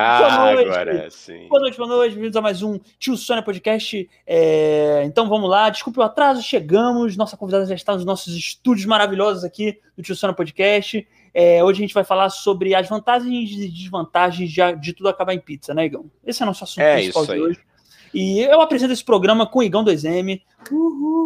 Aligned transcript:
Ah, 0.00 0.50
agora 0.50 1.10
sim. 1.10 1.48
Boa 1.48 1.60
noite, 1.60 1.76
boa 1.76 1.88
noite. 1.88 2.12
Bem-vindos 2.12 2.36
a 2.36 2.40
mais 2.40 2.62
um 2.62 2.78
Tio 3.00 3.16
Sônia 3.16 3.42
Podcast. 3.42 4.08
É... 4.24 5.02
Então 5.04 5.28
vamos 5.28 5.50
lá. 5.50 5.68
Desculpe 5.70 5.98
o 5.98 6.02
atraso, 6.02 6.40
chegamos. 6.40 7.16
Nossa 7.16 7.36
convidada 7.36 7.66
já 7.66 7.74
está 7.74 7.94
nos 7.94 8.04
nossos 8.04 8.36
estúdios 8.36 8.86
maravilhosos 8.86 9.42
aqui 9.42 9.80
do 9.96 10.02
Tio 10.04 10.14
Sônia 10.14 10.36
Podcast. 10.36 11.04
É... 11.34 11.64
Hoje 11.64 11.80
a 11.80 11.82
gente 11.82 11.94
vai 11.94 12.04
falar 12.04 12.30
sobre 12.30 12.76
as 12.76 12.88
vantagens 12.88 13.50
e 13.50 13.68
desvantagens 13.68 14.52
de, 14.52 14.76
de 14.76 14.92
tudo 14.92 15.08
acabar 15.08 15.34
em 15.34 15.40
pizza, 15.40 15.74
né, 15.74 15.86
Igão? 15.86 16.08
Esse 16.24 16.42
é 16.42 16.44
o 16.44 16.46
nosso 16.46 16.62
assunto 16.62 16.84
é 16.84 16.94
principal 16.94 17.26
de 17.26 17.40
hoje. 17.40 17.67
E 18.12 18.40
eu 18.40 18.60
apresento 18.60 18.92
esse 18.92 19.04
programa 19.04 19.46
com 19.46 19.60
o 19.60 19.62
Igão 19.62 19.84
2M. 19.84 20.40
Uhul. 20.70 21.18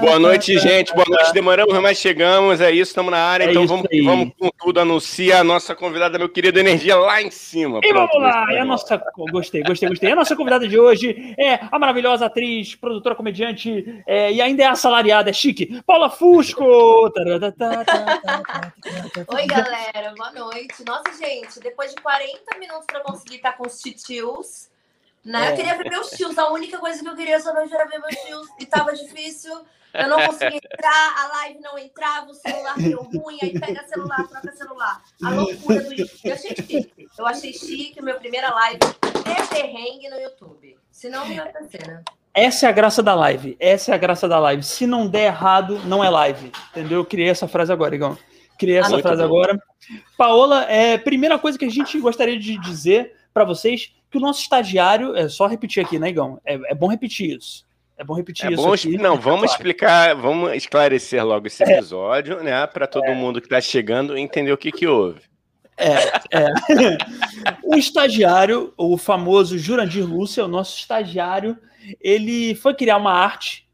Boa 0.00 0.18
noite, 0.18 0.58
gente. 0.58 0.92
Boa 0.94 1.06
noite. 1.08 1.32
Demoramos, 1.32 1.76
mas 1.80 1.98
chegamos. 1.98 2.60
É 2.60 2.70
isso, 2.70 2.90
estamos 2.90 3.10
na 3.10 3.18
área. 3.18 3.44
É 3.44 3.50
então 3.50 3.66
vamos, 3.66 3.86
vamos 4.04 4.32
com 4.38 4.50
tudo. 4.58 4.80
Anuncia 4.80 5.40
a 5.40 5.44
nossa 5.44 5.74
convidada, 5.74 6.18
meu 6.18 6.28
querido 6.28 6.60
Energia, 6.60 6.96
lá 6.96 7.20
em 7.20 7.30
cima. 7.30 7.80
E 7.82 7.88
Pronto, 7.88 8.12
vamos 8.12 8.28
lá. 8.28 8.52
E 8.52 8.58
a 8.58 8.64
nossa. 8.64 9.02
Gostei, 9.30 9.62
gostei, 9.62 9.88
gostei. 9.88 10.08
E 10.08 10.12
a 10.12 10.16
nossa 10.16 10.36
convidada 10.36 10.68
de 10.68 10.78
hoje 10.78 11.34
é 11.38 11.58
a 11.70 11.78
maravilhosa 11.78 12.26
atriz, 12.26 12.74
produtora, 12.74 13.14
comediante 13.14 14.02
é, 14.06 14.32
e 14.32 14.40
ainda 14.40 14.62
é 14.62 14.66
assalariada, 14.66 15.30
é 15.30 15.32
chique, 15.32 15.82
Paula 15.84 16.08
Fusco. 16.08 16.64
Oi, 16.64 17.10
galera. 19.46 20.14
Boa 20.16 20.32
noite. 20.32 20.84
Nossa, 20.86 21.12
gente, 21.18 21.58
depois 21.60 21.94
de 21.94 22.00
40 22.00 22.58
minutos 22.58 22.86
para 22.86 23.00
conseguir 23.00 23.36
estar 23.36 23.52
com 23.52 23.66
os 23.66 23.78
titios. 23.80 24.71
Né? 25.24 25.48
É. 25.48 25.52
Eu 25.52 25.56
queria 25.56 25.76
ver 25.76 25.90
meus 25.90 26.10
tios, 26.10 26.36
a 26.36 26.50
única 26.50 26.78
coisa 26.78 27.00
que 27.00 27.08
eu 27.08 27.16
queria 27.16 27.36
essa 27.36 27.52
noite 27.52 27.72
era 27.72 27.86
ver 27.86 27.98
meus 27.98 28.14
tios, 28.16 28.48
e 28.58 28.66
tava 28.66 28.92
difícil. 28.92 29.64
Eu 29.94 30.08
não 30.08 30.26
conseguia 30.26 30.56
entrar, 30.56 31.14
a 31.18 31.28
live 31.36 31.60
não 31.60 31.78
entrava, 31.78 32.30
o 32.30 32.34
celular 32.34 32.74
deu 32.78 33.02
ruim, 33.02 33.38
aí 33.42 33.58
pega 33.58 33.84
celular, 33.86 34.26
troca 34.26 34.52
celular. 34.52 35.02
A 35.22 35.30
loucura 35.30 35.82
do 35.82 35.92
YouTube. 35.92 36.20
Eu 36.24 36.34
achei 36.34 36.56
chique. 36.56 37.08
Eu 37.18 37.26
achei 37.26 37.52
chique, 37.52 38.02
minha 38.02 38.14
primeira 38.14 38.50
live 38.54 38.78
é 39.26 39.54
perrengue 39.54 40.08
no 40.08 40.16
YouTube. 40.16 40.78
Senão 40.90 41.26
não 41.26 41.32
ia 41.32 41.42
acontecer, 41.42 41.86
né? 41.86 42.02
Essa 42.34 42.66
é 42.66 42.68
a 42.70 42.72
graça 42.72 43.02
da 43.02 43.14
live. 43.14 43.56
Essa 43.60 43.92
é 43.92 43.94
a 43.94 43.98
graça 43.98 44.26
da 44.26 44.38
live. 44.38 44.62
Se 44.62 44.86
não 44.86 45.06
der 45.06 45.26
errado, 45.26 45.78
não 45.84 46.02
é 46.02 46.08
live. 46.08 46.50
Entendeu? 46.70 47.00
Eu 47.00 47.04
criei 47.04 47.28
essa 47.28 47.46
frase 47.46 47.70
agora, 47.70 47.94
Igão. 47.94 48.16
Criei 48.58 48.78
essa 48.78 48.96
ah, 48.96 49.02
frase 49.02 49.20
bom. 49.20 49.26
agora. 49.26 49.62
Paola, 50.16 50.64
é, 50.70 50.96
primeira 50.96 51.38
coisa 51.38 51.58
que 51.58 51.66
a 51.66 51.70
gente 51.70 51.98
gostaria 52.00 52.38
de 52.38 52.56
dizer 52.58 53.14
para 53.34 53.44
vocês 53.44 53.92
que 54.12 54.18
o 54.18 54.20
nosso 54.20 54.42
estagiário, 54.42 55.16
é 55.16 55.26
só 55.26 55.46
repetir 55.46 55.84
aqui, 55.84 55.98
né, 55.98 56.10
Igão? 56.10 56.38
É, 56.44 56.60
é 56.70 56.74
bom 56.74 56.86
repetir 56.86 57.38
isso. 57.38 57.66
É 57.96 58.04
bom 58.04 58.14
repetir 58.14 58.46
é 58.46 58.52
isso. 58.52 58.62
Bom, 58.62 58.74
aqui. 58.74 58.98
Não, 58.98 59.16
vamos 59.16 59.40
claro. 59.40 59.46
explicar, 59.46 60.14
vamos 60.14 60.52
esclarecer 60.54 61.24
logo 61.24 61.46
esse 61.46 61.64
é. 61.64 61.78
episódio, 61.78 62.40
é. 62.40 62.42
né? 62.42 62.66
Para 62.66 62.86
todo 62.86 63.06
é. 63.06 63.14
mundo 63.14 63.40
que 63.40 63.46
está 63.46 63.60
chegando 63.60 64.16
entender 64.16 64.52
o 64.52 64.58
que, 64.58 64.70
que 64.70 64.86
houve. 64.86 65.22
É, 65.78 65.94
é. 66.30 66.98
o 67.64 67.74
estagiário, 67.74 68.74
o 68.76 68.98
famoso 68.98 69.56
Jurandir 69.56 70.04
Lúcia, 70.04 70.44
o 70.44 70.48
nosso 70.48 70.78
estagiário, 70.78 71.56
ele 71.98 72.54
foi 72.54 72.74
criar 72.74 72.98
uma 72.98 73.12
arte 73.12 73.66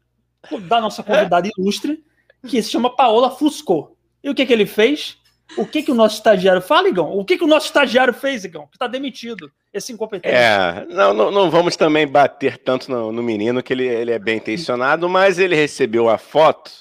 da 0.67 0.79
nossa 0.79 1.03
convidada 1.03 1.49
ilustre, 1.57 2.01
que 2.47 2.63
se 2.63 2.71
chama 2.71 2.95
Paola 2.95 3.29
Fusco. 3.29 3.97
E 4.23 4.29
o 4.29 4.33
que, 4.33 4.45
que 4.45 4.53
ele 4.53 4.65
fez? 4.65 5.17
O 5.57 5.65
que, 5.65 5.83
que 5.83 5.91
o 5.91 5.95
nosso 5.95 6.15
estagiário 6.15 6.61
fala, 6.61 6.87
Igão? 6.87 7.17
O 7.17 7.25
que, 7.25 7.37
que 7.37 7.43
o 7.43 7.47
nosso 7.47 7.65
estagiário 7.67 8.13
fez, 8.13 8.45
Igão? 8.45 8.67
Que 8.67 8.75
está 8.75 8.87
demitido, 8.87 9.51
esse 9.73 9.91
incompetente. 9.91 10.33
É, 10.33 10.85
não, 10.89 11.13
não, 11.13 11.31
não, 11.31 11.49
vamos 11.49 11.75
também 11.75 12.07
bater 12.07 12.57
tanto 12.57 12.91
no, 12.91 13.11
no 13.11 13.23
menino, 13.23 13.63
que 13.63 13.73
ele, 13.73 13.87
ele 13.87 14.11
é 14.11 14.19
bem 14.19 14.37
intencionado, 14.37 15.09
mas 15.09 15.39
ele 15.39 15.55
recebeu 15.55 16.09
a 16.09 16.17
foto 16.17 16.71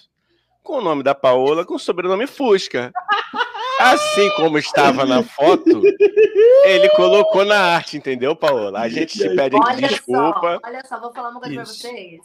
com 0.62 0.74
o 0.74 0.82
nome 0.82 1.02
da 1.02 1.14
Paola 1.14 1.64
com 1.64 1.74
o 1.76 1.78
sobrenome 1.78 2.26
Fusca. 2.26 2.92
Assim 3.80 4.28
como 4.36 4.58
estava 4.58 5.06
na 5.06 5.22
foto, 5.22 5.82
ele 6.64 6.90
colocou 6.90 7.44
na 7.44 7.58
arte, 7.58 7.96
entendeu, 7.96 8.34
Paola? 8.36 8.80
A 8.80 8.88
gente 8.88 9.16
te 9.16 9.34
pede 9.34 9.56
olha 9.56 9.88
desculpa. 9.88 10.60
Só, 10.60 10.68
olha 10.68 10.84
só, 10.84 11.00
vou 11.00 11.12
falar 11.12 11.30
uma 11.30 11.40
coisa 11.40 11.54
para 11.54 11.64
vocês. 11.64 12.20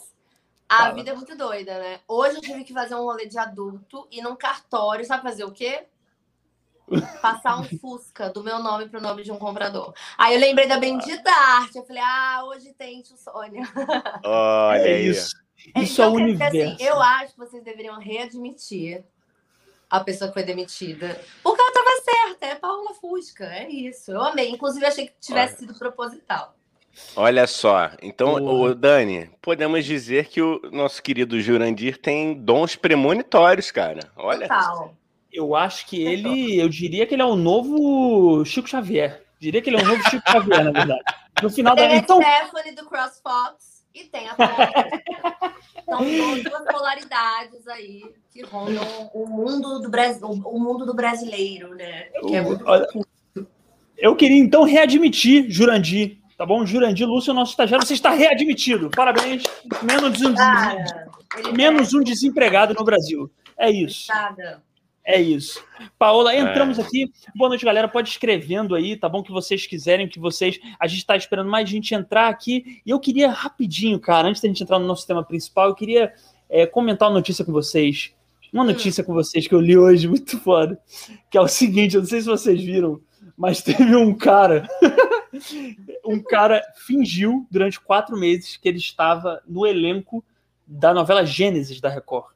A 0.68 0.78
Fala. 0.78 0.94
vida 0.96 1.12
é 1.12 1.14
muito 1.14 1.38
doida, 1.38 1.78
né? 1.78 2.00
Hoje 2.08 2.38
eu 2.38 2.42
tive 2.42 2.64
que 2.64 2.74
fazer 2.74 2.96
um 2.96 3.04
rolê 3.04 3.28
de 3.28 3.38
adulto 3.38 4.08
e 4.12 4.22
num 4.22 4.36
cartório, 4.36 5.06
sabe 5.06 5.22
fazer 5.22 5.44
o 5.44 5.52
quê? 5.52 5.84
Passar 7.22 7.60
um 7.60 7.64
Fusca 7.80 8.30
do 8.30 8.44
meu 8.44 8.60
nome 8.60 8.88
para 8.90 9.00
o 9.00 9.04
nome 9.04 9.24
de 9.24 9.32
um 9.32 9.38
comprador. 9.38 9.94
Aí 10.18 10.36
eu 10.36 10.40
lembrei 10.40 10.68
da 10.68 10.78
bendita 10.78 11.32
arte. 11.32 11.78
Eu 11.78 11.86
falei, 11.86 12.02
ah, 12.04 12.44
hoje 12.46 12.74
tem 12.74 13.02
tio 13.02 13.18
Sônia. 13.18 13.64
Olha 14.24 14.82
é 14.82 15.02
isso. 15.02 15.36
Isso 15.76 16.02
então, 16.02 16.06
é 16.06 16.08
o 16.10 16.14
universo. 16.14 16.58
Assim, 16.58 16.84
eu 16.84 17.02
acho 17.02 17.34
que 17.34 17.40
vocês 17.40 17.64
deveriam 17.64 17.98
readmitir 18.00 19.04
a 19.90 20.00
pessoa 20.00 20.28
que 20.28 20.34
foi 20.34 20.44
demitida. 20.44 21.20
Porque 21.42 21.62
ela 21.62 21.70
estava 21.70 22.02
certa, 22.04 22.46
é 22.48 22.56
Paula 22.56 22.94
Fusca, 22.96 23.46
é 23.46 23.70
isso. 23.70 24.12
Eu 24.12 24.22
amei. 24.22 24.50
Inclusive, 24.50 24.86
achei 24.86 25.08
que 25.08 25.14
tivesse 25.22 25.54
Olha. 25.54 25.60
sido 25.60 25.80
proposital. 25.80 26.56
Olha 27.16 27.48
só, 27.48 27.90
então, 28.04 28.36
o 28.36 28.76
Dani, 28.76 29.32
podemos 29.42 29.84
dizer 29.84 30.28
que 30.28 30.40
o 30.42 30.62
nosso 30.72 31.02
querido 31.02 31.42
Jurandir 31.42 31.98
tem 31.98 32.36
dons 32.36 32.76
premonitórios, 32.76 33.72
cara. 33.72 34.12
Olha. 34.16 34.48
Total. 34.48 34.96
Eu 35.34 35.56
acho 35.56 35.88
que 35.88 36.00
ele, 36.00 36.62
eu 36.62 36.70
diria 36.70 37.08
que 37.08 37.16
ele 37.16 37.24
é 37.24 37.26
o 37.26 37.36
novo 37.36 38.46
Chico 38.46 38.70
Xavier. 38.70 39.24
Diria 39.40 39.62
que 39.62 39.70
ele 39.70 39.78
é 39.78 39.84
o 39.84 39.88
novo 39.88 40.10
Chico 40.10 40.32
Xavier, 40.32 40.64
na 40.64 40.72
verdade. 40.72 41.02
No 41.42 41.50
final 41.50 41.76
tem 41.76 41.88
da 41.88 41.96
é 41.96 41.98
então... 41.98 42.22
Stephanie 42.22 42.76
do 42.76 42.86
CrossFox 42.86 43.84
e 43.96 44.04
tem 44.06 44.28
a 44.30 44.36
São 45.86 46.00
duas 46.44 46.64
polaridades 46.72 47.68
aí 47.68 48.04
que 48.32 48.44
rondam 48.44 49.12
o 49.14 49.28
mundo 49.28 49.80
do 49.80 49.90
Brasil, 49.90 50.28
o 50.28 50.60
mundo 50.60 50.86
do 50.86 50.94
brasileiro, 50.94 51.76
né? 51.76 52.04
Que 52.28 52.36
é 52.36 52.42
muito 52.42 52.64
Olha, 52.66 52.88
eu 53.98 54.16
queria 54.16 54.38
então 54.38 54.64
readmitir 54.64 55.50
Jurandir, 55.50 56.18
tá 56.38 56.46
bom? 56.46 56.66
Jurandir 56.66 57.08
Lúcio, 57.08 57.34
nosso 57.34 57.52
estagiário, 57.52 57.86
você 57.86 57.94
está 57.94 58.12
readmitido. 58.12 58.90
Parabéns. 58.90 59.44
Menos 59.82 60.22
um, 60.22 60.34
Cara, 60.34 61.10
menos 61.56 61.94
um 61.94 62.02
desempregado 62.02 62.74
no 62.74 62.84
Brasil. 62.84 63.32
É 63.58 63.70
isso. 63.70 64.12
Obrigada. 64.12 64.64
É 65.06 65.22
isso. 65.22 65.64
Paola, 66.00 66.34
entramos 66.34 66.80
é. 66.80 66.82
aqui. 66.82 67.12
Boa 67.36 67.50
noite, 67.50 67.66
galera. 67.66 67.90
Pode 67.90 68.10
escrevendo 68.10 68.74
aí, 68.74 68.96
tá 68.96 69.10
bom? 69.10 69.22
Que 69.22 69.32
vocês 69.32 69.68
quiserem, 69.68 70.08
que 70.08 70.20
vocês. 70.20 70.60
A 70.80 70.88
gente 70.88 71.00
está 71.00 71.18
esperando 71.18 71.50
mais 71.50 71.70
gente 71.70 71.94
entrar 71.94 72.30
aqui. 72.30 72.82
E 72.86 72.90
eu 72.90 73.00
queria 73.00 73.30
rapidinho, 73.30 74.00
cara, 74.00 74.30
antes 74.30 74.42
da 74.42 74.48
gente 74.48 74.64
entrar 74.64 74.80
no 74.80 74.88
nosso 74.88 75.06
tema 75.06 75.24
principal, 75.24 75.68
eu 75.68 75.76
queria 75.76 76.14
é, 76.50 76.66
comentar 76.66 77.10
uma 77.10 77.16
notícia 77.16 77.44
com 77.44 77.52
vocês. 77.52 78.14
Uma 78.52 78.64
hum. 78.64 78.68
notícia 78.68 79.04
com 79.04 79.14
vocês 79.14 79.46
que 79.46 79.54
eu 79.54 79.60
li 79.60 79.78
hoje, 79.78 80.08
muito 80.08 80.40
foda. 80.40 80.80
Que 81.30 81.38
é 81.38 81.42
o 81.42 81.48
seguinte: 81.50 81.96
eu 81.96 82.02
não 82.02 82.08
sei 82.08 82.22
se 82.22 82.28
vocês 82.28 82.64
viram, 82.64 83.02
mas 83.36 83.60
teve 83.64 83.96
um 83.96 84.14
cara. 84.16 84.66
um 86.06 86.22
cara 86.22 86.62
fingiu 86.86 87.46
durante 87.52 87.80
quatro 87.80 88.16
meses 88.16 88.56
que 88.56 88.70
ele 88.70 88.78
estava 88.78 89.42
no 89.46 89.66
elenco 89.66 90.24
da 90.66 90.94
novela 90.94 91.26
Gênesis 91.26 91.82
da 91.82 91.90
Record. 91.90 92.32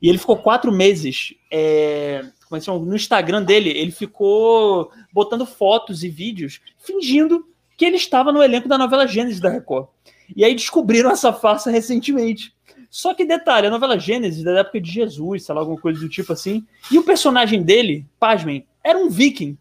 E 0.00 0.08
ele 0.08 0.18
ficou 0.18 0.36
quatro 0.36 0.72
meses. 0.72 1.34
É, 1.50 2.24
é 2.52 2.70
no 2.70 2.96
Instagram 2.96 3.42
dele, 3.42 3.70
ele 3.70 3.90
ficou 3.90 4.90
botando 5.12 5.46
fotos 5.46 6.02
e 6.02 6.08
vídeos 6.08 6.60
fingindo 6.78 7.46
que 7.76 7.84
ele 7.84 7.96
estava 7.96 8.32
no 8.32 8.42
elenco 8.42 8.68
da 8.68 8.76
novela 8.76 9.06
Gênesis 9.06 9.40
da 9.40 9.50
Record. 9.50 9.88
E 10.34 10.44
aí 10.44 10.54
descobriram 10.54 11.10
essa 11.10 11.32
farsa 11.32 11.70
recentemente. 11.70 12.52
Só 12.90 13.14
que 13.14 13.24
detalhe, 13.24 13.68
a 13.68 13.70
novela 13.70 13.98
Gênesis 13.98 14.42
da 14.42 14.58
época 14.58 14.80
de 14.80 14.90
Jesus, 14.90 15.44
sei 15.44 15.54
lá, 15.54 15.60
alguma 15.60 15.80
coisa 15.80 16.00
do 16.00 16.08
tipo 16.08 16.32
assim. 16.32 16.66
E 16.90 16.98
o 16.98 17.04
personagem 17.04 17.62
dele, 17.62 18.04
pasmem, 18.18 18.66
era 18.82 18.98
um 18.98 19.08
viking. 19.08 19.56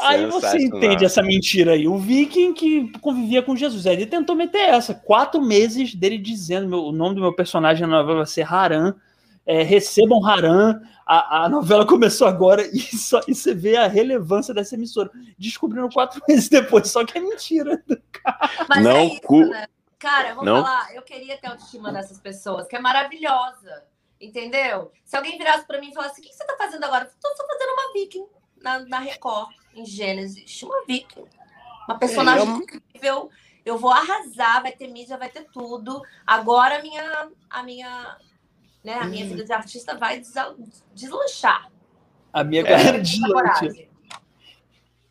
Aí 0.00 0.26
você 0.26 0.58
entende 0.58 1.04
essa 1.04 1.22
mentira 1.22 1.72
aí. 1.72 1.86
O 1.86 1.98
viking 1.98 2.52
que 2.54 2.90
convivia 3.00 3.42
com 3.42 3.54
Jesus. 3.54 3.84
Ele 3.86 4.06
tentou 4.06 4.34
meter 4.34 4.68
essa. 4.70 4.94
Quatro 4.94 5.40
meses 5.40 5.94
dele 5.94 6.18
dizendo 6.18 6.68
meu, 6.68 6.84
o 6.84 6.92
nome 6.92 7.16
do 7.16 7.20
meu 7.20 7.34
personagem 7.34 7.86
na 7.86 7.98
novela 7.98 8.18
vai 8.18 8.26
ser 8.26 8.50
Haran. 8.50 8.94
É, 9.44 9.62
recebam 9.62 10.24
Haran. 10.24 10.80
A, 11.06 11.44
a, 11.44 11.48
novela 11.48 11.84
começou 11.86 12.26
agora 12.26 12.62
e, 12.72 12.80
só, 12.80 13.20
e 13.28 13.34
você 13.34 13.54
vê 13.54 13.76
a 13.76 13.86
relevância 13.86 14.54
dessa 14.54 14.74
emissora. 14.74 15.10
Descobriram 15.38 15.88
quatro 15.88 16.22
meses 16.28 16.48
depois, 16.48 16.88
só 16.90 17.04
que 17.04 17.18
é 17.18 17.20
mentira. 17.20 17.82
Mas 18.68 18.82
não, 18.82 18.96
é 18.96 19.04
isso, 19.06 19.20
cu... 19.22 19.40
né? 19.40 19.66
Cara, 19.98 20.34
vou 20.34 20.44
não. 20.44 20.64
falar, 20.64 20.94
eu 20.94 21.02
queria 21.02 21.36
ter 21.36 21.48
a 21.48 21.50
autoestima 21.50 21.92
dessas 21.92 22.18
pessoas, 22.18 22.66
que 22.66 22.74
é 22.74 22.80
maravilhosa. 22.80 23.84
Entendeu? 24.18 24.92
Se 25.04 25.16
alguém 25.16 25.38
virasse 25.38 25.66
para 25.66 25.80
mim 25.80 25.90
e 25.90 25.94
falasse: 25.94 26.20
o 26.20 26.24
que 26.24 26.32
você 26.32 26.44
tá 26.44 26.54
fazendo 26.56 26.84
agora? 26.84 27.10
Tô 27.20 27.28
só 27.34 27.46
fazendo 27.46 27.72
uma 27.72 27.92
viking 27.92 28.26
na, 28.62 28.80
na 28.80 28.98
Record, 28.98 29.50
em 29.74 29.84
Gênesis. 29.84 30.62
Uma 30.62 30.84
Vicky. 30.86 31.24
Uma 31.88 31.98
personagem 31.98 32.46
é, 32.46 32.50
eu... 32.50 32.56
incrível. 32.56 33.30
Eu 33.64 33.78
vou 33.78 33.90
arrasar, 33.90 34.62
vai 34.62 34.72
ter 34.72 34.88
mídia, 34.88 35.18
vai 35.18 35.28
ter 35.28 35.46
tudo. 35.52 36.02
Agora 36.26 36.78
a 36.78 36.82
minha, 36.82 37.28
a 37.48 37.62
minha, 37.62 38.16
né, 38.82 38.94
a 38.94 39.04
minha 39.04 39.24
hum. 39.26 39.28
vida 39.28 39.44
de 39.44 39.52
artista 39.52 39.96
vai 39.96 40.22
deslanchar. 40.94 41.70
A 42.32 42.44
minha 42.44 42.64
carreira 42.64 42.98
é, 42.98 43.00
deslancha. 43.00 43.90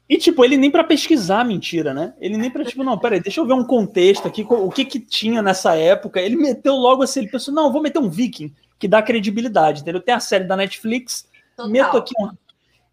E, 0.09 0.17
tipo, 0.17 0.43
ele 0.43 0.57
nem 0.57 0.71
para 0.71 0.83
pesquisar 0.83 1.45
mentira, 1.45 1.93
né? 1.93 2.15
Ele 2.19 2.35
nem 2.35 2.49
pra, 2.49 2.65
tipo, 2.65 2.83
não, 2.83 2.97
peraí, 2.97 3.19
deixa 3.19 3.39
eu 3.39 3.45
ver 3.45 3.53
um 3.53 3.63
contexto 3.63 4.27
aqui, 4.27 4.43
o 4.49 4.71
que 4.71 4.83
que 4.83 4.99
tinha 4.99 5.39
nessa 5.39 5.75
época. 5.75 6.19
Ele 6.19 6.35
meteu 6.35 6.73
logo 6.73 7.03
assim, 7.03 7.19
ele 7.19 7.29
pensou, 7.29 7.53
não, 7.53 7.71
vou 7.71 7.79
meter 7.79 7.99
um 7.99 8.09
viking, 8.09 8.51
que 8.79 8.87
dá 8.87 9.03
credibilidade, 9.03 9.81
entendeu? 9.81 10.01
Tem 10.01 10.15
a 10.15 10.19
série 10.19 10.45
da 10.45 10.57
Netflix, 10.57 11.29
Total. 11.55 11.71
meto 11.71 11.97
aqui 11.97 12.13
um... 12.19 12.31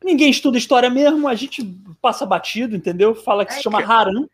Ninguém 0.06 0.30
estuda 0.30 0.56
história 0.56 0.88
mesmo, 0.88 1.26
a 1.26 1.34
gente 1.34 1.64
passa 2.00 2.24
batido, 2.24 2.76
entendeu? 2.76 3.12
Fala 3.12 3.44
que 3.44 3.52
é, 3.52 3.56
se 3.56 3.62
chama 3.64 3.82
Haran. 3.82 4.28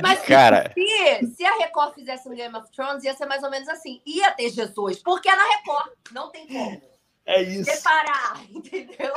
Mas 0.00 0.22
cara... 0.22 0.72
se, 0.72 1.26
se 1.36 1.44
a 1.44 1.58
Record 1.58 1.94
fizesse 1.94 2.26
um 2.26 2.34
Game 2.34 2.56
of 2.56 2.72
Thrones, 2.72 3.04
ia 3.04 3.12
ser 3.12 3.26
mais 3.26 3.42
ou 3.42 3.50
menos 3.50 3.68
assim. 3.68 4.00
Ia 4.06 4.30
ter 4.30 4.48
Jesus, 4.48 5.02
porque 5.02 5.28
é 5.28 5.36
na 5.36 5.44
Record, 5.44 5.90
não 6.12 6.30
tem 6.30 6.46
como. 6.46 6.80
É 7.26 7.42
isso. 7.42 7.70
Separar, 7.70 8.40
entendeu? 8.48 9.12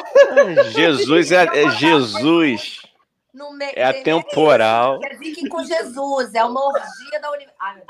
Jesus 0.71 1.31
é, 1.31 1.45
é 1.45 1.71
Jesus. 1.71 2.81
é 3.73 3.85
atemporal. 3.85 4.99
É 5.01 5.15
Viking 5.15 5.47
com 5.47 5.63
Jesus, 5.63 6.35
é 6.35 6.43
uma 6.43 6.61
orgia 6.61 7.21
da 7.21 7.31
universidade. 7.31 7.83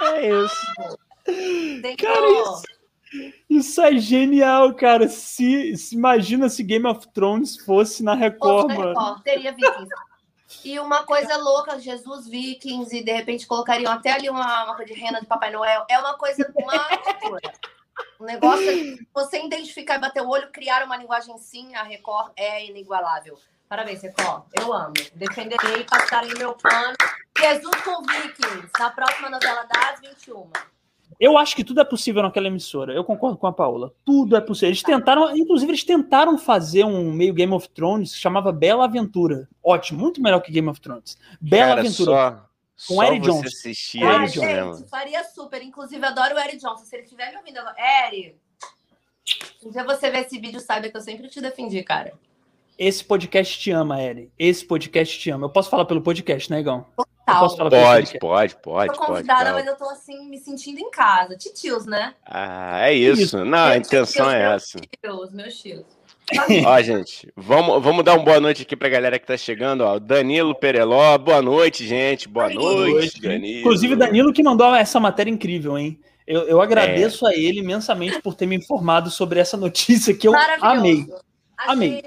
É 0.00 0.44
isso. 0.44 0.66
Tem 1.82 1.94
cara, 1.96 2.26
isso, 2.26 2.62
isso 3.48 3.80
é 3.80 3.96
genial, 3.96 4.74
cara. 4.74 5.08
Se, 5.08 5.76
se, 5.76 5.94
imagina 5.94 6.48
se 6.48 6.62
Game 6.62 6.86
of 6.86 7.06
Thrones 7.08 7.56
fosse 7.58 8.02
na 8.02 8.14
Record, 8.14 8.70
fosse 8.70 8.78
na 8.78 8.86
Record 8.86 9.22
teria 9.22 9.52
Vikings. 9.52 9.88
E 10.64 10.78
uma 10.78 11.04
coisa 11.04 11.36
louca, 11.36 11.78
Jesus 11.78 12.28
Vikings, 12.28 12.96
e 12.96 13.04
de 13.04 13.12
repente 13.12 13.46
colocariam 13.46 13.92
até 13.92 14.12
ali 14.12 14.30
uma, 14.30 14.64
uma 14.64 14.84
de 14.84 14.92
rena 14.92 15.20
de 15.20 15.26
Papai 15.26 15.50
Noel. 15.50 15.84
É 15.88 15.98
uma 15.98 16.14
coisa, 16.14 16.52
uma 16.56 16.88
loucura. 17.04 17.52
O 18.18 18.24
negócio 18.24 18.68
é 18.68 18.96
você 19.12 19.44
identificar 19.44 19.96
e 19.96 20.00
bater 20.00 20.22
o 20.22 20.28
olho, 20.28 20.50
criar 20.50 20.84
uma 20.84 20.96
linguagem 20.96 21.36
sim, 21.38 21.74
a 21.74 21.82
Record 21.82 22.32
é 22.36 22.66
inigualável. 22.66 23.38
Parabéns, 23.68 24.02
Record. 24.02 24.44
Eu 24.58 24.72
amo. 24.72 24.94
Defenderei, 25.14 25.84
passarei 25.84 26.32
meu 26.34 26.54
plano. 26.54 26.96
Jesus 27.38 27.76
com 27.82 28.02
Vikings, 28.02 28.70
na 28.78 28.90
próxima 28.90 29.28
novela 29.28 29.64
das 29.64 30.00
21. 30.00 30.50
Eu 31.18 31.38
acho 31.38 31.56
que 31.56 31.64
tudo 31.64 31.80
é 31.80 31.84
possível 31.84 32.22
naquela 32.22 32.46
emissora. 32.46 32.92
Eu 32.92 33.04
concordo 33.04 33.38
com 33.38 33.46
a 33.46 33.52
Paula. 33.52 33.92
Tudo 34.04 34.36
é 34.36 34.40
possível. 34.40 34.68
Eles 34.68 34.82
tentaram, 34.82 35.34
inclusive, 35.36 35.70
eles 35.70 35.84
tentaram 35.84 36.36
fazer 36.36 36.84
um 36.84 37.10
meio 37.10 37.32
Game 37.32 37.52
of 37.52 37.68
Thrones 37.70 38.12
que 38.12 38.20
chamava 38.20 38.52
Bela 38.52 38.84
Aventura. 38.84 39.48
Ótimo, 39.62 40.00
muito 40.00 40.20
melhor 40.20 40.40
que 40.40 40.52
Game 40.52 40.68
of 40.68 40.80
Thrones. 40.80 41.16
Bela 41.40 41.68
Cara, 41.68 41.80
Aventura. 41.80 42.48
Só, 42.76 42.94
com 42.94 43.02
Eric 43.02 43.26
Johnson. 43.26 43.46
Assistir 43.46 44.02
ah, 44.02 44.26
gente, 44.26 44.40
mesmo. 44.40 44.86
faria 44.88 45.24
super. 45.24 45.62
Inclusive, 45.62 46.04
adoro 46.04 46.34
o 46.34 46.38
Eric 46.38 46.58
Johnson. 46.58 46.84
Se 46.84 46.94
ele 46.94 47.04
estiver 47.04 47.30
me 47.30 47.38
ouvindo 47.38 47.58
agora. 47.58 47.76
Eric, 48.08 48.36
um 49.64 49.70
dia 49.70 49.84
você 49.84 50.10
ver 50.10 50.26
esse 50.26 50.38
vídeo, 50.38 50.60
saiba 50.60 50.88
que 50.88 50.96
eu 50.96 51.00
sempre 51.00 51.28
te 51.28 51.40
defendi, 51.40 51.82
cara. 51.82 52.12
Esse 52.78 53.02
podcast 53.02 53.58
te 53.58 53.70
ama, 53.70 54.02
Eri. 54.02 54.30
Esse 54.38 54.64
podcast 54.64 55.18
te 55.18 55.30
ama. 55.30 55.46
Eu 55.46 55.50
posso 55.50 55.70
falar 55.70 55.86
pelo 55.86 56.02
podcast, 56.02 56.50
né, 56.50 56.60
Igão? 56.60 56.84
Total. 57.26 57.68
Pode, 57.68 58.18
pode, 58.20 58.56
pode. 58.62 58.94
Tô 58.94 59.04
convidada, 59.04 59.50
pode, 59.50 59.54
mas 59.56 59.66
eu 59.66 59.76
tô 59.76 59.90
assim, 59.90 60.28
me 60.28 60.38
sentindo 60.38 60.78
em 60.78 60.90
casa. 60.90 61.36
Titios, 61.36 61.84
né? 61.84 62.14
Ah, 62.24 62.88
é 62.88 62.94
isso. 62.94 63.22
isso. 63.22 63.44
Não, 63.44 63.66
a 63.66 63.76
intenção 63.76 64.30
é 64.30 64.54
essa. 64.54 64.78
Meus 65.02 65.32
meus 65.32 65.58
tios. 65.58 65.84
Ó, 66.66 66.82
gente, 66.82 67.32
vamos, 67.36 67.82
vamos 67.82 68.04
dar 68.04 68.14
uma 68.14 68.24
boa 68.24 68.40
noite 68.40 68.62
aqui 68.62 68.76
pra 68.76 68.88
galera 68.88 69.18
que 69.18 69.26
tá 69.26 69.36
chegando, 69.36 69.82
ó. 69.82 69.98
Danilo 69.98 70.54
Pereló, 70.54 71.18
boa 71.18 71.42
noite, 71.42 71.86
gente. 71.86 72.28
Boa, 72.28 72.48
boa 72.48 72.72
noite, 72.74 72.92
noite, 72.92 73.20
Danilo. 73.20 73.60
Inclusive, 73.60 73.96
Danilo 73.96 74.32
que 74.32 74.42
mandou 74.42 74.74
essa 74.74 75.00
matéria 75.00 75.30
incrível, 75.30 75.76
hein? 75.76 76.00
Eu, 76.26 76.42
eu 76.42 76.60
agradeço 76.60 77.26
é. 77.26 77.30
a 77.30 77.36
ele 77.36 77.60
imensamente 77.60 78.20
por 78.20 78.34
ter 78.34 78.46
me 78.46 78.56
informado 78.56 79.10
sobre 79.10 79.40
essa 79.40 79.56
notícia 79.56 80.16
que 80.16 80.26
eu 80.26 80.32
amei. 80.60 81.06
Achei, 81.56 81.72
amei 81.72 82.02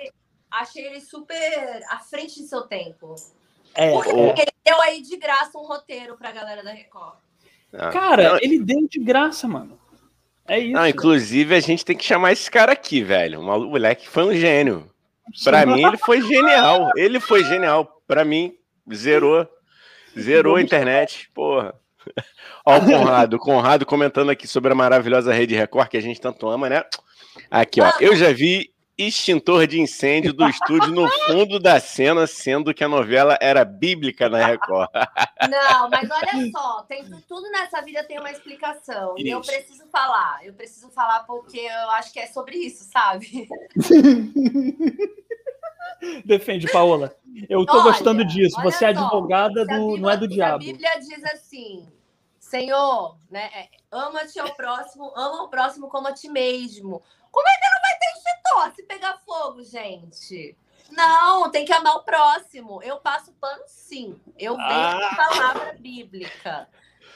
achei 0.50 0.86
ele 0.86 1.01
super 1.01 1.83
à 1.89 2.00
frente 2.00 2.42
de 2.42 2.48
seu 2.48 2.62
tempo. 2.62 3.16
É, 3.75 3.92
Porque 3.92 4.12
é. 4.12 4.44
ele 4.44 4.54
deu 4.66 4.81
aí 4.81 5.01
de 5.01 5.18
graça 5.18 5.57
um 5.57 5.66
roteiro 5.66 6.18
pra 6.18 6.31
galera 6.31 6.63
da 6.63 6.71
Record. 6.71 7.16
Ah, 7.74 7.89
cara, 7.89 8.30
não, 8.30 8.38
ele 8.42 8.60
deu 8.60 8.88
de 8.88 9.00
graça, 9.00 9.48
mano. 9.48 9.80
É 10.48 10.60
isso. 10.60 10.74
Não, 10.74 10.88
inclusive, 10.88 11.54
a 11.56 11.60
gente 11.60 11.86
tem 11.86 11.95
que 11.95 12.04
chamar 12.04 12.31
esse 12.31 12.50
cara 12.50 12.71
aqui, 12.71 13.04
velho. 13.04 13.39
O 13.39 13.44
moleque 13.44 14.10
foi 14.10 14.24
um 14.24 14.33
gênio. 14.33 14.89
Pra 15.44 15.63
mim, 15.68 15.86
ele 15.86 15.98
foi 15.98 16.21
genial. 16.21 16.89
Ele 16.95 17.19
foi 17.19 17.44
genial. 17.44 18.01
Pra 18.07 18.25
mim, 18.25 18.56
zerou. 18.92 19.48
Zerou 20.19 20.56
a 20.56 20.62
internet. 20.62 21.30
Porra. 21.36 21.75
Ó, 22.66 22.77
o 22.77 22.81
Conrado. 22.86 23.36
O 23.36 23.39
Conrado 23.39 23.86
comentando 23.86 24.31
aqui 24.31 24.48
sobre 24.48 24.71
a 24.71 24.75
maravilhosa 24.75 25.31
rede 25.31 25.56
Record 25.56 25.89
que 25.89 25.98
a 25.98 26.01
gente 26.01 26.19
tanto 26.19 26.50
ama, 26.50 26.68
né? 26.68 26.83
Aqui, 27.51 27.80
ó. 27.80 27.92
Eu 28.00 28.16
já 28.16 28.33
vi 28.33 28.71
extintor 29.00 29.66
de 29.66 29.80
incêndio 29.80 30.34
do 30.34 30.48
estúdio 30.48 30.92
no 30.92 31.10
fundo 31.25 31.57
da 31.57 31.80
cena, 31.80 32.28
sendo 32.28 32.74
que 32.74 32.84
a 32.84 32.90
novela 32.90 33.38
era 33.40 33.63
bíblica 33.63 34.28
na 34.28 34.46
Record. 34.46 34.90
Não, 35.50 35.90
mas 35.90 36.10
olha 36.12 36.51
só, 36.51 36.84
tem, 36.84 37.10
tudo 37.28 37.50
nessa 37.50 37.81
vida 37.81 38.04
tem 38.04 38.19
uma 38.19 38.30
explicação. 38.30 39.16
Isso. 39.18 39.25
E 39.25 39.30
eu 39.30 39.40
preciso 39.40 39.88
falar. 39.88 40.46
Eu 40.46 40.54
preciso 40.54 40.90
falar 40.90 41.24
porque 41.24 41.60
eu 41.60 41.90
acho 41.92 42.12
que 42.12 42.19
é 42.19 42.28
sobre 42.28 42.57
isso, 42.57 42.84
sabe? 42.92 43.48
Defende, 46.25 46.72
Paola. 46.72 47.16
Eu 47.50 47.66
tô 47.66 47.74
olha, 47.74 47.84
gostando 47.84 48.24
disso. 48.25 48.62
Você 48.62 48.86
é 48.86 48.90
advogada 48.90 49.66
do. 49.66 49.68
Bíblia, 49.68 50.02
não 50.02 50.10
é 50.10 50.18
do 50.18 50.28
diabo. 50.28 50.56
A 50.56 50.60
Bíblia 50.60 50.92
diz 51.00 51.24
assim: 51.25 51.88
Senhor, 52.38 53.18
né? 53.30 53.50
É, 53.54 53.69
ama-te 53.92 54.40
ao 54.40 54.54
próximo, 54.56 55.12
ama 55.16 55.44
o 55.44 55.50
próximo 55.50 55.88
como 55.88 56.07
a 56.07 56.13
ti 56.13 56.30
mesmo. 56.30 57.02
Como 57.31 57.48
é 57.48 57.52
que 57.52 57.69
não 57.69 57.79
se 58.75 58.84
pegar 58.84 59.22
fogo, 59.25 59.63
gente? 59.63 60.57
Não, 60.92 61.50
tem 61.50 61.66
que 61.66 61.74
amar 61.74 61.96
o 61.98 62.04
próximo. 62.04 62.81
Eu 62.84 62.98
passo 62.98 63.31
pano 63.34 63.63
sim. 63.68 64.19
Eu 64.38 64.56
vejo 64.56 64.69
ah. 64.69 65.16
palavra 65.16 65.75
bíblica. 65.80 66.68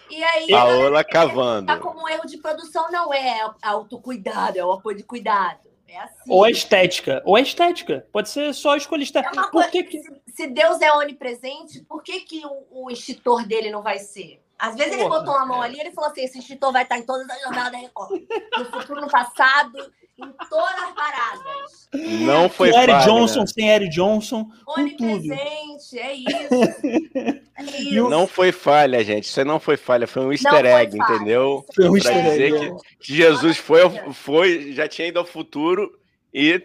E 0.10 0.24
aí, 0.24 0.48
Paola 0.48 1.04
cavando. 1.04 1.68
Tá 1.68 1.78
como 1.80 2.04
um 2.04 2.08
erro 2.08 2.28
de 2.28 2.38
produção, 2.38 2.92
não 2.92 3.14
é 3.14 3.50
autocuidado, 3.62 4.60
é 4.60 4.66
o 4.66 4.72
apoio 4.72 4.98
de 4.98 5.04
cuidado. 5.04 5.74
É 5.88 6.00
assim. 6.00 6.30
Ou 6.32 6.44
a 6.44 6.50
estética. 6.50 7.22
Ou 7.26 7.36
a 7.36 7.42
estética. 7.42 8.08
Pode 8.12 8.30
ser 8.30 8.54
só 8.54 8.76
escolha 8.76 9.04
estética. 9.04 9.40
É 9.40 9.52
por 9.52 9.70
que 9.70 9.84
que... 9.84 10.02
Se, 10.28 10.48
Deus 10.48 10.82
é 10.82 10.92
onipresente, 10.92 11.82
por 11.82 12.02
que, 12.02 12.22
que 12.22 12.44
o, 12.46 12.86
o 12.86 12.92
extintor 12.92 13.46
dele 13.46 13.70
não 13.70 13.84
vai 13.84 14.00
ser? 14.00 14.42
Às 14.58 14.76
vezes 14.76 14.96
Porra, 14.96 15.04
ele 15.04 15.20
botou 15.20 15.36
a 15.36 15.46
mão 15.46 15.62
ali 15.62 15.78
e 15.78 15.82
ele 15.82 15.92
falou 15.92 16.10
assim: 16.10 16.22
esse 16.22 16.40
extintor 16.40 16.72
vai 16.72 16.84
estar 16.84 16.98
em 16.98 17.06
todas 17.06 17.30
as 17.30 17.42
jornadas 17.42 17.72
da 17.72 17.78
Record. 17.78 18.22
No 18.58 18.66
futuro, 18.66 19.02
no 19.02 19.10
passado, 19.10 19.92
em 20.18 20.32
todas 20.50 20.84
as 20.84 20.94
paradas. 20.94 21.90
Não 22.22 22.50
foi 22.50 22.72
com 22.72 22.80
Eric 22.80 23.06
Johnson, 23.06 23.48
sem 23.48 23.70
Eric 23.70 23.90
Johnson. 23.90 24.48
Onipresente, 24.68 25.98
é 25.98 26.14
isso. 26.14 27.50
é 27.58 27.64
isso. 27.64 28.10
Não 28.10 28.28
foi 28.28 28.52
falha, 28.52 29.04
gente. 29.04 29.26
Isso 29.26 29.44
não 29.44 29.60
foi 29.60 29.78
falha, 29.78 30.08
foi 30.08 30.26
um 30.26 30.32
easter 30.32 30.66
egg, 30.66 30.98
entendeu? 30.98 31.66
Foi 31.74 31.90
um 31.90 31.98
easter 31.98 32.16
egg. 32.16 32.74
Que, 33.00 33.16
Jesus 33.16 33.58
foi, 33.58 33.82
foi, 34.14 34.74
já 34.74 34.88
tinha 34.88 35.08
ido 35.08 35.20
ao 35.20 35.26
futuro 35.26 35.92
e 36.34 36.62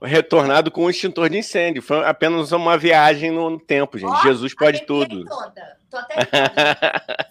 retornado 0.00 0.70
com 0.70 0.84
um 0.84 0.90
extintor 0.90 1.28
de 1.28 1.38
incêndio. 1.38 1.82
Foi 1.82 2.04
apenas 2.06 2.52
uma 2.52 2.78
viagem 2.78 3.30
no 3.30 3.58
tempo, 3.58 3.98
gente. 3.98 4.12
Oh, 4.12 4.22
Jesus 4.22 4.54
pode 4.54 4.86
tudo. 4.86 5.24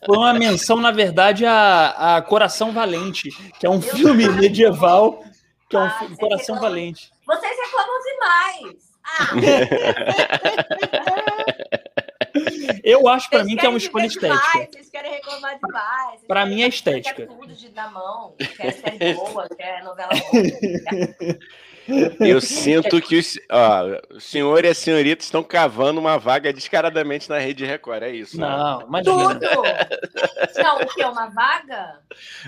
Foi 0.05 0.17
uma 0.17 0.33
menção, 0.33 0.77
na 0.77 0.91
verdade, 0.91 1.45
a, 1.45 2.17
a 2.17 2.21
Coração 2.23 2.71
Valente, 2.71 3.29
que 3.59 3.67
é 3.67 3.69
um 3.69 3.79
filme 3.79 4.27
medieval 4.29 5.23
que 5.69 5.75
é 5.75 5.79
um 5.79 5.83
ah, 5.83 6.07
coração 6.17 6.55
reclamam... 6.55 6.61
valente. 6.61 7.11
Vocês 7.25 7.57
reclamam 7.59 7.99
demais. 8.03 8.87
Ah. 9.03 9.27
Eu 12.83 13.07
acho 13.07 13.29
para 13.29 13.43
mim 13.43 13.55
que 13.55 13.65
é 13.65 13.69
uma 13.69 13.77
escolha 13.77 14.05
estética. 14.05 14.37
Demais, 14.37 14.69
vocês 14.69 14.89
querem 14.89 15.11
reclamar 15.11 15.59
demais. 15.59 16.21
Para 16.27 16.45
mim 16.45 16.61
é 16.61 16.67
estética. 16.67 17.15
Quer 17.15 17.27
tudo 17.27 17.53
de 17.53 17.69
na 17.71 17.89
mão, 17.89 18.33
quer 18.37 18.71
série 18.71 19.13
boa, 19.13 19.49
quer 19.49 19.83
novela 19.83 20.09
boa. 20.09 21.37
Eu 22.19 22.41
sinto 22.41 23.01
que 23.01 23.17
os, 23.17 23.39
ó, 23.49 24.15
o 24.15 24.19
senhor 24.19 24.65
e 24.65 24.67
a 24.67 24.75
senhorita 24.75 25.23
estão 25.23 25.41
cavando 25.41 25.99
uma 25.99 26.17
vaga 26.17 26.51
descaradamente 26.51 27.29
na 27.29 27.39
rede 27.39 27.65
Record, 27.65 28.03
é 28.03 28.09
isso. 28.09 28.39
Né? 28.39 28.47
Não, 28.47 28.79
né? 28.79 28.85
imagina. 28.87 29.35
Tudo! 29.35 29.63
Não, 30.63 30.77
o 30.81 30.85
que? 30.87 31.03
Uma 31.03 31.27
vaga? 31.27 31.99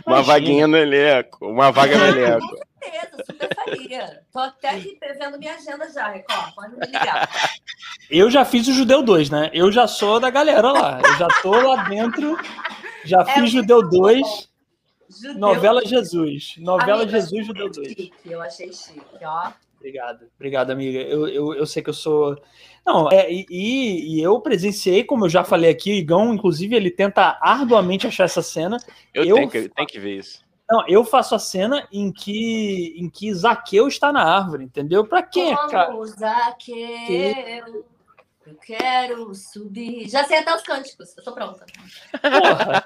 Uma 0.05 0.17
imagina. 0.17 0.23
vaguinha 0.23 0.67
no 0.67 0.77
elenco, 0.77 1.47
uma 1.47 1.71
vaga 1.71 1.97
no 1.97 2.05
elenco. 2.05 2.68
Certeza, 2.79 3.23
super 3.25 3.55
faria. 3.55 4.21
Tô 4.31 4.39
até 4.39 4.69
aqui 4.69 4.97
vendo 5.19 5.37
minha 5.37 5.55
agenda 5.55 5.89
já, 5.91 6.09
Record, 6.09 6.53
pode 6.55 6.75
me 6.75 6.85
ligar. 6.85 7.29
Eu 8.09 8.29
já 8.29 8.45
fiz 8.45 8.67
o 8.67 8.73
Judeu 8.73 9.03
2, 9.03 9.29
né? 9.29 9.49
Eu 9.53 9.71
já 9.71 9.87
sou 9.87 10.19
da 10.19 10.29
galera 10.29 10.71
lá. 10.71 11.01
Eu 11.03 11.17
já 11.17 11.27
tô 11.41 11.51
lá 11.51 11.83
dentro, 11.83 12.37
já 13.05 13.21
é 13.21 13.25
fiz 13.25 13.51
Judeu 13.51 13.87
2. 13.87 14.49
Judeu 15.09 15.39
Novela 15.39 15.85
Jesus. 15.85 16.55
Novela 16.57 17.03
amiga, 17.03 17.19
Jesus 17.19 17.45
Judeu 17.45 17.69
2. 17.69 17.87
Chique, 17.87 18.13
eu 18.25 18.41
achei 18.41 18.71
chique, 18.71 19.23
ó. 19.23 19.51
Obrigado, 19.79 20.25
obrigado, 20.35 20.71
amiga. 20.71 20.99
Eu, 20.99 21.27
eu, 21.27 21.53
eu 21.53 21.65
sei 21.65 21.81
que 21.81 21.89
eu 21.89 21.93
sou. 21.93 22.37
Não, 22.85 23.09
é, 23.11 23.31
e, 23.31 23.45
e 23.49 24.21
eu 24.21 24.39
presenciei, 24.41 25.03
como 25.03 25.25
eu 25.25 25.29
já 25.29 25.43
falei 25.43 25.69
aqui, 25.69 25.91
o 25.91 25.95
Igão, 25.95 26.33
inclusive, 26.33 26.75
ele 26.75 26.91
tenta 26.91 27.37
arduamente 27.41 28.05
achar 28.05 28.25
essa 28.25 28.41
cena. 28.41 28.77
Eu, 29.13 29.23
eu... 29.23 29.35
Tenho, 29.35 29.49
que, 29.49 29.69
tenho 29.69 29.87
que 29.87 29.99
ver 29.99 30.17
isso. 30.17 30.43
Não, 30.69 30.87
eu 30.87 31.03
faço 31.03 31.33
a 31.33 31.39
cena 31.39 31.87
em 31.91 32.11
que, 32.11 32.93
em 32.95 33.09
que 33.09 33.33
Zaqueu 33.33 33.87
está 33.87 34.13
na 34.13 34.23
árvore, 34.23 34.65
entendeu? 34.65 35.03
Pra 35.03 35.23
quê, 35.23 35.55
cara? 35.69 35.87
Como 35.87 36.05
Zaqueu, 36.05 37.85
eu 38.45 38.55
quero 38.55 39.33
subir. 39.33 40.07
Já 40.07 40.23
sei 40.25 40.37
até 40.37 40.55
os 40.55 40.61
cânticos, 40.61 41.17
eu 41.17 41.23
tô 41.23 41.31
pronta. 41.33 41.65
Porra. 42.21 42.85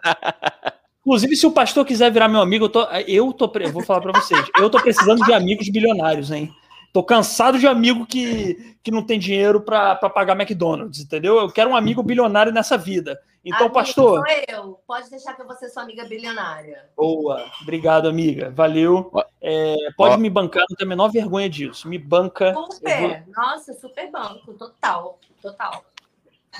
Inclusive, 1.05 1.35
se 1.35 1.45
o 1.45 1.51
pastor 1.51 1.85
quiser 1.85 2.09
virar 2.09 2.29
meu 2.29 2.39
amigo, 2.39 2.65
eu 2.65 2.69
tô, 2.69 2.83
eu 2.85 3.33
tô, 3.33 3.51
eu 3.59 3.73
vou 3.73 3.83
falar 3.83 3.99
para 3.99 4.13
vocês, 4.13 4.41
eu 4.57 4.69
tô 4.69 4.81
precisando 4.81 5.21
de 5.25 5.33
amigos 5.33 5.67
bilionários, 5.67 6.31
hein? 6.31 6.53
Tô 6.93 7.03
cansado 7.03 7.59
de 7.59 7.67
amigo 7.67 8.05
que, 8.05 8.77
que 8.81 8.91
não 8.91 9.03
tem 9.03 9.19
dinheiro 9.19 9.59
para 9.59 9.95
pagar 9.95 10.39
McDonald's, 10.39 11.01
entendeu? 11.01 11.37
Eu 11.37 11.51
quero 11.51 11.71
um 11.71 11.75
amigo 11.75 12.01
bilionário 12.01 12.53
nessa 12.53 12.77
vida. 12.77 13.19
Então, 13.45 13.65
amiga, 13.65 13.73
pastor. 13.73 14.25
Sou 14.25 14.37
eu. 14.47 14.79
Pode 14.87 15.09
deixar 15.09 15.33
que 15.33 15.41
eu 15.41 15.45
vou 15.45 15.55
ser 15.55 15.69
sua 15.69 15.83
amiga 15.83 16.05
bilionária. 16.05 16.89
Boa. 16.95 17.45
Obrigado, 17.61 18.07
amiga. 18.07 18.49
Valeu. 18.51 19.11
É, 19.41 19.75
pode 19.97 20.15
Ó. 20.15 20.17
me 20.17 20.29
bancar, 20.29 20.65
não 20.69 20.77
tem 20.77 20.85
a 20.85 20.89
menor 20.89 21.09
vergonha 21.09 21.49
disso. 21.49 21.87
Me 21.89 21.97
banca. 21.97 22.53
Super. 22.53 23.25
Vou... 23.25 23.33
Nossa, 23.35 23.73
super 23.73 24.09
banco. 24.09 24.53
Total. 24.53 25.19
Total. 25.41 25.83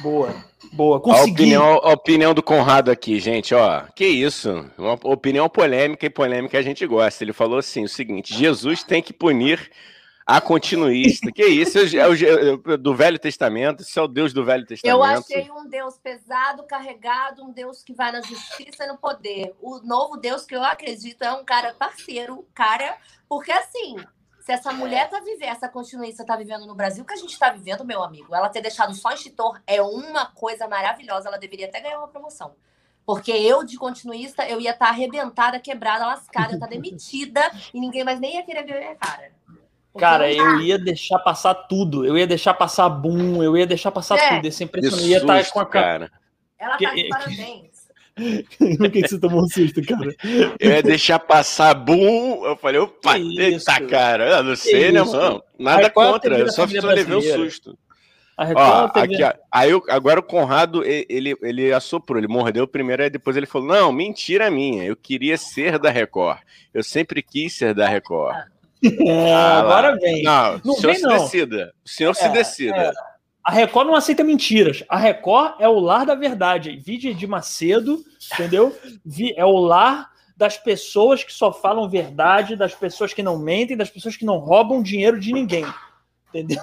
Boa, 0.01 0.33
boa. 0.73 0.99
Consegui. 0.99 1.29
A 1.29 1.33
opinião, 1.33 1.73
a 1.75 1.93
opinião 1.93 2.33
do 2.33 2.41
Conrado 2.41 2.89
aqui, 2.89 3.19
gente, 3.19 3.53
ó. 3.53 3.83
Que 3.95 4.05
isso? 4.05 4.69
Uma 4.77 4.97
opinião 5.03 5.47
polêmica 5.47 6.05
e 6.05 6.09
polêmica 6.09 6.57
a 6.57 6.63
gente 6.63 6.85
gosta. 6.87 7.23
Ele 7.23 7.31
falou 7.31 7.59
assim: 7.59 7.83
o 7.83 7.89
seguinte: 7.89 8.33
Jesus 8.33 8.83
tem 8.83 9.01
que 9.01 9.13
punir 9.13 9.71
a 10.25 10.39
continuista. 10.39 11.31
Que 11.31 11.45
isso? 11.45 11.77
É 11.79 12.07
o, 12.07 12.73
é 12.73 12.77
do 12.77 12.95
Velho 12.95 13.19
Testamento, 13.19 13.81
isso 13.81 13.99
é 13.99 14.01
o 14.01 14.07
Deus 14.07 14.33
do 14.33 14.43
Velho 14.43 14.65
Testamento. 14.65 14.95
Eu 14.95 15.03
achei 15.03 15.51
um 15.51 15.67
Deus 15.67 15.97
pesado, 15.97 16.63
carregado, 16.63 17.43
um 17.43 17.51
Deus 17.51 17.83
que 17.83 17.93
vai 17.93 18.11
na 18.11 18.21
justiça 18.21 18.85
e 18.85 18.87
no 18.87 18.97
poder. 18.97 19.53
O 19.61 19.79
novo 19.79 20.17
Deus 20.17 20.45
que 20.45 20.55
eu 20.55 20.63
acredito 20.63 21.21
é 21.23 21.33
um 21.33 21.43
cara 21.43 21.73
parceiro, 21.73 22.47
cara, 22.53 22.97
porque 23.27 23.51
assim, 23.51 23.97
se 24.43 24.51
essa 24.51 24.73
mulher 24.73 25.09
tá 25.09 25.19
vivendo, 25.19 25.49
essa 25.49 25.69
continuista 25.69 26.25
tá 26.25 26.35
vivendo 26.35 26.65
no 26.65 26.75
Brasil, 26.75 27.05
que 27.05 27.13
a 27.13 27.17
gente 27.17 27.37
tá 27.39 27.49
vivendo, 27.49 27.85
meu 27.85 28.03
amigo, 28.03 28.35
ela 28.35 28.49
ter 28.49 28.61
deixado 28.61 28.93
só 28.93 29.11
extintor 29.11 29.61
é 29.65 29.81
uma 29.81 30.25
coisa 30.25 30.67
maravilhosa. 30.67 31.29
Ela 31.29 31.37
deveria 31.37 31.67
até 31.67 31.79
ganhar 31.79 31.97
uma 31.97 32.09
promoção. 32.09 32.53
Porque 33.05 33.31
eu, 33.31 33.63
de 33.63 33.77
continuista, 33.77 34.47
eu 34.47 34.59
ia 34.59 34.71
estar 34.71 34.87
tá 34.87 34.91
arrebentada, 34.91 35.59
quebrada, 35.59 36.05
lascada, 36.05 36.51
eu 36.51 36.55
estar 36.55 36.67
tá 36.67 36.71
demitida 36.75 37.41
e 37.73 37.79
ninguém 37.79 38.03
mais 38.03 38.19
nem 38.19 38.35
ia 38.35 38.43
querer 38.43 38.63
ver 38.65 38.79
minha 38.79 38.95
cara. 38.95 39.31
Cara, 39.97 40.31
eu 40.31 40.59
ia 40.59 40.77
deixar 40.77 41.19
passar 41.19 41.53
tudo. 41.53 42.05
Eu 42.05 42.17
ia 42.17 42.25
deixar 42.25 42.53
passar 42.53 42.89
boom, 42.89 43.43
eu 43.43 43.55
ia 43.55 43.67
deixar 43.67 43.91
passar 43.91 44.17
é. 44.17 44.35
tudo. 44.35 44.47
Esse 44.47 44.63
impressionante. 44.63 45.07
Ia 45.07 45.17
estar 45.17 45.43
tá 45.43 45.51
com 45.51 45.59
a 45.59 45.65
cara. 45.65 46.11
Ela 46.57 46.77
tá 46.77 46.93
de 46.93 47.07
parabéns. 47.09 47.73
Por 48.77 48.91
que, 48.91 49.01
você 49.01 49.19
tomou 49.19 49.43
um 49.43 49.47
susto, 49.47 49.81
cara? 49.83 50.15
Eu 50.59 50.71
ia 50.71 50.83
deixar 50.83 51.19
passar 51.19 51.73
boom. 51.73 52.45
Eu 52.45 52.55
falei, 52.55 52.79
opa, 52.79 53.17
eita, 53.17 53.81
cara. 53.87 54.37
Eu 54.37 54.43
não 54.43 54.55
sei, 54.55 54.91
né, 54.91 55.01
mano? 55.01 55.43
Nada 55.57 55.89
contra. 55.89 56.37
Eu 56.37 56.51
só 56.51 56.65
levei 56.65 57.15
um 57.15 57.21
susto. 57.21 57.77
Ó, 58.35 58.89
aqui, 58.99 59.23
aí 59.51 59.69
agora 59.89 60.19
o 60.19 60.23
Conrado, 60.23 60.83
ele, 60.83 61.37
ele 61.43 61.71
assoprou, 61.71 62.17
ele 62.17 62.27
mordeu 62.27 62.67
primeiro, 62.67 63.03
aí 63.03 63.09
depois 63.09 63.37
ele 63.37 63.45
falou: 63.45 63.67
Não, 63.67 63.91
mentira 63.91 64.49
minha, 64.49 64.83
eu 64.83 64.95
queria 64.95 65.37
ser 65.37 65.77
da 65.77 65.91
Record. 65.91 66.39
Eu 66.73 66.81
sempre 66.81 67.21
quis 67.21 67.53
ser 67.53 67.75
da 67.75 67.87
Record. 67.87 68.35
É, 69.07 69.33
ah, 69.33 69.59
agora 69.59 69.97
vem. 69.97 70.23
Não, 70.23 70.61
não 70.63 70.73
o 70.73 70.77
senhor 70.77 70.91
vem, 70.91 70.95
se 70.95 71.01
não. 71.03 71.17
decida. 71.17 71.73
O 71.85 71.89
senhor 71.89 72.11
é, 72.11 72.13
se 72.13 72.29
decida. 72.29 72.75
É. 72.75 72.91
A 73.43 73.51
Record 73.51 73.87
não 73.87 73.95
aceita 73.95 74.23
mentiras. 74.23 74.83
A 74.89 74.97
Record 74.97 75.55
é 75.59 75.67
o 75.67 75.79
lar 75.79 76.05
da 76.05 76.15
verdade. 76.15 76.77
Vídeo 76.77 77.13
de 77.13 77.27
Macedo, 77.27 78.03
entendeu? 78.33 78.75
É 79.35 79.45
o 79.45 79.57
lar 79.57 80.09
das 80.35 80.57
pessoas 80.57 81.23
que 81.23 81.33
só 81.33 81.51
falam 81.51 81.89
verdade, 81.89 82.55
das 82.55 82.73
pessoas 82.73 83.13
que 83.13 83.23
não 83.23 83.37
mentem, 83.37 83.77
das 83.77 83.89
pessoas 83.89 84.15
que 84.17 84.25
não 84.25 84.37
roubam 84.37 84.81
dinheiro 84.81 85.19
de 85.19 85.31
ninguém. 85.31 85.65
Entendeu? 86.29 86.61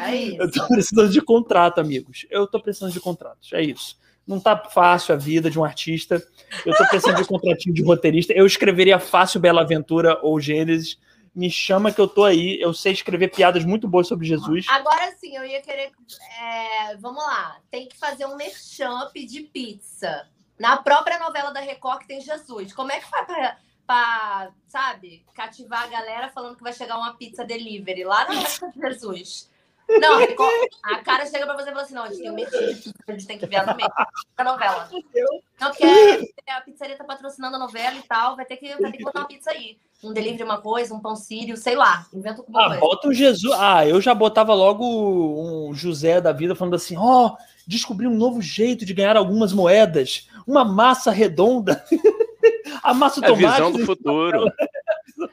É 0.00 0.16
isso. 0.16 0.42
Eu 0.42 0.50
tô 0.50 0.66
precisando 0.66 1.10
de 1.10 1.20
contrato, 1.20 1.78
amigos. 1.78 2.26
Eu 2.30 2.46
tô 2.46 2.60
precisando 2.60 2.92
de 2.92 3.00
contratos. 3.00 3.52
É 3.52 3.62
isso. 3.62 3.96
Não 4.30 4.38
tá 4.38 4.56
fácil 4.56 5.12
a 5.12 5.18
vida 5.18 5.50
de 5.50 5.58
um 5.58 5.64
artista. 5.64 6.24
Eu 6.64 6.72
tô 6.76 6.86
precisando 6.86 7.16
de 7.16 7.26
contratinho 7.26 7.74
de 7.74 7.82
roteirista. 7.82 8.32
Eu 8.32 8.46
escreveria 8.46 9.00
fácil 9.00 9.40
Bela 9.40 9.62
Aventura 9.62 10.20
ou 10.22 10.38
Gênesis 10.38 10.96
me 11.34 11.50
chama 11.50 11.90
que 11.90 12.00
eu 12.00 12.06
tô 12.06 12.22
aí. 12.22 12.56
Eu 12.60 12.72
sei 12.72 12.92
escrever 12.92 13.32
piadas 13.34 13.64
muito 13.64 13.88
boas 13.88 14.06
sobre 14.06 14.28
Jesus. 14.28 14.66
Agora 14.68 15.10
sim, 15.16 15.36
eu 15.36 15.44
ia 15.44 15.60
querer. 15.60 15.90
É, 16.40 16.96
vamos 16.98 17.20
lá. 17.24 17.56
Tem 17.72 17.88
que 17.88 17.98
fazer 17.98 18.24
um 18.24 18.36
mashup 18.36 19.26
de 19.26 19.40
pizza. 19.40 20.28
Na 20.56 20.76
própria 20.76 21.18
novela 21.18 21.50
da 21.50 21.58
Record 21.58 22.02
que 22.02 22.06
tem 22.06 22.20
Jesus. 22.20 22.72
Como 22.72 22.92
é 22.92 23.00
que 23.00 23.10
faz 23.10 23.26
pra, 23.26 23.56
pra, 23.84 24.50
sabe, 24.68 25.24
cativar 25.34 25.82
a 25.82 25.88
galera 25.88 26.28
falando 26.28 26.56
que 26.56 26.62
vai 26.62 26.72
chegar 26.72 26.98
uma 26.98 27.14
pizza 27.14 27.44
delivery 27.44 28.04
lá 28.04 28.28
na 28.28 28.42
época 28.42 28.70
de 28.70 28.80
Jesus? 28.80 29.49
Não, 29.98 30.20
a 30.84 30.98
cara 31.02 31.26
chega 31.26 31.46
pra 31.46 31.56
você 31.56 31.70
e 31.70 31.72
fala 31.72 31.82
assim: 31.82 31.94
não, 31.94 32.04
a 32.04 32.08
gente 32.08 32.20
tem 32.20 32.30
um 32.30 32.34
medo, 32.34 32.50
a 32.54 33.12
gente 33.12 33.26
tem 33.26 33.38
que 33.38 33.46
ver 33.46 33.66
no 33.66 33.74
meio 33.74 33.90
da 34.36 34.44
novela. 34.44 34.88
Não, 35.60 35.70
porque 35.70 36.32
a 36.48 36.60
pizzaria 36.60 36.96
tá 36.96 37.04
patrocinando 37.04 37.56
a 37.56 37.58
novela 37.58 37.96
e 37.96 38.02
tal, 38.02 38.36
vai 38.36 38.44
ter 38.44 38.56
que, 38.56 38.68
vai 38.76 38.90
ter 38.90 38.98
que 38.98 39.04
botar 39.04 39.20
uma 39.20 39.28
pizza 39.28 39.50
aí. 39.50 39.78
Um 40.02 40.12
delivery, 40.12 40.42
uma 40.44 40.58
coisa, 40.58 40.94
um 40.94 41.00
pão 41.00 41.14
sírio, 41.14 41.56
sei 41.56 41.76
lá. 41.76 42.06
Inventa 42.14 42.40
alguma 42.40 42.60
ah, 42.60 42.66
coisa. 42.68 42.80
bota 42.80 43.08
um 43.08 43.12
Jesus. 43.12 43.54
Ah, 43.58 43.86
eu 43.86 44.00
já 44.00 44.14
botava 44.14 44.54
logo 44.54 44.84
um 44.84 45.74
José 45.74 46.20
da 46.20 46.32
vida 46.32 46.54
falando 46.54 46.74
assim: 46.74 46.96
ó, 46.96 47.26
oh, 47.26 47.36
descobri 47.66 48.06
um 48.06 48.16
novo 48.16 48.40
jeito 48.40 48.84
de 48.84 48.94
ganhar 48.94 49.16
algumas 49.16 49.52
moedas. 49.52 50.28
Uma 50.46 50.64
massa 50.64 51.10
redonda. 51.10 51.84
a 52.82 52.94
massa 52.94 53.20
tomate. 53.20 53.44
É 53.44 53.48
a 53.48 53.52
visão 53.52 53.72
do 53.72 53.84
futuro. 53.84 54.50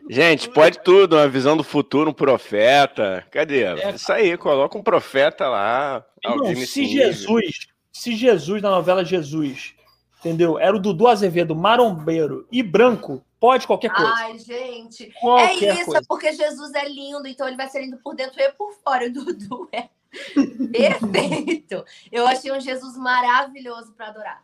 Gente, 0.10 0.50
pode 0.50 0.80
tudo, 0.80 1.16
uma 1.16 1.28
visão 1.28 1.58
do 1.58 1.64
futuro, 1.64 2.12
um 2.12 2.14
profeta. 2.14 3.26
Cadê? 3.32 3.64
É, 3.64 3.92
Isso 3.92 4.12
aí, 4.12 4.38
coloca 4.38 4.78
um 4.78 4.84
profeta 4.84 5.48
lá. 5.50 6.06
Não, 6.24 6.56
se 6.56 6.86
Jesus, 6.86 7.68
se 7.92 8.16
Jesus 8.16 8.62
na 8.62 8.70
novela 8.70 9.04
Jesus, 9.04 9.74
entendeu? 10.20 10.58
Era 10.58 10.76
o 10.76 10.80
Dudu 10.80 11.08
Azevedo, 11.08 11.56
marombeiro 11.56 12.48
e 12.52 12.64
branco, 12.64 13.24
pode 13.40 13.68
qualquer 13.68 13.92
coisa. 13.92 14.14
Ai, 14.16 14.40
gente. 14.40 15.12
Qualquer 15.20 15.64
é 15.64 15.74
isso, 15.74 15.86
coisa. 15.86 16.06
porque 16.08 16.34
Jesus 16.34 16.74
é 16.74 16.88
lindo, 16.88 17.28
então 17.28 17.48
ele 17.48 17.58
vai 17.58 17.68
ser 17.68 17.82
lindo 17.82 17.98
por 17.98 18.16
dentro 18.16 18.40
e 18.40 18.52
por 18.52 18.74
fora. 18.84 19.08
O 19.08 19.12
Dudu 19.12 19.70
é 19.72 19.90
perfeito. 20.72 21.84
Eu 22.12 22.28
achei 22.28 22.52
um 22.52 22.60
Jesus 22.60 22.98
maravilhoso 22.98 23.94
para 23.94 24.08
adorar. 24.08 24.44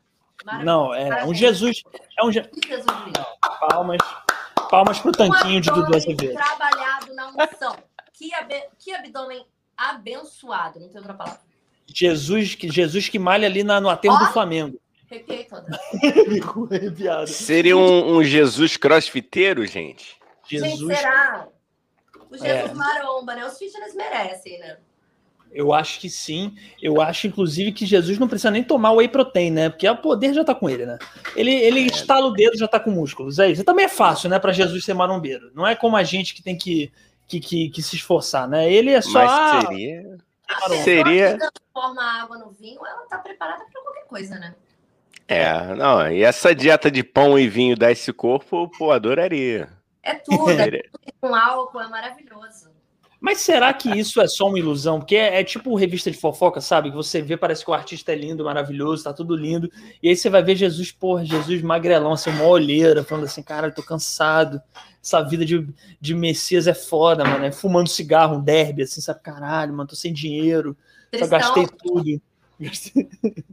Não, 0.64 0.94
é 0.94 1.24
um 1.24 1.34
Jesus. 1.34 1.84
É 2.20 2.26
um 2.26 2.32
Je... 2.32 2.44
Jesus 2.68 2.86
lindo. 3.06 3.26
Palmas. 3.70 4.02
Palmas 4.70 5.00
pro 5.00 5.12
tanquinho 5.12 5.62
de 5.62 5.70
Dudu 5.70 5.96
Azevedo. 5.96 6.34
Trabalhado 6.34 7.14
na 7.14 7.30
unção. 7.30 7.78
Que, 8.14 8.34
ab... 8.34 8.54
que 8.80 8.94
abdômen 8.94 9.46
abençoado, 9.76 10.80
não 10.80 10.88
tem 10.88 10.98
outra 10.98 11.14
palavra. 11.14 11.42
Jesus, 11.88 12.56
que, 12.56 12.70
Jesus 12.70 13.10
que 13.10 13.20
malha 13.20 13.48
ali 13.48 13.64
na, 13.64 13.82
no 13.82 13.90
aterro 13.90 14.18
do 14.18 14.28
Flamengo. 14.28 14.80
Seria 17.28 17.78
um, 17.78 18.18
um, 18.18 18.24
Jesus 18.24 18.78
crossfiteiro, 18.78 19.66
gente? 19.66 20.18
Jesus... 20.48 20.80
Gente, 20.80 20.96
será? 20.96 21.48
O 22.32 22.38
Jesus 22.38 22.72
é. 22.72 22.74
maromba, 22.74 23.36
né? 23.36 23.46
Os 23.46 23.58
fitness 23.58 23.94
merecem, 23.94 24.58
né? 24.60 24.78
Eu 25.54 25.74
acho 25.74 26.00
que 26.00 26.10
sim. 26.10 26.56
Eu 26.82 27.00
acho, 27.02 27.28
inclusive, 27.28 27.72
que 27.72 27.86
Jesus 27.86 28.18
não 28.18 28.28
precisa 28.28 28.52
nem 28.52 28.64
tomar 28.64 28.92
whey 28.92 29.08
protein, 29.08 29.52
né? 29.52 29.70
Porque 29.70 29.88
o 29.88 29.96
poder 29.98 30.34
já 30.34 30.44
tá 30.44 30.56
com 30.56 30.70
ele, 30.70 30.86
né? 30.86 30.98
Ele, 31.36 31.54
ele 31.54 31.82
é. 31.82 31.86
estala 31.86 32.26
o 32.28 32.34
dedo 32.34 32.58
já 32.58 32.68
tá 32.68 32.80
com 32.80 32.92
músculos. 32.92 33.40
É 33.40 33.50
isso. 33.50 33.64
também 33.64 33.86
é 33.86 33.90
fácil, 33.90 34.30
né, 34.30 34.40
para 34.40 34.52
Jesus 34.52 34.84
ser 34.84 34.94
marombeiro. 34.94 35.52
Não 35.54 35.66
é 35.66 35.76
como 35.76 35.96
a 35.96 36.04
gente 36.04 36.34
que 36.34 36.42
tem 36.42 36.58
que, 36.58 36.92
que, 37.28 37.40
que, 37.40 37.70
que 37.70 37.82
se 37.82 37.96
esforçar, 37.96 38.48
né? 38.48 38.72
Ele 38.72 38.92
é 38.92 39.02
só. 39.02 39.20
Mas 39.20 39.32
ah, 39.32 39.62
seria. 39.62 40.18
Ah, 40.48 40.70
seria. 40.84 41.38
transforma 41.38 42.22
água 42.22 42.38
no 42.38 42.52
vinho, 42.52 42.80
ela 42.86 43.06
tá 43.08 43.20
preparada 43.20 43.64
para 43.72 43.82
qualquer 43.82 44.06
coisa, 44.06 44.40
né? 44.40 44.56
É, 45.28 45.74
não, 45.76 46.12
e 46.12 46.22
essa 46.22 46.54
dieta 46.54 46.92
de 46.92 47.02
pão 47.02 47.40
e 47.40 47.48
vinho 47.48 47.78
dá 47.78 47.92
esse 47.92 48.12
corpo, 48.12 48.70
pô, 48.78 48.92
adoraria. 48.92 49.70
É 50.04 50.16
tudo, 50.16 50.50
é 50.52 50.70
tudo 50.70 51.14
com 51.22 51.34
álcool, 51.34 51.80
é 51.80 51.88
maravilhoso. 51.88 52.73
Mas 53.24 53.40
será 53.40 53.74
que 53.74 53.90
isso 53.90 54.20
é 54.20 54.28
só 54.28 54.50
uma 54.50 54.60
ilusão? 54.60 55.00
Porque 55.00 55.16
é, 55.16 55.40
é, 55.40 55.44
tipo 55.46 55.74
revista 55.76 56.12
de 56.12 56.18
fofoca, 56.18 56.60
sabe? 56.60 56.90
Que 56.90 56.96
você 56.98 57.22
vê, 57.22 57.38
parece 57.38 57.64
que 57.64 57.72
o 57.72 57.74
artista 57.74 58.12
é 58.12 58.16
lindo, 58.16 58.44
maravilhoso, 58.44 59.06
tá 59.06 59.14
tudo 59.14 59.34
lindo. 59.34 59.72
E 60.02 60.10
aí 60.10 60.16
você 60.18 60.30
vai 60.30 60.44
ver 60.44 60.58
Jesus, 60.58 60.92
porra, 60.92 61.24
Jesus 61.24 61.62
magrelão, 61.62 62.12
assim, 62.12 62.30
uma 62.32 62.44
olheira, 62.44 63.02
falando 63.02 63.24
assim, 63.24 63.42
cara, 63.42 63.68
eu 63.68 63.74
tô 63.74 63.82
cansado. 63.82 64.62
Essa 65.02 65.22
vida 65.22 65.46
de, 65.46 65.66
de 66.02 66.14
Messias 66.14 66.68
é 66.68 66.74
foda, 66.74 67.24
mano. 67.24 67.46
É 67.46 67.52
fumando 67.54 67.88
cigarro, 67.88 68.36
um 68.36 68.44
derby, 68.44 68.84
assim, 68.84 69.00
sabe? 69.00 69.22
Caralho, 69.22 69.72
mano, 69.72 69.88
tô 69.88 69.96
sem 69.96 70.12
dinheiro. 70.12 70.76
Tristão. 71.10 71.30
Só 71.30 71.38
gastei 71.38 71.66
tudo. 71.82 72.22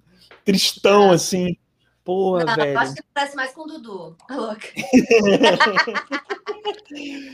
Tristão, 0.44 1.12
assim. 1.12 1.56
Porra, 2.02 2.44
Não, 2.44 2.56
velho. 2.56 2.76
Acho 2.76 2.94
que 2.96 3.04
parece 3.14 3.36
mais 3.36 3.52
com 3.52 3.60
o 3.60 3.66
Dudu. 3.68 4.16
Tá 4.26 4.34
louca. 4.34 4.66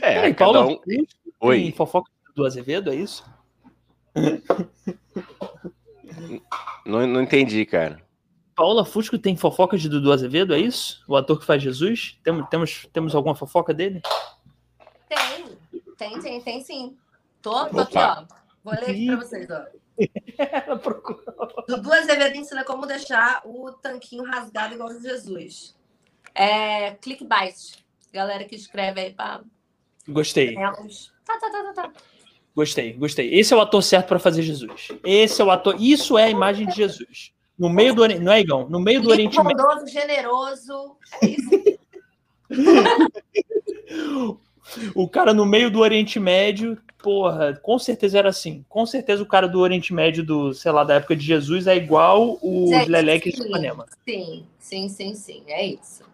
é, 0.03 0.13
Peraí, 0.13 0.35
Paulo, 0.35 0.73
um... 0.87 1.05
Oi. 1.39 1.73
fofoca 1.75 2.11
do 2.37 2.45
Azevedo, 2.45 2.91
é 2.91 2.95
isso? 2.95 3.25
Não, 6.85 7.05
não 7.05 7.21
entendi, 7.21 7.65
cara. 7.65 8.01
Paola 8.55 8.85
Fusco 8.85 9.19
tem 9.19 9.35
fofoca 9.35 9.77
de 9.77 9.89
Dudu 9.89 10.11
Azevedo, 10.11 10.53
é 10.53 10.59
isso? 10.59 11.03
O 11.07 11.15
ator 11.15 11.39
que 11.39 11.45
faz 11.45 11.61
Jesus? 11.61 12.17
Temos, 12.23 12.49
temos, 12.49 12.87
temos 12.91 13.13
alguma 13.13 13.35
fofoca 13.35 13.71
dele? 13.73 14.01
Tem, 15.07 15.57
tem, 15.97 16.19
tem, 16.21 16.41
tem 16.41 16.63
sim. 16.63 16.97
Tô, 17.41 17.67
tô 17.67 17.81
aqui, 17.81 17.97
ó. 17.97 18.25
Vou 18.63 18.73
ler 18.73 18.89
aqui 18.89 19.07
pra 19.07 19.17
vocês, 19.17 19.47
ó. 19.51 19.65
Ela 20.65 20.79
procurou. 20.79 21.65
Dudu 21.67 21.93
Azevedo 21.93 22.35
ensina 22.35 22.63
como 22.63 22.87
deixar 22.87 23.41
o 23.45 23.71
tanquinho 23.73 24.23
rasgado 24.23 24.73
igual 24.73 24.89
o 24.89 24.97
de 24.97 25.03
Jesus. 25.03 25.75
É 26.33 26.91
clickbait. 26.95 27.83
Galera 28.13 28.45
que 28.45 28.55
escreve 28.55 29.01
aí 29.01 29.13
pra. 29.13 29.41
Gostei. 30.07 30.55
Tá, 30.55 30.73
tá, 31.25 31.39
tá, 31.39 31.51
tá, 31.51 31.73
tá. 31.73 31.91
Gostei, 32.57 32.93
gostei. 32.93 33.35
Esse 33.35 33.53
é 33.53 33.55
o 33.55 33.61
ator 33.61 33.83
certo 33.83 34.07
para 34.07 34.17
fazer 34.17 34.41
Jesus. 34.41 34.87
Esse 35.05 35.39
é 35.39 35.45
o 35.45 35.51
ator. 35.51 35.79
Isso 35.79 36.17
é 36.17 36.23
a 36.23 36.29
imagem 36.31 36.65
de 36.65 36.75
Jesus. 36.75 37.31
No 37.55 37.69
meio 37.69 37.93
do 37.93 38.07
Não 38.19 38.31
é, 38.31 38.39
Igão? 38.39 38.67
No 38.67 38.79
meio 38.79 38.99
do 38.99 39.11
Oriente 39.11 39.37
Médio. 39.37 39.63
Bondoso, 39.63 39.85
generoso. 39.85 40.97
É 41.21 41.27
isso. 41.27 41.77
o 44.95 45.07
cara 45.07 45.35
no 45.35 45.45
meio 45.45 45.69
do 45.69 45.81
Oriente 45.81 46.19
Médio, 46.19 46.75
porra, 46.97 47.55
com 47.61 47.77
certeza 47.77 48.17
era 48.17 48.29
assim. 48.29 48.65
Com 48.67 48.87
certeza 48.87 49.21
o 49.21 49.27
cara 49.27 49.47
do 49.47 49.59
Oriente 49.59 49.93
Médio, 49.93 50.25
do, 50.25 50.51
sei 50.51 50.71
lá, 50.71 50.83
da 50.83 50.95
época 50.95 51.15
de 51.15 51.23
Jesus, 51.23 51.67
é 51.67 51.75
igual 51.75 52.39
o 52.41 52.71
Leleque 52.87 53.31
de 53.31 53.39
Ipanema. 53.39 53.85
Sim, 54.03 54.47
sim, 54.57 54.89
sim, 54.89 55.13
sim. 55.13 55.43
É 55.45 55.63
isso. 55.63 56.06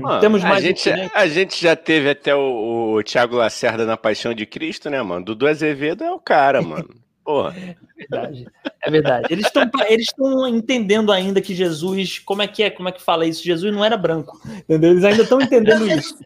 Mano, 0.00 0.20
Temos 0.20 0.42
mais 0.42 0.56
a 0.56 0.60
gente, 0.60 0.90
né? 0.90 1.10
a 1.14 1.26
gente 1.26 1.62
já 1.62 1.76
teve 1.76 2.10
até 2.10 2.34
o, 2.34 2.94
o 2.94 3.02
Tiago 3.02 3.36
Lacerda 3.36 3.84
na 3.84 3.96
Paixão 3.96 4.34
de 4.34 4.46
Cristo, 4.46 4.90
né, 4.90 5.00
mano? 5.02 5.24
Dudu 5.24 5.46
Azevedo 5.46 6.04
é 6.04 6.10
o 6.10 6.18
cara, 6.18 6.62
mano. 6.62 6.88
Porra. 7.24 7.54
É 8.02 8.08
verdade. 8.08 8.46
É 8.82 8.90
verdade. 8.90 9.26
Eles 9.30 9.46
estão 9.46 9.70
eles 9.88 10.08
entendendo 10.48 11.12
ainda 11.12 11.40
que 11.40 11.54
Jesus, 11.54 12.18
como 12.18 12.42
é 12.42 12.48
que 12.48 12.60
é, 12.64 12.68
como 12.68 12.88
é 12.88 12.92
que 12.92 13.00
fala 13.00 13.24
isso? 13.24 13.44
Jesus 13.44 13.72
não 13.72 13.84
era 13.84 13.96
branco, 13.96 14.40
entendeu? 14.44 14.90
Eles 14.90 15.04
ainda 15.04 15.22
estão 15.22 15.40
entendendo 15.40 15.86
isso. 15.86 16.18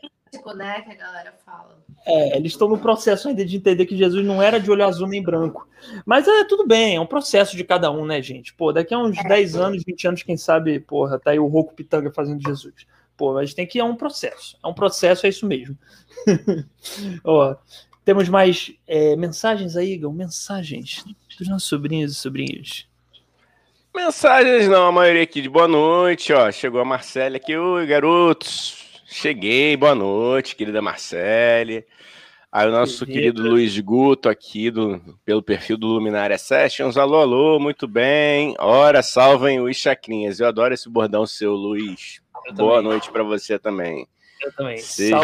Né, 0.55 0.81
que 0.81 0.93
a 0.93 0.95
galera 0.95 1.35
fala. 1.45 1.77
É, 2.07 2.37
eles 2.37 2.53
estão 2.53 2.69
no 2.69 2.79
processo 2.79 3.29
ainda 3.29 3.45
de 3.45 3.57
entender 3.57 3.85
que 3.85 3.97
Jesus 3.97 4.25
não 4.25 4.41
era 4.41 4.61
de 4.61 4.71
olho 4.71 4.87
azul 4.87 5.09
nem 5.09 5.23
branco. 5.23 5.69
Mas 6.07 6.27
é 6.29 6.45
tudo 6.45 6.67
bem, 6.67 6.97
é 6.97 7.01
um 7.01 7.07
processo 7.07 7.57
de 7.57 7.65
cada 7.65 7.91
um, 7.91 8.07
né, 8.07 8.23
gente? 8.23 8.55
Pô, 8.55 8.73
daqui 8.73 8.95
a 8.95 8.99
uns 8.99 9.19
é. 9.19 9.29
10 9.29 9.57
anos, 9.57 9.83
20 9.85 10.09
anos, 10.09 10.23
quem 10.23 10.37
sabe, 10.37 10.79
porra, 10.79 11.19
tá 11.19 11.33
aí 11.33 11.39
o 11.39 11.47
Roco 11.47 11.75
Pitanga 11.75 12.13
fazendo 12.13 12.41
Jesus. 12.41 12.87
Pô, 13.17 13.33
mas 13.33 13.55
tem 13.55 13.67
que 13.67 13.79
é 13.79 13.85
um 13.85 13.97
processo. 13.97 14.59
É 14.63 14.67
um 14.67 14.75
processo, 14.75 15.27
é 15.27 15.29
isso 15.29 15.47
mesmo. 15.47 15.77
Ó, 17.25 17.57
temos 18.05 18.29
mais 18.29 18.73
é, 18.87 19.17
mensagens 19.17 19.77
aí, 19.77 19.95
Igor? 19.95 20.13
Mensagens 20.13 21.05
dos 21.39 21.49
nossos 21.49 21.69
sobrinhos 21.69 22.13
e 22.13 22.15
sobrinhos. 22.15 22.89
Mensagens 23.95 24.69
não, 24.69 24.89
a 24.89 24.93
maioria 24.93 25.23
aqui 25.23 25.41
de 25.41 25.49
boa 25.49 25.67
noite, 25.67 26.31
ó. 26.33 26.53
Chegou 26.53 26.81
a 26.81 26.85
Marcele 26.85 27.39
aqui, 27.39 27.57
oi, 27.57 27.87
garotos. 27.87 29.01
Cheguei, 29.07 29.77
boa 29.77 29.95
noite, 29.95 30.55
querida 30.55 30.83
Marcele. 30.83 31.87
Aí 32.53 32.69
o 32.69 32.73
nosso 32.73 33.05
querido 33.05 33.43
Luiz 33.43 33.79
Guto 33.79 34.29
aqui, 34.29 34.71
do, 34.71 35.01
pelo 35.25 35.43
perfil 35.43 35.77
do 35.77 35.87
Luminária 35.89 36.39
Sessions. 36.39 36.97
Alô, 36.97 37.17
alô, 37.17 37.59
muito 37.59 37.89
bem. 37.89 38.55
Ora, 38.59 39.03
salvem 39.03 39.61
os 39.61 39.77
chacrinhas. 39.77 40.41
Eu 40.41 40.47
adoro 40.47 40.73
esse 40.73 40.89
bordão 40.89 41.27
seu, 41.27 41.53
Luiz. 41.53 42.21
Eu 42.47 42.55
boa 42.55 42.77
também. 42.77 42.91
noite 42.91 43.11
para 43.11 43.25
você 43.25 43.59
também. 43.59 44.07
Eu 44.41 44.53
também. 44.53 44.79
Sejam 44.79 45.21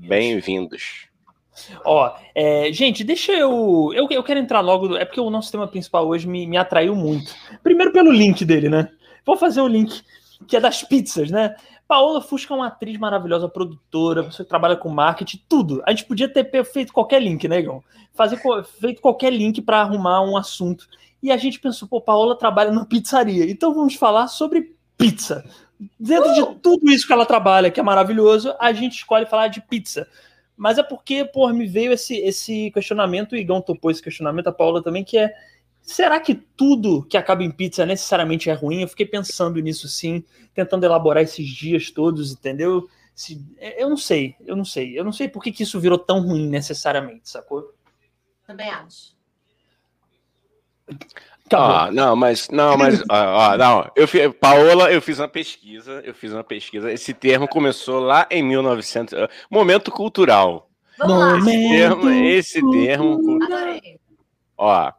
bem-vindos. 0.00 1.08
Ó, 1.84 2.12
é, 2.34 2.72
gente, 2.72 3.04
deixa 3.04 3.32
eu, 3.32 3.92
eu. 3.94 4.08
Eu 4.10 4.22
quero 4.22 4.40
entrar 4.40 4.60
logo. 4.60 4.96
É 4.96 5.04
porque 5.04 5.20
o 5.20 5.30
nosso 5.30 5.52
tema 5.52 5.68
principal 5.68 6.08
hoje 6.08 6.26
me, 6.26 6.46
me 6.46 6.56
atraiu 6.56 6.96
muito. 6.96 7.32
Primeiro 7.62 7.92
pelo 7.92 8.10
link 8.10 8.44
dele, 8.44 8.68
né? 8.68 8.90
Vou 9.24 9.36
fazer 9.36 9.60
o 9.60 9.68
link, 9.68 10.02
que 10.48 10.56
é 10.56 10.60
das 10.60 10.82
pizzas, 10.82 11.30
né? 11.30 11.54
Paola 11.86 12.20
Fusca 12.20 12.54
é 12.54 12.56
uma 12.56 12.68
atriz 12.68 12.98
maravilhosa, 12.98 13.48
produtora, 13.48 14.22
você 14.22 14.44
trabalha 14.44 14.76
com 14.76 14.88
marketing, 14.88 15.42
tudo. 15.48 15.82
A 15.86 15.90
gente 15.90 16.04
podia 16.04 16.28
ter 16.28 16.64
feito 16.64 16.92
qualquer 16.92 17.20
link, 17.20 17.46
né, 17.46 17.60
Igor? 17.60 17.82
Fazer 18.14 18.40
feito 18.80 19.00
qualquer 19.00 19.32
link 19.32 19.60
para 19.60 19.80
arrumar 19.80 20.22
um 20.22 20.36
assunto. 20.36 20.88
E 21.22 21.30
a 21.30 21.36
gente 21.36 21.60
pensou, 21.60 21.86
pô, 21.86 22.00
Paola 22.00 22.36
trabalha 22.36 22.70
na 22.70 22.84
pizzaria. 22.84 23.50
Então 23.50 23.74
vamos 23.74 23.94
falar 23.94 24.28
sobre 24.28 24.74
pizza. 24.96 25.44
Dentro 25.98 26.34
de 26.34 26.60
tudo 26.60 26.90
isso 26.90 27.06
que 27.06 27.12
ela 27.12 27.24
trabalha, 27.24 27.70
que 27.70 27.80
é 27.80 27.82
maravilhoso, 27.82 28.54
a 28.58 28.72
gente 28.72 28.96
escolhe 28.96 29.26
falar 29.26 29.48
de 29.48 29.60
pizza. 29.62 30.06
Mas 30.56 30.76
é 30.76 30.82
porque, 30.82 31.24
pô, 31.24 31.48
me 31.48 31.66
veio 31.66 31.92
esse, 31.92 32.16
esse 32.16 32.70
questionamento, 32.72 33.32
o 33.32 33.36
Igão 33.36 33.62
topou 33.62 33.90
esse 33.90 34.02
questionamento, 34.02 34.48
a 34.48 34.52
Paula 34.52 34.82
também, 34.82 35.02
que 35.02 35.16
é 35.16 35.32
será 35.80 36.20
que 36.20 36.34
tudo 36.34 37.04
que 37.04 37.16
acaba 37.16 37.42
em 37.42 37.50
pizza 37.50 37.86
necessariamente 37.86 38.50
é 38.50 38.52
ruim? 38.52 38.82
Eu 38.82 38.88
fiquei 38.88 39.06
pensando 39.06 39.58
nisso 39.60 39.88
sim, 39.88 40.22
tentando 40.54 40.84
elaborar 40.84 41.22
esses 41.22 41.48
dias 41.48 41.90
todos, 41.90 42.32
entendeu? 42.32 42.86
Se, 43.14 43.42
eu 43.58 43.88
não 43.88 43.96
sei, 43.96 44.36
eu 44.46 44.54
não 44.54 44.64
sei. 44.64 44.98
Eu 44.98 45.04
não 45.04 45.12
sei 45.12 45.28
por 45.28 45.42
que, 45.42 45.52
que 45.52 45.62
isso 45.62 45.80
virou 45.80 45.98
tão 45.98 46.20
ruim 46.20 46.48
necessariamente, 46.48 47.28
sacou? 47.28 47.74
Também 48.46 48.68
acho. 48.68 49.19
Ah, 51.52 51.90
não, 51.92 52.14
mas 52.14 52.48
não, 52.48 52.76
mas 52.76 53.02
ah, 53.10 53.56
não. 53.58 53.90
Eu 53.96 54.06
fiz, 54.06 54.32
Paola, 54.40 54.92
eu 54.92 55.02
fiz 55.02 55.18
uma 55.18 55.28
pesquisa, 55.28 56.00
eu 56.04 56.14
fiz 56.14 56.32
uma 56.32 56.44
pesquisa. 56.44 56.92
Esse 56.92 57.12
termo 57.12 57.48
começou 57.48 58.00
lá 58.00 58.26
em 58.30 58.42
1900, 58.42 59.14
uh, 59.14 59.28
momento 59.50 59.90
cultural. 59.90 60.70
Vamos 60.98 61.46
esse 61.46 61.68
termo, 61.68 62.10
esse 62.10 62.70
termo, 62.70 63.38
ó, 64.56 64.92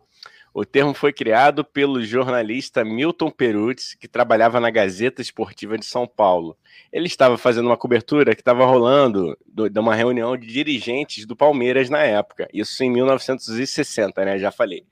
o 0.54 0.66
termo 0.66 0.94
foi 0.94 1.14
criado 1.14 1.64
pelo 1.64 2.04
jornalista 2.04 2.84
Milton 2.84 3.32
Perutz, 3.32 3.96
que 3.96 4.08
trabalhava 4.08 4.60
na 4.60 4.70
Gazeta 4.70 5.22
Esportiva 5.22 5.78
de 5.78 5.86
São 5.86 6.06
Paulo. 6.06 6.58
Ele 6.92 7.08
estava 7.08 7.38
fazendo 7.38 7.68
uma 7.68 7.78
cobertura 7.78 8.36
que 8.36 8.42
estava 8.42 8.66
rolando 8.66 9.38
de 9.48 9.80
uma 9.80 9.96
reunião 9.96 10.36
de 10.36 10.48
dirigentes 10.48 11.26
do 11.26 11.38
Palmeiras 11.38 11.90
na 11.90 12.00
época. 12.00 12.50
Isso 12.54 12.84
em 12.84 12.92
1960, 12.92 14.26
né? 14.26 14.38
Já 14.38 14.52
falei. 14.52 14.86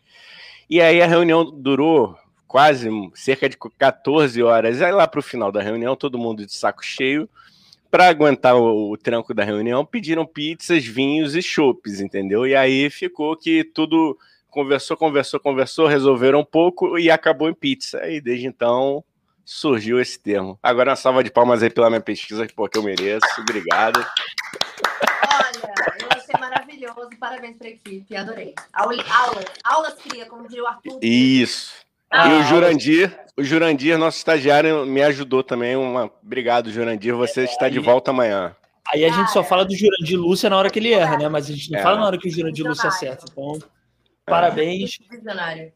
E 0.70 0.80
aí 0.80 1.02
a 1.02 1.08
reunião 1.08 1.44
durou 1.44 2.16
quase 2.48 2.90
cerca 3.16 3.50
de 3.50 3.58
14 3.58 4.42
horas. 4.44 4.82
Aí 4.82 4.92
lá 4.92 5.08
para 5.08 5.20
o 5.20 5.24
final 5.24 5.52
da 5.52 5.62
reunião, 5.62 5.96
todo 5.96 6.18
mundo 6.18 6.46
de 6.46 6.54
saco 6.54 6.84
cheio, 6.84 7.30
para 7.90 8.08
aguentar 8.08 8.56
o, 8.56 8.92
o, 8.92 8.98
tranco 8.98 9.34
da 9.34 9.44
reunião, 9.44 9.86
pediram 9.86 10.26
pizzas, 10.26 10.86
vinhos 10.86 11.36
e 11.36 11.42
chopes, 11.42 12.00
entendeu? 12.00 12.46
E 12.46 12.56
aí 12.56 12.90
ficou 12.90 13.36
que 13.36 13.64
tudo 13.64 14.18
conversou, 14.50 14.96
conversou, 14.96 15.40
conversou, 15.40 15.88
resolveram 15.88 16.40
um 16.40 16.46
pouco 16.46 16.98
e 17.00 17.10
acabou 17.10 17.50
em 17.50 17.54
pizza. 17.54 18.08
E 18.08 18.22
desde 18.22 18.48
então 18.48 19.04
surgiu 19.44 20.00
esse 20.00 20.20
termo. 20.20 20.60
Agora 20.62 20.92
uma 20.92 20.96
salva 20.96 21.24
de 21.24 21.32
palmas 21.32 21.64
aí 21.64 21.70
pela 21.72 21.90
minha 21.90 22.02
pesquisa, 22.02 22.48
porque 22.56 22.78
eu 22.78 22.84
mereço. 22.84 23.26
Obrigado. 23.40 24.06
Maravilhoso. 26.50 27.10
Parabéns 27.20 27.58
para 27.58 27.68
a 27.68 27.72
equipe, 27.72 28.16
adorei. 28.16 28.56
Aulas, 28.74 29.06
aulas 29.64 29.94
cria, 29.96 30.26
como 30.26 30.48
diria 30.48 30.64
o 30.64 30.68
Arthur. 30.68 31.00
Isso. 31.02 31.74
Ah, 32.12 32.28
e 32.28 32.40
o 32.40 32.44
Jurandir, 32.44 33.20
o 33.38 33.44
Jurandir, 33.44 33.98
nosso 33.98 34.18
estagiário, 34.18 34.86
me 34.86 35.02
ajudou 35.04 35.44
também. 35.44 35.76
Uma... 35.76 36.12
Obrigado, 36.24 36.72
Jurandir. 36.72 37.16
Você 37.16 37.42
é, 37.42 37.44
está 37.44 37.66
aí, 37.66 37.72
de 37.72 37.80
volta 37.80 38.10
amanhã. 38.10 38.56
Aí 38.92 39.06
a 39.06 39.12
gente 39.12 39.32
só 39.32 39.44
fala 39.44 39.64
do 39.64 39.76
Jurandir 39.76 40.18
Lúcia 40.18 40.50
na 40.50 40.58
hora 40.58 40.72
que 40.72 40.80
ele 40.80 40.92
erra, 40.92 41.18
né? 41.18 41.30
Mas 41.30 41.48
a 41.48 41.54
gente 41.54 41.72
não 41.72 41.80
é. 41.80 41.84
fala 41.84 42.00
na 42.00 42.08
hora 42.08 42.18
que 42.18 42.28
o 42.28 42.32
Jurandir 42.32 42.66
Lúcia 42.66 42.88
acerta. 42.88 43.26
Então, 43.32 43.60
parabéns. 44.26 44.98
Visionário. 45.10 45.72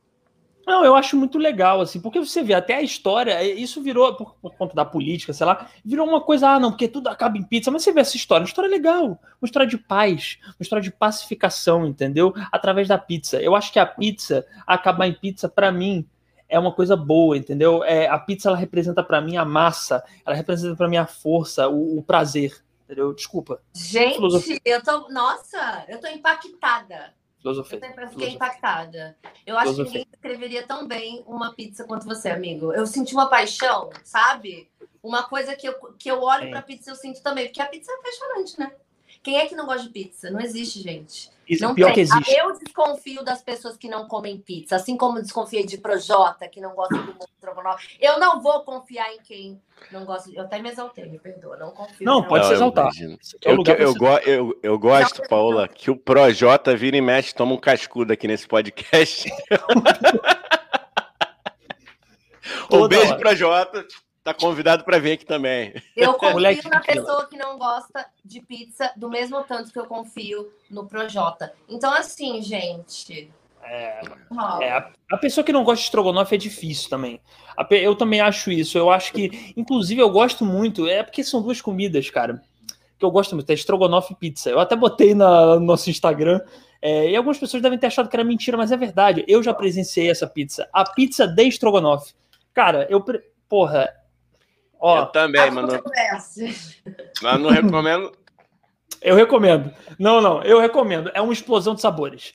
Não, 0.66 0.86
eu 0.86 0.96
acho 0.96 1.18
muito 1.18 1.38
legal, 1.38 1.82
assim, 1.82 2.00
porque 2.00 2.20
você 2.20 2.42
vê 2.42 2.54
até 2.54 2.76
a 2.76 2.82
história, 2.82 3.44
isso 3.44 3.82
virou, 3.82 4.16
por, 4.16 4.36
por, 4.36 4.56
conta 4.56 4.74
da 4.74 4.86
política, 4.86 5.34
sei 5.34 5.46
lá, 5.46 5.68
virou 5.84 6.08
uma 6.08 6.22
coisa, 6.22 6.50
ah, 6.50 6.60
não, 6.60 6.72
porque 6.72 6.88
tudo 6.88 7.10
acaba 7.10 7.38
em 7.38 7.44
pizza, 7.44 7.70
mas 7.70 7.84
você 7.84 7.92
vê 7.92 8.00
essa 8.00 8.16
história, 8.16 8.44
uma 8.44 8.48
história 8.48 8.70
legal, 8.70 9.06
uma 9.08 9.46
história 9.46 9.68
de 9.68 9.78
paz, 9.78 10.38
uma 10.46 10.56
história 10.62 10.82
de 10.82 10.92
pacificação, 10.92 11.86
entendeu? 11.86 12.34
Através 12.52 12.88
da 12.88 12.98
pizza. 12.98 13.42
Eu 13.42 13.56
acho 13.56 13.74
que 13.74 13.80
a 13.80 13.86
pizza, 13.86 14.46
acabar 14.66 15.06
em 15.06 15.14
pizza, 15.14 15.50
para 15.50 15.70
mim, 15.70 16.08
é 16.48 16.58
uma 16.58 16.72
coisa 16.72 16.96
boa, 16.96 17.36
entendeu? 17.36 17.84
É, 17.84 18.08
a 18.08 18.18
pizza, 18.18 18.48
ela 18.48 18.58
representa 18.58 19.04
para 19.04 19.20
mim 19.20 19.36
a 19.36 19.44
massa, 19.44 20.04
ela 20.26 20.36
representa 20.36 20.76
para 20.76 20.88
mim 20.88 20.98
a 20.98 21.06
força, 21.06 21.68
o, 21.68 21.98
o 21.98 22.04
prazer, 22.04 22.64
entendeu? 22.86 23.14
Desculpa. 23.14 23.60
Gente, 23.74 24.16
Filosofia. 24.16 24.60
eu 24.64 24.82
tô, 24.82 25.10
nossa, 25.10 25.84
eu 25.90 26.00
tô 26.00 26.08
impactada. 26.08 27.14
Filosofia. 27.44 27.78
Eu 27.78 27.86
sempre 27.86 28.08
fiquei 28.08 28.30
impactada. 28.30 29.18
Eu 29.46 29.58
acho 29.58 29.76
que 29.76 29.84
ninguém 29.84 30.08
escreveria 30.14 30.66
tão 30.66 30.88
bem 30.88 31.22
uma 31.28 31.54
pizza 31.54 31.84
quanto 31.84 32.06
você, 32.06 32.30
amigo. 32.30 32.72
Eu 32.74 32.88
senti 32.88 33.14
uma 33.14 33.30
paixão, 33.30 33.90
sabe? 34.02 34.72
Uma 35.04 35.24
coisa 35.24 35.54
que 35.54 35.68
eu, 35.68 35.74
que 36.00 36.10
eu 36.10 36.22
olho 36.22 36.50
para 36.50 36.62
pizza 36.62 36.90
eu 36.90 36.96
sinto 36.96 37.22
também, 37.22 37.48
porque 37.48 37.62
a 37.62 37.66
pizza 37.66 37.92
é 37.92 37.96
apaixonante, 37.96 38.58
né? 38.58 38.72
Quem 39.22 39.38
é 39.38 39.46
que 39.46 39.56
não 39.56 39.66
gosta 39.66 39.84
de 39.84 39.90
pizza? 39.90 40.32
Não 40.32 40.40
existe, 40.40 40.82
gente. 40.82 41.30
Isso 41.48 41.64
não 41.64 41.72
é 41.72 41.76
pior 41.76 41.86
tem. 41.88 41.96
que 41.96 42.02
existe. 42.02 42.34
Eu 42.34 42.54
desconfio 42.54 43.24
das 43.24 43.42
pessoas 43.42 43.78
que 43.78 43.90
não 43.90 44.08
comem 44.08 44.38
pizza, 44.38 44.76
assim 44.76 44.96
como 44.96 45.22
desconfiei 45.22 45.66
de 45.66 45.78
Projota, 45.78 46.48
que 46.48 46.62
não 46.62 46.74
gosta 46.74 46.98
do 46.98 47.16
estrogonofe. 47.36 47.98
Eu 48.00 48.20
não 48.20 48.42
vou 48.42 48.64
confiar 48.64 49.14
em 49.14 49.20
quem 49.22 49.62
não 49.92 50.06
gosta. 50.06 50.32
Eu 50.32 50.44
até 50.44 50.62
me 50.62 50.70
exaltei, 50.70 51.10
me 51.10 51.20
perdoa. 51.20 51.58
Não 51.58 51.72
confio. 51.72 52.06
Não, 52.06 52.24
pode 52.24 52.48
se 52.48 52.54
exaltar. 52.54 52.90
É 52.98 53.18
eu, 53.44 53.62
eu, 53.66 53.76
eu, 53.76 53.94
go, 53.96 54.08
eu, 54.26 54.58
eu 54.64 54.80
gosto, 54.80 55.22
não, 55.22 55.28
Paula, 55.28 55.68
que 55.68 55.92
o 55.92 55.96
Projota 55.96 56.76
vira 56.76 56.96
e 56.96 57.02
mexe, 57.02 57.36
toma 57.36 57.54
um 57.54 57.58
cascudo 57.58 58.14
aqui 58.14 58.28
nesse 58.28 58.48
podcast. 58.48 59.30
um 62.72 62.88
beijo 62.88 63.18
para 63.18 63.36
Jota. 63.36 63.86
Tá 64.24 64.34
convidado 64.34 64.86
para 64.86 65.00
vir 65.00 65.14
aqui 65.14 65.26
também. 65.26 65.74
Eu 65.96 66.14
confio 66.16 66.34
Moleque, 66.34 66.70
na 66.70 66.80
pessoa 66.80 67.28
que 67.28 67.36
não 67.36 67.58
gosta 67.58 68.06
de 68.24 68.40
pizza 68.40 68.90
do 68.96 69.10
mesmo 69.10 69.44
tanto 69.44 69.72
que 69.72 69.78
eu 69.78 69.86
confio 69.86 70.50
no 70.72 70.88
Projota. 70.88 71.54
Então, 71.68 71.94
assim, 71.94 72.42
gente. 72.42 73.30
É, 73.62 74.02
é 74.62 74.72
a, 74.72 74.92
a, 75.12 75.18
pessoa 75.18 75.44
que 75.44 75.54
não 75.54 75.64
gosta 75.64 75.82
de 75.82 75.86
estrogonofe 75.86 76.36
é 76.36 76.38
difícil 76.38 76.90
também. 76.90 77.20
A, 77.58 77.68
eu 77.76 77.96
também 77.96 78.22
acho 78.22 78.50
isso. 78.50 78.78
Eu 78.78 78.90
acho 78.90 79.12
que, 79.12 79.54
inclusive, 79.58 80.02
eu 80.02 80.10
gosto 80.10 80.46
muito. 80.46 80.88
É 80.88 81.04
porque 81.04 81.24
são 81.24 81.42
duas 81.42 81.62
comidas, 81.62 82.10
cara, 82.10 82.42
que 82.98 83.04
eu 83.04 83.12
gosto 83.12 83.36
muito. 83.36 83.50
É 83.50 83.54
estrogonofe 83.54 84.14
e 84.14 84.16
pizza. 84.16 84.50
Eu 84.50 84.60
até 84.60 84.76
botei 84.76 85.14
na, 85.14 85.56
no 85.56 85.66
nosso 85.66 85.90
Instagram. 85.90 86.40
É, 86.82 87.10
e 87.10 87.16
algumas 87.16 87.38
pessoas 87.38 87.62
devem 87.62 87.78
ter 87.78 87.88
achado 87.88 88.08
que 88.08 88.16
era 88.16 88.24
mentira, 88.24 88.56
mas 88.56 88.72
é 88.72 88.78
verdade. 88.78 89.26
Eu 89.28 89.44
já 89.44 89.54
presenciei 89.54 90.10
essa 90.10 90.28
pizza. 90.28 90.70
A 90.72 90.90
pizza 90.90 91.28
de 91.28 91.44
estrogonofe. 91.44 92.14
Cara, 92.54 92.88
eu. 92.90 93.04
Porra, 93.50 93.94
Ó, 94.86 95.00
eu 95.00 95.06
também, 95.06 95.50
mano. 95.50 95.82
Mas 97.22 97.40
não 97.40 97.50
recomendo. 97.50 98.12
Eu 99.02 99.16
recomendo. 99.16 99.74
Não, 99.98 100.20
não, 100.20 100.44
eu 100.44 100.60
recomendo. 100.60 101.10
É 101.14 101.22
uma 101.22 101.32
explosão 101.32 101.74
de 101.74 101.80
sabores. 101.80 102.34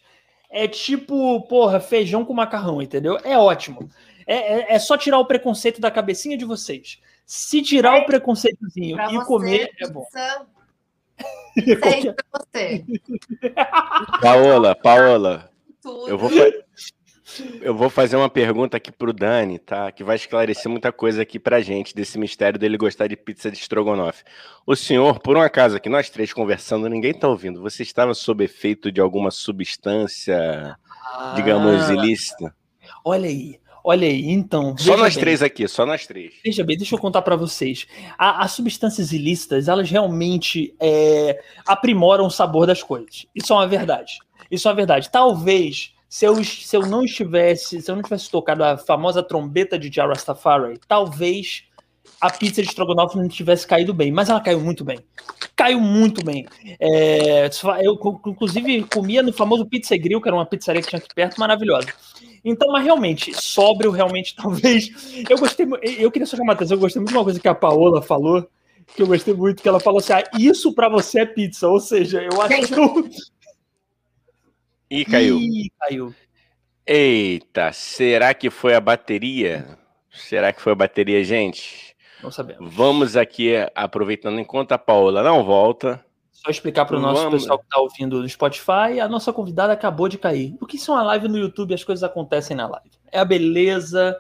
É 0.51 0.67
tipo, 0.67 1.43
porra, 1.43 1.79
feijão 1.79 2.25
com 2.25 2.33
macarrão, 2.33 2.81
entendeu? 2.81 3.19
É 3.23 3.37
ótimo. 3.37 3.91
É, 4.27 4.37
é, 4.37 4.75
é 4.77 4.79
só 4.79 4.97
tirar 4.97 5.19
o 5.19 5.27
preconceito 5.27 5.79
da 5.79 5.91
cabecinha 5.91 6.39
de 6.39 6.47
vocês. 6.47 6.99
Se 7.27 7.61
tirar 7.61 7.99
é, 7.99 8.01
o 8.01 8.07
preconceitozinho 8.07 8.99
e 8.99 9.15
você, 9.15 9.27
comer, 9.27 9.71
é 9.79 9.91
bom. 9.91 10.07
Pizza, 11.55 12.15
pra 12.15 12.41
você. 12.41 12.85
Paola, 14.23 14.75
Paola. 14.75 15.51
Tudo. 15.83 16.09
Eu 16.09 16.17
vou, 16.17 16.31
eu 17.61 17.75
vou 17.75 17.91
fazer 17.91 18.17
uma 18.17 18.29
pergunta 18.29 18.77
aqui 18.77 18.91
pro 18.91 19.13
Dani, 19.13 19.59
tá? 19.59 19.91
Que 19.93 20.03
vai 20.03 20.17
esclarecer 20.17 20.71
muita 20.71 20.93
coisa 20.93 21.23
aqui 21.23 21.39
pra 21.39 21.61
gente 21.61 21.95
desse 21.95 22.19
mistério 22.19 22.59
dele 22.59 22.77
gostar 22.77 23.07
de 23.07 23.17
pizza 23.17 23.51
de 23.51 23.59
estrogonofe. 23.59 24.25
O 24.67 24.75
senhor, 24.75 25.19
por 25.21 25.37
um 25.37 25.41
acaso 25.41 25.77
aqui, 25.77 25.89
nós 25.89 26.11
três 26.11 26.33
conversando, 26.33 26.89
ninguém 26.89 27.13
tá 27.13 27.29
ouvindo. 27.29 27.61
Você 27.61 27.83
estava 27.83 28.15
sob 28.15 28.45
efeito 28.45 28.91
de 28.91 29.01
alguma 29.01 29.31
substância, 29.31 30.77
ah, 31.15 31.33
digamos, 31.37 31.91
ilícita? 31.91 32.55
Olha 33.05 33.29
aí. 33.29 33.61
Olha 33.85 34.07
aí, 34.07 34.29
então. 34.29 34.77
Só 34.77 34.97
nós 34.97 35.15
bem. 35.15 35.23
três 35.23 35.43
aqui, 35.43 35.67
só 35.67 35.87
nós 35.87 36.07
três. 36.07 36.35
Veja 36.45 36.63
bem, 36.63 36.77
deixa 36.77 36.95
eu 36.95 36.99
contar 36.99 37.23
para 37.23 37.37
vocês. 37.37 37.87
A, 38.19 38.45
as 38.45 38.53
substâncias 38.53 39.13
ilícitas, 39.13 39.69
elas 39.69 39.91
realmente 39.91 40.75
é, 40.79 41.41
aprimoram 41.67 42.27
o 42.27 42.31
sabor 42.31 42.67
das 42.67 42.83
coisas. 42.83 43.25
Isso 43.35 43.53
é 43.53 43.57
uma 43.57 43.67
verdade. 43.67 44.19
Isso 44.51 44.69
é 44.69 44.71
uma 44.71 44.77
verdade. 44.77 45.09
Talvez 45.11 45.95
se 46.09 46.25
eu, 46.25 46.43
se 46.43 46.75
eu 46.77 46.83
não 46.83 47.05
estivesse, 47.05 47.83
se 47.83 47.91
eu 47.91 47.97
não 47.97 48.03
tivesse 48.03 48.31
tocado 48.31 48.65
a 48.65 48.79
famosa 48.79 49.23
trombeta 49.23 49.79
de 49.79 49.95
Jarastafari, 49.95 50.81
talvez 50.89 51.65
a 52.21 52.31
pizza 52.31 52.63
de 52.63 52.69
estrogonofe 52.69 53.17
não 53.17 53.29
tivesse 53.29 53.67
caído 53.67 53.93
bem, 53.95 54.11
mas 54.11 54.29
ela 54.29 54.41
caiu 54.41 54.61
muito 54.61 54.85
bem. 54.85 54.99
Caiu 55.55 55.81
muito 55.81 56.25
bem. 56.25 56.47
É, 56.81 57.49
eu, 57.83 57.99
inclusive, 58.27 58.85
comia 58.85 59.23
no 59.23 59.33
famoso 59.33 59.67
Pizza 59.67 59.97
Grill, 59.97 60.21
que 60.21 60.29
era 60.29 60.37
uma 60.37 60.47
pizzaria 60.47 60.83
que 60.83 60.89
tinha 60.89 60.99
aqui 60.99 61.15
perto, 61.15 61.39
maravilhosa. 61.39 61.89
Então, 62.45 62.73
mas 62.73 62.85
realmente, 62.85 63.33
sóbrio, 63.35 63.91
realmente, 63.91 64.35
talvez. 64.37 64.91
Eu 65.29 65.39
gostei, 65.39 65.67
eu 65.99 66.11
queria 66.11 66.27
só 66.27 66.37
chamar 66.37 66.55
a 66.55 66.57
atenção, 66.57 66.77
eu 66.77 66.81
gostei 66.81 67.01
muito 67.01 67.11
de 67.11 67.17
uma 67.17 67.25
coisa 67.25 67.41
que 67.41 67.49
a 67.49 67.55
Paola 67.55 68.03
falou, 68.03 68.49
que 68.97 69.03
eu 69.03 69.07
gostei 69.07 69.35
muito, 69.35 69.63
que 69.63 69.69
ela 69.69 69.81
falou 69.81 69.99
assim: 69.99 70.15
ah, 70.15 70.25
isso 70.39 70.73
para 70.75 70.89
você 70.89 71.21
é 71.21 71.27
pizza. 71.27 71.69
Ou 71.69 71.79
seja, 71.79 72.23
eu 72.23 72.41
acho 72.41 72.67
que 72.67 72.81
eu, 72.81 73.09
Ih, 74.91 75.05
caiu. 75.05 75.39
Ih, 75.39 75.71
caiu. 75.79 76.15
Eita, 76.87 77.73
será 77.73 78.33
que 78.33 78.49
foi 78.49 78.75
a 78.75 78.81
bateria? 78.81 79.79
Será 80.11 80.53
que 80.53 80.63
foi 80.63 80.73
a 80.73 80.77
bateria, 80.77 81.23
gente? 81.23 81.95
Não 82.23 82.31
sabemos. 82.31 82.75
Vamos 82.75 83.17
aqui, 83.17 83.55
aproveitando 83.75 84.41
enquanto 84.41 84.73
a 84.73 84.79
Paola 84.79 85.23
não 85.23 85.45
volta. 85.45 86.05
Só 86.33 86.51
explicar 86.51 86.87
para 86.87 86.97
o 86.97 87.01
nosso 87.01 87.23
Vamos... 87.23 87.43
pessoal 87.43 87.59
que 87.59 87.65
está 87.65 87.79
ouvindo 87.79 88.23
no 88.23 88.29
Spotify, 88.29 89.01
a 89.03 89.09
nossa 89.09 89.33
convidada 89.33 89.73
acabou 89.73 90.09
de 90.09 90.17
cair. 90.17 90.57
Porque 90.59 90.77
isso 90.77 90.91
é 90.91 90.95
uma 90.95 91.03
live 91.03 91.29
no 91.29 91.37
YouTube, 91.37 91.75
as 91.75 91.85
coisas 91.85 92.03
acontecem 92.03 92.57
na 92.57 92.67
live. 92.67 92.91
É 93.13 93.19
a 93.19 93.25
beleza. 93.25 94.17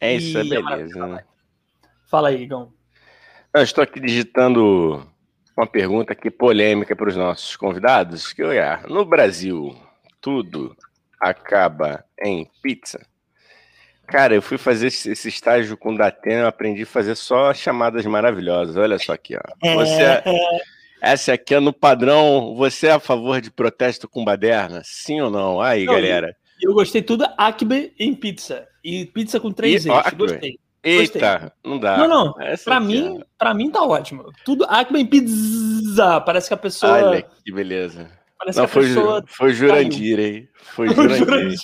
É 0.00 0.14
isso, 0.14 0.36
é 0.38 0.44
beleza. 0.44 1.06
Né? 1.06 1.24
Fala 2.06 2.28
aí, 2.28 2.42
Igão. 2.42 2.72
Eu 3.54 3.62
estou 3.62 3.84
aqui 3.84 4.00
digitando 4.00 5.06
uma 5.56 5.66
pergunta 5.66 6.12
aqui 6.12 6.30
polêmica 6.30 6.96
para 6.96 7.08
os 7.08 7.16
nossos 7.16 7.54
convidados. 7.56 8.32
Que 8.32 8.42
é, 8.42 8.80
no 8.88 9.04
Brasil, 9.04 9.76
tudo 10.20 10.76
acaba 11.20 12.04
em 12.22 12.48
pizza. 12.62 13.04
Cara, 14.06 14.34
eu 14.34 14.40
fui 14.40 14.56
fazer 14.56 14.86
esse 14.86 15.28
estágio 15.28 15.76
com 15.76 15.92
o 15.92 15.98
Datena, 15.98 16.42
eu 16.42 16.46
aprendi 16.46 16.82
a 16.82 16.86
fazer 16.86 17.14
só 17.14 17.52
chamadas 17.52 18.06
maravilhosas. 18.06 18.76
Olha 18.76 18.98
só 18.98 19.12
aqui, 19.12 19.36
ó. 19.36 19.74
Você 19.74 20.02
é... 20.02 20.24
Essa 21.00 21.34
aqui 21.34 21.54
é 21.54 21.60
no 21.60 21.72
padrão. 21.72 22.54
Você 22.56 22.88
é 22.88 22.92
a 22.92 23.00
favor 23.00 23.40
de 23.40 23.50
protesto 23.50 24.08
com 24.08 24.24
baderna? 24.24 24.82
Sim 24.84 25.20
ou 25.20 25.30
não? 25.30 25.60
Aí, 25.60 25.84
não, 25.84 25.94
galera. 25.94 26.34
Eu, 26.60 26.74
gostei 26.74 27.02
tudo 27.02 27.24
Acme 27.36 27.92
em 27.98 28.14
pizza. 28.14 28.66
E 28.82 29.06
pizza 29.06 29.38
com 29.38 29.52
três 29.52 29.84
e, 29.84 29.90
eixos. 29.90 30.12
Gostei. 30.14 30.58
Eita, 30.82 31.52
não 31.64 31.78
dá. 31.78 31.98
Não, 31.98 32.08
não. 32.08 32.40
Essa 32.40 32.64
pra 32.64 32.80
mim, 32.80 33.18
é. 33.20 33.24
para 33.36 33.52
mim 33.52 33.70
tá 33.70 33.82
ótimo. 33.82 34.32
Tudo 34.44 34.64
Acme 34.64 35.00
em 35.00 35.06
pizza. 35.06 36.20
Parece 36.20 36.48
que 36.48 36.54
a 36.54 36.58
pessoa. 36.58 36.92
Olha 36.92 37.22
que 37.22 37.52
beleza. 37.52 38.10
Parece 38.38 38.58
não, 38.58 38.68
foi, 38.68 38.82
pessoa 38.84 39.24
foi 39.26 39.52
Jurandir, 39.52 40.20
hein? 40.20 40.48
Foi 40.54 40.88
Jurandir. 40.94 41.58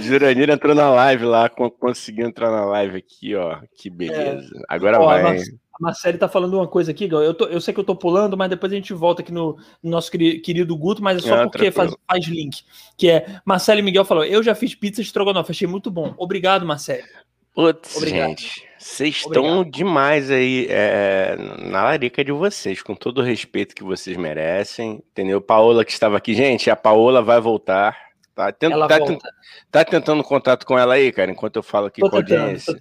Jurandir 0.00 0.50
entrou 0.50 0.74
na 0.74 0.90
live 0.90 1.24
lá, 1.24 1.48
conseguiu 1.48 2.26
entrar 2.26 2.50
na 2.50 2.64
live 2.66 2.98
aqui, 2.98 3.34
ó. 3.34 3.58
Que 3.74 3.88
beleza. 3.88 4.54
É. 4.54 4.62
Agora 4.68 5.00
ó, 5.00 5.06
vai. 5.06 5.38
A 5.38 5.78
Marcele 5.80 6.16
tá 6.16 6.28
falando 6.28 6.54
uma 6.54 6.66
coisa 6.66 6.90
aqui, 6.90 7.06
eu, 7.10 7.34
tô, 7.34 7.44
eu 7.46 7.60
sei 7.60 7.72
que 7.74 7.78
eu 7.80 7.84
tô 7.84 7.94
pulando, 7.94 8.34
mas 8.34 8.48
depois 8.48 8.72
a 8.72 8.76
gente 8.76 8.94
volta 8.94 9.20
aqui 9.20 9.30
no, 9.30 9.58
no 9.82 9.90
nosso 9.90 10.10
querido 10.10 10.74
Guto, 10.74 11.02
mas 11.02 11.18
é 11.18 11.28
só 11.28 11.42
ah, 11.42 11.50
porque 11.50 11.70
faz, 11.70 11.94
faz, 12.08 12.26
link. 12.26 12.64
Que 12.96 13.10
é, 13.10 13.40
Marcele 13.44 13.82
Miguel 13.82 14.04
falou, 14.04 14.24
eu 14.24 14.42
já 14.42 14.54
fiz 14.54 14.74
pizza 14.74 15.02
de 15.02 15.08
estrogonofe, 15.08 15.50
achei 15.50 15.68
muito 15.68 15.90
bom. 15.90 16.14
Obrigado, 16.16 16.64
Marcele. 16.64 17.04
Putz, 17.56 17.98
gente, 18.06 18.68
vocês 18.78 19.16
estão 19.16 19.64
demais 19.64 20.30
aí 20.30 20.66
é, 20.68 21.36
na 21.58 21.84
larica 21.84 22.22
de 22.22 22.30
vocês, 22.30 22.82
com 22.82 22.94
todo 22.94 23.22
o 23.22 23.24
respeito 23.24 23.74
que 23.74 23.82
vocês 23.82 24.14
merecem, 24.14 25.02
entendeu? 25.10 25.40
Paola 25.40 25.82
que 25.82 25.90
estava 25.90 26.18
aqui, 26.18 26.34
gente, 26.34 26.68
a 26.68 26.76
Paola 26.76 27.22
vai 27.22 27.40
voltar. 27.40 27.96
Tá, 28.34 28.52
tent, 28.52 28.72
tá, 28.72 28.98
volta. 28.98 29.30
tá, 29.70 29.84
tentando 29.86 30.22
contato 30.22 30.66
com 30.66 30.78
ela 30.78 30.92
aí, 30.92 31.10
cara, 31.10 31.30
enquanto 31.30 31.56
eu 31.56 31.62
falo 31.62 31.86
aqui 31.86 32.02
tô 32.02 32.10
com 32.10 32.16
a 32.16 32.18
audiência. 32.18 32.74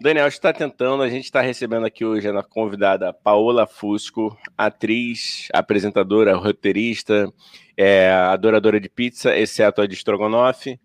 Daniel 0.00 0.28
está 0.28 0.50
tentando, 0.50 1.02
a 1.02 1.10
gente 1.10 1.24
está 1.24 1.42
recebendo 1.42 1.84
aqui 1.84 2.02
hoje 2.02 2.26
a 2.26 2.42
convidada 2.42 3.12
Paola 3.12 3.66
Fusco, 3.66 4.34
atriz, 4.56 5.48
apresentadora, 5.52 6.34
roteirista, 6.36 7.30
é, 7.76 8.10
adoradora 8.10 8.80
de 8.80 8.88
pizza, 8.88 9.36
exceto 9.36 9.82
a 9.82 9.86
de 9.86 9.92
estrogonofe. 9.92 10.80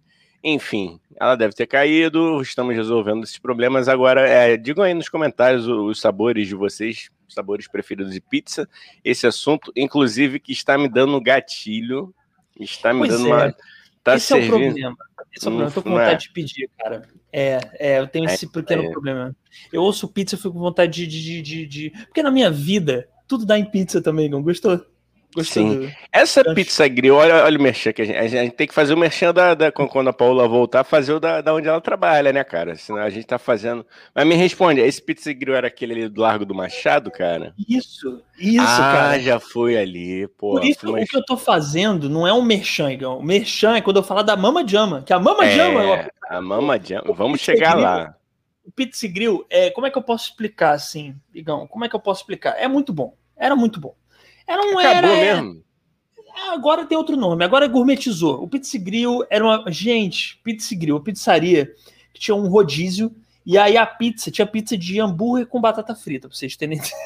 Enfim, 0.48 1.00
ela 1.20 1.36
deve 1.36 1.56
ter 1.56 1.66
caído, 1.66 2.40
estamos 2.40 2.76
resolvendo 2.76 3.24
esses 3.24 3.40
problemas. 3.40 3.88
Agora, 3.88 4.30
é, 4.30 4.56
digam 4.56 4.84
aí 4.84 4.94
nos 4.94 5.10
comentários 5.10 5.68
os, 5.68 5.76
os 5.76 6.00
sabores 6.00 6.48
de 6.48 6.54
vocês, 6.54 7.10
sabores 7.28 7.68
preferidos 7.68 8.14
de 8.14 8.22
pizza. 8.22 8.70
Esse 9.04 9.26
assunto, 9.26 9.74
inclusive, 9.76 10.40
que 10.40 10.52
está 10.52 10.78
me 10.78 10.88
dando 10.88 11.20
gatilho, 11.20 12.14
está 12.60 12.94
me 12.94 13.00
pois 13.00 13.12
dando 13.12 13.28
é. 13.28 13.34
uma. 13.34 13.56
Tá 14.04 14.18
esse 14.18 14.28
servindo... 14.28 14.54
é 14.54 14.58
o 14.58 14.60
problema. 14.60 14.98
Esse 15.36 15.48
é 15.48 15.50
o 15.50 15.52
problema. 15.52 15.70
Eu 15.72 15.74
tô 15.74 15.82
com 15.82 15.90
vontade 15.90 16.14
é. 16.14 16.28
de 16.28 16.32
pedir, 16.32 16.70
cara. 16.78 17.10
É, 17.34 17.60
é 17.80 18.00
eu 18.00 18.08
tenho 18.08 18.30
é, 18.30 18.34
esse 18.36 18.48
pequeno 18.48 18.84
é. 18.84 18.92
problema. 18.92 19.36
Eu 19.74 19.82
ouço 19.82 20.08
pizza 20.08 20.36
e 20.36 20.38
fico 20.38 20.54
com 20.54 20.60
vontade 20.60 21.08
de, 21.08 21.22
de, 21.24 21.42
de, 21.42 21.66
de, 21.66 21.90
Porque 22.06 22.22
na 22.22 22.30
minha 22.30 22.52
vida, 22.52 23.10
tudo 23.28 23.48
dá 23.48 23.58
em 23.58 23.66
pizza 23.66 24.00
também, 24.00 24.30
não 24.30 24.44
gostou? 24.44 24.86
Sim. 25.44 25.92
Essa 26.12 26.44
pizza 26.54 26.88
grill, 26.88 27.16
olha, 27.16 27.44
olha 27.44 27.58
o 27.58 27.62
merchan 27.62 27.92
que 27.92 28.02
a 28.02 28.06
gente, 28.06 28.18
a 28.18 28.28
gente 28.28 28.54
tem 28.54 28.68
que 28.68 28.74
fazer 28.74 28.94
o 28.94 28.98
merchan 28.98 29.34
da, 29.34 29.54
da, 29.54 29.72
quando 29.72 30.08
a 30.08 30.14
Paula 30.14 30.48
voltar, 30.48 30.84
fazer 30.84 31.14
o 31.14 31.20
da, 31.20 31.42
da 31.42 31.54
onde 31.54 31.68
ela 31.68 31.82
trabalha, 31.82 32.32
né, 32.32 32.44
cara? 32.44 32.76
Senão 32.76 33.02
a 33.02 33.10
gente 33.10 33.26
tá 33.26 33.38
fazendo. 33.38 33.86
Mas 34.14 34.26
me 34.26 34.36
responde, 34.36 34.82
esse 34.82 35.02
pizza 35.02 35.34
grill 35.34 35.56
era 35.56 35.68
aquele 35.68 35.94
ali 35.94 36.10
do 36.10 36.22
Largo 36.22 36.46
do 36.46 36.56
Machado, 36.56 37.12
cara? 37.12 37.54
Isso, 37.68 38.22
isso, 38.40 38.62
ah, 38.62 38.94
cara. 38.96 39.20
já 39.20 39.40
foi 39.40 39.78
ali, 39.78 40.28
pô. 40.28 40.52
Por 40.52 40.64
isso, 40.64 40.92
mas... 40.92 41.04
o 41.04 41.08
que 41.08 41.18
eu 41.18 41.26
tô 41.26 41.38
fazendo 41.38 42.10
não 42.10 42.28
é 42.28 42.34
um 42.34 42.42
merchan, 42.42 42.92
Igão. 42.92 43.18
O 43.18 43.24
merchan 43.24 43.76
é 43.76 43.82
quando 43.82 43.98
eu 43.98 44.04
falar 44.04 44.22
da 44.22 44.38
Mama 44.38 44.66
Jama, 44.68 45.04
que 45.04 45.14
a 45.14 45.20
Mama 45.20 45.46
é, 45.46 45.56
Jama... 45.56 45.84
É, 45.84 46.10
a 46.30 46.42
Mama 46.42 46.80
Jama, 46.82 47.14
vamos 47.14 47.42
chegar 47.42 47.72
grill, 47.72 47.84
lá. 47.84 48.16
O 48.66 48.72
pizza 48.72 49.08
grill, 49.08 49.46
é, 49.50 49.70
como 49.70 49.86
é 49.86 49.92
que 49.92 49.98
eu 49.98 50.02
posso 50.02 50.30
explicar 50.30 50.72
assim, 50.72 51.16
Igão? 51.34 51.68
Como 51.68 51.86
é 51.86 51.90
que 51.90 51.96
eu 51.96 52.00
posso 52.00 52.22
explicar? 52.22 52.56
É 52.58 52.68
muito 52.68 52.92
bom, 52.94 53.14
era 53.38 53.56
muito 53.56 53.80
bom. 53.80 53.96
Era 54.48 54.62
um 54.62 54.78
Acabou 54.80 55.12
era, 55.12 55.42
mesmo. 55.42 55.64
Agora 56.50 56.86
tem 56.86 56.98
outro 56.98 57.16
nome, 57.16 57.44
agora 57.46 57.68
gourmetizou. 57.68 58.44
O 58.44 58.48
Pizza 58.48 58.78
Grill 58.78 59.26
era 59.30 59.44
uma. 59.44 59.72
Gente, 59.72 60.40
Pizza 60.44 60.76
Grill, 60.76 61.00
pizzaria 61.00 61.72
que 62.14 62.20
tinha 62.20 62.36
um 62.36 62.48
rodízio. 62.48 63.14
E 63.46 63.60
aí 63.60 63.78
a 63.78 63.86
pizza, 63.86 64.32
tinha 64.32 64.48
pizza 64.48 64.76
de 64.76 65.00
hambúrguer 65.00 65.46
com 65.46 65.62
batata 65.62 65.94
frita, 65.94 66.28
pra 66.28 66.36
vocês 66.36 66.58
terem 66.58 66.82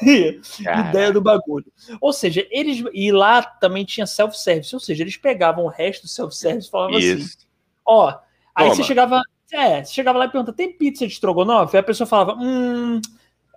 ideia 0.88 1.12
do 1.12 1.20
bagulho. 1.20 1.70
Ou 2.00 2.12
seja, 2.14 2.46
eles. 2.50 2.82
E 2.94 3.12
lá 3.12 3.42
também 3.42 3.84
tinha 3.84 4.06
self-service, 4.06 4.74
ou 4.74 4.80
seja, 4.80 5.02
eles 5.02 5.18
pegavam 5.18 5.64
o 5.64 5.68
resto 5.68 6.02
do 6.02 6.08
self-service 6.08 6.66
e 6.66 6.70
falavam 6.70 6.96
assim: 6.96 7.26
ó, 7.84 8.18
aí 8.54 8.64
Toma. 8.64 8.74
você 8.74 8.82
chegava, 8.84 9.22
É, 9.52 9.84
você 9.84 9.92
chegava 9.92 10.18
lá 10.18 10.24
e 10.24 10.30
perguntava, 10.30 10.56
tem 10.56 10.72
pizza 10.72 11.06
de 11.06 11.12
estrogonofe? 11.12 11.76
Aí 11.76 11.80
a 11.80 11.84
pessoa 11.84 12.06
falava, 12.06 12.34
hum. 12.40 13.00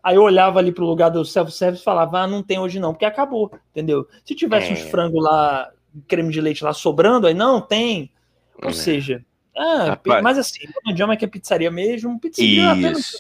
Aí 0.04 0.16
eu 0.16 0.24
olhava 0.24 0.60
ali 0.60 0.72
pro 0.72 0.86
lugar 0.86 1.10
do 1.10 1.24
self-service 1.24 1.82
e 1.82 1.86
falava, 1.86 2.20
ah, 2.20 2.28
não 2.28 2.44
tem 2.44 2.60
hoje 2.60 2.80
não, 2.80 2.92
porque 2.92 3.06
acabou, 3.06 3.52
entendeu? 3.72 4.06
Se 4.26 4.36
tivesse 4.36 4.70
é. 4.70 4.74
uns 4.74 4.82
frango 4.82 5.20
lá, 5.20 5.72
creme 6.08 6.32
de 6.32 6.42
leite 6.42 6.63
lá 6.63 6.74
sobrando, 6.74 7.26
aí 7.26 7.34
não, 7.34 7.62
tem. 7.62 8.12
Ou 8.62 8.70
é. 8.70 8.74
seja, 8.74 9.24
ah, 9.56 9.86
Rapaz, 9.89 10.24
mas 10.24 10.38
assim, 10.38 10.62
o 10.86 10.89
idioma 10.89 11.13
é 11.13 11.18
que 11.18 11.26
é 11.26 11.28
pizzaria 11.28 11.70
mesmo, 11.70 12.20
pizzaria 12.20 12.72
é 12.72 12.92
Isso. 12.92 13.12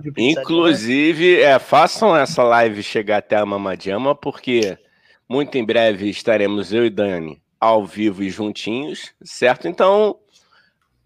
de 0.00 0.12
pizzaria, 0.12 0.34
né? 0.34 0.42
Inclusive, 0.42 1.36
né? 1.36 1.42
é, 1.42 1.58
façam 1.58 2.16
essa 2.16 2.42
live 2.44 2.82
chegar 2.82 3.18
até 3.18 3.36
a 3.36 3.44
Mamadiama, 3.44 4.14
porque 4.14 4.78
muito 5.28 5.58
em 5.58 5.64
breve 5.64 6.08
estaremos 6.08 6.72
eu 6.72 6.86
e 6.86 6.90
Dani 6.90 7.42
ao 7.60 7.84
vivo 7.84 8.22
e 8.22 8.30
juntinhos, 8.30 9.12
certo? 9.22 9.68
Então, 9.68 10.16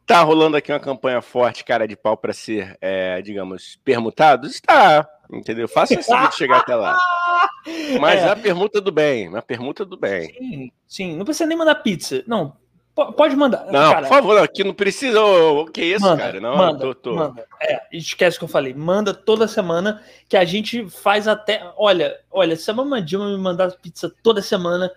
tá 0.06 0.22
rolando 0.22 0.56
aqui 0.56 0.72
uma 0.72 0.80
campanha 0.80 1.20
forte, 1.22 1.64
cara 1.64 1.88
de 1.88 1.96
pau, 1.96 2.16
para 2.16 2.32
ser, 2.32 2.76
é, 2.80 3.20
digamos, 3.22 3.78
permutado? 3.84 4.46
Está, 4.46 5.08
entendeu? 5.32 5.68
Faça 5.68 5.94
esse 5.94 6.14
vídeo 6.14 6.32
chegar 6.32 6.58
até 6.58 6.74
lá. 6.74 6.98
Mas 8.00 8.20
é. 8.20 8.28
a 8.28 8.36
permuta 8.36 8.80
do 8.80 8.92
bem, 8.92 9.34
a 9.36 9.42
permuta 9.42 9.84
do 9.84 9.96
bem. 9.96 10.32
Sim, 10.34 10.72
sim, 10.86 11.16
não 11.16 11.24
precisa 11.24 11.46
nem 11.46 11.56
mandar 11.56 11.76
pizza. 11.76 12.22
Não, 12.26 12.56
Pode 12.94 13.34
mandar. 13.34 13.66
Não, 13.72 13.92
cara, 13.92 14.02
por 14.02 14.08
favor, 14.08 14.38
aqui 14.40 14.62
não 14.62 14.72
precisa. 14.72 15.20
O 15.20 15.66
que 15.66 15.80
é 15.80 15.84
isso, 15.84 16.04
manda, 16.04 16.22
cara? 16.22 16.40
Não, 16.40 16.56
manda, 16.56 16.78
tô, 16.78 16.94
tô... 16.94 17.14
manda. 17.16 17.44
É, 17.60 17.80
esquece 17.92 18.36
o 18.36 18.38
que 18.38 18.44
eu 18.44 18.48
falei. 18.48 18.72
Manda 18.72 19.12
toda 19.12 19.48
semana 19.48 20.00
que 20.28 20.36
a 20.36 20.44
gente 20.44 20.88
faz 20.88 21.26
até. 21.26 21.72
Olha, 21.76 22.16
olha, 22.30 22.54
se 22.54 22.70
a 22.70 22.74
Mamadilma 22.74 23.28
me 23.30 23.36
mandar 23.36 23.72
pizza 23.72 24.14
toda 24.22 24.40
semana, 24.40 24.92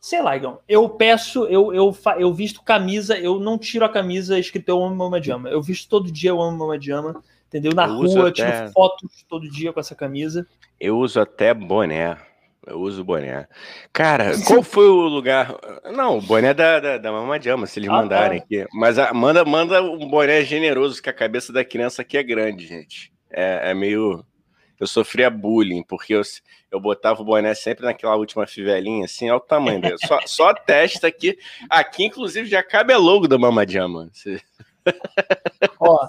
sei 0.00 0.22
lá, 0.22 0.34
Igão, 0.34 0.58
eu 0.66 0.88
peço, 0.88 1.44
eu, 1.44 1.74
eu, 1.74 1.94
eu 2.18 2.32
visto 2.32 2.62
camisa, 2.62 3.18
eu 3.18 3.38
não 3.38 3.58
tiro 3.58 3.84
a 3.84 3.88
camisa 3.88 4.38
escrito 4.38 4.70
eu 4.70 4.82
amo 4.82 4.96
Mamadilma. 4.96 5.50
Eu 5.50 5.60
visto 5.60 5.88
todo 5.88 6.10
dia 6.10 6.30
eu 6.30 6.40
amo 6.40 6.56
Mamadilma, 6.56 7.22
entendeu? 7.46 7.72
Na 7.74 7.86
eu 7.86 7.94
rua, 7.94 8.28
até... 8.28 8.50
tiro 8.50 8.72
fotos 8.72 9.24
todo 9.28 9.48
dia 9.48 9.72
com 9.72 9.78
essa 9.78 9.94
camisa. 9.94 10.46
Eu 10.80 10.98
uso 10.98 11.20
até 11.20 11.52
boné. 11.52 12.16
Eu 12.66 12.78
uso 12.80 13.04
boné. 13.04 13.46
Cara, 13.92 14.32
qual 14.46 14.62
foi 14.62 14.88
o 14.88 15.08
lugar? 15.08 15.54
Não, 15.92 16.18
o 16.18 16.22
boné 16.22 16.54
da, 16.54 16.78
da, 16.80 16.98
da 16.98 17.12
Mamadiama, 17.12 17.66
se 17.66 17.78
eles 17.78 17.90
ah, 17.90 17.92
mandarem 17.92 18.38
tá. 18.38 18.44
aqui. 18.44 18.66
Mas 18.72 18.98
a, 18.98 19.12
manda, 19.12 19.44
manda 19.44 19.82
um 19.82 20.08
boné 20.08 20.42
generoso, 20.44 21.02
que 21.02 21.10
a 21.10 21.14
cabeça 21.14 21.52
da 21.52 21.64
criança 21.64 22.02
aqui 22.02 22.16
é 22.16 22.22
grande, 22.22 22.66
gente. 22.66 23.12
É, 23.30 23.70
é 23.70 23.74
meio. 23.74 24.24
Eu 24.80 24.86
sofria 24.86 25.28
bullying, 25.28 25.82
porque 25.82 26.14
eu, 26.14 26.22
eu 26.70 26.80
botava 26.80 27.20
o 27.20 27.24
boné 27.24 27.52
sempre 27.54 27.84
naquela 27.84 28.16
última 28.16 28.46
fivelinha, 28.46 29.04
assim, 29.04 29.28
olha 29.28 29.36
o 29.36 29.40
tamanho 29.40 29.80
dele. 29.80 29.98
Só, 30.06 30.18
só 30.24 30.54
testa 30.54 31.06
aqui. 31.06 31.38
Aqui, 31.68 32.04
inclusive, 32.04 32.48
já 32.48 32.62
cabe 32.62 32.94
a 32.94 32.98
logo 32.98 33.28
da 33.28 33.36
Mamadiama. 33.36 34.10
Ó, 35.78 36.08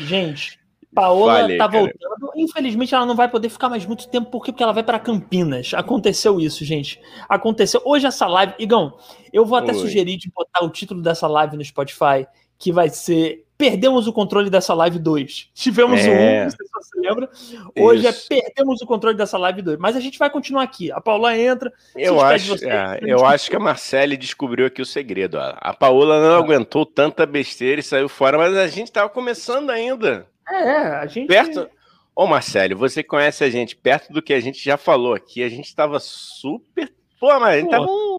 gente, 0.00 0.58
Paola 0.92 1.34
Falei, 1.34 1.58
tá 1.58 1.66
voltando. 1.66 2.32
Infelizmente, 2.34 2.94
ela 2.94 3.06
não 3.06 3.14
vai 3.14 3.28
poder 3.28 3.48
ficar 3.48 3.68
mais 3.68 3.86
muito 3.86 4.08
tempo 4.08 4.30
porque, 4.30 4.50
porque 4.50 4.62
ela 4.62 4.72
vai 4.72 4.82
para 4.82 4.98
Campinas. 4.98 5.72
Aconteceu 5.74 6.40
isso, 6.40 6.64
gente. 6.64 7.00
Aconteceu. 7.28 7.80
Hoje 7.84 8.06
essa 8.06 8.26
live. 8.26 8.54
Igão, 8.58 8.98
eu 9.32 9.44
vou 9.44 9.58
até 9.58 9.72
Oi. 9.72 9.78
sugerir 9.78 10.16
de 10.16 10.30
botar 10.30 10.64
o 10.64 10.70
título 10.70 11.00
dessa 11.00 11.28
live 11.28 11.56
no 11.56 11.64
Spotify, 11.64 12.26
que 12.58 12.72
vai 12.72 12.88
ser 12.88 13.44
Perdemos 13.58 14.06
o 14.06 14.12
controle 14.12 14.48
dessa 14.48 14.72
live 14.72 15.00
2. 15.00 15.50
Tivemos 15.52 15.98
é. 16.06 16.10
um, 16.10 16.44
não 16.44 16.50
sei 16.50 16.64
se 16.64 16.72
você 16.72 17.00
lembra. 17.00 17.28
Hoje 17.76 18.06
é 18.06 18.10
isso. 18.10 18.32
é 18.32 18.40
Perdemos 18.40 18.80
o 18.80 18.86
controle 18.86 19.16
dessa 19.16 19.36
live 19.36 19.62
2. 19.62 19.76
Mas 19.80 19.96
a 19.96 20.00
gente 20.00 20.16
vai 20.16 20.30
continuar 20.30 20.62
aqui. 20.62 20.92
A 20.92 21.00
Paola 21.00 21.36
entra. 21.36 21.72
Eu 21.96 22.20
acho, 22.20 22.56
você, 22.56 22.68
é, 22.68 23.00
eu 23.02 23.26
acho 23.26 23.50
que 23.50 23.56
a 23.56 23.60
Marcele 23.60 24.16
descobriu 24.16 24.64
aqui 24.64 24.80
o 24.80 24.86
segredo. 24.86 25.40
A 25.40 25.74
Paola 25.74 26.20
não 26.20 26.36
ah. 26.36 26.38
aguentou 26.38 26.86
tanta 26.86 27.26
besteira 27.26 27.80
e 27.80 27.82
saiu 27.82 28.08
fora, 28.08 28.38
mas 28.38 28.56
a 28.56 28.68
gente 28.68 28.86
estava 28.86 29.08
começando 29.08 29.70
ainda. 29.70 30.28
É, 30.48 30.76
a 31.00 31.06
gente. 31.06 31.26
Perto. 31.26 31.68
Ô, 32.14 32.28
Marcelo, 32.28 32.76
você 32.76 33.02
conhece 33.02 33.42
a 33.42 33.50
gente 33.50 33.74
perto 33.74 34.12
do 34.12 34.22
que 34.22 34.32
a 34.32 34.40
gente 34.40 34.64
já 34.64 34.76
falou 34.76 35.14
aqui. 35.14 35.42
A 35.42 35.48
gente 35.48 35.66
estava 35.66 35.98
super. 35.98 36.92
Pô, 37.18 37.26
mas 37.40 37.56
a 37.56 37.60
gente 37.60 37.70
tava 37.70 37.86
um. 37.86 38.18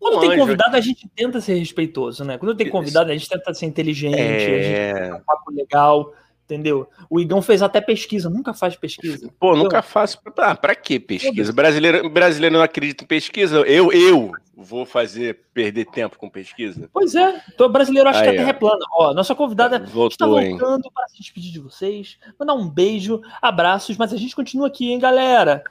Quando 0.00 0.16
um 0.16 0.20
tem 0.20 0.30
anjo. 0.30 0.40
convidado, 0.40 0.76
a 0.76 0.80
gente 0.80 1.08
tenta 1.14 1.40
ser 1.40 1.54
respeitoso, 1.54 2.24
né? 2.24 2.38
Quando 2.38 2.56
tem 2.56 2.68
convidado, 2.68 3.10
a 3.10 3.12
gente 3.12 3.28
tenta 3.28 3.52
ser 3.52 3.66
inteligente, 3.66 4.18
é... 4.18 4.90
a 4.90 4.92
gente 4.94 5.02
tenta 5.04 5.16
um 5.16 5.20
papo 5.20 5.50
legal 5.52 6.12
entendeu? 6.50 6.88
O 7.08 7.20
Igão 7.20 7.40
fez 7.40 7.62
até 7.62 7.80
pesquisa, 7.80 8.28
nunca 8.28 8.52
faz 8.52 8.74
pesquisa. 8.74 9.30
Pô, 9.38 9.50
entendeu? 9.50 9.64
nunca 9.64 9.82
faço. 9.82 10.18
Ah, 10.38 10.54
pra 10.56 10.74
que 10.74 10.98
pesquisa? 10.98 11.52
Brasileiro, 11.52 12.10
brasileiro 12.10 12.56
não 12.56 12.62
acredita 12.62 13.04
em 13.04 13.06
pesquisa? 13.06 13.58
Eu, 13.60 13.92
eu 13.92 14.32
vou 14.56 14.84
fazer 14.84 15.40
perder 15.54 15.86
tempo 15.86 16.18
com 16.18 16.28
pesquisa? 16.28 16.88
Pois 16.92 17.14
é, 17.14 17.40
o 17.58 17.68
brasileiro 17.68 18.08
acha 18.08 18.20
Aí, 18.20 18.24
que 18.24 18.30
a 18.30 18.38
Terra 18.38 18.50
é 18.50 18.54
plana. 18.54 18.84
Ó, 18.92 19.14
nossa 19.14 19.34
convidada 19.34 19.78
Voltou, 19.78 20.08
está 20.08 20.26
voltando 20.26 20.84
hein? 20.84 20.90
para 20.92 21.08
se 21.08 21.18
despedir 21.18 21.52
de 21.52 21.60
vocês, 21.60 22.18
mandar 22.38 22.54
um 22.54 22.68
beijo, 22.68 23.22
abraços, 23.40 23.96
mas 23.96 24.12
a 24.12 24.16
gente 24.16 24.34
continua 24.34 24.66
aqui, 24.66 24.90
hein, 24.90 24.98
galera? 24.98 25.62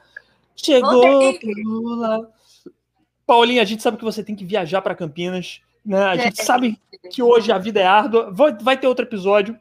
Chegou 0.56 1.34
Paulinha, 3.30 3.62
a 3.62 3.64
gente 3.64 3.82
sabe 3.82 3.96
que 3.96 4.04
você 4.04 4.24
tem 4.24 4.34
que 4.34 4.44
viajar 4.44 4.82
para 4.82 4.94
Campinas, 4.94 5.60
né? 5.84 6.02
A 6.02 6.16
gente 6.16 6.40
é. 6.40 6.44
sabe 6.44 6.78
que 7.10 7.22
hoje 7.22 7.52
a 7.52 7.58
vida 7.58 7.80
é 7.80 7.86
árdua. 7.86 8.32
Vai 8.60 8.76
ter 8.76 8.88
outro 8.88 9.04
episódio 9.04 9.56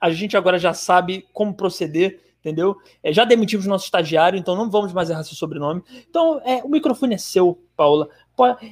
a 0.00 0.10
gente 0.10 0.36
agora 0.36 0.58
já 0.58 0.72
sabe 0.72 1.26
como 1.32 1.54
proceder, 1.54 2.20
entendeu? 2.40 2.76
É, 3.02 3.12
já 3.12 3.24
demitimos 3.24 3.66
nosso 3.66 3.86
estagiário, 3.86 4.38
então 4.38 4.54
não 4.54 4.70
vamos 4.70 4.92
mais 4.92 5.10
errar 5.10 5.24
seu 5.24 5.36
sobrenome. 5.36 5.82
Então, 6.08 6.40
é, 6.44 6.62
o 6.62 6.68
microfone 6.68 7.14
é 7.14 7.18
seu, 7.18 7.60
Paula. 7.76 8.08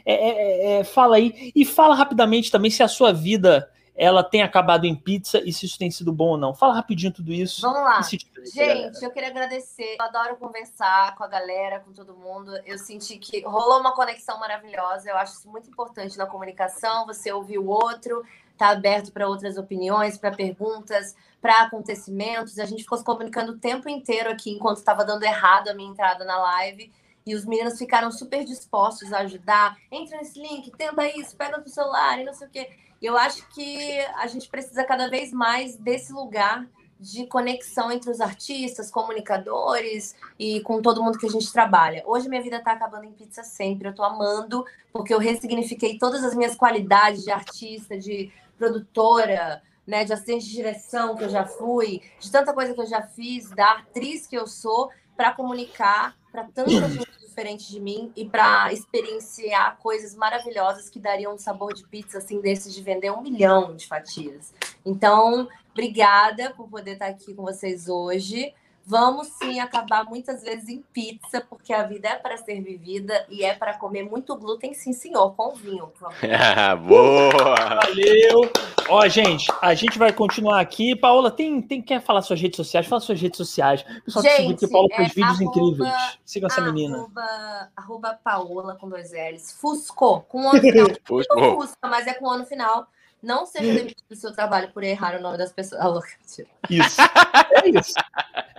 É, 0.05 0.12
é, 0.15 0.79
é, 0.79 0.85
fala 0.85 1.17
aí 1.17 1.53
e 1.55 1.65
fala 1.65 1.95
rapidamente 1.95 2.51
também 2.51 2.71
se 2.71 2.83
a 2.83 2.89
sua 2.89 3.12
vida 3.12 3.69
ela 3.97 4.23
tem 4.23 4.43
acabado 4.43 4.85
em 4.85 4.95
pizza 4.95 5.41
e 5.45 5.53
se 5.53 5.65
isso 5.65 5.79
tem 5.79 5.91
sido 5.91 6.13
bom 6.13 6.29
ou 6.31 6.37
não. 6.37 6.55
Fala 6.55 6.75
rapidinho 6.75 7.13
tudo 7.13 7.33
isso. 7.33 7.63
Vamos 7.63 7.81
lá. 7.81 8.03
Gente, 8.03 9.03
eu 9.03 9.11
queria 9.11 9.31
agradecer. 9.31 9.97
Eu 9.99 10.05
adoro 10.05 10.37
conversar 10.37 11.15
com 11.17 11.25
a 11.25 11.27
galera, 11.27 11.81
com 11.81 11.93
todo 11.93 12.15
mundo. 12.15 12.53
Eu 12.67 12.77
senti 12.77 13.17
que 13.17 13.41
rolou 13.41 13.81
uma 13.81 13.95
conexão 13.95 14.39
maravilhosa. 14.39 15.09
Eu 15.09 15.17
acho 15.17 15.39
isso 15.39 15.49
muito 15.49 15.71
importante 15.71 16.19
na 16.19 16.27
comunicação, 16.27 17.07
você 17.07 17.33
ouvir 17.33 17.59
o 17.59 17.69
outro, 17.69 18.23
está 18.53 18.69
aberto 18.69 19.13
para 19.13 19.27
outras 19.27 19.57
opiniões, 19.57 20.19
para 20.19 20.31
perguntas, 20.31 21.17
para 21.41 21.63
acontecimentos. 21.63 22.59
A 22.59 22.67
gente 22.67 22.83
ficou 22.83 22.99
se 22.99 23.05
comunicando 23.05 23.53
o 23.53 23.59
tempo 23.59 23.89
inteiro 23.89 24.31
aqui 24.31 24.51
enquanto 24.51 24.77
estava 24.77 25.05
dando 25.05 25.23
errado 25.23 25.69
a 25.69 25.75
minha 25.75 25.91
entrada 25.91 26.23
na 26.25 26.37
live. 26.37 26.93
E 27.27 27.35
os 27.35 27.45
meninos 27.45 27.79
ficaram 27.79 28.11
super 28.12 28.45
dispostos 28.45 29.12
a 29.12 29.19
ajudar. 29.21 29.77
Entra 29.91 30.19
nesse 30.19 30.41
link, 30.41 30.71
tenta 30.71 31.09
isso, 31.09 31.37
pega 31.37 31.59
no 31.59 31.69
celular 31.69 32.21
e 32.21 32.25
não 32.25 32.33
sei 32.33 32.47
o 32.47 32.51
quê. 32.51 32.71
Eu 33.03 33.17
acho 33.17 33.47
que 33.49 33.99
a 34.17 34.27
gente 34.27 34.49
precisa 34.49 34.85
cada 34.85 35.11
vez 35.11 35.33
mais 35.33 35.77
desse 35.77 36.12
lugar 36.12 36.67
de 36.99 37.27
conexão 37.27 37.93
entre 37.93 38.11
os 38.11 38.21
artistas, 38.21 38.91
comunicadores 38.91 40.17
e 40.39 40.61
com 40.61 40.81
todo 40.81 41.03
mundo 41.03 41.19
que 41.19 41.27
a 41.27 41.31
gente 41.31 41.53
trabalha. 41.53 42.03
Hoje 42.07 42.29
minha 42.29 42.43
vida 42.43 42.57
está 42.57 42.73
acabando 42.73 43.05
em 43.05 43.12
pizza 43.12 43.43
sempre, 43.43 43.89
eu 43.89 43.91
estou 43.91 44.05
amando, 44.05 44.65
porque 44.93 45.12
eu 45.12 45.19
ressignifiquei 45.19 45.99
todas 45.99 46.25
as 46.25 46.35
minhas 46.35 46.57
qualidades 46.57 47.23
de 47.23 47.31
artista, 47.31 47.99
de 47.99 48.33
produtora, 48.57 49.62
né, 49.87 50.05
de 50.05 50.12
assistente 50.12 50.47
de 50.47 50.53
direção 50.53 51.15
que 51.15 51.25
eu 51.25 51.29
já 51.29 51.45
fui, 51.45 52.03
de 52.19 52.31
tanta 52.31 52.53
coisa 52.55 52.73
que 52.73 52.81
eu 52.81 52.87
já 52.87 53.03
fiz, 53.03 53.51
da 53.51 53.73
atriz 53.73 54.27
que 54.27 54.37
eu 54.37 54.47
sou, 54.47 54.91
para 55.17 55.33
comunicar 55.33 56.17
para 56.37 56.44
tanta 56.44 56.88
gente 56.90 57.18
diferente 57.18 57.70
de 57.70 57.81
mim 57.81 58.12
e 58.14 58.27
para 58.27 58.70
experienciar 58.70 59.79
coisas 59.79 60.14
maravilhosas 60.14 60.90
que 60.90 60.99
dariam 60.99 61.35
um 61.35 61.38
sabor 61.38 61.72
de 61.72 61.83
pizza 61.87 62.18
assim 62.18 62.40
desses 62.42 62.75
de 62.75 62.83
vender 62.83 63.11
um 63.11 63.22
milhão 63.22 63.75
de 63.75 63.87
fatias. 63.87 64.53
Então, 64.85 65.49
obrigada 65.70 66.51
por 66.51 66.68
poder 66.68 66.92
estar 66.92 67.07
aqui 67.07 67.35
com 67.35 67.42
vocês 67.42 67.88
hoje. 67.88 68.53
Vamos 68.88 69.27
sim 69.27 69.59
acabar 69.59 70.05
muitas 70.05 70.44
vezes 70.44 70.68
em 70.68 70.81
pizza, 70.92 71.44
porque 71.51 71.72
a 71.72 71.83
vida 71.83 72.09
é 72.09 72.14
para 72.14 72.37
ser 72.37 72.61
vivida 72.62 73.27
e 73.29 73.42
é 73.42 73.53
para 73.53 73.75
comer 73.75 74.05
muito 74.05 74.37
glúten, 74.37 74.72
sim, 74.75 74.92
senhor, 74.92 75.35
com 75.35 75.57
vinho. 75.57 75.92
Boa! 76.87 77.81
Valeu! 77.83 78.49
Ó, 78.88 79.09
gente, 79.09 79.53
a 79.61 79.75
gente 79.75 79.99
vai 79.99 80.12
continuar 80.12 80.61
aqui. 80.61 80.94
Paola, 80.94 81.33
tem, 81.33 81.61
tem 81.61 81.83
quer 81.83 82.01
falar 82.01 82.22
suas 82.22 82.40
redes 82.40 82.59
sociais? 82.59 82.87
Fala 82.87 83.01
suas 83.01 83.20
redes 83.20 83.37
sociais. 83.37 83.85
Pessoal 84.05 84.22
gente, 84.22 84.61
que 84.61 84.68
Paola 84.68 84.88
faz 84.94 85.11
é, 85.11 85.14
vídeos 85.14 85.40
arroba, 85.40 85.59
incríveis. 85.59 86.18
Sigam 86.25 86.46
essa 86.46 86.61
menina. 86.61 86.96
Arroba, 86.96 87.70
arroba 87.75 88.20
Paola 88.22 88.77
com 88.77 88.88
dois 88.88 89.11
L's. 89.11 89.51
Fusco, 89.51 90.20
com 90.29 90.44
o 90.44 90.51
ano 90.51 90.61
final. 90.61 90.88
Fusco, 91.05 91.79
mas 91.83 92.07
é 92.07 92.14
com 92.14 92.27
o 92.27 92.31
ano 92.31 92.46
final. 92.46 92.87
Não 93.20 93.46
seja 93.46 93.72
demitido 93.75 94.05
do 94.09 94.14
seu 94.14 94.33
trabalho 94.33 94.70
por 94.72 94.85
errar 94.85 95.18
o 95.18 95.20
nome 95.20 95.37
das 95.37 95.51
pessoas. 95.51 95.83
Ah, 95.83 95.88
isso. 96.70 97.01
É 97.03 97.68
isso. 97.68 97.94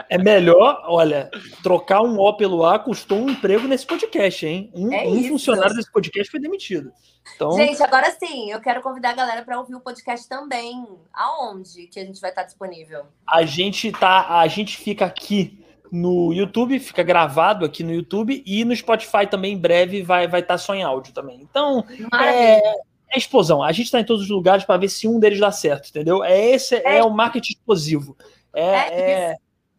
É 0.09 0.17
melhor, 0.17 0.83
olha, 0.85 1.29
trocar 1.61 2.01
um 2.01 2.17
O 2.19 2.33
pelo 2.35 2.65
A 2.65 2.79
custou 2.79 3.19
um 3.19 3.29
emprego 3.29 3.67
nesse 3.67 3.85
podcast, 3.85 4.45
hein? 4.45 4.71
Um, 4.73 4.93
é 4.93 5.05
um 5.07 5.23
funcionário 5.27 5.75
desse 5.75 5.91
podcast 5.91 6.31
foi 6.31 6.39
demitido. 6.39 6.91
Então... 7.35 7.51
Gente, 7.53 7.81
agora 7.83 8.09
sim, 8.11 8.51
eu 8.51 8.61
quero 8.61 8.81
convidar 8.81 9.09
a 9.09 9.13
galera 9.13 9.43
para 9.43 9.59
ouvir 9.59 9.75
o 9.75 9.81
podcast 9.81 10.27
também. 10.29 10.87
Aonde 11.13 11.87
que 11.87 11.99
a 11.99 12.05
gente 12.05 12.21
vai 12.21 12.29
estar 12.29 12.43
disponível? 12.43 13.03
A 13.27 13.43
gente 13.43 13.91
tá, 13.91 14.39
a 14.39 14.47
gente 14.47 14.77
fica 14.77 15.05
aqui 15.05 15.63
no 15.91 16.33
YouTube, 16.33 16.79
fica 16.79 17.03
gravado 17.03 17.65
aqui 17.65 17.83
no 17.83 17.93
YouTube 17.93 18.43
e 18.45 18.65
no 18.65 18.75
Spotify 18.75 19.25
também 19.29 19.53
em 19.53 19.57
breve 19.57 20.01
vai 20.03 20.27
vai 20.27 20.41
estar 20.41 20.57
só 20.57 20.73
em 20.73 20.83
áudio 20.83 21.13
também. 21.13 21.41
Então, 21.41 21.85
é, 22.13 22.61
É 23.09 23.17
explosão. 23.17 23.63
A 23.63 23.71
gente 23.71 23.91
tá 23.91 23.99
em 23.99 24.05
todos 24.05 24.23
os 24.23 24.29
lugares 24.29 24.65
para 24.65 24.77
ver 24.77 24.89
se 24.89 25.07
um 25.07 25.19
deles 25.19 25.39
dá 25.39 25.51
certo, 25.51 25.89
entendeu? 25.89 26.23
É 26.23 26.37
esse 26.39 26.75
é, 26.75 26.97
é 26.97 27.03
o 27.03 27.09
marketing 27.09 27.53
explosivo. 27.53 28.17
É, 28.53 28.63
é, 28.63 29.11
é 29.31 29.35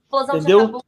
explosão 0.09 0.37
entendeu? 0.37 0.81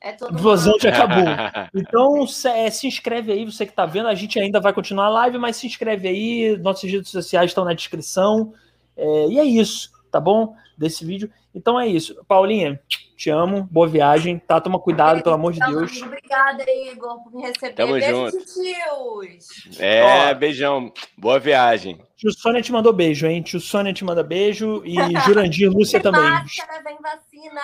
É 0.00 0.12
todo 0.12 0.36
Explosão 0.36 0.76
de 0.78 0.88
acabou. 0.88 1.24
Então, 1.74 2.26
se, 2.26 2.48
é, 2.48 2.70
se, 2.70 2.86
inscreve 2.86 3.32
aí, 3.32 3.44
você 3.44 3.66
que 3.66 3.72
tá 3.72 3.84
vendo. 3.84 4.08
A 4.08 4.14
gente 4.14 4.38
ainda 4.38 4.60
vai 4.60 4.72
continuar 4.72 5.06
a 5.06 5.10
live, 5.10 5.38
mas 5.38 5.56
se 5.56 5.66
inscreve 5.66 6.06
aí. 6.06 6.56
Nossas 6.58 6.90
redes 6.90 7.10
sociais 7.10 7.50
estão 7.50 7.64
na 7.64 7.72
descrição. 7.72 8.52
É, 8.96 9.26
e 9.26 9.38
é 9.38 9.44
isso, 9.44 9.90
tá 10.10 10.20
bom? 10.20 10.54
Desse 10.76 11.04
vídeo. 11.04 11.30
Então 11.52 11.80
é 11.80 11.88
isso. 11.88 12.14
Paulinha, 12.28 12.80
te 13.16 13.30
amo. 13.30 13.66
Boa 13.68 13.88
viagem. 13.88 14.38
Tá? 14.38 14.60
Toma 14.60 14.78
cuidado, 14.78 15.22
pelo 15.22 15.34
amor 15.34 15.52
de 15.52 15.58
Deus. 15.58 16.00
Obrigada, 16.02 16.64
Igor, 16.70 17.20
por 17.24 17.34
me 17.34 17.42
receber. 17.42 17.74
Tamo 17.74 17.94
beijo 17.94 18.08
junto. 18.08 18.38
tios. 18.44 19.80
É, 19.80 20.30
Ó, 20.30 20.34
beijão. 20.34 20.92
Boa 21.16 21.40
viagem. 21.40 22.00
Tio 22.16 22.32
Sônia 22.32 22.62
te 22.62 22.70
mandou 22.70 22.92
beijo, 22.92 23.26
hein? 23.26 23.42
Tio 23.42 23.60
Sônia 23.60 23.92
te 23.92 24.04
manda 24.04 24.22
beijo. 24.22 24.82
E 24.84 24.94
Jurandir 25.26 25.68
Lúcia 25.68 26.00
também. 26.00 26.22
Máscara, 26.22 26.82
vem 26.84 26.96
vacina. 27.02 27.60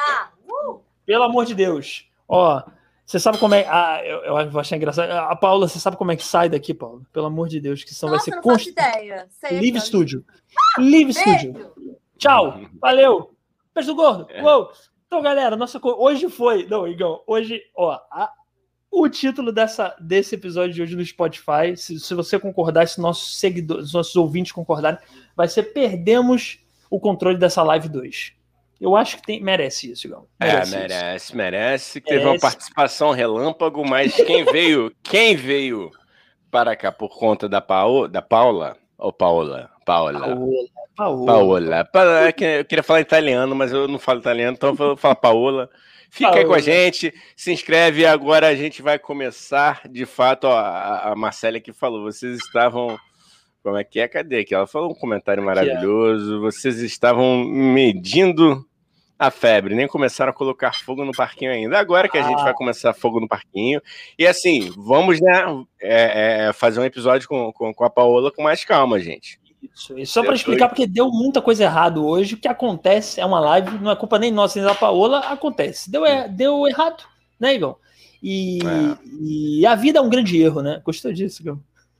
Pelo 1.07 1.25
amor 1.25 1.45
de 1.45 1.55
Deus. 1.55 2.09
Ó, 2.29 2.63
você 3.05 3.21
sabe 3.21 3.39
como 3.39 3.55
é. 3.55 3.67
Ah, 3.69 4.01
eu, 4.05 4.19
eu 4.25 4.51
vou 4.51 4.61
achar 4.61 4.77
engraçado. 4.77 5.11
A 5.11 5.37
Paula, 5.37 5.69
você 5.69 5.79
sabe 5.79 5.97
como 5.97 6.11
é 6.11 6.17
que 6.17 6.25
sai 6.25 6.49
daqui, 6.49 6.73
Paula? 6.73 7.03
Pelo 7.13 7.27
amor 7.27 7.49
de 7.49 7.61
Deus, 7.61 7.85
que 7.85 7.95
são 7.95 8.09
vai 8.11 8.19
ser 8.21 8.31
não 8.31 8.43
const... 8.43 8.69
ideia. 8.69 9.27
Sei 9.29 9.61
Live 9.61 9.81
Studio. 9.81 10.25
Live 10.79 11.13
Studio. 11.13 11.73
Tchau. 12.17 12.61
Valeu. 12.81 13.35
Beijo 13.75 13.93
do 13.93 13.97
gordo. 13.97 14.27
É. 14.31 14.43
Uou. 14.43 14.71
Então, 15.07 15.21
galera, 15.21 15.55
nossa 15.55 15.79
hoje 15.83 16.29
foi. 16.31 16.67
Não, 16.67 16.89
Igão, 16.89 17.23
hoje, 17.27 17.61
ó, 17.77 17.93
a... 18.11 18.33
o 18.91 19.09
título 19.09 19.53
dessa, 19.53 19.95
desse 20.01 20.35
episódio 20.35 20.75
de 20.75 20.83
hoje 20.83 20.97
no 20.97 21.05
Spotify, 21.05 21.77
se, 21.77 22.01
se 22.01 22.15
você 22.15 22.39
concordar, 22.39 22.89
se 22.89 23.01
nossos 23.01 23.39
seguidores, 23.39 23.93
nossos 23.93 24.17
ouvintes 24.17 24.51
concordarem, 24.51 24.99
vai 25.37 25.47
ser 25.47 25.75
Perdemos 25.75 26.59
o 26.91 26.99
controle 26.99 27.37
dessa 27.37 27.63
live 27.63 27.89
2. 27.89 28.33
Eu 28.85 28.95
acho 28.95 29.17
que 29.17 29.23
tem, 29.23 29.41
merece 29.41 29.91
isso, 29.91 30.07
Igão. 30.07 30.27
É, 30.39 30.47
merece, 30.47 30.75
é, 30.75 30.79
merece, 30.79 31.25
isso. 31.25 31.37
merece. 31.39 32.01
Teve 32.03 32.19
merece. 32.19 32.37
uma 32.37 32.39
participação 32.39 33.13
relâmpago, 33.13 33.83
mas 33.83 34.15
quem 34.15 34.45
veio, 34.45 34.93
quem 35.03 35.35
veio 35.35 35.91
para 36.51 36.77
cá 36.77 36.93
por 36.93 37.19
conta 37.19 37.49
da, 37.49 37.63
Paola, 37.63 38.11
da 38.11 38.21
Paula, 38.21 38.77
ou 38.99 39.11
Paola? 39.11 39.71
Paola. 39.87 40.21
Paola. 40.95 41.25
Paola. 41.25 41.85
Paola. 41.87 42.27
Eu 42.29 42.65
queria 42.67 42.83
falar 42.83 43.01
italiano, 43.01 43.55
mas 43.55 43.73
eu 43.73 43.89
não 43.89 43.99
falo 43.99 44.21
italiano, 44.21 44.55
então 44.55 44.69
eu 44.69 44.75
vou 44.75 44.97
falar 44.99 45.15
Paola. 45.15 45.71
Fica 46.11 46.29
Paola. 46.29 46.43
aí 46.43 46.47
com 46.47 46.55
a 46.55 46.61
gente, 46.61 47.15
se 47.35 47.51
inscreve. 47.51 48.05
Agora 48.05 48.49
a 48.49 48.55
gente 48.55 48.83
vai 48.83 48.99
começar, 48.99 49.81
de 49.89 50.05
fato, 50.05 50.45
ó, 50.45 50.59
a, 50.59 51.13
a 51.13 51.17
Marcela 51.17 51.59
que 51.59 51.73
falou, 51.73 52.03
vocês 52.03 52.37
estavam 52.37 52.99
como 53.63 53.79
é 53.79 53.83
que 53.83 53.99
é? 53.99 54.07
Cadê 54.07 54.41
aqui? 54.41 54.55
Ela 54.55 54.67
falou 54.67 54.91
um 54.91 54.95
comentário 54.95 55.43
maravilhoso. 55.43 56.39
Vocês 56.43 56.81
estavam 56.81 57.47
medindo 57.47 58.63
a 59.19 59.31
febre, 59.31 59.75
nem 59.75 59.87
começaram 59.87 60.31
a 60.31 60.35
colocar 60.35 60.73
fogo 60.73 61.05
no 61.05 61.13
parquinho 61.13 61.53
ainda. 61.53 61.79
Agora 61.79 62.09
que 62.09 62.19
a 62.19 62.25
ah. 62.25 62.29
gente 62.29 62.43
vai 62.43 62.53
começar 62.53 62.93
fogo 62.93 63.21
no 63.21 63.29
parquinho. 63.29 63.81
E 64.19 64.27
assim, 64.27 64.73
vamos 64.77 65.21
né, 65.21 65.65
é, 65.81 66.47
é, 66.47 66.53
fazer 66.53 66.81
um 66.81 66.85
episódio 66.85 67.29
com, 67.29 67.53
com, 67.53 67.73
com, 67.73 67.85
a 67.85 67.91
Paola 67.91 68.33
com 68.33 68.43
mais 68.43 68.65
calma, 68.65 68.99
gente. 68.99 69.39
Isso, 69.63 69.99
isso 69.99 70.13
só 70.13 70.23
para 70.23 70.35
explicar, 70.35 70.69
porque 70.69 70.87
deu 70.87 71.11
muita 71.11 71.41
coisa 71.41 71.65
errada 71.65 72.01
hoje. 72.01 72.35
O 72.35 72.39
que 72.39 72.49
acontece 72.49 73.21
é 73.21 73.25
uma 73.25 73.41
live, 73.41 73.79
não 73.79 73.91
é 73.91 73.97
culpa 73.97 74.19
nem 74.19 74.31
nossa, 74.31 74.59
nem 74.59 74.69
da 74.69 74.75
Paola, 74.75 75.21
acontece. 75.21 75.91
Deu, 75.91 76.05
é, 76.05 76.29
deu 76.29 76.67
errado, 76.67 77.05
né, 77.39 77.55
Igor? 77.55 77.79
E, 78.23 78.59
é. 78.59 78.99
e, 79.21 79.67
a 79.67 79.75
vida 79.75 79.99
é 79.99 80.03
um 80.03 80.09
grande 80.09 80.41
erro, 80.41 80.61
né? 80.61 80.81
Gostou 80.85 81.13
disso, 81.13 81.43
Igor? 81.43 81.59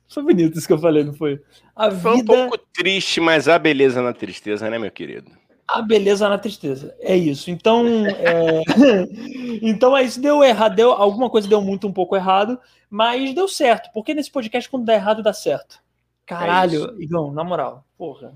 Foi 0.09 0.23
bonito 0.23 0.59
isso 0.59 0.67
que 0.67 0.73
eu 0.73 0.79
falei, 0.79 1.05
não 1.05 1.15
foi? 1.15 1.41
A 1.75 1.91
foi 1.91 2.17
vida... 2.17 2.33
um 2.33 2.37
pouco 2.49 2.59
triste, 2.73 3.21
mas 3.21 3.49
a 3.49 3.59
beleza 3.59 4.03
na 4.03 4.13
tristeza, 4.13 4.69
né, 4.69 4.79
meu 4.79 4.91
querido? 4.91 5.31
A 5.67 5.83
beleza 5.83 6.29
na 6.29 6.39
tristeza. 6.39 6.95
É 7.01 7.17
isso. 7.17 7.51
Então, 7.51 7.85
é... 8.07 8.63
então 9.63 9.97
é 9.97 10.03
isso. 10.03 10.21
Deu 10.21 10.43
errado, 10.43 10.77
deu 10.77 10.93
alguma 10.93 11.31
coisa 11.31 11.49
deu 11.49 11.61
muito 11.61 11.87
um 11.87 11.93
pouco 11.93 12.17
errado, 12.17 12.59
mas 12.89 13.35
deu 13.35 13.49
certo. 13.49 13.91
Porque 13.93 14.15
nesse 14.15 14.31
podcast 14.31 14.69
quando 14.69 14.85
dá 14.85 14.95
errado 14.95 15.23
dá 15.23 15.33
certo. 15.33 15.83
Caralho, 16.27 16.95
é 16.99 17.03
Igão, 17.03 17.33
na 17.33 17.45
moral, 17.45 17.85
porra. 17.99 18.35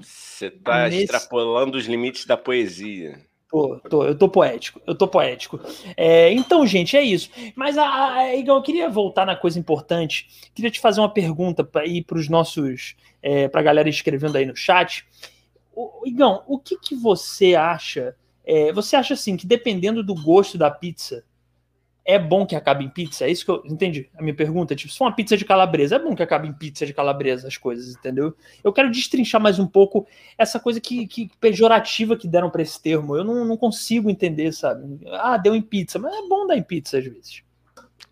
Você 0.00 0.50
tá 0.50 0.88
nesse... 0.88 1.04
extrapolando 1.04 1.76
os 1.76 1.86
limites 1.86 2.26
da 2.26 2.36
poesia. 2.36 3.20
Tô, 3.50 3.80
tô, 3.88 4.04
eu 4.04 4.14
tô 4.14 4.28
poético, 4.28 4.80
eu 4.86 4.94
tô 4.94 5.08
poético. 5.08 5.58
É, 5.96 6.30
então, 6.32 6.66
gente, 6.66 6.96
é 6.96 7.02
isso. 7.02 7.30
Mas, 7.56 7.78
a, 7.78 8.14
a, 8.14 8.36
Igão, 8.36 8.56
eu 8.56 8.62
queria 8.62 8.90
voltar 8.90 9.24
na 9.24 9.34
coisa 9.34 9.58
importante. 9.58 10.50
Queria 10.54 10.70
te 10.70 10.78
fazer 10.78 11.00
uma 11.00 11.08
pergunta 11.08 11.64
para 11.64 11.86
ir 11.86 12.04
para 12.04 12.18
os 12.18 12.28
nossos, 12.28 12.94
é, 13.22 13.48
para 13.48 13.60
a 13.60 13.64
galera 13.64 13.88
escrevendo 13.88 14.36
aí 14.36 14.44
no 14.44 14.54
chat. 14.54 15.06
Igão, 16.04 16.42
o 16.46 16.58
que, 16.58 16.78
que 16.78 16.94
você 16.94 17.54
acha? 17.54 18.16
É, 18.44 18.72
você 18.72 18.96
acha 18.96 19.14
assim 19.14 19.36
que 19.36 19.46
dependendo 19.46 20.02
do 20.02 20.14
gosto 20.14 20.56
da 20.56 20.70
pizza, 20.70 21.24
é 22.08 22.18
bom 22.18 22.46
que 22.46 22.56
acabe 22.56 22.82
em 22.82 22.88
pizza? 22.88 23.26
É 23.26 23.30
isso 23.30 23.44
que 23.44 23.50
eu 23.50 23.62
entendi. 23.66 24.08
A 24.16 24.22
minha 24.22 24.34
pergunta, 24.34 24.74
tipo, 24.74 24.90
se 24.90 24.96
for 24.96 25.04
uma 25.04 25.14
pizza 25.14 25.36
de 25.36 25.44
calabresa, 25.44 25.96
é 25.96 25.98
bom 25.98 26.16
que 26.16 26.22
acabe 26.22 26.48
em 26.48 26.54
pizza 26.54 26.86
de 26.86 26.94
calabresa 26.94 27.46
as 27.46 27.58
coisas, 27.58 27.94
entendeu? 27.94 28.34
Eu 28.64 28.72
quero 28.72 28.90
destrinchar 28.90 29.38
mais 29.38 29.58
um 29.58 29.66
pouco 29.66 30.06
essa 30.38 30.58
coisa 30.58 30.80
que, 30.80 31.06
que 31.06 31.30
pejorativa 31.38 32.16
que 32.16 32.26
deram 32.26 32.48
para 32.48 32.62
esse 32.62 32.80
termo. 32.80 33.14
Eu 33.14 33.24
não, 33.24 33.44
não 33.44 33.58
consigo 33.58 34.08
entender, 34.08 34.52
sabe? 34.52 34.98
Ah, 35.12 35.36
deu 35.36 35.54
em 35.54 35.60
pizza, 35.60 35.98
mas 35.98 36.14
é 36.14 36.26
bom 36.26 36.46
dar 36.46 36.56
em 36.56 36.62
pizza 36.62 36.96
às 36.96 37.04
vezes. 37.04 37.42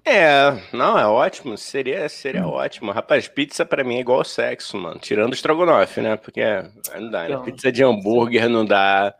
É, 0.05 0.57
não, 0.73 0.97
é 0.97 1.05
ótimo, 1.05 1.59
seria, 1.59 2.09
seria 2.09 2.47
hum. 2.47 2.51
ótimo. 2.51 2.93
Rapaz, 2.93 3.27
pizza 3.27 3.67
para 3.67 3.83
mim 3.83 3.97
é 3.97 4.01
igual 4.01 4.23
sexo, 4.25 4.77
mano. 4.77 5.01
Tirando 5.01 5.33
o 5.33 5.35
estrogonofe, 5.35 6.01
né? 6.01 6.17
Porque 6.17 6.43
não 6.95 7.11
dá, 7.11 7.29
né? 7.29 7.43
Pizza 7.45 7.73
de 7.73 7.83
hambúrguer 7.83 8.49
não 8.49 8.65
dá. 8.65 9.13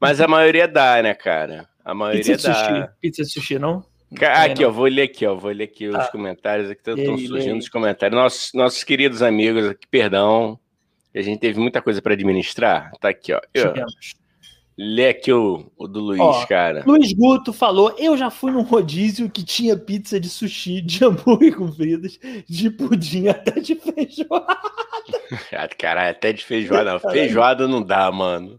Mas 0.00 0.18
a 0.18 0.26
maioria 0.26 0.66
dá, 0.66 1.02
né, 1.02 1.12
cara? 1.12 1.68
A 1.84 1.94
maioria 1.94 2.24
pizza 2.24 2.48
dá. 2.48 2.54
Sushi. 2.54 2.88
Pizza 3.02 3.22
de 3.22 3.28
sushi, 3.28 3.58
não? 3.58 3.84
Aqui, 4.18 4.64
ó, 4.64 4.70
vou 4.70 4.86
ler 4.86 5.02
aqui, 5.02 5.26
ó, 5.26 5.34
vou 5.36 5.52
ler 5.52 5.64
aqui 5.64 5.86
os 5.86 5.94
ah. 5.94 6.08
comentários 6.10 6.68
aqui, 6.68 6.80
estão 6.80 6.96
surgindo 7.18 7.58
os 7.58 7.68
comentários. 7.68 8.18
Nossos, 8.18 8.52
nossos 8.54 8.82
queridos 8.82 9.22
amigos 9.22 9.68
aqui, 9.68 9.86
perdão, 9.88 10.58
a 11.14 11.20
gente 11.20 11.38
teve 11.38 11.60
muita 11.60 11.82
coisa 11.82 12.00
para 12.02 12.14
administrar. 12.14 12.90
Tá 13.00 13.10
aqui, 13.10 13.32
ó. 13.32 13.40
Eu, 13.54 13.72
Lê 14.82 15.08
aqui 15.08 15.30
o, 15.30 15.70
o 15.76 15.86
do 15.86 16.00
Luiz, 16.00 16.20
Ó, 16.22 16.46
cara. 16.46 16.82
Luiz 16.86 17.12
Guto 17.12 17.52
falou: 17.52 17.94
Eu 17.98 18.16
já 18.16 18.30
fui 18.30 18.50
num 18.50 18.62
rodízio 18.62 19.28
que 19.28 19.44
tinha 19.44 19.76
pizza 19.76 20.18
de 20.18 20.30
sushi, 20.30 20.80
de 20.80 21.04
hambúrguer 21.04 21.54
com 21.54 21.70
fritas, 21.70 22.18
de 22.48 22.70
pudim 22.70 23.28
até 23.28 23.60
de 23.60 23.74
feijoada. 23.74 24.58
Caralho, 25.76 26.12
até 26.12 26.32
de 26.32 26.42
feijoada. 26.42 26.94
Não. 26.94 26.98
Feijoada 26.98 27.68
não 27.68 27.82
dá, 27.82 28.10
mano. 28.10 28.58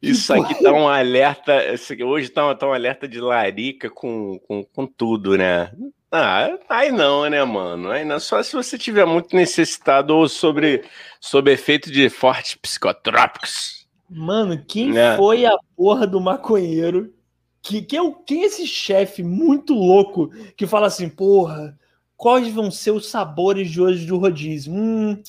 Isso 0.00 0.32
aqui 0.32 0.54
tá 0.62 0.72
um 0.72 0.86
alerta. 0.86 1.74
Hoje 2.06 2.28
tá, 2.28 2.54
tá 2.54 2.68
um 2.68 2.72
alerta 2.72 3.08
de 3.08 3.20
larica 3.20 3.90
com, 3.90 4.38
com, 4.46 4.62
com 4.62 4.86
tudo, 4.86 5.36
né? 5.36 5.72
Ah, 6.12 6.48
aí 6.68 6.92
não, 6.92 7.28
né, 7.28 7.42
mano? 7.42 7.90
Aí 7.90 8.04
não. 8.04 8.20
Só 8.20 8.40
se 8.40 8.52
você 8.52 8.78
tiver 8.78 9.04
muito 9.04 9.34
necessitado 9.34 10.16
ou 10.16 10.28
sobre, 10.28 10.84
sobre 11.20 11.52
efeito 11.54 11.90
de 11.90 12.08
fortes 12.08 12.54
psicotrópicos. 12.54 13.79
Mano, 14.10 14.60
quem 14.66 14.98
é. 14.98 15.16
foi 15.16 15.46
a 15.46 15.56
porra 15.76 16.04
do 16.04 16.20
maconheiro? 16.20 17.14
Que, 17.62 17.80
que 17.80 17.96
é, 17.96 18.00
quem 18.26 18.42
é 18.42 18.46
esse 18.46 18.66
chefe 18.66 19.22
muito 19.22 19.72
louco 19.72 20.30
que 20.56 20.66
fala 20.66 20.88
assim, 20.88 21.08
porra, 21.08 21.78
quais 22.16 22.52
vão 22.52 22.70
ser 22.70 22.90
os 22.90 23.08
sabores 23.08 23.70
de 23.70 23.80
hoje 23.80 24.06
do 24.06 24.18
rodízio? 24.18 24.72
Hum, 24.72 25.22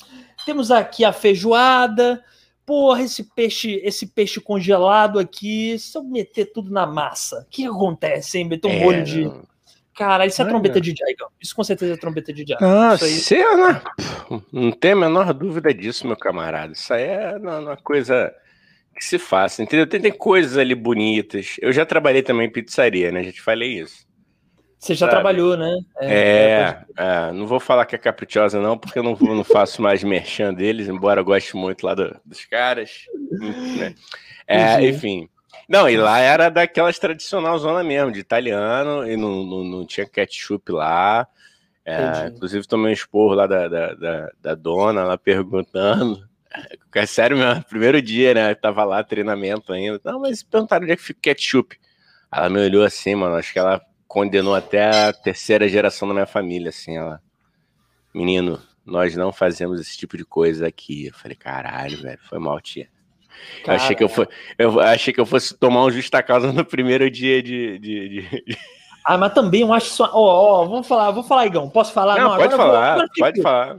temos 0.44 0.72
aqui 0.72 1.04
a 1.04 1.12
feijoada, 1.12 2.24
porra, 2.66 3.02
esse 3.02 3.22
peixe, 3.22 3.80
esse 3.84 4.06
peixe 4.06 4.40
congelado 4.40 5.18
aqui, 5.18 5.78
se 5.78 5.96
eu 5.96 6.02
meter 6.02 6.46
tudo 6.52 6.72
na 6.72 6.86
massa, 6.86 7.46
o 7.46 7.50
que 7.50 7.64
acontece, 7.66 8.38
hein? 8.38 8.48
Meter 8.48 8.66
um 8.66 8.72
é, 8.72 8.84
molho 8.84 9.04
de. 9.04 9.30
Cara, 9.94 10.26
isso 10.26 10.42
é, 10.42 10.44
é 10.44 10.48
trombeta 10.48 10.80
de 10.80 10.94
Jaigão. 10.96 11.28
Isso 11.40 11.54
com 11.54 11.62
certeza 11.62 11.94
é 11.94 11.96
trombeta 11.96 12.32
de 12.32 12.44
Jaigão. 12.48 12.68
Ah, 12.68 12.94
isso 12.94 13.04
aí... 13.04 13.12
Cena. 13.12 13.82
Não 14.50 14.72
tem 14.72 14.92
a 14.92 14.96
menor 14.96 15.32
dúvida 15.34 15.72
disso, 15.72 16.06
meu 16.06 16.16
camarada. 16.16 16.72
Isso 16.72 16.92
aí 16.94 17.04
é 17.04 17.36
uma 17.36 17.76
coisa 17.76 18.34
que 19.02 19.08
se 19.08 19.18
faça, 19.18 19.62
entendeu? 19.62 19.86
Tem, 19.86 20.00
tem 20.00 20.12
coisas 20.12 20.56
ali 20.56 20.74
bonitas. 20.74 21.56
Eu 21.60 21.72
já 21.72 21.84
trabalhei 21.84 22.22
também 22.22 22.46
em 22.46 22.50
pizzaria, 22.50 23.10
né? 23.10 23.24
Já 23.24 23.32
te 23.32 23.42
falei 23.42 23.80
isso. 23.80 24.06
Você 24.78 24.94
já 24.94 25.06
sabe? 25.06 25.12
trabalhou, 25.12 25.56
né? 25.56 25.78
É, 26.00 26.14
é, 26.14 26.84
é, 26.96 27.32
não 27.32 27.46
vou 27.46 27.60
falar 27.60 27.84
que 27.84 27.94
é 27.94 27.98
caprichosa, 27.98 28.60
não, 28.60 28.78
porque 28.78 28.98
eu 28.98 29.02
não, 29.02 29.14
vou, 29.14 29.34
não 29.34 29.44
faço 29.44 29.82
mais 29.82 30.02
merchan 30.02 30.54
deles, 30.54 30.88
embora 30.88 31.20
eu 31.20 31.24
goste 31.24 31.56
muito 31.56 31.84
lá 31.84 31.94
do, 31.94 32.16
dos 32.24 32.44
caras. 32.44 33.06
Né? 33.76 33.94
É, 34.46 34.88
enfim. 34.88 35.28
Não, 35.68 35.88
e 35.88 35.96
lá 35.96 36.18
era 36.18 36.48
daquelas 36.48 36.98
tradicional 36.98 37.58
zona 37.58 37.82
mesmo, 37.82 38.12
de 38.12 38.20
italiano, 38.20 39.08
e 39.08 39.16
não, 39.16 39.44
não, 39.44 39.64
não 39.64 39.86
tinha 39.86 40.06
ketchup 40.06 40.72
lá. 40.72 41.26
É, 41.84 42.28
inclusive 42.28 42.66
tomei 42.66 42.90
um 42.90 42.94
esporro 42.94 43.34
lá 43.34 43.46
da, 43.46 43.66
da, 43.66 43.94
da, 43.94 44.30
da 44.40 44.54
dona, 44.54 45.04
lá 45.04 45.18
perguntando. 45.18 46.28
É 46.94 47.06
sério 47.06 47.36
mesmo, 47.36 47.64
primeiro 47.68 48.00
dia, 48.00 48.34
né? 48.34 48.50
Eu 48.50 48.56
tava 48.56 48.84
lá, 48.84 49.02
treinamento 49.02 49.72
ainda. 49.72 50.00
Não, 50.04 50.20
mas 50.20 50.42
perguntaram 50.42 50.84
onde 50.84 50.92
é 50.92 50.96
que 50.96 51.02
fica 51.02 51.18
o 51.18 51.22
ketchup. 51.22 51.78
Ela 52.30 52.48
me 52.48 52.60
olhou 52.60 52.84
assim, 52.84 53.14
mano. 53.14 53.36
Acho 53.36 53.52
que 53.52 53.58
ela 53.58 53.80
condenou 54.06 54.54
até 54.54 55.08
a 55.08 55.12
terceira 55.12 55.68
geração 55.68 56.06
da 56.08 56.14
minha 56.14 56.26
família, 56.26 56.68
assim. 56.68 56.96
Ela, 56.96 57.20
menino, 58.14 58.60
nós 58.84 59.16
não 59.16 59.32
fazemos 59.32 59.80
esse 59.80 59.96
tipo 59.96 60.16
de 60.16 60.24
coisa 60.24 60.66
aqui. 60.66 61.06
Eu 61.06 61.14
falei, 61.14 61.36
caralho, 61.36 62.00
velho, 62.00 62.20
foi 62.28 62.38
mal, 62.38 62.60
tia. 62.60 62.88
Eu 63.66 63.72
achei, 63.72 63.96
que 63.96 64.04
eu, 64.04 64.08
for, 64.08 64.28
eu 64.58 64.80
achei 64.80 65.12
que 65.12 65.20
eu 65.20 65.26
fosse 65.26 65.56
tomar 65.56 65.84
um 65.84 65.90
justa 65.90 66.22
causa 66.22 66.52
no 66.52 66.64
primeiro 66.64 67.10
dia 67.10 67.42
de. 67.42 67.78
de, 67.78 68.08
de... 68.08 68.58
Ah, 69.04 69.18
mas 69.18 69.32
também 69.32 69.62
eu 69.62 69.72
acho 69.72 69.90
só. 69.90 70.10
Ó, 70.12 70.62
ó, 70.62 70.64
vamos 70.66 70.86
falar, 70.86 71.10
vou 71.10 71.24
falar, 71.24 71.46
Igão. 71.46 71.68
Posso 71.68 71.92
falar? 71.92 72.18
Não, 72.18 72.30
não 72.30 72.36
pode 72.36 72.54
falar, 72.54 72.98
vou, 72.98 73.08
pode 73.18 73.42
falar. 73.42 73.78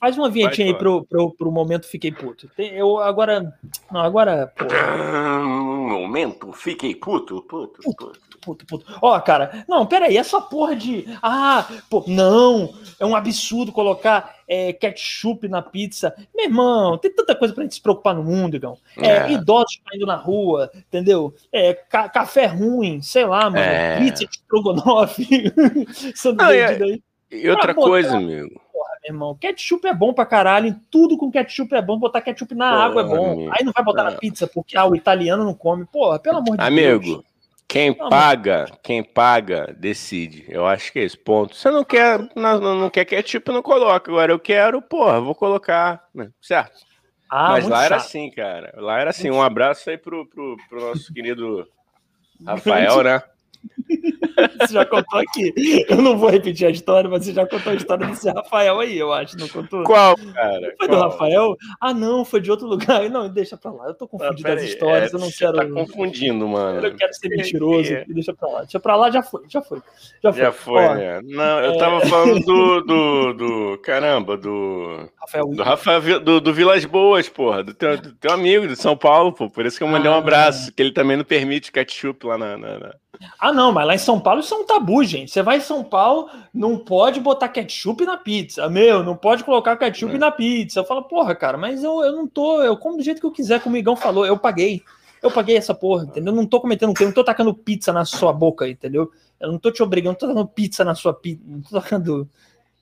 Faz 0.00 0.16
uma 0.16 0.30
vinhetinha 0.30 0.68
aí 0.68 0.74
pro, 0.74 1.04
pro, 1.04 1.32
pro 1.32 1.50
momento 1.50 1.86
Fiquei 1.86 2.12
Puto. 2.12 2.48
Eu 2.56 2.98
agora. 2.98 3.52
Não, 3.90 4.00
agora. 4.00 4.52
Porra. 4.56 5.38
Momento 5.42 6.52
Fiquei 6.52 6.94
Puto, 6.94 7.42
puto, 7.42 7.82
puto. 7.82 8.12
Puto, 8.40 8.64
puto, 8.66 8.86
Ó, 9.02 9.18
cara, 9.20 9.64
não, 9.68 9.84
peraí, 9.84 10.16
essa 10.16 10.40
porra 10.40 10.76
de. 10.76 11.04
Ah, 11.20 11.66
pô, 11.90 12.04
não, 12.06 12.72
é 12.98 13.04
um 13.04 13.16
absurdo 13.16 13.72
colocar 13.72 14.36
é, 14.46 14.72
ketchup 14.72 15.48
na 15.48 15.60
pizza. 15.60 16.14
Meu 16.34 16.46
irmão, 16.46 16.96
tem 16.96 17.12
tanta 17.12 17.34
coisa 17.34 17.52
pra 17.52 17.64
gente 17.64 17.74
se 17.74 17.82
preocupar 17.82 18.14
no 18.14 18.22
mundo, 18.22 18.54
Igão. 18.54 18.78
É, 18.96 19.08
é. 19.08 19.32
Idosos 19.32 19.80
caindo 19.84 20.06
na 20.06 20.14
rua, 20.14 20.70
entendeu? 20.72 21.34
É, 21.52 21.74
ca 21.74 22.08
café 22.08 22.46
ruim, 22.46 23.02
sei 23.02 23.26
lá, 23.26 23.50
mano. 23.50 23.58
É. 23.58 23.98
Pizza 23.98 24.24
de 24.24 24.36
strogonoff. 24.36 25.26
Sanduíche 26.14 26.76
daí. 26.76 27.02
E 27.30 27.50
outra 27.50 27.74
coisa, 27.74 28.16
amigo 28.16 28.67
irmão. 29.08 29.36
Ketchup 29.36 29.86
é 29.86 29.94
bom 29.94 30.12
pra 30.12 30.26
caralho. 30.26 30.78
Tudo 30.90 31.16
com 31.16 31.30
ketchup 31.30 31.74
é 31.74 31.82
bom. 31.82 31.98
Botar 31.98 32.20
ketchup 32.20 32.54
na 32.54 32.70
água 32.70 33.02
é 33.02 33.04
bom. 33.04 33.32
Amigo. 33.32 33.52
Aí 33.52 33.64
não 33.64 33.72
vai 33.72 33.84
botar 33.84 34.04
na 34.04 34.12
pizza, 34.12 34.46
porque 34.46 34.76
ah, 34.76 34.86
o 34.86 34.94
italiano 34.94 35.44
não 35.44 35.54
come. 35.54 35.84
Porra, 35.86 36.18
pelo 36.18 36.38
amor 36.38 36.56
de 36.56 36.62
amigo, 36.62 37.00
Deus. 37.00 37.04
Amigo, 37.04 37.24
quem 37.68 37.94
não, 37.94 38.08
paga, 38.08 38.60
mano. 38.60 38.78
quem 38.82 39.02
paga, 39.02 39.76
decide. 39.78 40.46
Eu 40.48 40.66
acho 40.66 40.92
que 40.92 40.98
é 40.98 41.02
esse 41.04 41.18
ponto. 41.18 41.54
Você 41.54 41.70
não 41.70 41.84
quer, 41.84 42.18
não, 42.34 42.58
não 42.58 42.90
quer 42.90 43.04
ketchup, 43.04 43.52
não 43.52 43.62
coloca. 43.62 44.10
Agora 44.10 44.32
eu 44.32 44.38
quero, 44.38 44.80
porra, 44.80 45.20
vou 45.20 45.34
colocar. 45.34 46.02
Né? 46.14 46.30
Certo? 46.40 46.80
Ah, 47.30 47.50
Mas 47.50 47.68
lá 47.68 47.82
chato. 47.82 47.84
era 47.86 47.96
assim, 47.96 48.30
cara. 48.30 48.72
Lá 48.76 48.98
era 48.98 49.10
assim. 49.10 49.30
Um 49.30 49.42
abraço 49.42 49.90
aí 49.90 49.98
pro, 49.98 50.26
pro, 50.26 50.56
pro 50.68 50.80
nosso 50.80 51.12
querido 51.12 51.68
Rafael, 52.46 53.02
né? 53.02 53.22
Você 54.58 54.72
já 54.72 54.84
contou 54.84 55.20
aqui. 55.20 55.52
Eu 55.88 55.96
não 55.96 56.16
vou 56.16 56.30
repetir 56.30 56.66
a 56.66 56.70
história, 56.70 57.08
mas 57.08 57.24
você 57.24 57.32
já 57.32 57.46
contou 57.46 57.72
a 57.72 57.76
história 57.76 58.06
desse 58.06 58.30
Rafael 58.30 58.80
aí, 58.80 58.98
eu 58.98 59.12
acho, 59.12 59.38
não 59.38 59.48
contou? 59.48 59.84
Qual, 59.84 60.16
cara? 60.16 60.74
Foi 60.78 60.88
Qual? 60.88 60.88
do 60.88 60.96
Rafael? 60.96 61.56
Ah, 61.80 61.94
não, 61.94 62.24
foi 62.24 62.40
de 62.40 62.50
outro 62.50 62.66
lugar. 62.66 62.88
Não, 63.08 63.28
deixa 63.28 63.56
pra 63.56 63.70
lá. 63.70 63.86
Eu 63.86 63.94
tô 63.94 64.06
confundindo 64.06 64.48
ah, 64.48 64.54
as 64.54 64.62
histórias, 64.62 65.12
é, 65.12 65.16
eu 65.16 65.20
não 65.20 65.30
quero. 65.30 65.56
Tá 65.56 65.66
confundindo, 65.66 66.46
mano. 66.46 66.86
Eu 66.86 66.94
quero 66.94 67.14
ser 67.14 67.28
mentiroso. 67.28 67.92
É. 67.92 68.04
Deixa 68.06 68.34
pra 68.34 68.48
lá. 68.48 68.60
Deixa 68.60 68.80
pra 68.80 68.96
lá, 68.96 69.10
já 69.10 69.22
foi, 69.22 69.42
já 69.48 69.62
foi. 69.62 69.78
Já 70.22 70.32
foi, 70.32 70.42
já 70.42 70.52
foi 70.52 70.84
Ó, 70.84 70.94
né? 70.94 71.20
Não, 71.24 71.60
eu 71.60 71.72
é... 71.72 71.78
tava 71.78 72.00
falando 72.02 72.40
do, 72.40 72.80
do, 72.84 73.32
do. 73.32 73.78
Caramba, 73.78 74.36
do. 74.36 75.08
Rafael 75.20 75.46
do 75.46 75.62
Rafael 75.62 76.20
do, 76.20 76.40
do 76.40 76.52
Vilas 76.52 76.84
Boas, 76.84 77.28
porra. 77.28 77.62
Do 77.62 77.74
teu, 77.74 77.96
do 77.96 78.12
teu 78.14 78.32
amigo 78.32 78.66
de 78.66 78.76
São 78.76 78.96
Paulo, 78.96 79.32
pô. 79.32 79.48
Por 79.48 79.64
isso 79.64 79.78
que 79.78 79.84
eu 79.84 79.88
mandei 79.88 80.10
ah, 80.10 80.14
um 80.14 80.18
abraço, 80.18 80.72
que 80.72 80.82
ele 80.82 80.92
também 80.92 81.16
não 81.16 81.24
permite 81.24 81.72
ketchup 81.72 82.26
lá 82.26 82.36
na... 82.36 82.58
na, 82.58 82.78
na... 82.78 82.94
Ah, 83.38 83.52
não, 83.52 83.72
mas 83.72 83.86
lá 83.86 83.94
em 83.94 83.98
São 83.98 84.20
Paulo 84.20 84.40
isso 84.40 84.54
é 84.54 84.58
um 84.58 84.66
tabu, 84.66 85.02
gente. 85.04 85.30
Você 85.30 85.42
vai 85.42 85.58
em 85.58 85.60
São 85.60 85.82
Paulo, 85.82 86.28
não 86.52 86.78
pode 86.78 87.20
botar 87.20 87.48
ketchup 87.48 88.04
na 88.04 88.16
pizza. 88.16 88.68
Meu, 88.68 89.02
não 89.02 89.16
pode 89.16 89.44
colocar 89.44 89.76
ketchup 89.76 90.14
é. 90.14 90.18
na 90.18 90.30
pizza. 90.30 90.80
Eu 90.80 90.84
falo, 90.84 91.02
porra, 91.02 91.34
cara, 91.34 91.56
mas 91.56 91.82
eu, 91.82 92.02
eu 92.02 92.12
não 92.12 92.26
tô, 92.26 92.62
eu 92.62 92.76
como 92.76 92.96
do 92.96 93.02
jeito 93.02 93.20
que 93.20 93.26
eu 93.26 93.32
quiser, 93.32 93.60
como 93.60 93.74
o 93.74 93.78
Migão 93.78 93.96
falou, 93.96 94.26
eu 94.26 94.38
paguei. 94.38 94.82
Eu 95.22 95.30
paguei 95.30 95.56
essa 95.56 95.74
porra, 95.74 96.04
entendeu? 96.04 96.32
Eu 96.32 96.36
não 96.36 96.46
tô 96.46 96.60
cometendo 96.60 96.94
crime, 96.94 97.08
não 97.08 97.14
tô 97.14 97.24
tacando 97.24 97.52
pizza 97.52 97.92
na 97.92 98.04
sua 98.04 98.32
boca, 98.32 98.68
entendeu? 98.68 99.10
Eu 99.40 99.50
não 99.50 99.58
tô 99.58 99.70
te 99.70 99.82
obrigando, 99.82 100.12
não 100.12 100.18
tô 100.18 100.28
tacando 100.28 100.48
pizza 100.48 100.84
na 100.84 100.94
sua 100.94 101.12
pizza, 101.12 101.42
não 101.44 101.60
tô 101.60 101.80
tacando 101.80 102.28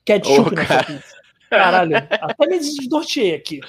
ketchup 0.05 0.49
oh, 0.51 0.55
na 0.55 0.65
sua 0.65 0.83
pizza. 0.83 1.15
Caralho, 1.49 1.95
até 1.97 2.47
me 2.47 2.59
desnorteei 2.59 3.33
aqui. 3.33 3.61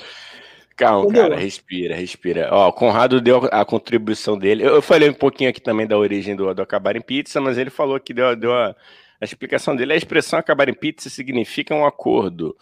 Calma, 0.78 1.06
Entendeu? 1.06 1.22
cara, 1.24 1.36
respira, 1.36 1.96
respira. 1.96 2.48
Ó, 2.52 2.68
o 2.68 2.72
Conrado 2.72 3.20
deu 3.20 3.48
a 3.50 3.64
contribuição 3.64 4.38
dele. 4.38 4.62
Eu, 4.64 4.76
eu, 4.76 4.82
falei 4.82 5.10
um 5.10 5.14
pouquinho 5.14 5.50
aqui 5.50 5.60
também 5.60 5.88
da 5.88 5.98
origem 5.98 6.36
do, 6.36 6.54
do 6.54 6.62
acabar 6.62 6.94
em 6.94 7.00
pizza, 7.00 7.40
mas 7.40 7.58
ele 7.58 7.68
falou 7.68 7.98
que 7.98 8.14
deu, 8.14 8.36
deu 8.36 8.54
a, 8.54 8.76
a 9.20 9.24
explicação 9.24 9.74
dele. 9.74 9.92
A 9.92 9.96
expressão 9.96 10.38
acabar 10.38 10.68
em 10.68 10.74
pizza 10.74 11.10
significa 11.10 11.74
um 11.74 11.84
acordo, 11.84 12.56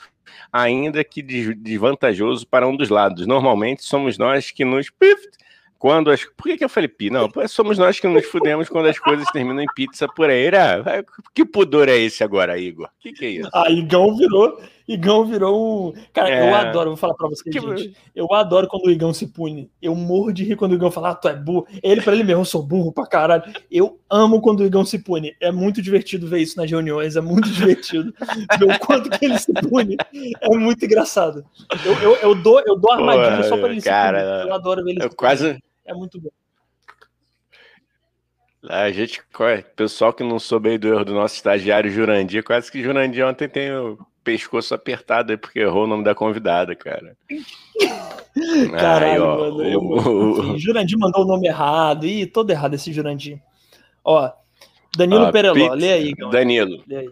ainda 0.51 1.05
que 1.05 1.21
desvantajoso 1.21 2.47
para 2.47 2.67
um 2.67 2.75
dos 2.75 2.89
lados. 2.89 3.27
Normalmente 3.27 3.85
somos 3.85 4.17
nós 4.17 4.51
que 4.51 4.65
nos 4.65 4.91
quando 5.79 6.11
as. 6.11 6.25
Por 6.25 6.45
que, 6.45 6.57
que 6.57 6.65
eu 6.65 6.71
falei 6.71 6.89
pi? 6.89 7.11
Não, 7.11 7.31
somos 7.49 7.77
nós 7.77 8.01
que 8.01 8.09
nos 8.09 8.25
fudemos 8.25 8.71
quando 8.71 8.87
as 8.87 8.99
coisas 8.99 9.31
terminam 9.31 9.61
em 9.61 9.67
pizza 9.75 10.09
por 10.09 10.31
aí. 10.31 10.49
Ah, 10.49 11.05
que 11.35 11.45
pudor 11.45 11.87
é 11.91 11.99
esse 11.99 12.25
agora, 12.25 12.59
Igor? 12.59 12.87
O 12.87 12.91
que, 12.99 13.13
que 13.13 13.27
é 13.27 13.29
isso? 13.29 13.51
Ah, 13.53 13.71
Igão 13.71 14.17
virou. 14.17 14.59
Igão 14.89 15.25
virou 15.25 15.89
um. 15.89 15.93
Cara, 16.13 16.31
é... 16.31 16.49
eu 16.49 16.55
adoro, 16.55 16.91
vou 16.91 16.97
falar 16.97 17.15
pra 17.15 17.29
vocês, 17.29 17.43
que... 17.43 17.61
gente. 17.61 17.97
Eu 18.15 18.33
adoro 18.33 18.69
quando 18.69 18.87
o 18.87 18.91
Igão 18.91 19.13
se 19.13 19.27
pune. 19.27 19.71
Eu 19.83 19.95
morro 19.95 20.33
de 20.33 20.45
rir 20.45 20.57
quando 20.57 20.73
o 20.73 20.75
Igão 20.77 20.91
fala, 20.91 21.11
ah, 21.11 21.15
tu 21.15 21.29
é 21.29 21.35
burro. 21.35 21.67
Ele, 21.83 22.01
pra 22.01 22.13
ele 22.13 22.23
mesmo, 22.23 22.43
eu 22.43 22.47
sou 22.47 22.63
burro 22.63 22.93
pra 22.93 23.07
caralho. 23.07 23.43
Eu 23.71 23.99
amo 24.09 24.41
quando 24.41 24.61
o 24.61 24.65
Igão 24.65 24.85
se 24.85 24.99
pune. 25.01 25.35
É 25.41 25.51
muito 25.51 25.83
divertido 25.83 26.29
ver 26.29 26.41
isso 26.41 26.57
nas 26.57 26.71
reuniões, 26.71 27.17
é 27.17 27.21
muito 27.21 27.51
divertido. 27.51 28.15
ver 28.59 28.65
o 28.65 28.79
quanto 28.79 29.11
que 29.11 29.25
ele 29.25 29.39
se 29.39 29.53
pune. 29.53 29.97
É 30.41 30.57
muito 30.57 30.85
engraçado. 30.85 31.45
Eu, 31.85 31.93
eu, 32.01 32.17
eu 32.17 32.35
dou, 32.35 32.63
eu 32.65 32.77
dou 32.77 32.93
armadilha 32.93 33.43
Pô, 33.43 33.49
só 33.49 33.57
pra 33.57 33.71
ele 33.71 33.83
cara, 33.83 34.19
se 34.19 34.25
punir. 34.25 34.49
Eu 34.49 34.55
adoro 34.55 34.85
ver 34.85 34.91
ele 34.93 35.05
eu 35.05 35.11
se 35.11 35.17
quase 35.17 35.59
é 35.85 35.95
muito 35.95 36.21
bom. 36.21 36.31
A 38.69 38.91
gente, 38.91 39.23
pessoal 39.77 40.13
que 40.13 40.25
não 40.25 40.41
soube 40.41 40.77
do 40.77 40.89
erro 40.89 41.05
do 41.05 41.15
nosso 41.15 41.37
estagiário 41.37 41.91
Jurandir, 41.91 42.43
quase 42.43 42.71
que 42.71 42.83
Jurandir 42.83 43.25
ontem 43.25 43.49
tem 43.49 43.73
o 43.73 43.97
pescoço 44.27 44.75
apertado 44.75 45.31
aí 45.31 45.39
porque 45.39 45.61
errou 45.61 45.85
o 45.85 45.87
nome 45.87 46.03
da 46.03 46.13
convidada, 46.13 46.75
cara. 46.75 47.17
Caralho, 48.77 49.25
ó, 49.25 49.53
mano. 49.53 50.53
O... 50.53 50.59
Jurandir 50.59 50.99
mandou 50.99 51.23
o 51.23 51.27
nome 51.27 51.47
errado. 51.47 52.05
Ih, 52.05 52.27
todo 52.27 52.51
errado 52.51 52.75
esse 52.75 52.93
Jurandir. 52.93 53.41
Ó, 54.05 54.29
Danilo 54.97 55.27
ó, 55.27 55.33
Pereló, 55.33 55.75
lê 55.75 55.93
aí. 55.93 56.15
Danilo. 56.33 56.83
Lê 56.89 56.97
aí. 56.97 57.11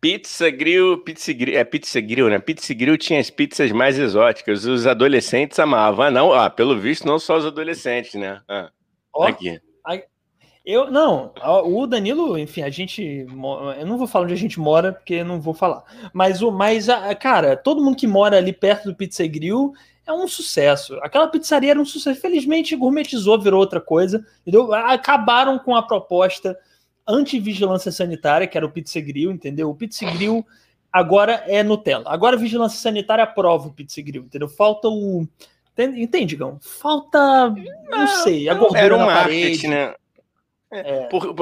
Pizza 0.00 0.48
Grill, 0.50 0.98
Pizza 0.98 1.32
Grill, 1.32 1.58
é 1.58 1.64
Pizza 1.64 2.00
Grill, 2.00 2.28
né? 2.28 2.38
Pizza 2.38 2.72
Grill 2.72 2.96
tinha 2.96 3.18
as 3.18 3.28
pizzas 3.28 3.72
mais 3.72 3.98
exóticas, 3.98 4.64
os 4.64 4.86
adolescentes 4.86 5.58
amavam. 5.58 6.06
Ah, 6.06 6.10
não, 6.10 6.32
ah, 6.32 6.48
pelo 6.48 6.78
visto, 6.78 7.06
não 7.06 7.18
só 7.18 7.38
os 7.38 7.46
adolescentes, 7.46 8.14
né? 8.14 8.40
Ah, 8.46 8.70
oh, 9.12 9.24
aqui. 9.24 9.58
Eu, 10.66 10.90
não, 10.90 11.32
o 11.64 11.86
Danilo, 11.86 12.36
enfim, 12.36 12.62
a 12.62 12.68
gente. 12.68 13.24
Eu 13.78 13.86
não 13.86 13.96
vou 13.96 14.08
falar 14.08 14.24
onde 14.24 14.34
a 14.34 14.38
gente 14.38 14.58
mora, 14.58 14.92
porque 14.92 15.22
não 15.22 15.40
vou 15.40 15.54
falar. 15.54 15.84
Mas, 16.12 16.42
o, 16.42 16.50
mas 16.50 16.88
cara, 17.20 17.56
todo 17.56 17.80
mundo 17.80 17.96
que 17.96 18.06
mora 18.08 18.36
ali 18.36 18.52
perto 18.52 18.86
do 18.86 18.96
Pizza 18.96 19.24
Grill 19.28 19.72
é 20.04 20.12
um 20.12 20.26
sucesso. 20.26 20.96
Aquela 21.02 21.28
pizzaria 21.28 21.70
era 21.70 21.80
um 21.80 21.84
sucesso. 21.84 22.20
Felizmente, 22.20 22.74
gourmetizou, 22.74 23.40
virou 23.40 23.60
outra 23.60 23.80
coisa. 23.80 24.26
Entendeu? 24.42 24.74
Acabaram 24.74 25.56
com 25.56 25.76
a 25.76 25.82
proposta 25.82 26.58
anti-vigilância 27.06 27.92
sanitária, 27.92 28.48
que 28.48 28.56
era 28.56 28.66
o 28.66 28.70
Pizza 28.70 29.00
Grill, 29.00 29.30
entendeu? 29.30 29.70
O 29.70 29.74
Pizza 29.74 30.04
Grill 30.10 30.44
agora 30.92 31.44
é 31.46 31.62
Nutella. 31.62 32.06
Agora 32.08 32.34
a 32.34 32.40
vigilância 32.40 32.80
sanitária 32.80 33.22
aprova 33.22 33.68
o 33.68 33.72
Pizza 33.72 34.02
Grill, 34.02 34.24
entendeu? 34.24 34.48
Falta 34.48 34.88
o. 34.88 35.28
Entende, 35.78 36.34
Gão? 36.34 36.58
Falta. 36.60 37.54
Não, 37.88 38.06
sei, 38.24 38.48
a 38.48 38.54
gordura 38.54 38.80
era 38.80 38.96
um 38.96 38.98
na 38.98 39.06
marketing, 39.06 39.68
né? 39.68 39.94
É. 40.72 41.06
Por, 41.06 41.34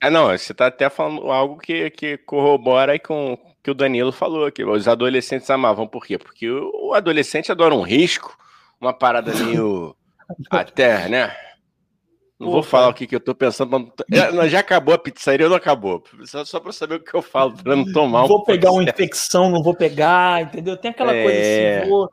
é, 0.00 0.10
não, 0.10 0.26
você 0.28 0.52
está 0.52 0.68
até 0.68 0.88
falando 0.88 1.30
algo 1.30 1.58
que, 1.58 1.90
que 1.90 2.16
corrobora 2.18 2.98
com 2.98 3.36
que 3.62 3.70
o 3.70 3.74
Danilo 3.74 4.12
falou, 4.12 4.50
que 4.52 4.64
os 4.64 4.86
adolescentes 4.86 5.50
amavam. 5.50 5.86
Por 5.86 6.06
quê? 6.06 6.16
Porque 6.16 6.48
o, 6.48 6.90
o 6.90 6.94
adolescente 6.94 7.50
adora 7.50 7.74
um 7.74 7.82
risco, 7.82 8.36
uma 8.80 8.92
parada 8.92 9.34
meio 9.34 9.96
até, 10.50 11.08
né? 11.08 11.36
Não 12.38 12.46
Pô, 12.46 12.52
vou 12.52 12.62
falar 12.62 12.84
cara. 12.84 12.92
o 12.92 12.94
que, 12.94 13.06
que 13.08 13.16
eu 13.16 13.20
tô 13.20 13.34
pensando. 13.34 13.92
É, 14.12 14.48
já 14.48 14.60
acabou 14.60 14.94
a 14.94 14.98
pizzaria 14.98 15.44
ou 15.44 15.50
não 15.50 15.56
acabou? 15.56 16.04
Só, 16.24 16.44
só 16.44 16.60
para 16.60 16.70
saber 16.70 16.94
o 16.94 17.00
que 17.00 17.12
eu 17.12 17.20
falo, 17.20 17.52
para 17.52 17.74
não 17.74 17.84
tomar 17.92 18.24
um. 18.24 18.28
Vou 18.28 18.44
pegar 18.44 18.70
uma 18.70 18.84
infecção, 18.84 19.50
não 19.50 19.60
vou 19.60 19.74
pegar, 19.74 20.42
entendeu? 20.42 20.76
Tem 20.76 20.92
aquela 20.92 21.12
é... 21.12 21.24
coisa 21.24 21.40
assim, 21.40 21.90
vou. 21.90 22.08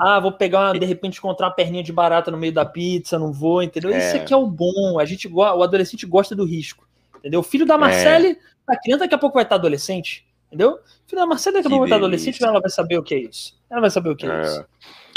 Ah, 0.00 0.20
vou 0.20 0.32
pegar, 0.32 0.60
uma, 0.60 0.78
de 0.78 0.86
repente, 0.86 1.18
encontrar 1.18 1.48
uma 1.48 1.54
perninha 1.54 1.82
de 1.82 1.92
barata 1.92 2.30
no 2.30 2.38
meio 2.38 2.52
da 2.52 2.64
pizza, 2.64 3.18
não 3.18 3.32
vou, 3.32 3.62
entendeu? 3.62 3.90
É. 3.90 3.98
Isso 3.98 4.16
aqui 4.16 4.32
é 4.32 4.36
o 4.36 4.46
bom. 4.46 4.98
A 4.98 5.04
gente, 5.04 5.28
o 5.28 5.42
adolescente 5.42 6.06
gosta 6.06 6.36
do 6.36 6.44
risco, 6.44 6.86
entendeu? 7.18 7.40
O 7.40 7.42
filho 7.42 7.66
da 7.66 7.76
Marcele, 7.76 8.38
a 8.66 8.76
criança 8.76 9.00
daqui 9.00 9.14
a 9.14 9.18
pouco 9.18 9.34
vai 9.34 9.42
estar 9.42 9.56
adolescente, 9.56 10.26
entendeu? 10.46 10.74
O 10.74 11.08
filho 11.08 11.20
da 11.20 11.26
Marcele 11.26 11.56
daqui 11.56 11.66
a 11.66 11.70
pouco 11.70 11.80
vai 11.80 11.88
estar 11.88 11.96
adolescente, 11.96 12.42
ela 12.42 12.60
vai 12.60 12.70
saber 12.70 12.98
o 12.98 13.02
que 13.02 13.14
é 13.14 13.18
isso. 13.18 13.58
Ela 13.70 13.80
vai 13.80 13.90
saber 13.90 14.10
o 14.10 14.16
que 14.16 14.26
é, 14.26 14.30
é. 14.30 14.42
isso. 14.42 14.64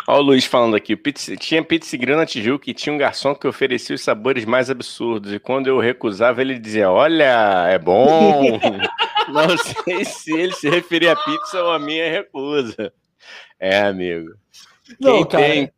Olha 0.08 0.20
o 0.20 0.24
Luiz 0.24 0.46
falando 0.46 0.76
aqui. 0.76 0.96
Pizza, 0.96 1.36
tinha 1.36 1.64
pizza 1.64 1.96
grill 1.96 2.18
na 2.18 2.26
Tijuca 2.26 2.70
e 2.70 2.74
tinha 2.74 2.94
um 2.94 2.98
garçom 2.98 3.36
que 3.36 3.48
oferecia 3.48 3.96
os 3.96 4.02
sabores 4.02 4.46
mais 4.46 4.70
absurdos. 4.70 5.32
E 5.32 5.40
quando 5.40 5.68
eu 5.68 5.80
recusava, 5.80 6.42
ele 6.42 6.58
dizia: 6.58 6.90
Olha, 6.90 7.68
é 7.70 7.78
bom. 7.78 8.60
Não 9.30 9.58
sei 9.58 10.04
se 10.04 10.34
ele 10.34 10.54
se 10.54 10.70
referia 10.70 11.14
a 11.14 11.16
pizza 11.16 11.64
ou 11.64 11.72
a 11.72 11.80
minha 11.80 12.10
recusa. 12.10 12.92
É, 13.60 13.82
amigo. 13.82 14.41
Não, 15.00 15.18
Quem 15.18 15.26
cara, 15.28 15.44
tem. 15.44 15.72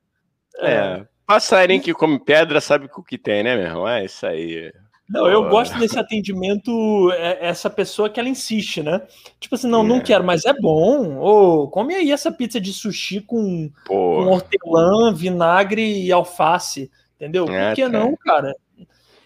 É. 0.59 0.72
é. 0.72 1.07
Passarinho 1.26 1.82
que 1.82 1.93
come 1.93 2.20
pedra 2.20 2.59
sabe 2.59 2.89
o 2.93 3.03
que 3.03 3.18
tem, 3.18 3.43
né, 3.43 3.55
meu 3.55 3.66
irmão? 3.66 3.88
É 3.88 4.05
isso 4.05 4.26
aí. 4.26 4.72
Não, 5.09 5.28
eu 5.28 5.49
gosto 5.49 5.78
desse 5.78 5.99
atendimento, 5.99 7.11
é, 7.11 7.47
essa 7.47 7.70
pessoa 7.70 8.09
que 8.09 8.20
ela 8.20 8.30
insiste, 8.30 8.82
né? 8.82 9.01
Tipo 9.39 9.55
assim, 9.55 9.68
não, 9.68 9.82
é. 9.82 9.88
não 9.88 10.01
quero, 10.01 10.24
mas 10.24 10.45
é 10.45 10.53
bom. 10.53 11.18
Ou 11.18 11.70
come 11.70 11.93
aí 11.93 12.11
essa 12.11 12.32
pizza 12.32 12.59
de 12.59 12.74
sushi 12.74 13.22
com, 13.22 13.70
com 13.88 14.28
hortelã, 14.28 15.14
vinagre 15.14 16.03
e 16.03 16.11
alface, 16.11 16.89
entendeu? 17.16 17.45
Por 17.45 17.53
é, 17.53 17.76
que 17.76 17.88
não, 17.88 18.16
cara? 18.16 18.55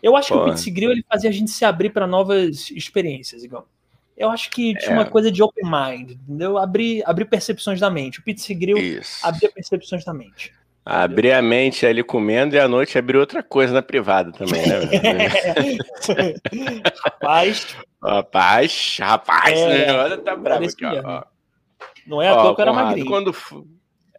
Eu 0.01 0.15
acho 0.15 0.33
Pô. 0.33 0.43
que 0.43 0.49
o 0.49 0.53
Pizza 0.53 0.69
Grill 0.69 0.91
ele 0.91 1.05
fazia 1.09 1.29
a 1.29 1.33
gente 1.33 1.51
se 1.51 1.63
abrir 1.63 1.89
para 1.91 2.05
novas 2.05 2.69
experiências, 2.71 3.43
igual. 3.43 3.67
Eu 4.17 4.29
acho 4.31 4.49
que 4.49 4.73
tinha 4.75 4.91
é. 4.91 4.93
uma 4.93 5.05
coisa 5.05 5.31
de 5.31 5.43
open 5.43 5.63
mind, 5.63 6.11
entendeu? 6.11 6.57
Abrir, 6.57 7.03
abrir 7.05 7.25
percepções 7.25 7.79
da 7.79 7.89
mente. 7.89 8.19
O 8.19 8.23
Pizza 8.23 8.51
Grill 8.53 8.77
Isso. 8.77 9.19
abria 9.25 9.51
percepções 9.51 10.03
da 10.03 10.13
mente. 10.13 10.51
Abrir 10.83 11.33
a 11.33 11.41
mente 11.41 11.85
ali 11.85 12.01
comendo 12.01 12.55
e 12.55 12.59
à 12.59 12.67
noite 12.67 12.97
abrir 12.97 13.17
outra 13.17 13.43
coisa 13.43 13.73
na 13.73 13.81
privada 13.81 14.31
também, 14.31 14.65
né? 14.65 14.79
rapaz. 17.03 17.75
Rapaz, 18.01 18.97
rapaz, 19.01 19.59
é, 19.59 19.91
olha, 19.91 20.17
tá 20.19 20.35
bravo 20.35 20.63
aqui, 20.63 20.85
ó. 20.85 21.23
Não 22.05 22.21
é 22.21 22.29
a 22.29 22.35
toa 22.35 22.55
que 22.55 22.61
era 22.61 22.71
magrinho. 22.71 23.07
Quando, 23.07 23.35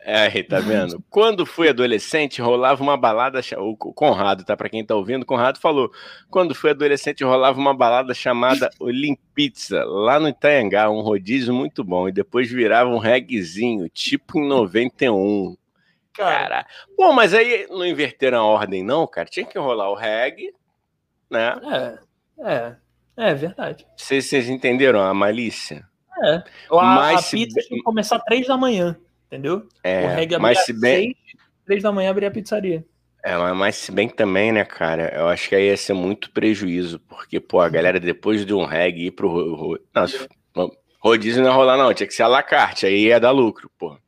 é, 0.00 0.42
tá 0.42 0.60
vendo? 0.60 1.04
Quando 1.10 1.44
fui 1.44 1.68
adolescente, 1.68 2.40
rolava 2.40 2.82
uma 2.82 2.96
balada. 2.96 3.40
O 3.58 3.76
Conrado, 3.76 4.44
tá? 4.44 4.56
Pra 4.56 4.68
quem 4.68 4.84
tá 4.84 4.94
ouvindo, 4.94 5.26
Conrado 5.26 5.58
falou. 5.58 5.90
Quando 6.30 6.54
fui 6.54 6.70
adolescente, 6.70 7.24
rolava 7.24 7.58
uma 7.58 7.74
balada 7.74 8.14
chamada 8.14 8.70
Olimpizza, 8.80 9.84
lá 9.84 10.18
no 10.18 10.28
Itaiangá, 10.28 10.88
um 10.90 11.00
rodízio 11.00 11.52
muito 11.52 11.84
bom. 11.84 12.08
E 12.08 12.12
depois 12.12 12.50
virava 12.50 12.88
um 12.88 12.98
reggaezinho, 12.98 13.88
tipo 13.88 14.38
em 14.38 14.48
91. 14.48 15.56
Cara. 16.14 16.66
Bom, 16.96 17.12
mas 17.12 17.34
aí 17.34 17.66
não 17.68 17.84
inverteram 17.84 18.38
a 18.38 18.44
ordem, 18.44 18.82
não, 18.82 19.06
cara. 19.06 19.28
Tinha 19.28 19.46
que 19.46 19.58
rolar 19.58 19.90
o 19.90 19.94
reggae, 19.94 20.52
né? 21.30 21.60
É, 22.40 22.50
é. 22.50 22.76
É 23.16 23.34
verdade. 23.34 23.84
Vocês, 23.96 24.26
vocês 24.26 24.48
entenderam 24.48 25.00
a 25.00 25.12
malícia? 25.12 25.84
É. 26.22 26.42
A, 26.70 26.82
mas 26.82 27.26
a 27.26 27.30
pizza 27.30 27.60
se... 27.60 27.68
tinha 27.68 27.78
que 27.78 27.84
começar 27.84 28.20
três 28.20 28.46
da 28.46 28.56
manhã 28.56 28.96
entendeu? 29.28 29.66
É, 29.84 30.06
o 30.06 30.08
reggae 30.08 30.38
mas 30.38 30.64
se 30.64 30.72
bem... 30.72 31.14
três 31.64 31.82
da 31.82 31.92
manhã 31.92 32.10
abrir 32.10 32.26
a 32.26 32.30
pizzaria. 32.30 32.84
É, 33.24 33.36
mas 33.52 33.76
se 33.76 33.92
bem 33.92 34.08
também, 34.08 34.52
né, 34.52 34.64
cara, 34.64 35.12
eu 35.14 35.28
acho 35.28 35.48
que 35.48 35.54
aí 35.54 35.66
ia 35.66 35.76
ser 35.76 35.92
muito 35.92 36.30
prejuízo, 36.30 36.98
porque, 37.00 37.38
pô, 37.38 37.60
a 37.60 37.68
galera 37.68 38.00
depois 38.00 38.46
de 38.46 38.54
um 38.54 38.64
reggae 38.64 39.06
ir 39.06 39.10
pro... 39.10 39.78
Não, 40.54 40.70
rodízio 41.00 41.42
não 41.42 41.50
ia 41.50 41.56
rolar 41.56 41.76
não, 41.76 41.92
tinha 41.92 42.06
que 42.06 42.14
ser 42.14 42.22
a 42.22 42.28
la 42.28 42.42
carte, 42.42 42.86
aí 42.86 43.06
ia 43.06 43.20
dar 43.20 43.30
lucro, 43.30 43.70
pô. 43.78 43.98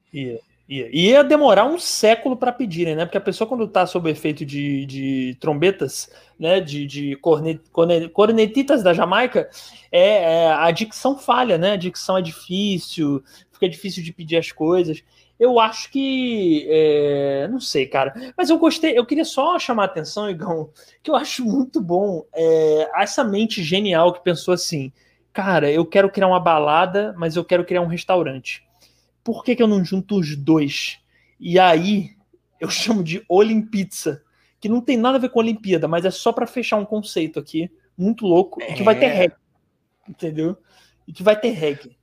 Ia, 0.71 0.89
ia 0.93 1.25
demorar 1.25 1.65
um 1.65 1.81
século 1.81 2.37
para 2.37 2.53
pedirem, 2.53 2.95
né? 2.95 3.05
Porque 3.05 3.19
a 3.19 3.21
pessoa, 3.21 3.49
quando 3.49 3.67
tá 3.67 3.85
sob 3.87 4.09
efeito 4.09 4.47
de, 4.47 4.87
de 4.87 5.37
trombetas, 5.41 6.09
né? 6.39 6.61
De, 6.61 6.87
de 6.87 7.17
cornet, 7.17 7.61
cornetitas 8.13 8.81
da 8.81 8.95
Jamaica, 8.95 9.51
é, 9.91 10.45
é, 10.45 10.53
a 10.53 10.71
dicção 10.71 11.19
falha, 11.19 11.59
né? 11.59 11.73
A 11.73 11.77
dicção 11.77 12.17
é 12.17 12.23
difícil, 12.23 13.21
fica 13.51 13.69
difícil 13.69 14.05
de 14.05 14.13
pedir 14.13 14.37
as 14.37 14.53
coisas. 14.53 15.03
Eu 15.41 15.59
acho 15.59 15.91
que. 15.91 16.65
É, 16.71 17.49
não 17.51 17.59
sei, 17.59 17.87
cara. 17.87 18.15
Mas 18.37 18.49
eu 18.49 18.57
gostei. 18.57 18.97
Eu 18.97 19.05
queria 19.05 19.25
só 19.25 19.59
chamar 19.59 19.83
a 19.83 19.87
atenção, 19.87 20.31
Igão, 20.31 20.71
que 21.03 21.11
eu 21.11 21.17
acho 21.17 21.45
muito 21.45 21.81
bom 21.81 22.25
é, 22.33 22.89
essa 22.95 23.25
mente 23.25 23.61
genial 23.65 24.13
que 24.13 24.23
pensou 24.23 24.55
assim: 24.55 24.93
cara, 25.33 25.69
eu 25.69 25.85
quero 25.85 26.11
criar 26.11 26.29
uma 26.29 26.39
balada, 26.39 27.13
mas 27.19 27.35
eu 27.35 27.45
quero 27.45 27.65
criar 27.65 27.81
um 27.81 27.89
restaurante 27.89 28.70
por 29.31 29.45
que, 29.45 29.55
que 29.55 29.63
eu 29.63 29.69
não 29.69 29.85
junto 29.85 30.19
os 30.19 30.35
dois? 30.35 30.99
E 31.39 31.57
aí 31.57 32.11
eu 32.61 32.69
chamo 32.69 33.05
de 33.05 33.25
Olimpizza, 33.29 34.25
que 34.61 34.69
não 34.69 34.81
tem 34.81 34.97
nada 34.97 35.19
a 35.19 35.21
ver 35.21 35.31
com 35.31 35.39
Olimpíada, 35.39 35.87
mas 35.87 36.05
é 36.05 36.11
só 36.11 36.33
para 36.33 36.49
fechar 36.49 36.77
um 36.79 36.85
conceito 36.85 37.39
aqui, 37.39 37.71
muito 37.97 38.27
louco, 38.27 38.61
é. 38.61 38.73
que 38.73 38.83
vai 38.83 38.99
ter 38.99 39.07
é. 39.07 39.13
reggae. 39.15 39.37
Entendeu? 40.09 40.57
E 41.07 41.13
que 41.13 41.23
vai 41.23 41.39
ter 41.39 41.51
reggae. 41.51 41.97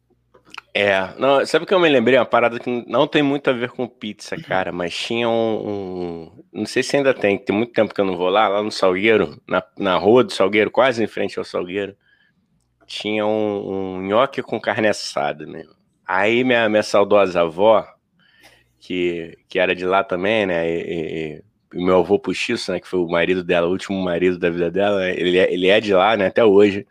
É, 0.73 1.13
não, 1.17 1.45
sabe 1.45 1.65
que 1.65 1.73
eu 1.73 1.79
me 1.81 1.89
lembrei? 1.89 2.17
Uma 2.17 2.25
parada 2.25 2.59
que 2.59 2.85
não 2.87 3.07
tem 3.07 3.21
muito 3.21 3.49
a 3.49 3.53
ver 3.53 3.71
com 3.71 3.87
pizza, 3.87 4.35
uhum. 4.35 4.41
cara, 4.43 4.71
mas 4.71 4.95
tinha 4.95 5.27
um, 5.27 5.67
um, 5.67 6.43
Não 6.53 6.65
sei 6.65 6.81
se 6.81 6.95
ainda 6.95 7.13
tem, 7.13 7.37
tem 7.37 7.53
muito 7.53 7.73
tempo 7.73 7.93
que 7.93 7.99
eu 7.99 8.05
não 8.05 8.15
vou 8.15 8.29
lá, 8.29 8.47
lá 8.47 8.63
no 8.63 8.71
Salgueiro, 8.71 9.41
na, 9.45 9.61
na 9.77 9.97
rua 9.97 10.23
do 10.23 10.31
Salgueiro, 10.31 10.71
quase 10.71 11.03
em 11.03 11.07
frente 11.07 11.37
ao 11.37 11.43
Salgueiro, 11.43 11.97
tinha 12.85 13.25
um, 13.25 13.97
um 13.97 14.01
nhoque 14.01 14.41
com 14.41 14.61
carne 14.61 14.87
assada, 14.87 15.45
meu. 15.45 15.76
Aí 16.07 16.43
minha, 16.43 16.69
minha 16.69 16.83
saudosa 16.83 17.41
avó, 17.41 17.85
que, 18.79 19.37
que 19.49 19.59
era 19.59 19.75
de 19.75 19.85
lá 19.85 20.03
também, 20.03 20.45
né? 20.45 20.69
E, 20.69 21.43
e, 21.73 21.77
meu 21.83 21.99
avô 21.99 22.17
Puxiço, 22.17 22.71
né? 22.71 22.79
Que 22.79 22.87
foi 22.87 22.99
o 22.99 23.07
marido 23.07 23.43
dela, 23.43 23.67
o 23.67 23.71
último 23.71 24.01
marido 24.01 24.39
da 24.39 24.49
vida 24.49 24.71
dela, 24.71 25.09
ele 25.09 25.37
é, 25.37 25.53
ele 25.53 25.67
é 25.67 25.79
de 25.81 25.93
lá, 25.93 26.15
né? 26.15 26.27
Até 26.27 26.45
hoje. 26.45 26.87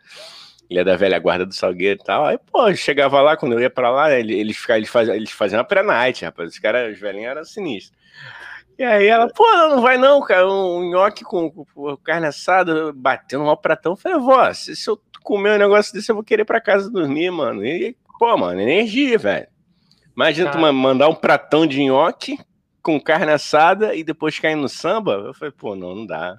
Ele 0.69 0.81
é 0.81 0.83
da 0.83 0.97
velha 0.97 1.17
guarda 1.17 1.45
do 1.45 1.55
Salgueiro 1.55 1.99
e 2.01 2.03
tal. 2.03 2.25
Aí, 2.25 2.37
pô, 2.37 2.73
chegava 2.75 3.21
lá, 3.21 3.37
quando 3.37 3.53
eu 3.53 3.61
ia 3.61 3.69
pra 3.69 3.89
lá, 3.89 4.11
eles, 4.11 4.37
eles, 4.37 4.69
eles, 4.69 4.89
faziam, 4.89 5.15
eles 5.15 5.31
faziam 5.31 5.59
uma 5.59 5.63
pré-night, 5.63 6.25
rapaz. 6.25 6.49
Os 6.49 6.59
caras, 6.59 6.93
os 6.93 6.99
velhinhos 6.99 7.31
eram 7.31 7.45
sinistros. 7.45 7.97
E 8.77 8.83
aí 8.83 9.07
ela, 9.07 9.27
pô, 9.29 9.49
não 9.69 9.81
vai 9.81 9.97
não, 9.97 10.21
cara. 10.21 10.47
Um 10.47 10.89
nhoque 10.89 11.23
com, 11.23 11.49
com 11.49 11.97
carne 11.97 12.27
assada, 12.27 12.91
batendo 12.93 13.49
um 13.49 13.55
pratão. 13.55 13.93
Eu 13.93 13.97
falei, 13.97 14.19
vó, 14.19 14.53
se, 14.53 14.75
se 14.75 14.89
eu 14.89 15.01
comer 15.23 15.55
um 15.55 15.57
negócio 15.57 15.93
desse, 15.93 16.11
eu 16.11 16.15
vou 16.15 16.23
querer 16.23 16.45
pra 16.45 16.61
casa 16.61 16.91
dormir, 16.91 17.31
mano. 17.31 17.65
E 17.65 17.95
Pô, 18.17 18.35
mano, 18.37 18.59
energia, 18.59 19.17
velho. 19.17 19.47
Imagina 20.15 20.49
Cara. 20.51 20.67
tu 20.67 20.73
mandar 20.73 21.07
um 21.09 21.15
pratão 21.15 21.67
de 21.67 21.83
nhoque 21.83 22.37
com 22.81 22.99
carne 22.99 23.31
assada 23.31 23.93
e 23.93 24.03
depois 24.03 24.39
cair 24.39 24.55
no 24.55 24.67
samba. 24.67 25.11
Eu 25.13 25.33
falei, 25.33 25.53
pô, 25.55 25.75
não, 25.75 25.93
não 25.93 26.05
dá. 26.05 26.37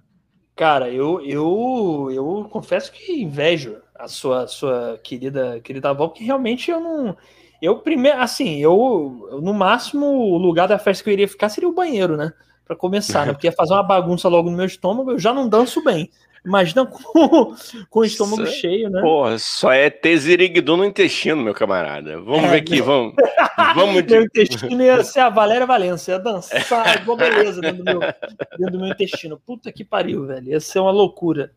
Cara, 0.57 0.91
eu, 0.91 1.21
eu, 1.21 2.09
eu 2.13 2.49
confesso 2.51 2.91
que 2.91 3.23
invejo 3.23 3.77
a 3.95 4.09
sua, 4.09 4.49
sua 4.49 4.99
querida, 5.05 5.61
querida 5.61 5.91
avó, 5.91 6.09
porque 6.09 6.25
realmente 6.25 6.71
eu 6.71 6.81
não. 6.81 7.17
Eu 7.63 7.79
primeiro, 7.79 8.21
assim, 8.21 8.59
eu, 8.59 9.41
no 9.41 9.55
máximo 9.55 10.07
o 10.07 10.37
lugar 10.37 10.67
da 10.67 10.79
festa 10.79 11.05
que 11.05 11.11
eu 11.11 11.13
iria 11.13 11.29
ficar 11.29 11.49
seria 11.49 11.69
o 11.69 11.75
banheiro, 11.75 12.17
né? 12.17 12.33
Para 12.65 12.75
começar, 12.75 13.27
né? 13.27 13.33
Porque 13.33 13.47
ia 13.47 13.53
fazer 13.53 13.75
uma 13.75 13.83
bagunça 13.83 14.29
logo 14.29 14.51
no 14.51 14.57
meu 14.57 14.67
estômago, 14.67 15.13
eu 15.13 15.19
já 15.19 15.33
não 15.33 15.49
danço 15.49 15.83
bem. 15.85 16.11
Imagina 16.45 16.87
com, 16.87 17.55
com 17.91 18.01
o 18.01 18.05
estômago 18.05 18.47
cheio, 18.47 18.91
né? 18.91 19.01
Porra, 19.01 19.39
só 19.39 19.73
é 19.73 19.91
tesirigdu 19.91 20.77
no 20.77 20.85
intestino, 20.85 21.43
meu 21.43 21.55
camarada. 21.55 22.21
Vamos 22.21 22.45
é, 22.45 22.51
ver 22.51 22.57
aqui, 22.59 22.81
vamos. 22.81 23.15
vamos 23.75 24.03
de... 24.03 24.15
Meu 24.15 24.23
intestino 24.25 24.83
ia 24.83 25.03
ser 25.05 25.21
a 25.21 25.31
Valéria 25.31 25.67
Valença, 25.67 26.13
ia 26.13 26.19
dançar 26.19 27.01
igual 27.01 27.17
beleza 27.17 27.61
dentro 27.61 27.79
do, 27.79 27.85
meu, 27.85 28.01
dentro 28.01 28.73
do 28.73 28.79
meu 28.79 28.89
intestino. 28.89 29.39
Puta 29.39 29.73
que 29.73 29.85
pariu, 29.85 30.27
velho. 30.27 30.49
Ia 30.49 30.61
ser 30.61 30.81
uma 30.81 30.91
loucura. 30.91 31.53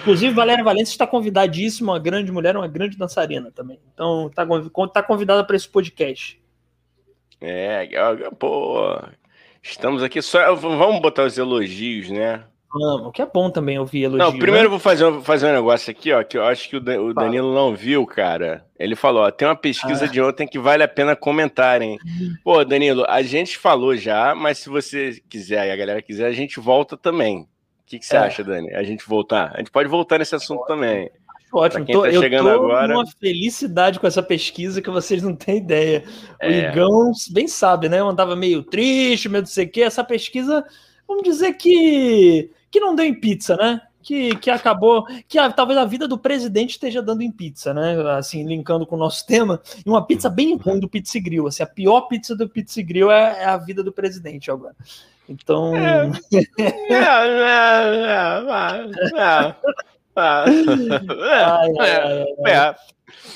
Inclusive, 0.00 0.32
Valéria 0.32 0.64
Valença 0.64 0.90
está 0.90 1.06
convidadíssima, 1.06 1.92
uma 1.92 1.98
grande 1.98 2.32
mulher, 2.32 2.56
uma 2.56 2.68
grande 2.68 2.96
dançarina 2.96 3.50
também. 3.50 3.78
Então, 3.92 4.30
tá, 4.34 4.46
tá 4.92 5.02
convidada 5.02 5.44
para 5.44 5.56
esse 5.56 5.68
podcast. 5.68 6.40
É, 7.40 7.88
pô. 8.38 8.98
Estamos 9.62 10.02
aqui 10.02 10.20
só. 10.20 10.54
Vamos 10.54 11.00
botar 11.00 11.24
os 11.24 11.38
elogios, 11.38 12.08
né? 12.10 12.44
O 12.74 13.12
que 13.12 13.20
é 13.20 13.26
bom 13.26 13.50
também 13.50 13.78
ouvir 13.78 14.04
elogio. 14.04 14.24
Não, 14.24 14.32
primeiro 14.32 14.60
né? 14.60 14.64
eu 14.66 14.70
vou 14.70 14.78
fazer, 14.78 15.04
vou 15.04 15.22
fazer 15.22 15.46
um 15.46 15.52
negócio 15.52 15.90
aqui, 15.90 16.12
ó, 16.12 16.22
que 16.24 16.38
eu 16.38 16.44
acho 16.44 16.68
que 16.68 16.76
o, 16.76 16.80
o 16.80 17.14
Danilo 17.14 17.54
não 17.54 17.74
viu, 17.74 18.06
cara. 18.06 18.64
Ele 18.78 18.96
falou, 18.96 19.22
ó, 19.22 19.30
tem 19.30 19.46
uma 19.46 19.56
pesquisa 19.56 20.06
ah. 20.06 20.08
de 20.08 20.20
ontem 20.20 20.46
que 20.46 20.58
vale 20.58 20.82
a 20.82 20.88
pena 20.88 21.14
comentarem. 21.14 21.98
Pô, 22.42 22.64
Danilo, 22.64 23.04
a 23.08 23.22
gente 23.22 23.58
falou 23.58 23.96
já, 23.96 24.34
mas 24.34 24.58
se 24.58 24.68
você 24.68 25.22
quiser 25.28 25.68
e 25.68 25.70
a 25.70 25.76
galera 25.76 26.00
quiser, 26.00 26.26
a 26.26 26.32
gente 26.32 26.58
volta 26.60 26.96
também. 26.96 27.40
O 27.40 27.46
que, 27.86 27.98
que 27.98 28.06
você 28.06 28.16
é. 28.16 28.20
acha, 28.20 28.42
Dani? 28.42 28.72
A 28.74 28.82
gente 28.82 29.06
voltar? 29.06 29.52
A 29.54 29.58
gente 29.58 29.70
pode 29.70 29.88
voltar 29.88 30.18
nesse 30.18 30.34
assunto 30.34 30.64
também. 30.64 31.10
Ótimo, 31.52 31.84
tô, 31.84 32.02
tá 32.02 32.08
eu 32.08 32.30
tô 32.30 32.48
agora... 32.48 32.94
uma 32.94 33.06
felicidade 33.06 34.00
com 34.00 34.06
essa 34.06 34.22
pesquisa 34.22 34.80
que 34.80 34.88
vocês 34.88 35.22
não 35.22 35.36
têm 35.36 35.58
ideia. 35.58 36.02
O 36.42 36.46
é. 36.46 36.70
Igão 36.70 37.12
bem 37.30 37.46
sabe, 37.46 37.90
né? 37.90 38.00
Eu 38.00 38.08
andava 38.08 38.34
meio 38.34 38.62
triste, 38.62 39.28
meio 39.28 39.42
não 39.42 39.46
sei 39.46 39.66
o 39.66 39.68
quê. 39.68 39.82
Essa 39.82 40.02
pesquisa, 40.02 40.64
vamos 41.06 41.22
dizer 41.24 41.52
que 41.52 42.50
que 42.72 42.80
não 42.80 42.96
deu 42.96 43.04
em 43.04 43.14
pizza, 43.14 43.54
né? 43.56 43.82
Que, 44.02 44.34
que 44.36 44.50
acabou, 44.50 45.06
que 45.28 45.38
a, 45.38 45.52
talvez 45.52 45.78
a 45.78 45.84
vida 45.84 46.08
do 46.08 46.18
presidente 46.18 46.70
esteja 46.70 47.00
dando 47.00 47.22
em 47.22 47.30
pizza, 47.30 47.72
né? 47.72 47.94
Assim, 48.16 48.44
linkando 48.44 48.84
com 48.84 48.96
o 48.96 48.98
nosso 48.98 49.24
tema, 49.28 49.60
e 49.86 49.88
uma 49.88 50.04
pizza 50.04 50.28
bem 50.28 50.56
ruim 50.56 50.80
do 50.80 50.88
Pizza 50.88 51.20
Grill. 51.20 51.46
Assim, 51.46 51.62
a 51.62 51.66
pior 51.66 52.02
pizza 52.02 52.34
do 52.34 52.48
Pizza 52.48 52.82
Grill 52.82 53.12
é, 53.12 53.42
é 53.42 53.44
a 53.44 53.56
vida 53.56 53.82
do 53.84 53.92
presidente 53.92 54.50
agora. 54.50 54.74
Então. 55.28 55.76
É, 55.76 56.10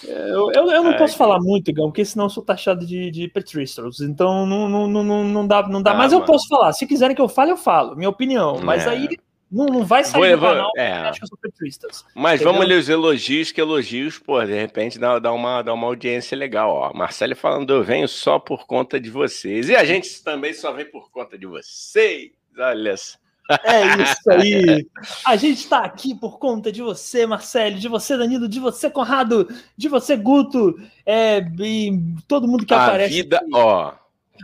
eu, 0.05 0.51
eu, 0.53 0.71
eu, 0.71 0.83
não 0.83 0.97
posso 0.97 1.17
falar 1.17 1.39
muito, 1.39 1.73
Gão, 1.73 1.87
porque 1.87 2.05
senão 2.05 2.27
eu 2.27 2.31
sou 2.31 2.43
taxado 2.43 2.85
de, 2.85 3.11
de 3.11 3.29
Petristos. 3.29 4.01
Então 4.01 4.47
não, 4.47 4.69
não, 4.69 4.89
não, 4.89 5.25
não 5.25 5.47
dá, 5.47 5.67
não 5.69 5.83
dá. 5.83 5.93
Ah, 5.93 5.95
mas 5.95 6.13
eu 6.13 6.21
mano. 6.21 6.33
posso 6.33 6.49
falar. 6.49 6.73
Se 6.73 6.87
quiserem 6.87 7.15
que 7.15 7.23
eu 7.23 7.29
fale, 7.29 7.51
eu 7.51 7.57
falo. 7.57 7.95
Minha 7.95 8.09
opinião. 8.09 8.59
Mas 8.63 8.87
é. 8.87 8.91
aí 8.91 9.09
não, 9.51 9.67
não 9.67 9.85
vai 9.85 10.03
sair 10.03 10.37
vou, 10.37 10.49
do 10.49 10.55
canal 10.55 10.73
é. 10.77 10.93
acho 10.93 11.21
que. 11.21 11.27
Mas 12.15 12.41
entendeu? 12.41 12.53
vamos 12.53 12.69
ler 12.69 12.79
os 12.79 12.89
elogios, 12.89 13.53
que 13.53 13.61
elogios, 13.61 14.19
pô, 14.19 14.45
de 14.45 14.53
repente 14.53 14.99
dá, 14.99 15.19
dá, 15.19 15.33
uma, 15.33 15.63
dá 15.63 15.73
uma 15.73 15.87
audiência 15.87 16.37
legal, 16.37 16.71
ó. 16.71 16.93
Marcelo 16.93 17.37
falando, 17.37 17.73
eu 17.73 17.85
venho 17.85 18.09
só 18.09 18.39
por 18.39 18.67
conta 18.67 18.99
de 18.99 19.09
vocês. 19.09 19.69
E 19.69 19.77
a 19.77 19.85
gente 19.85 20.23
também 20.23 20.53
só 20.53 20.73
vem 20.73 20.85
por 20.85 21.11
conta 21.11 21.39
de 21.39 21.47
vocês. 21.47 22.33
Olha 22.59 22.97
só. 22.97 23.19
É 23.63 24.03
isso 24.03 24.31
aí. 24.31 24.87
A 25.25 25.37
gente 25.37 25.59
está 25.59 25.85
aqui 25.85 26.15
por 26.15 26.39
conta 26.39 26.73
de 26.73 26.83
você, 26.83 27.25
Marcelo, 27.27 27.77
de 27.77 27.89
você, 27.89 28.17
Danilo, 28.17 28.49
de 28.49 28.59
você, 28.59 28.91
Conrado, 28.91 29.49
de 29.77 29.89
você, 29.89 30.17
Guto, 30.17 30.77
é, 31.05 31.39
e 31.61 31.93
todo 32.27 32.49
mundo 32.49 32.67
que 32.67 32.75
a 32.75 32.85
aparece. 32.85 33.15
Vida, 33.15 33.37
aqui. 33.37 33.51
ó. 33.55 33.93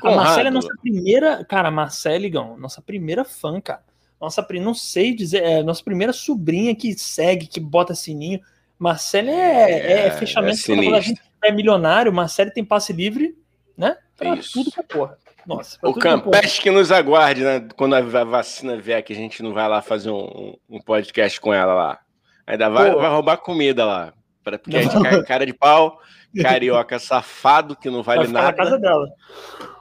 A 0.05 0.14
Marcela 0.14 0.48
é 0.48 0.50
nossa 0.50 0.74
primeira, 0.80 1.44
cara, 1.44 1.70
Marcela, 1.70 2.24
Igão, 2.24 2.57
nossa 2.57 2.80
primeira 2.80 3.24
fã, 3.24 3.61
cara. 3.61 3.82
Nossa, 4.23 4.47
não 4.61 4.73
sei 4.73 5.12
dizer, 5.12 5.43
é 5.43 5.62
nossa 5.64 5.83
primeira 5.83 6.12
sobrinha 6.12 6.77
que 6.77 6.97
segue, 6.97 7.49
que 7.49 7.59
bota 7.59 7.93
sininho. 7.93 8.41
Marcela 8.79 9.29
é, 9.29 9.73
é, 9.73 10.07
é 10.07 10.11
fechamento 10.12 10.61
é 10.70 10.77
quando 10.77 10.95
a 10.95 11.01
gente 11.01 11.20
é 11.43 11.51
milionário, 11.51 12.12
Marcela 12.12 12.49
tem 12.49 12.64
passe 12.64 12.93
livre, 12.93 13.37
né? 13.77 13.97
Pra 14.16 14.37
Isso. 14.37 14.53
tudo 14.53 14.70
pra 14.70 14.85
porra. 14.85 15.18
Nossa, 15.45 15.77
o 15.83 15.93
Campeste 15.93 16.62
que 16.62 16.70
nos 16.70 16.93
aguarde, 16.93 17.43
né? 17.43 17.66
Quando 17.75 17.95
a 17.97 18.01
vacina 18.23 18.77
vier, 18.77 19.03
que 19.03 19.12
a 19.12 19.16
gente 19.16 19.43
não 19.43 19.53
vai 19.53 19.68
lá 19.68 19.83
fazer 19.83 20.11
um, 20.11 20.55
um 20.70 20.81
podcast 20.81 21.41
com 21.41 21.53
ela 21.53 21.75
lá. 21.75 21.99
Ainda 22.47 22.68
vai, 22.68 22.93
vai 22.93 23.11
roubar 23.11 23.39
comida 23.39 23.85
lá. 23.85 24.14
Porque 24.45 24.77
a 24.77 24.83
gente 24.83 25.03
cai 25.03 25.20
cara 25.25 25.45
de 25.45 25.53
pau, 25.53 25.99
carioca 26.41 26.97
safado, 27.01 27.75
que 27.75 27.91
não 27.91 28.05
vale 28.05 28.29
nada. 28.29 28.47
na 28.47 28.53
casa 28.53 28.79
dela. 28.79 29.09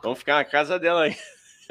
Vamos 0.01 0.17
ficar 0.17 0.37
na 0.37 0.45
casa 0.45 0.79
dela 0.79 1.03
aí. 1.03 1.15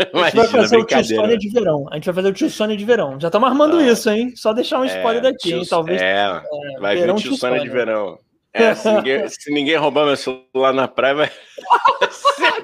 a 0.14 0.24
gente 0.24 0.36
vai 0.36 0.48
fazer 0.48 0.76
o 0.76 0.84
tio 0.84 1.04
Sônia 1.04 1.38
de 1.38 1.48
verão. 1.50 1.86
A 1.90 1.94
gente 1.94 2.04
vai 2.06 2.14
fazer 2.14 2.28
o 2.28 2.32
tio 2.32 2.50
Sônia 2.50 2.76
de 2.76 2.84
verão. 2.84 3.20
Já 3.20 3.28
estamos 3.28 3.48
armando 3.48 3.76
ah, 3.76 3.86
isso, 3.86 4.10
hein? 4.10 4.32
Só 4.34 4.52
deixar 4.52 4.80
um 4.80 4.84
é, 4.84 4.86
spoiler 4.86 5.24
é, 5.24 5.30
daqui, 5.32 5.52
hein? 5.52 5.62
Talvez. 5.68 6.00
É, 6.00 6.12
é 6.22 6.80
vai 6.80 6.96
vir 6.96 7.10
o 7.10 7.14
tio 7.14 7.34
Sônia 7.36 7.60
de 7.60 7.68
verão. 7.68 8.18
É, 8.52 8.74
se, 8.74 8.90
ninguém, 8.90 9.28
se 9.28 9.52
ninguém 9.52 9.76
roubar 9.76 10.06
meu 10.06 10.16
celular 10.16 10.72
na 10.72 10.88
praia, 10.88 11.14
vai. 11.14 11.30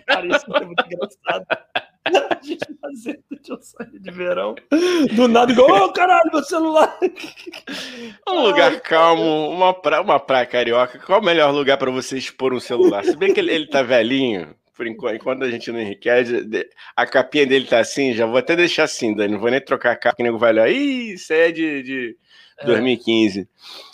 Cara, 0.07 0.27
isso 0.27 0.45
é 0.55 0.65
muito 0.65 0.85
engraçado. 0.85 1.47
A 2.07 2.39
gente 2.43 2.67
fazendo 2.81 3.23
tio 3.43 3.59
Sônia 3.61 4.01
de 4.01 4.11
verão. 4.11 4.55
Do 5.15 5.29
nada, 5.29 5.53
igual, 5.53 5.71
ô 5.71 5.85
oh, 5.87 5.93
caralho, 5.93 6.31
meu 6.33 6.43
celular. 6.43 6.99
Um 8.29 8.43
lugar 8.43 8.73
Ai, 8.73 8.81
calmo, 8.81 9.51
uma 9.51 9.73
praia, 9.73 10.03
uma 10.03 10.19
praia 10.19 10.47
carioca. 10.47 10.99
Qual 10.99 11.21
o 11.21 11.25
melhor 11.25 11.53
lugar 11.53 11.79
para 11.79 11.91
você 11.91 12.19
expor 12.19 12.53
um 12.53 12.61
celular? 12.61 13.05
Se 13.05 13.17
bem 13.17 13.33
que 13.33 13.39
ele, 13.39 13.53
ele 13.53 13.67
tá 13.69 13.83
velhinho, 13.83 14.55
por 14.77 14.87
enquanto, 14.87 15.17
enquanto 15.17 15.43
a 15.43 15.51
gente 15.51 15.73
não 15.73 15.81
enriquece, 15.81 16.47
a 16.95 17.07
capinha 17.07 17.47
dele 17.47 17.65
tá 17.65 17.81
assim, 17.81 18.13
já 18.13 18.27
vou 18.27 18.37
até 18.37 18.55
deixar 18.55 18.85
assim, 18.85 19.15
Dani, 19.15 19.33
não 19.33 19.41
vou 19.41 19.51
nem 19.51 19.61
trocar 19.61 19.93
a 19.93 19.97
capa, 19.97 20.17
que 20.17 20.23
nego 20.23 20.39
vai 20.39 20.53
olhar, 20.53 20.71
ih, 20.71 21.15
isso 21.15 21.33
é 21.33 21.51
de, 21.51 21.83
de 21.83 22.17
2015. 22.65 23.49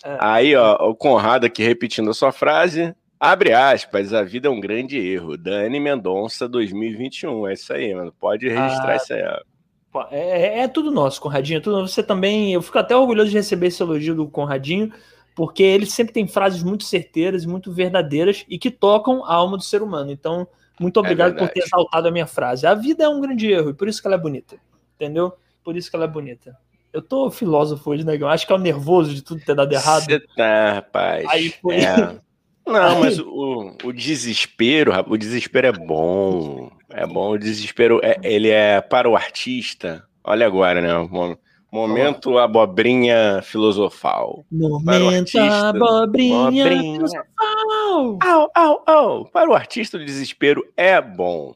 É. 0.05 0.11
é. 0.11 0.17
Aí, 0.21 0.57
ó, 0.57 0.75
o 0.89 0.95
Conrado 0.95 1.47
aqui 1.47 1.63
repetindo 1.63 2.11
a 2.11 2.15
sua 2.15 2.33
frase, 2.33 2.95
abre 3.19 3.53
aspas, 3.53 4.13
a 4.13 4.25
vida 4.25 4.49
é 4.49 4.51
um 4.51 4.59
grande 4.59 4.99
erro, 4.99 5.39
Dani 5.39 5.79
Mendonça 5.79 6.49
2021, 6.49 7.47
é 7.47 7.53
isso 7.53 7.73
aí, 7.73 7.95
mano, 7.95 8.13
pode 8.19 8.49
registrar 8.49 8.93
ah, 8.93 8.97
isso 8.97 9.15
aí, 9.15 9.23
ó. 9.23 10.09
É, 10.11 10.19
é, 10.19 10.59
é, 10.61 10.69
tudo 10.69 10.91
nosso, 10.91 11.21
Conradinho, 11.21 11.59
é 11.59 11.61
tudo 11.61 11.87
Você 11.87 12.03
também, 12.03 12.53
eu 12.53 12.63
fico 12.63 12.79
até 12.79 12.97
orgulhoso 12.97 13.31
de 13.31 13.37
receber 13.37 13.69
esse 13.69 13.83
elogio 13.83 14.15
do 14.15 14.27
Conradinho, 14.27 14.91
porque 15.35 15.63
ele 15.63 15.87
sempre 15.87 16.13
tem 16.13 16.27
frases 16.27 16.63
muito 16.63 16.85
certeiras, 16.85 17.47
muito 17.47 17.73
verdadeiras 17.73 18.45
e 18.49 18.59
que 18.59 18.71
tocam 18.71 19.25
a 19.25 19.35
alma 19.35 19.57
do 19.57 19.63
ser 19.63 19.83
humano. 19.83 20.11
Então, 20.11 20.49
muito 20.81 20.99
é 20.99 21.01
obrigado 21.01 21.37
é 21.37 21.39
por 21.39 21.49
ter 21.49 21.65
exaltado 21.65 22.09
a 22.09 22.11
minha 22.11 22.27
frase. 22.27 22.67
A 22.67 22.75
vida 22.75 23.05
é 23.05 23.09
um 23.09 23.21
grande 23.21 23.51
erro 23.51 23.71
e 23.71 23.75
por 23.75 23.89
isso 23.89 24.01
que 24.01 24.07
ela 24.07 24.17
é 24.17 24.21
bonita. 24.21 24.57
Entendeu? 24.95 25.33
Por 25.65 25.77
isso 25.77 25.91
que 25.91 25.97
ela 25.97 26.05
é 26.05 26.09
bonita. 26.09 26.57
Eu 26.93 27.01
tô 27.01 27.31
filósofo 27.31 27.91
hoje, 27.91 28.05
negão. 28.05 28.29
Acho 28.29 28.47
que 28.47 28.53
é 28.53 28.57
o 28.57 28.59
nervoso 28.59 29.15
de 29.15 29.23
tudo 29.23 29.43
ter 29.45 29.55
dado 29.55 29.73
errado. 29.73 30.05
Você 30.05 30.21
tá, 30.37 30.75
rapaz. 30.75 31.27
Aí 31.29 31.51
foi. 31.51 31.77
É. 31.77 32.21
Não, 32.67 33.01
mas 33.01 33.19
o, 33.19 33.77
o 33.83 33.93
desespero, 33.93 34.93
o 35.09 35.17
desespero 35.17 35.67
é 35.67 35.73
bom. 35.73 36.71
É 36.91 37.07
bom. 37.07 37.31
O 37.31 37.39
desespero, 37.39 38.01
é, 38.03 38.19
ele 38.23 38.51
é 38.51 38.81
para 38.81 39.09
o 39.09 39.17
artista. 39.17 40.05
Olha 40.23 40.47
agora, 40.47 40.81
né? 40.81 41.39
Momento 41.73 42.37
abobrinha 42.37 43.41
filosofal. 43.43 44.45
Momento 44.53 45.39
abobrinha, 45.39 46.67
abobrinha 46.67 46.97
filosofal. 46.97 48.19
Au, 48.21 48.51
au, 48.55 48.83
au. 48.87 49.25
Para 49.25 49.51
o 49.51 49.55
artista, 49.55 49.97
o 49.97 50.05
desespero 50.05 50.63
é 50.77 51.01
bom. 51.01 51.55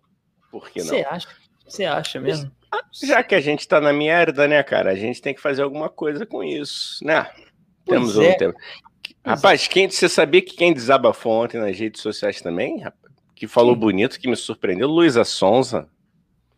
Por 0.50 0.70
que 0.70 0.78
não? 0.78 0.86
Você 0.86 1.06
acha? 1.06 1.28
Você 1.68 1.84
acha 1.84 2.18
mesmo? 2.18 2.50
Ah, 2.72 2.80
já 3.04 3.22
que 3.22 3.34
a 3.34 3.40
gente 3.40 3.60
está 3.60 3.78
na 3.78 3.92
merda, 3.92 4.48
né, 4.48 4.62
cara? 4.62 4.90
A 4.90 4.94
gente 4.94 5.20
tem 5.20 5.34
que 5.34 5.40
fazer 5.40 5.62
alguma 5.62 5.90
coisa 5.90 6.24
com 6.24 6.42
isso, 6.42 7.04
né? 7.04 7.28
Pois 7.84 8.00
Temos 8.00 8.18
é. 8.18 8.30
um 8.30 8.36
tempo. 8.38 8.58
Rapaz, 9.22 9.68
quem, 9.68 9.90
você 9.90 10.08
sabia 10.08 10.40
que 10.40 10.56
quem 10.56 10.72
desabafou 10.72 11.44
ontem 11.44 11.58
nas 11.58 11.78
redes 11.78 12.00
sociais 12.00 12.40
também? 12.40 12.82
Que 13.34 13.46
falou 13.46 13.74
Sim. 13.74 13.80
bonito, 13.80 14.18
que 14.18 14.28
me 14.28 14.36
surpreendeu? 14.36 14.88
Luísa 14.88 15.24
Sonza. 15.24 15.88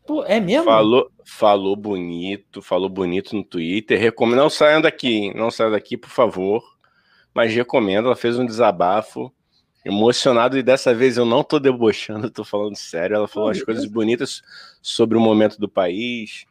Pô, 0.07 0.25
é 0.25 0.39
mesmo? 0.39 0.65
Falou, 0.65 1.11
falou 1.29 1.77
bonito, 1.77 2.63
falou 2.63 2.89
bonito 2.89 3.37
no 3.37 3.45
Twitter. 3.45 4.01
Recomendo, 4.01 4.39
não 4.39 4.51
saiam 4.51 4.81
daqui, 4.81 5.33
não 5.35 5.51
saiam 5.51 5.71
daqui, 5.71 5.97
por 5.97 6.09
favor. 6.09 6.65
Mas 7.35 7.55
recomendo, 7.55 8.07
ela 8.07 8.17
fez 8.17 8.39
um 8.39 8.47
desabafo 8.47 9.31
emocionado 9.85 10.59
e 10.59 10.63
dessa 10.63 10.95
vez 10.95 11.19
eu 11.19 11.27
não 11.27 11.45
tô 11.45 11.59
debochando, 11.59 12.31
tô 12.31 12.45
falando 12.45 12.77
sério. 12.77 13.15
Ela 13.15 13.29
falou 13.29 13.51
as 13.51 13.63
coisas 13.63 13.85
bonitas 13.85 14.43
sobre 14.81 15.19
o 15.19 15.21
momento 15.21 15.59
do 15.59 15.69
país, 15.69 16.47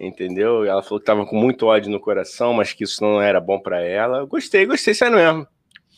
entendeu? 0.00 0.64
Ela 0.64 0.82
falou 0.82 0.98
que 0.98 1.06
tava 1.06 1.26
com 1.26 1.36
muito 1.36 1.66
ódio 1.66 1.90
no 1.90 2.00
coração, 2.00 2.54
mas 2.54 2.72
que 2.72 2.82
isso 2.82 3.04
não 3.04 3.20
era 3.20 3.38
bom 3.38 3.60
para 3.60 3.82
ela. 3.82 4.24
gostei, 4.24 4.64
gostei, 4.64 4.94
sério 4.94 5.16
mesmo. 5.16 5.46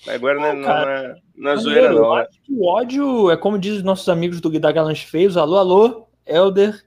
Agora 0.09 0.39
não, 0.39 0.47
é, 0.47 0.55
não, 0.55 0.71
é, 0.71 1.15
não 1.37 1.51
é 1.53 1.57
zoeira, 1.57 1.93
não. 1.93 2.17
Né? 2.17 2.27
O 2.51 2.69
ódio 2.69 3.31
é 3.31 3.37
como 3.37 3.59
dizem 3.59 3.79
os 3.79 3.85
nossos 3.85 4.09
amigos 4.09 4.41
do 4.41 4.51
da 4.59 4.73
Galãs 4.73 5.01
Feios. 5.01 5.37
Alô, 5.37 5.57
alô, 5.57 6.09
Elder 6.27 6.86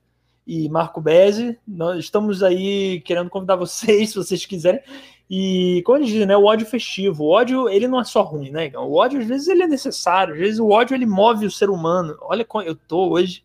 e 0.49 0.67
Marco 0.67 0.99
Bezzi. 0.99 1.59
Nós 1.67 1.99
estamos 1.99 2.41
aí 2.41 3.01
querendo 3.01 3.29
convidar 3.29 3.55
vocês, 3.55 4.09
se 4.09 4.15
vocês 4.15 4.47
quiserem. 4.47 4.81
E, 5.29 5.83
como 5.85 5.99
eles 5.99 6.09
dizem, 6.09 6.25
né, 6.25 6.35
o 6.35 6.45
ódio 6.45 6.65
festivo. 6.65 7.23
O 7.23 7.29
ódio, 7.29 7.69
ele 7.69 7.87
não 7.87 7.99
é 7.99 8.03
só 8.03 8.23
ruim, 8.23 8.49
né? 8.49 8.71
O 8.75 8.95
ódio, 8.95 9.19
às 9.19 9.27
vezes, 9.27 9.47
ele 9.47 9.61
é 9.61 9.67
necessário. 9.67 10.33
Às 10.33 10.39
vezes, 10.39 10.59
o 10.59 10.69
ódio, 10.69 10.95
ele 10.95 11.05
move 11.05 11.45
o 11.45 11.51
ser 11.51 11.69
humano. 11.69 12.17
Olha 12.21 12.43
como 12.43 12.63
eu 12.63 12.75
tô 12.75 13.11
hoje. 13.11 13.43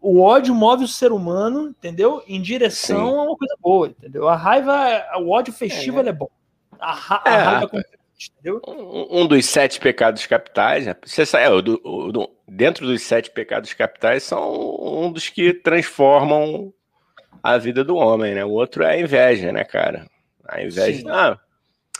O 0.00 0.20
ódio 0.20 0.52
move 0.52 0.84
o 0.84 0.88
ser 0.88 1.12
humano, 1.12 1.68
entendeu? 1.68 2.20
Em 2.26 2.42
direção 2.42 3.10
Sim. 3.10 3.16
a 3.16 3.22
uma 3.22 3.36
coisa 3.36 3.56
boa, 3.62 3.86
entendeu? 3.86 4.28
A 4.28 4.34
raiva, 4.34 4.74
o 5.20 5.30
ódio 5.30 5.52
festivo, 5.52 6.00
é, 6.00 6.02
né? 6.02 6.08
ele 6.08 6.16
é 6.16 6.18
bom. 6.18 6.28
A, 6.80 6.92
ra 6.92 7.22
é, 7.24 7.30
a 7.30 7.50
raiva 7.50 7.68
entendeu? 8.32 8.60
Um, 8.66 9.22
um, 9.22 9.26
dos 9.26 9.46
sete 9.46 9.80
pecados 9.80 10.26
capitais, 10.26 10.86
né? 10.86 10.96
Você 11.04 11.24
sabe, 11.26 11.44
é, 11.44 11.62
do, 11.62 11.78
do, 12.12 12.30
dentro 12.48 12.86
dos 12.86 13.02
sete 13.02 13.30
pecados 13.30 13.72
capitais, 13.72 14.22
são 14.22 14.52
um 14.80 15.12
dos 15.12 15.28
que 15.28 15.52
transformam 15.52 16.72
a 17.42 17.58
vida 17.58 17.84
do 17.84 17.96
homem, 17.96 18.34
né? 18.34 18.44
O 18.44 18.50
outro 18.50 18.82
é 18.82 18.94
a 18.94 19.00
inveja, 19.00 19.52
né, 19.52 19.64
cara? 19.64 20.06
A 20.48 20.62
inveja. 20.62 21.04
Ah, 21.08 21.38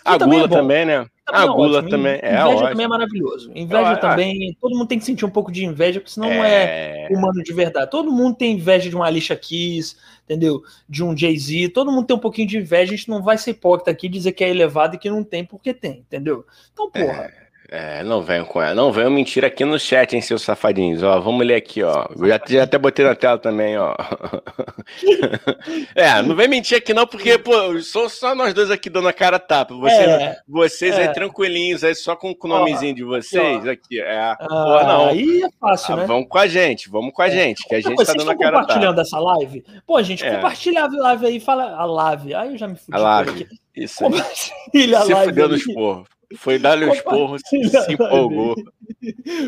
a 0.04 0.18
também 0.18 0.40
gula 0.40 0.52
é 0.52 0.58
também, 0.58 0.84
né? 0.84 1.06
Também 1.24 1.40
a 1.40 1.44
é 1.44 1.48
gula 1.48 1.78
ótimo. 1.78 1.90
também 1.90 2.12
é 2.12 2.16
Inveja 2.16 2.46
ótimo. 2.46 2.68
também 2.68 2.84
é 2.84 2.88
maravilhoso. 2.88 3.50
Inveja 3.54 3.92
é, 3.92 3.96
também, 3.96 4.56
todo 4.60 4.76
mundo 4.76 4.88
tem 4.88 4.98
que 4.98 5.04
sentir 5.04 5.24
um 5.24 5.30
pouco 5.30 5.50
de 5.50 5.64
inveja, 5.64 6.00
porque 6.00 6.12
senão 6.12 6.28
não 6.28 6.44
é, 6.44 7.06
é 7.10 7.16
humano 7.16 7.42
de 7.42 7.52
verdade. 7.52 7.90
Todo 7.90 8.12
mundo 8.12 8.36
tem 8.36 8.52
inveja 8.52 8.90
de 8.90 8.94
uma 8.96 9.06
Alicia 9.06 9.34
Keys, 9.34 9.96
entendeu? 10.24 10.62
De 10.86 11.02
um 11.02 11.16
Jay-Z, 11.16 11.70
todo 11.70 11.90
mundo 11.90 12.06
tem 12.06 12.16
um 12.16 12.20
pouquinho 12.20 12.46
de 12.48 12.58
inveja, 12.58 12.92
a 12.92 12.96
gente 12.96 13.08
não 13.08 13.22
vai 13.22 13.38
ser 13.38 13.52
hipócrita 13.52 13.90
aqui 13.90 14.08
dizer 14.08 14.32
que 14.32 14.44
é 14.44 14.50
elevado 14.50 14.96
e 14.96 14.98
que 14.98 15.08
não 15.08 15.24
tem 15.24 15.44
porque 15.44 15.72
tem, 15.72 16.00
entendeu? 16.00 16.44
Então, 16.72 16.90
porra. 16.90 17.32
É. 17.40 17.43
É, 17.70 18.02
não 18.02 18.20
venham 18.20 18.44
com 18.44 18.60
ela. 18.60 18.74
Não 18.74 18.92
venham 18.92 19.10
mentir 19.10 19.44
aqui 19.44 19.64
no 19.64 19.78
chat, 19.78 20.14
hein, 20.14 20.20
seus 20.20 20.42
safadinhos. 20.42 21.02
Ó, 21.02 21.18
vamos 21.20 21.46
ler 21.46 21.56
aqui, 21.56 21.82
ó. 21.82 22.06
Eu 22.16 22.28
já, 22.28 22.40
já 22.46 22.62
até 22.64 22.76
botei 22.76 23.04
na 23.04 23.14
tela 23.14 23.38
também, 23.38 23.76
ó. 23.78 23.94
é, 25.96 26.20
não 26.22 26.36
vem 26.36 26.46
mentir 26.46 26.76
aqui 26.76 26.92
não, 26.92 27.06
porque, 27.06 27.38
pô, 27.38 27.80
sou 27.80 28.08
só 28.08 28.34
nós 28.34 28.52
dois 28.52 28.70
aqui 28.70 28.90
dando 28.90 29.08
a 29.08 29.12
cara 29.12 29.38
tapa. 29.38 29.74
Você, 29.74 29.94
é, 29.94 30.36
vocês 30.46 30.94
é. 30.94 31.08
aí 31.08 31.14
tranquilinhos, 31.14 31.82
aí 31.82 31.94
só 31.94 32.14
com 32.14 32.34
o 32.38 32.48
nomezinho 32.48 32.94
de 32.94 33.02
vocês 33.02 33.66
aqui. 33.66 33.98
É, 33.98 34.20
ah, 34.20 34.84
não. 34.86 35.08
Aí 35.08 35.42
é 35.42 35.48
fácil, 35.58 35.94
ah, 35.94 35.96
né? 35.98 36.06
Vamos 36.06 36.28
com 36.28 36.38
a 36.38 36.46
gente, 36.46 36.90
vamos 36.90 37.14
com 37.14 37.22
a 37.22 37.28
é. 37.28 37.30
gente, 37.30 37.66
que 37.66 37.74
a 37.74 37.80
gente 37.80 38.04
tá 38.04 38.12
dando 38.12 38.30
a 38.30 38.36
cara 38.36 38.52
tapa. 38.52 38.60
compartilhando 38.60 39.00
essa 39.00 39.18
live? 39.18 39.64
Pô, 39.86 40.02
gente, 40.02 40.22
é. 40.22 40.36
compartilha 40.36 40.84
a 40.84 40.86
live 40.86 41.26
aí, 41.26 41.40
fala 41.40 41.74
a 41.74 41.84
live. 41.86 42.34
Aí 42.34 42.52
eu 42.52 42.58
já 42.58 42.68
me 42.68 42.76
fudi. 42.76 42.96
A 42.96 43.00
live. 43.00 43.48
Isso 43.74 44.04
aí. 44.04 44.10
Compartilha 44.10 44.98
a 44.98 45.04
live. 45.04 45.14
Se 45.14 45.24
fudeu 45.24 45.48
no 45.48 45.56
esporro. 45.56 46.06
Foi 46.36 46.58
dar-lhe 46.58 46.84
os 46.84 47.00
porros, 47.00 47.42
se 47.44 47.92
empolgou. 47.92 48.54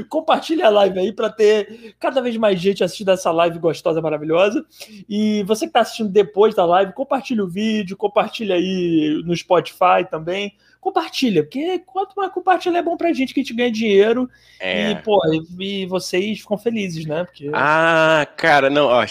Compartilha 0.09 0.66
a 0.66 0.70
live 0.70 0.99
aí 0.99 1.12
para 1.12 1.30
ter 1.30 1.95
cada 1.99 2.20
vez 2.20 2.37
mais 2.37 2.61
gente 2.61 2.84
assistindo 2.84 3.11
essa 3.11 3.30
live 3.30 3.59
gostosa, 3.59 4.01
maravilhosa. 4.01 4.64
E 5.09 5.43
você 5.45 5.66
que 5.66 5.70
está 5.70 5.80
assistindo 5.80 6.11
depois 6.11 6.55
da 6.55 6.64
live, 6.64 6.93
compartilha 6.93 7.45
o 7.45 7.49
vídeo, 7.49 7.97
compartilha 7.97 8.55
aí 8.55 9.22
no 9.24 9.34
Spotify 9.34 10.05
também. 10.11 10.55
Compartilha, 10.80 11.43
porque 11.43 11.80
quanto 11.80 12.14
mais 12.14 12.30
compartilha 12.30 12.78
é 12.78 12.82
bom 12.82 12.97
pra 12.97 13.12
gente 13.12 13.34
que 13.34 13.41
a 13.41 13.43
gente 13.43 13.55
ganha 13.55 13.72
dinheiro 13.72 14.30
é. 14.61 14.93
e, 14.93 14.97
pô, 15.03 15.18
e 15.59 15.84
vocês 15.87 16.39
ficam 16.39 16.57
felizes, 16.57 17.05
né? 17.05 17.24
Porque... 17.24 17.51
Ah, 17.53 18.24
cara, 18.37 18.70
não, 18.70 18.87
ó, 18.87 19.05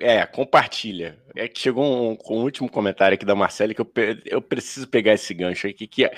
é, 0.00 0.26
compartilha. 0.26 1.16
É 1.36 1.46
que 1.46 1.60
chegou 1.60 1.84
um, 1.84 2.18
um 2.28 2.42
último 2.42 2.68
comentário 2.68 3.14
aqui 3.14 3.24
da 3.24 3.36
Marcela 3.36 3.72
que 3.72 3.80
eu, 3.80 3.88
eu 4.26 4.42
preciso 4.42 4.88
pegar 4.88 5.12
esse 5.12 5.32
gancho 5.32 5.68
aqui, 5.68 5.86
que 5.86 6.04
é 6.04 6.12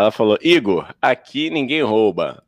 ela 0.00 0.10
falou: 0.10 0.38
Igor, 0.42 0.94
aqui 1.00 1.50
ninguém 1.50 1.82
rouba. 1.82 2.42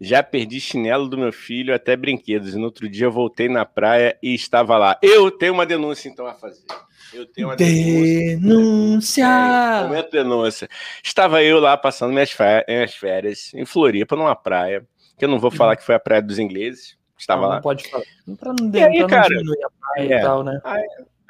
Já 0.00 0.22
perdi 0.22 0.58
chinelo 0.58 1.08
do 1.08 1.18
meu 1.18 1.30
filho, 1.30 1.74
até 1.74 1.94
brinquedos. 1.94 2.54
E 2.54 2.58
no 2.58 2.64
outro 2.64 2.88
dia 2.88 3.06
eu 3.06 3.12
voltei 3.12 3.50
na 3.50 3.66
praia 3.66 4.16
e 4.22 4.34
estava 4.34 4.78
lá. 4.78 4.98
Eu 5.02 5.30
tenho 5.30 5.52
uma 5.52 5.66
denúncia 5.66 6.08
então 6.08 6.26
a 6.26 6.32
fazer. 6.32 6.64
Eu 7.12 7.26
tenho 7.26 7.48
uma 7.48 7.56
denúncia. 7.56 8.38
Denúncia! 8.38 9.24
É, 9.24 9.82
momento 9.82 10.10
denúncia. 10.10 10.68
Estava 11.04 11.42
eu 11.42 11.60
lá 11.60 11.76
passando 11.76 12.12
minhas 12.12 12.30
férias, 12.30 13.52
em 13.52 13.66
Floripa, 13.66 14.16
numa 14.16 14.34
praia, 14.34 14.86
que 15.18 15.24
eu 15.24 15.28
não 15.28 15.38
vou 15.38 15.50
falar 15.50 15.76
que 15.76 15.84
foi 15.84 15.96
a 15.96 16.00
praia 16.00 16.22
dos 16.22 16.38
ingleses. 16.38 16.96
Estava 17.18 17.42
não, 17.42 17.48
lá. 17.48 17.54
Não 17.56 17.62
pode 17.62 17.86
falar. 17.90 18.04
Pra 18.38 18.54
não, 18.58 18.70
e 18.72 18.82
aí, 18.82 19.06
cara, 19.06 19.28
diminuir 19.28 19.62
a 19.62 19.70
praia 19.78 20.14
é, 20.14 20.18
e 20.18 20.22
tal, 20.22 20.42
né? 20.42 20.60
Aí, 20.64 20.86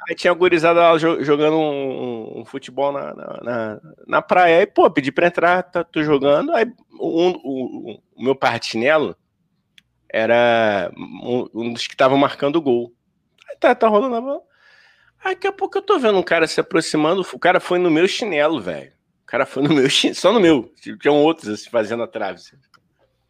aí 0.07 0.15
tinha 0.15 0.33
gurizada 0.33 0.79
lá 0.79 0.97
jogando 0.97 1.57
um, 1.57 2.39
um 2.39 2.45
futebol 2.45 2.91
na, 2.91 3.13
na, 3.13 3.39
na, 3.43 3.81
na, 4.07 4.21
praia. 4.21 4.59
Aí, 4.59 4.65
pô, 4.65 4.89
pedi 4.89 5.11
pra 5.11 5.27
entrar, 5.27 5.63
tá, 5.63 5.83
tô 5.83 6.03
jogando. 6.03 6.53
Aí 6.53 6.65
um, 6.99 7.29
um, 7.29 8.01
o 8.15 8.23
meu 8.23 8.35
partinelo 8.35 9.15
era 10.09 10.91
um, 10.97 11.47
um 11.53 11.73
dos 11.73 11.87
que 11.87 11.93
estavam 11.93 12.17
marcando 12.17 12.57
o 12.57 12.61
gol. 12.61 12.93
Aí 13.49 13.55
tá, 13.57 13.73
tá 13.75 13.87
rolando 13.87 14.15
a 14.15 14.21
bola. 14.21 14.41
Aí 15.23 15.35
daqui 15.35 15.47
a 15.47 15.51
pouco 15.51 15.77
eu 15.77 15.81
tô 15.81 15.99
vendo 15.99 16.17
um 16.17 16.23
cara 16.23 16.47
se 16.47 16.59
aproximando. 16.59 17.25
O 17.33 17.39
cara 17.39 17.59
foi 17.59 17.77
no 17.77 17.91
meu 17.91 18.07
chinelo, 18.07 18.59
velho. 18.59 18.91
O 19.23 19.25
cara 19.25 19.45
foi 19.45 19.63
no 19.63 19.73
meu 19.73 19.89
chinelo, 19.89 20.19
só 20.19 20.33
no 20.33 20.39
meu. 20.39 20.73
Tinham 20.99 21.21
outros 21.21 21.47
assim, 21.47 21.69
fazendo 21.69 22.03
a 22.03 22.07
trave. 22.07 22.41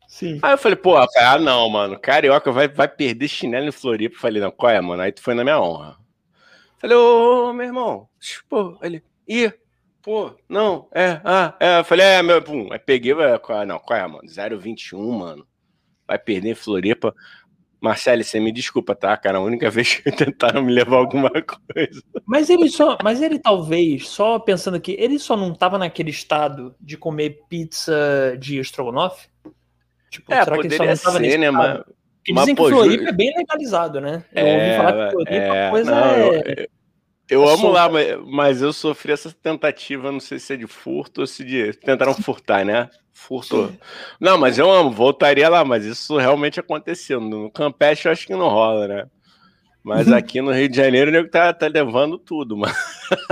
Sim. 0.07 0.39
Aí 0.41 0.53
eu 0.53 0.57
falei, 0.57 0.76
pô, 0.76 0.97
ah, 0.97 1.39
não, 1.39 1.69
mano, 1.69 1.99
carioca 1.99 2.51
vai, 2.51 2.67
vai 2.67 2.88
perder 2.88 3.28
chinelo 3.28 3.67
em 3.67 3.72
Floripa. 3.72 4.15
Eu 4.15 4.19
falei, 4.19 4.41
não, 4.41 4.51
qual 4.51 4.72
é, 4.72 4.82
mano? 4.82 5.01
Aí 5.01 5.11
tu 5.11 5.22
foi 5.22 5.34
na 5.34 5.43
minha 5.43 5.59
honra. 5.59 6.01
Falei, 6.82 6.98
ô, 6.98 7.54
meu 7.54 7.68
irmão, 7.68 8.10
pô, 8.50 8.76
ele, 8.82 9.04
ih, 9.28 9.54
pô, 10.02 10.36
não, 10.50 10.90
é, 10.92 11.22
ah, 11.24 11.56
é. 11.60 11.78
Eu 11.78 11.84
falei, 11.84 12.08
é, 12.08 12.24
meu, 12.24 12.42
pum. 12.42 12.74
Aí 12.74 12.80
peguei, 12.80 13.14
não, 13.68 13.78
qual 13.78 14.00
é, 14.00 14.08
mano? 14.08 14.24
021, 14.60 15.12
mano. 15.12 15.48
Vai 16.08 16.18
perder 16.18 16.50
em 16.50 16.56
Floripa. 16.56 17.14
Marcelo, 17.80 18.24
você 18.24 18.40
me 18.40 18.52
desculpa, 18.52 18.96
tá, 18.96 19.16
cara? 19.16 19.38
A 19.38 19.42
única 19.42 19.70
vez 19.72 19.94
que 19.94 20.12
tentaram 20.12 20.64
me 20.64 20.74
levar 20.74 20.98
alguma 20.98 21.30
coisa. 21.30 22.02
Mas 22.26 22.50
ele 22.50 22.68
só, 22.68 22.98
mas 23.04 23.22
ele 23.22 23.38
talvez, 23.38 24.10
só 24.10 24.40
pensando 24.40 24.78
aqui, 24.78 24.96
ele 24.98 25.20
só 25.20 25.38
não 25.38 25.54
tava 25.54 25.78
naquele 25.78 26.10
estado 26.10 26.76
de 26.82 26.98
comer 26.98 27.42
pizza 27.48 28.36
de 28.40 28.58
estrogonofe? 28.58 29.30
Tipo, 30.10 30.34
é, 30.34 30.44
será 30.44 30.58
que 30.58 30.66
ele 30.66 30.78
só 30.78 30.86
não 30.86 30.98
tava 30.98 31.20
ser, 31.20 31.38
né, 31.38 31.52
mano? 31.52 31.86
Porque 32.24 32.34
dizem 32.34 32.55
que 32.55 32.69
Floripa 32.69 33.09
é 33.09 33.11
bem 33.11 33.34
legalizado, 33.36 33.99
né? 33.99 34.24
Eu 34.32 34.45
é, 34.45 34.53
ouvi 34.53 34.78
falar 34.78 35.05
que 35.05 35.11
Floripa 35.11 35.36
é, 35.36 35.69
coisa 35.69 35.91
não, 35.91 36.05
é... 36.05 36.67
Eu, 37.28 37.43
eu 37.43 37.49
é 37.49 37.53
amo 37.53 37.69
lá, 37.69 37.89
mas, 37.89 38.17
mas, 38.28 38.61
eu 38.61 38.72
sofri 38.72 39.11
essa 39.11 39.32
tentativa, 39.32 40.11
não 40.11 40.19
sei 40.19 40.38
se 40.38 40.53
é 40.53 40.57
de 40.57 40.67
furto 40.67 41.22
ou 41.22 41.28
se 41.28 41.43
de... 41.43 41.74
Tentaram 41.74 42.13
furtar, 42.13 42.63
né? 42.63 42.89
Furto. 43.11 43.74
Não, 44.19 44.38
mas 44.38 44.57
eu 44.57 44.72
amo, 44.72 44.91
voltaria 44.91 45.49
lá, 45.49 45.65
mas 45.65 45.86
isso 45.86 46.17
realmente 46.17 46.59
aconteceu. 46.59 47.19
No 47.19 47.49
Campeche 47.49 48.07
eu 48.07 48.11
acho 48.11 48.28
que 48.28 48.34
não 48.34 48.49
rola, 48.49 48.88
né? 48.88 49.05
Mas 49.84 50.07
aqui 50.11 50.41
no 50.41 50.51
Rio 50.51 50.69
de 50.69 50.78
Janeiro 50.78 51.09
o 51.09 51.13
nego 51.13 51.30
tá, 51.30 51.53
tá 51.53 51.67
levando 51.67 52.17
tudo, 52.17 52.55
mano. 52.55 52.74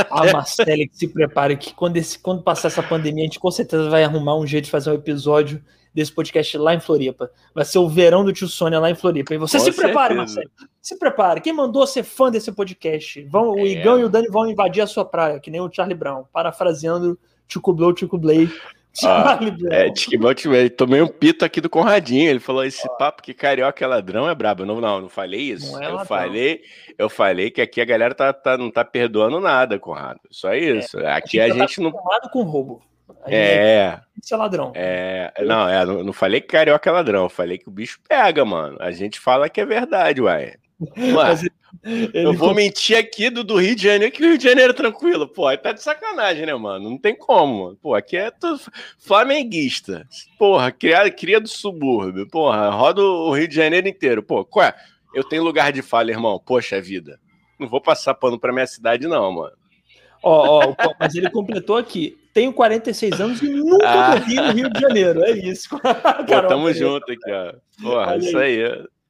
A 0.10 0.32
Marcele, 0.32 0.88
que 0.88 0.98
se 0.98 1.08
prepare 1.08 1.58
que 1.58 1.74
quando, 1.74 1.98
esse, 1.98 2.18
quando 2.18 2.42
passar 2.42 2.70
essa 2.70 2.84
pandemia, 2.84 3.24
a 3.24 3.28
gente 3.28 3.40
com 3.40 3.52
certeza 3.52 3.90
vai 3.90 4.04
arrumar 4.04 4.38
um 4.38 4.48
jeito 4.48 4.66
de 4.66 4.72
fazer 4.72 4.92
um 4.92 4.96
episódio 4.96 5.64
desse 5.94 6.12
podcast 6.12 6.58
lá 6.58 6.74
em 6.74 6.80
Floripa. 6.80 7.32
Vai 7.54 7.66
ser 7.66 7.80
o 7.80 7.90
verão 7.90 8.24
do 8.24 8.34
tio 8.34 8.48
Sônia 8.48 8.80
lá 8.80 8.90
em 8.90 8.96
Floripa. 8.96 9.34
E 9.34 9.38
você 9.38 9.58
Com 9.58 9.64
se 9.64 9.72
certeza. 9.72 9.88
prepare, 9.88 10.16
Marcelo. 10.16 10.50
Se 10.82 10.98
prepare. 10.98 11.42
Quem 11.42 11.54
mandou 11.54 11.86
ser 11.86 12.04
fã 12.04 12.32
desse 12.32 12.52
podcast? 12.52 13.24
Vão, 13.26 13.58
é. 13.58 13.62
O 13.62 13.68
Igão 13.68 14.00
e 14.00 14.04
o 14.04 14.10
Dani 14.10 14.28
vão 14.30 14.50
invadir 14.50 14.82
a 14.82 14.88
sua 14.88 15.06
praia, 15.06 15.40
que 15.40 15.52
nem 15.52 15.62
o 15.62 15.72
Charlie 15.72 15.98
Brown, 15.98 16.24
parafraseando 16.32 17.18
Tico 17.48 17.74
Blow, 17.74 17.94
Tico 17.94 18.18
Blay. 18.18 18.50
Ah, 19.04 19.40
é, 19.72 20.70
tomei 20.70 21.02
um 21.02 21.08
pito 21.08 21.46
aqui 21.46 21.62
do 21.62 21.70
Conradinho. 21.70 22.30
Ele 22.30 22.40
falou: 22.40 22.64
esse 22.64 22.86
ah. 22.86 22.90
papo 22.92 23.22
que 23.22 23.34
carioca 23.34 23.84
é 23.84 23.88
ladrão 23.88 24.28
é 24.28 24.36
brabo. 24.36 24.66
Não, 24.66 24.82
não, 24.82 25.02
não 25.02 25.10
falei 25.10 25.42
isso. 25.42 25.72
Não 25.72 25.82
é 25.82 25.92
eu 25.92 26.06
falei, 26.06 26.62
eu 26.98 27.10
falei 27.10 27.52
que 27.52 27.62
aqui 27.62 27.80
a 27.80 27.86
galera 27.86 28.16
tá, 28.16 28.34
tá, 28.34 28.58
não 28.58 28.72
tá 28.72 28.84
perdoando 28.84 29.40
nada, 29.40 29.80
Conrado. 29.80 30.20
Só 30.32 30.54
é. 30.54 30.60
isso. 30.60 31.00
É, 31.00 31.14
aqui 31.14 31.40
a 31.40 31.48
gente, 31.48 31.58
a 31.58 31.66
gente 31.68 31.76
tá 31.76 31.82
não. 31.84 32.30
com 32.32 32.42
roubo. 32.44 32.82
É. 33.26 34.00
Isso 34.22 34.34
é 34.34 34.38
ladrão. 34.38 34.72
É, 34.76 35.34
não, 35.46 35.68
é, 35.68 35.86
não, 35.86 36.04
não 36.04 36.14
falei 36.14 36.42
que 36.42 36.48
carioca 36.48 36.90
é 36.90 36.94
ladrão, 36.94 37.30
falei 37.30 37.58
que 37.58 37.68
o 37.68 37.72
bicho 37.72 38.00
pega, 38.08 38.44
mano. 38.44 38.78
A 38.80 38.92
gente 38.92 39.20
fala 39.20 39.50
que 39.50 39.62
é 39.62 39.66
verdade, 39.66 40.22
uai. 40.22 40.56
Mas 41.14 41.44
eu 42.14 42.34
vou 42.34 42.54
mentir 42.54 42.98
aqui 42.98 43.30
do, 43.30 43.44
do 43.44 43.58
Rio 43.58 43.76
de 43.76 43.84
Janeiro, 43.84 44.14
que 44.14 44.24
o 44.24 44.28
Rio 44.28 44.38
de 44.38 44.44
Janeiro 44.44 44.72
é 44.72 44.76
tranquilo. 44.76 45.28
Pô, 45.28 45.48
aí 45.48 45.58
tá 45.58 45.72
de 45.72 45.82
sacanagem, 45.82 46.46
né, 46.46 46.54
mano? 46.54 46.90
Não 46.90 46.98
tem 46.98 47.16
como, 47.16 47.66
mano. 47.66 47.78
Pô, 47.82 47.94
aqui 47.94 48.18
é 48.18 48.32
tudo 48.32 48.60
flamenguista. 48.98 50.08
Porra, 50.38 50.72
cria, 50.72 51.10
cria 51.12 51.40
do 51.40 51.50
subúrbio. 51.50 52.28
Porra, 52.30 52.70
roda 52.70 53.02
o 53.02 53.34
Rio 53.34 53.48
de 53.48 53.56
Janeiro 53.56 53.88
inteiro. 53.88 54.24
Pô, 54.24 54.46
qual 54.46 54.68
é? 54.68 54.76
Eu 55.14 55.24
tenho 55.24 55.44
lugar 55.44 55.72
de 55.72 55.82
fala, 55.82 56.12
irmão. 56.12 56.42
Poxa 56.44 56.82
vida. 56.82 57.20
Não 57.60 57.68
vou 57.68 57.82
passar 57.82 58.14
pano 58.14 58.40
pra 58.40 58.54
minha 58.54 58.68
cidade, 58.68 59.08
não, 59.08 59.32
mano. 59.32 59.54
Ó, 60.24 60.74
ó, 60.78 60.94
mas 61.00 61.16
ele 61.16 61.30
completou 61.30 61.78
aqui 61.78 62.18
tenho 62.40 62.54
46 62.54 63.20
anos 63.20 63.42
e 63.42 63.50
nunca 63.50 63.86
ah. 63.86 64.16
morri 64.16 64.36
no 64.36 64.52
Rio 64.54 64.70
de 64.70 64.80
Janeiro. 64.80 65.24
É 65.26 65.32
isso. 65.32 65.68
Pô, 65.78 66.48
tamo 66.48 66.72
junto 66.74 67.12
aqui, 67.12 67.32
ó. 67.32 67.54
Porra, 67.82 68.16
isso 68.16 68.38
aí. 68.38 68.60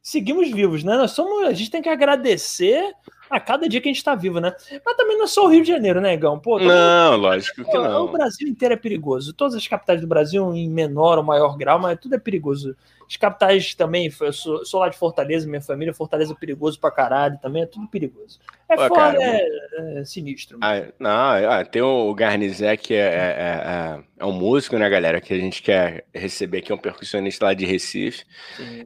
Seguimos 0.01 0.49
vivos, 0.49 0.83
né? 0.83 0.97
Nós 0.97 1.11
somos, 1.11 1.47
a 1.47 1.53
gente 1.53 1.69
tem 1.69 1.81
que 1.81 1.89
agradecer 1.89 2.91
a 3.29 3.39
cada 3.39 3.69
dia 3.69 3.79
que 3.79 3.87
a 3.87 3.93
gente 3.93 4.03
tá 4.03 4.15
vivo, 4.15 4.39
né? 4.39 4.51
Mas 4.83 4.97
também 4.97 5.15
não 5.15 5.25
é 5.25 5.27
só 5.27 5.45
o 5.45 5.47
Rio 5.47 5.61
de 5.61 5.67
Janeiro, 5.67 6.01
né, 6.01 6.17
Gão? 6.17 6.39
Pô, 6.39 6.57
não, 6.57 7.17
lógico 7.17 7.63
que 7.63 7.77
não. 7.77 8.05
O 8.05 8.11
Brasil 8.11 8.47
inteiro 8.47 8.73
é 8.73 8.77
perigoso. 8.77 9.31
Todas 9.31 9.53
as 9.53 9.67
capitais 9.67 10.01
do 10.01 10.07
Brasil, 10.07 10.51
em 10.55 10.67
menor 10.67 11.19
ou 11.19 11.23
maior 11.23 11.55
grau, 11.55 11.77
mas 11.77 11.99
tudo 11.99 12.15
é 12.15 12.19
perigoso. 12.19 12.75
As 13.09 13.17
capitais 13.17 13.73
também, 13.73 14.13
eu 14.21 14.31
sou, 14.31 14.63
sou, 14.63 14.81
lá 14.81 14.87
de 14.87 14.95
Fortaleza, 14.95 15.47
minha 15.47 15.59
família, 15.59 15.91
Fortaleza 15.91 16.31
é 16.31 16.35
perigoso 16.35 16.79
pra 16.79 16.91
caralho 16.91 17.39
também, 17.39 17.63
é 17.63 17.65
tudo 17.65 17.87
perigoso. 17.87 18.39
É 18.69 18.75
Pô, 18.75 18.87
fora, 18.87 19.17
cara, 19.17 19.23
é, 19.23 19.99
é, 19.99 20.05
sinistro. 20.05 20.59
Ah, 20.61 20.85
não, 20.99 21.09
ah, 21.09 21.65
tem 21.65 21.81
o 21.81 22.13
Garnizé, 22.13 22.77
que 22.77 22.93
é, 22.93 22.99
é, 22.99 23.07
é, 23.07 24.03
é, 24.19 24.25
um 24.25 24.31
músico, 24.31 24.77
né, 24.77 24.87
galera, 24.87 25.19
que 25.19 25.33
a 25.33 25.39
gente 25.39 25.63
quer 25.63 26.05
receber 26.13 26.59
aqui, 26.59 26.71
é 26.71 26.75
um 26.75 26.77
percussionista 26.77 27.45
lá 27.45 27.55
de 27.55 27.65
Recife. 27.65 28.25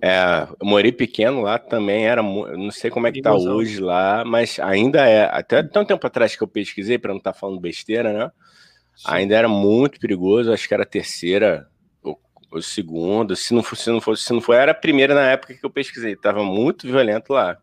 É, 0.01 0.47
eu 0.57 0.65
morei 0.65 0.93
pequeno 0.93 1.41
lá 1.41 1.59
também, 1.59 2.07
era, 2.07 2.23
não 2.23 2.71
sei 2.71 2.89
como 2.89 3.07
é 3.07 3.11
que 3.11 3.21
tá 3.21 3.33
hoje 3.33 3.81
lá, 3.81 4.23
mas 4.23 4.57
ainda 4.57 5.05
é, 5.05 5.25
até 5.25 5.61
tanto 5.63 5.89
tempo 5.89 6.07
atrás 6.07 6.33
que 6.33 6.43
eu 6.43 6.47
pesquisei, 6.47 6.97
para 6.97 7.11
não 7.11 7.17
estar 7.17 7.33
tá 7.33 7.37
falando 7.37 7.59
besteira, 7.59 8.13
né, 8.13 8.31
Sim. 8.95 9.03
ainda 9.05 9.35
era 9.35 9.49
muito 9.49 9.99
perigoso, 9.99 10.53
acho 10.53 10.65
que 10.65 10.73
era 10.73 10.83
a 10.83 10.85
terceira 10.85 11.67
o 12.53 12.61
segundo, 12.61 13.35
se 13.35 13.53
não 13.53 13.63
fosse, 13.63 13.83
se 13.83 13.89
não 13.89 14.01
fosse, 14.01 14.23
se 14.23 14.33
não 14.33 14.41
for, 14.41 14.53
era 14.53 14.71
a 14.71 14.75
primeira 14.75 15.13
na 15.13 15.31
época 15.31 15.53
que 15.53 15.65
eu 15.65 15.69
pesquisei, 15.69 16.15
tava 16.15 16.43
muito 16.43 16.87
violento 16.87 17.33
lá. 17.33 17.57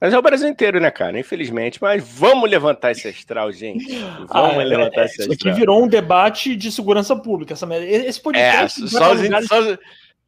Mas 0.00 0.12
é 0.12 0.18
o 0.18 0.22
Brasil 0.22 0.48
inteiro, 0.48 0.78
né, 0.80 0.90
cara? 0.90 1.18
Infelizmente. 1.18 1.78
Mas 1.80 2.04
vamos 2.06 2.50
levantar 2.50 2.90
esse 2.90 3.08
astral, 3.08 3.50
gente. 3.50 3.86
Vamos 4.28 4.58
ah, 4.58 4.60
é, 4.60 4.64
levantar 4.64 5.02
é, 5.02 5.04
esse 5.06 5.22
astral. 5.22 5.34
Isso 5.34 5.48
aqui 5.48 5.58
virou 5.58 5.82
um 5.82 5.88
debate 5.88 6.54
de 6.54 6.70
segurança 6.70 7.16
pública. 7.16 7.54
Essa, 7.54 7.66
esse 7.82 8.20
podcast. 8.20 8.84
É, 8.84 8.86
só, 8.86 9.14
os, 9.14 9.22
lugares... 9.22 9.48
só, 9.48 9.60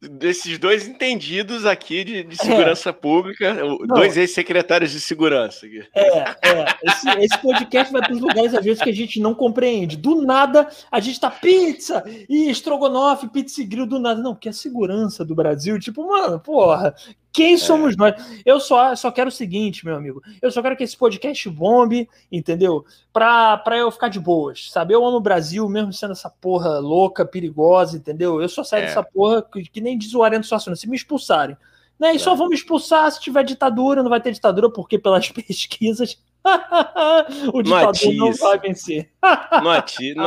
desses 0.01 0.59
dois 0.59 0.87
entendidos 0.87 1.65
aqui 1.65 2.03
de, 2.03 2.23
de 2.23 2.37
segurança 2.37 2.89
é. 2.89 2.93
pública, 2.93 3.53
Não. 3.53 3.77
dois 3.87 4.15
ex-secretários 4.15 4.91
de 4.91 5.01
segurança. 5.01 5.65
É, 5.95 6.19
é. 6.19 6.65
Esse, 6.83 7.09
esse 7.19 7.37
podcast 7.39 7.91
vai 7.91 8.01
para 8.01 8.13
os 8.13 8.21
lugares, 8.21 8.53
às 8.53 8.63
vezes, 8.63 8.81
que 8.81 8.89
a 8.89 8.93
gente 8.93 9.19
não 9.19 9.33
compreende. 9.33 9.97
Do 9.97 10.21
nada, 10.21 10.69
a 10.91 10.99
gente 10.99 11.19
tá 11.19 11.31
pizza 11.31 12.03
e 12.29 12.49
estrogonofe, 12.49 13.27
pizza 13.29 13.61
e 13.61 13.65
grill, 13.65 13.87
do 13.87 13.99
nada. 13.99 14.21
Não, 14.21 14.33
porque 14.33 14.49
a 14.49 14.53
segurança 14.53 15.25
do 15.25 15.33
Brasil, 15.33 15.79
tipo, 15.79 16.07
mano, 16.07 16.39
porra, 16.39 16.93
quem 17.37 17.53
é. 17.53 17.57
somos 17.57 17.95
nós? 17.95 18.15
Eu 18.43 18.59
só, 18.59 18.95
só 18.95 19.11
quero 19.11 19.29
o 19.29 19.31
seguinte, 19.31 19.85
meu 19.85 19.95
amigo. 19.95 20.23
Eu 20.41 20.49
só 20.49 20.59
quero 20.59 20.75
que 20.75 20.83
esse 20.83 20.97
podcast 20.97 21.47
bombe, 21.51 22.09
entendeu? 22.31 22.83
Pra, 23.13 23.57
pra 23.57 23.77
eu 23.77 23.91
ficar 23.91 24.07
de 24.07 24.19
boas, 24.19 24.71
sabe? 24.71 24.95
Eu 24.95 25.05
amo 25.05 25.17
o 25.17 25.21
Brasil, 25.21 25.69
mesmo 25.69 25.93
sendo 25.93 26.13
essa 26.13 26.31
porra 26.31 26.79
louca, 26.79 27.23
perigosa, 27.23 27.95
entendeu? 27.95 28.41
Eu 28.41 28.49
só 28.49 28.63
saio 28.63 28.85
é. 28.85 28.85
dessa 28.87 29.03
porra 29.03 29.43
que, 29.43 29.61
que 29.65 29.79
nem 29.79 29.95
diz 29.95 30.15
o 30.15 30.23
Arento 30.23 30.47
Suassuna, 30.47 30.75
se 30.75 30.89
me 30.89 30.95
expulsarem. 30.95 31.55
Né? 31.99 32.13
E 32.13 32.15
é. 32.15 32.19
só 32.19 32.33
vão 32.33 32.49
me 32.49 32.55
expulsar 32.55 33.11
se 33.11 33.21
tiver 33.21 33.43
ditadura, 33.43 34.01
não 34.01 34.09
vai 34.09 34.19
ter 34.19 34.31
ditadura, 34.31 34.71
porque 34.71 34.97
pelas 34.97 35.29
pesquisas 35.29 36.19
o 37.53 37.61
ditador 37.61 37.93
não, 38.05 38.27
não 38.27 38.33
vai 38.33 38.59
vencer. 38.59 39.09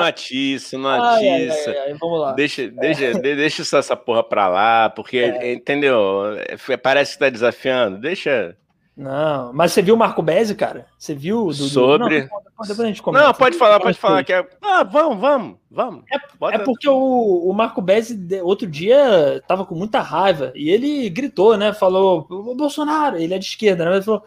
atiça, 0.01 0.79
não 0.79 0.91
atiça. 0.91 1.71
Ai, 1.71 1.79
ai, 1.79 1.89
ai, 1.91 1.95
vamos 1.95 2.21
lá. 2.21 2.33
Deixa, 2.33 2.69
deixa, 2.69 3.15
deixa 3.15 3.65
só 3.65 3.79
essa 3.79 3.97
porra 3.97 4.23
pra 4.23 4.49
lá, 4.49 4.91
porque, 4.91 5.19
é. 5.19 5.53
entendeu? 5.53 6.37
Parece 6.83 7.15
que 7.15 7.19
tá 7.19 7.29
desafiando. 7.29 7.99
Deixa. 7.99 8.57
Não, 8.97 9.51
mas 9.55 9.73
você 9.73 9.81
viu 9.81 9.95
o 9.95 9.99
Marco 9.99 10.21
Bezzi, 10.21 10.55
cara? 10.55 10.87
Você 10.99 11.15
viu? 11.15 11.47
Do, 11.47 11.55
Sobre. 11.55 12.29
Não, 12.29 12.43
depois 12.43 12.81
a 12.81 12.87
gente 12.87 13.01
comenta. 13.01 13.25
Não, 13.25 13.33
pode 13.33 13.57
falar, 13.57 13.81
pode 13.81 13.97
falar. 13.97 14.23
Que 14.23 14.35
é... 14.35 14.47
Ah, 14.61 14.83
vamos, 14.83 15.19
vamos, 15.19 15.57
vamos. 15.71 16.05
É, 16.13 16.55
é 16.55 16.59
porque 16.59 16.87
o, 16.87 17.49
o 17.49 17.53
Marco 17.55 17.81
Bezzi, 17.81 18.19
outro 18.43 18.67
dia, 18.67 19.43
tava 19.49 19.65
com 19.65 19.75
muita 19.75 20.01
raiva 20.01 20.53
e 20.55 20.69
ele 20.69 21.09
gritou, 21.09 21.57
né? 21.57 21.73
Falou, 21.73 22.27
o 22.29 22.55
Bolsonaro, 22.55 23.17
ele 23.17 23.33
é 23.33 23.39
de 23.39 23.47
esquerda, 23.47 23.87
né? 23.87 23.93
Ele 23.93 24.03
falou 24.03 24.23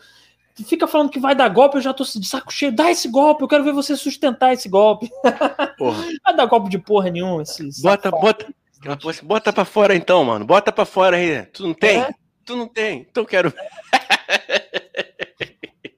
fica 0.61 0.85
falando 0.85 1.09
que 1.09 1.19
vai 1.19 1.33
dar 1.33 1.49
golpe, 1.49 1.77
eu 1.77 1.81
já 1.81 1.93
tô 1.93 2.03
de 2.03 2.27
saco 2.27 2.51
cheio. 2.51 2.71
Dá 2.71 2.91
esse 2.91 3.07
golpe, 3.07 3.43
eu 3.43 3.47
quero 3.47 3.63
ver 3.63 3.73
você 3.73 3.95
sustentar 3.95 4.53
esse 4.53 4.69
golpe. 4.69 5.09
Porra. 5.77 6.03
vai 6.23 6.35
dar 6.35 6.45
golpe 6.45 6.69
de 6.69 6.77
porra 6.77 7.09
nenhuma. 7.09 7.41
Esse 7.41 7.67
bota, 7.81 8.11
bota, 8.11 8.47
bota 9.23 9.53
pra 9.53 9.65
fora 9.65 9.95
então, 9.95 10.23
mano. 10.23 10.45
Bota 10.45 10.71
pra 10.71 10.85
fora 10.85 11.17
aí. 11.17 11.43
Tu 11.47 11.63
não 11.63 11.73
tem? 11.73 12.01
É? 12.01 12.13
Tu 12.45 12.55
não 12.55 12.67
tem. 12.67 13.07
Então 13.09 13.23
eu 13.23 13.27
quero. 13.27 13.53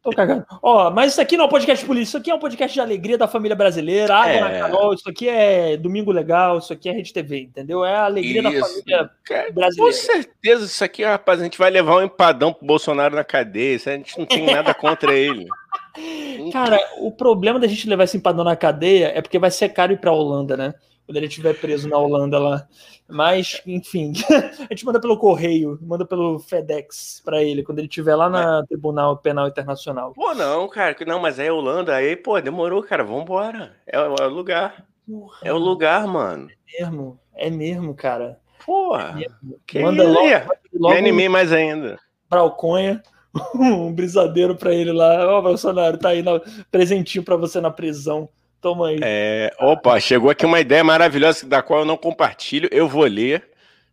Tô 0.06 0.12
cagando. 0.12 0.46
Ó, 0.62 0.92
mas 0.92 1.14
isso 1.14 1.22
aqui 1.22 1.36
não 1.36 1.46
é 1.46 1.48
um 1.48 1.50
podcast 1.50 1.84
de 1.84 1.88
polícia, 1.88 2.10
isso 2.10 2.18
aqui 2.18 2.30
é 2.30 2.36
um 2.36 2.40
podcast 2.40 2.72
de 2.72 2.80
alegria 2.80 3.18
da 3.18 3.28
família 3.28 3.56
brasileira. 3.56 4.16
Água 4.16 4.32
é. 4.32 4.40
na 4.40 4.60
Carol, 4.60 4.94
isso 4.94 5.10
aqui 5.10 5.28
é 5.28 5.76
Domingo 5.78 6.12
Legal, 6.12 6.60
isso 6.60 6.72
aqui 6.72 6.88
é 6.88 6.92
Rede 6.92 7.12
TV, 7.12 7.40
entendeu? 7.40 7.84
É 7.84 7.96
a 7.96 8.06
alegria 8.06 8.48
isso. 8.48 8.60
da 8.60 8.68
família 8.68 9.12
brasileira. 9.52 9.76
Com 9.78 9.92
certeza, 9.92 10.66
isso 10.66 10.84
aqui, 10.84 11.04
rapaz, 11.04 11.42
a 11.42 11.44
gente 11.44 11.58
vai 11.58 11.72
levar 11.72 11.98
um 11.98 12.04
empadão 12.04 12.54
pro 12.54 12.68
Bolsonaro 12.68 13.16
na 13.16 13.24
cadeia. 13.24 13.78
A 13.84 13.90
gente 13.90 14.20
não 14.20 14.28
tem 14.28 14.46
nada 14.46 14.76
contra 14.76 15.12
ele. 15.12 15.48
Cara, 16.54 16.80
o 17.00 17.12
problema 17.12 17.60
da 17.60 17.66
gente 17.66 17.90
levar 17.90 18.04
esse 18.04 18.18
empadão 18.18 18.44
na 18.44 18.56
cadeia 18.56 19.12
é 19.16 19.24
porque 19.24 19.40
vai 19.40 19.50
ser 19.50 19.70
caro 19.70 19.92
ir 19.92 20.00
pra 20.00 20.12
Holanda, 20.12 20.56
né? 20.56 20.76
Quando 21.06 21.18
ele 21.18 21.28
estiver 21.28 21.54
preso 21.54 21.88
na 21.88 21.98
Holanda 21.98 22.40
lá. 22.40 22.68
Mas, 23.08 23.62
enfim, 23.66 24.14
a 24.60 24.74
gente 24.74 24.86
manda 24.86 25.00
pelo 25.00 25.18
correio, 25.18 25.78
manda 25.82 26.04
pelo 26.04 26.40
FedEx 26.40 27.22
para 27.24 27.44
ele, 27.44 27.62
quando 27.62 27.78
ele 27.78 27.88
estiver 27.88 28.16
lá 28.16 28.28
na 28.28 28.60
é. 28.64 28.68
Tribunal 28.68 29.18
Penal 29.18 29.48
Internacional. 29.48 30.14
Pô, 30.14 30.34
não, 30.34 30.68
cara, 30.68 30.96
não, 31.06 31.20
mas 31.20 31.38
é 31.38 31.52
Holanda, 31.52 31.94
aí, 31.94 32.16
pô, 32.16 32.42
demorou, 32.42 32.82
cara, 32.82 33.04
vambora. 33.04 33.76
É, 33.86 33.98
é 33.98 34.26
o 34.26 34.30
lugar. 34.30 34.84
Porra. 35.08 35.38
É 35.44 35.54
o 35.54 35.58
lugar, 35.58 36.08
mano. 36.08 36.50
É 36.50 36.82
mesmo, 36.82 37.20
é 37.36 37.50
mesmo, 37.52 37.94
cara. 37.94 38.40
Porra, 38.66 39.12
é 39.12 39.14
mesmo. 39.14 39.60
que 39.68 39.80
manda 39.80 40.04
logo, 40.04 40.52
logo, 40.74 40.94
Me 40.94 41.00
animei 41.00 41.30
mais 41.30 41.54
ainda. 41.54 42.00
Bralconha, 42.28 43.04
um 43.54 43.94
brisadeiro 43.94 44.56
para 44.56 44.74
ele 44.74 44.92
lá. 44.92 45.28
Ó, 45.28 45.40
oh, 45.40 45.42
Bolsonaro, 45.44 46.00
tá 46.00 46.10
aí, 46.10 46.24
na, 46.24 46.42
presentinho 46.72 47.24
para 47.24 47.36
você 47.36 47.62
na 47.62 47.70
prisão. 47.70 48.28
Toma 48.66 48.88
aí. 48.88 49.00
É, 49.04 49.54
opa, 49.60 50.00
chegou 50.00 50.32
aqui 50.32 50.44
uma 50.44 50.60
ideia 50.60 50.84
maravilhosa 50.84 51.46
da 51.46 51.62
qual 51.62 51.82
eu 51.82 51.86
não 51.86 51.96
compartilho. 51.96 52.68
Eu 52.72 52.88
vou 52.88 53.04
ler, 53.04 53.48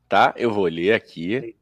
tá? 0.09 0.33
Eu 0.35 0.51
vou 0.51 0.64
ler 0.64 0.95
aqui. 0.95 1.55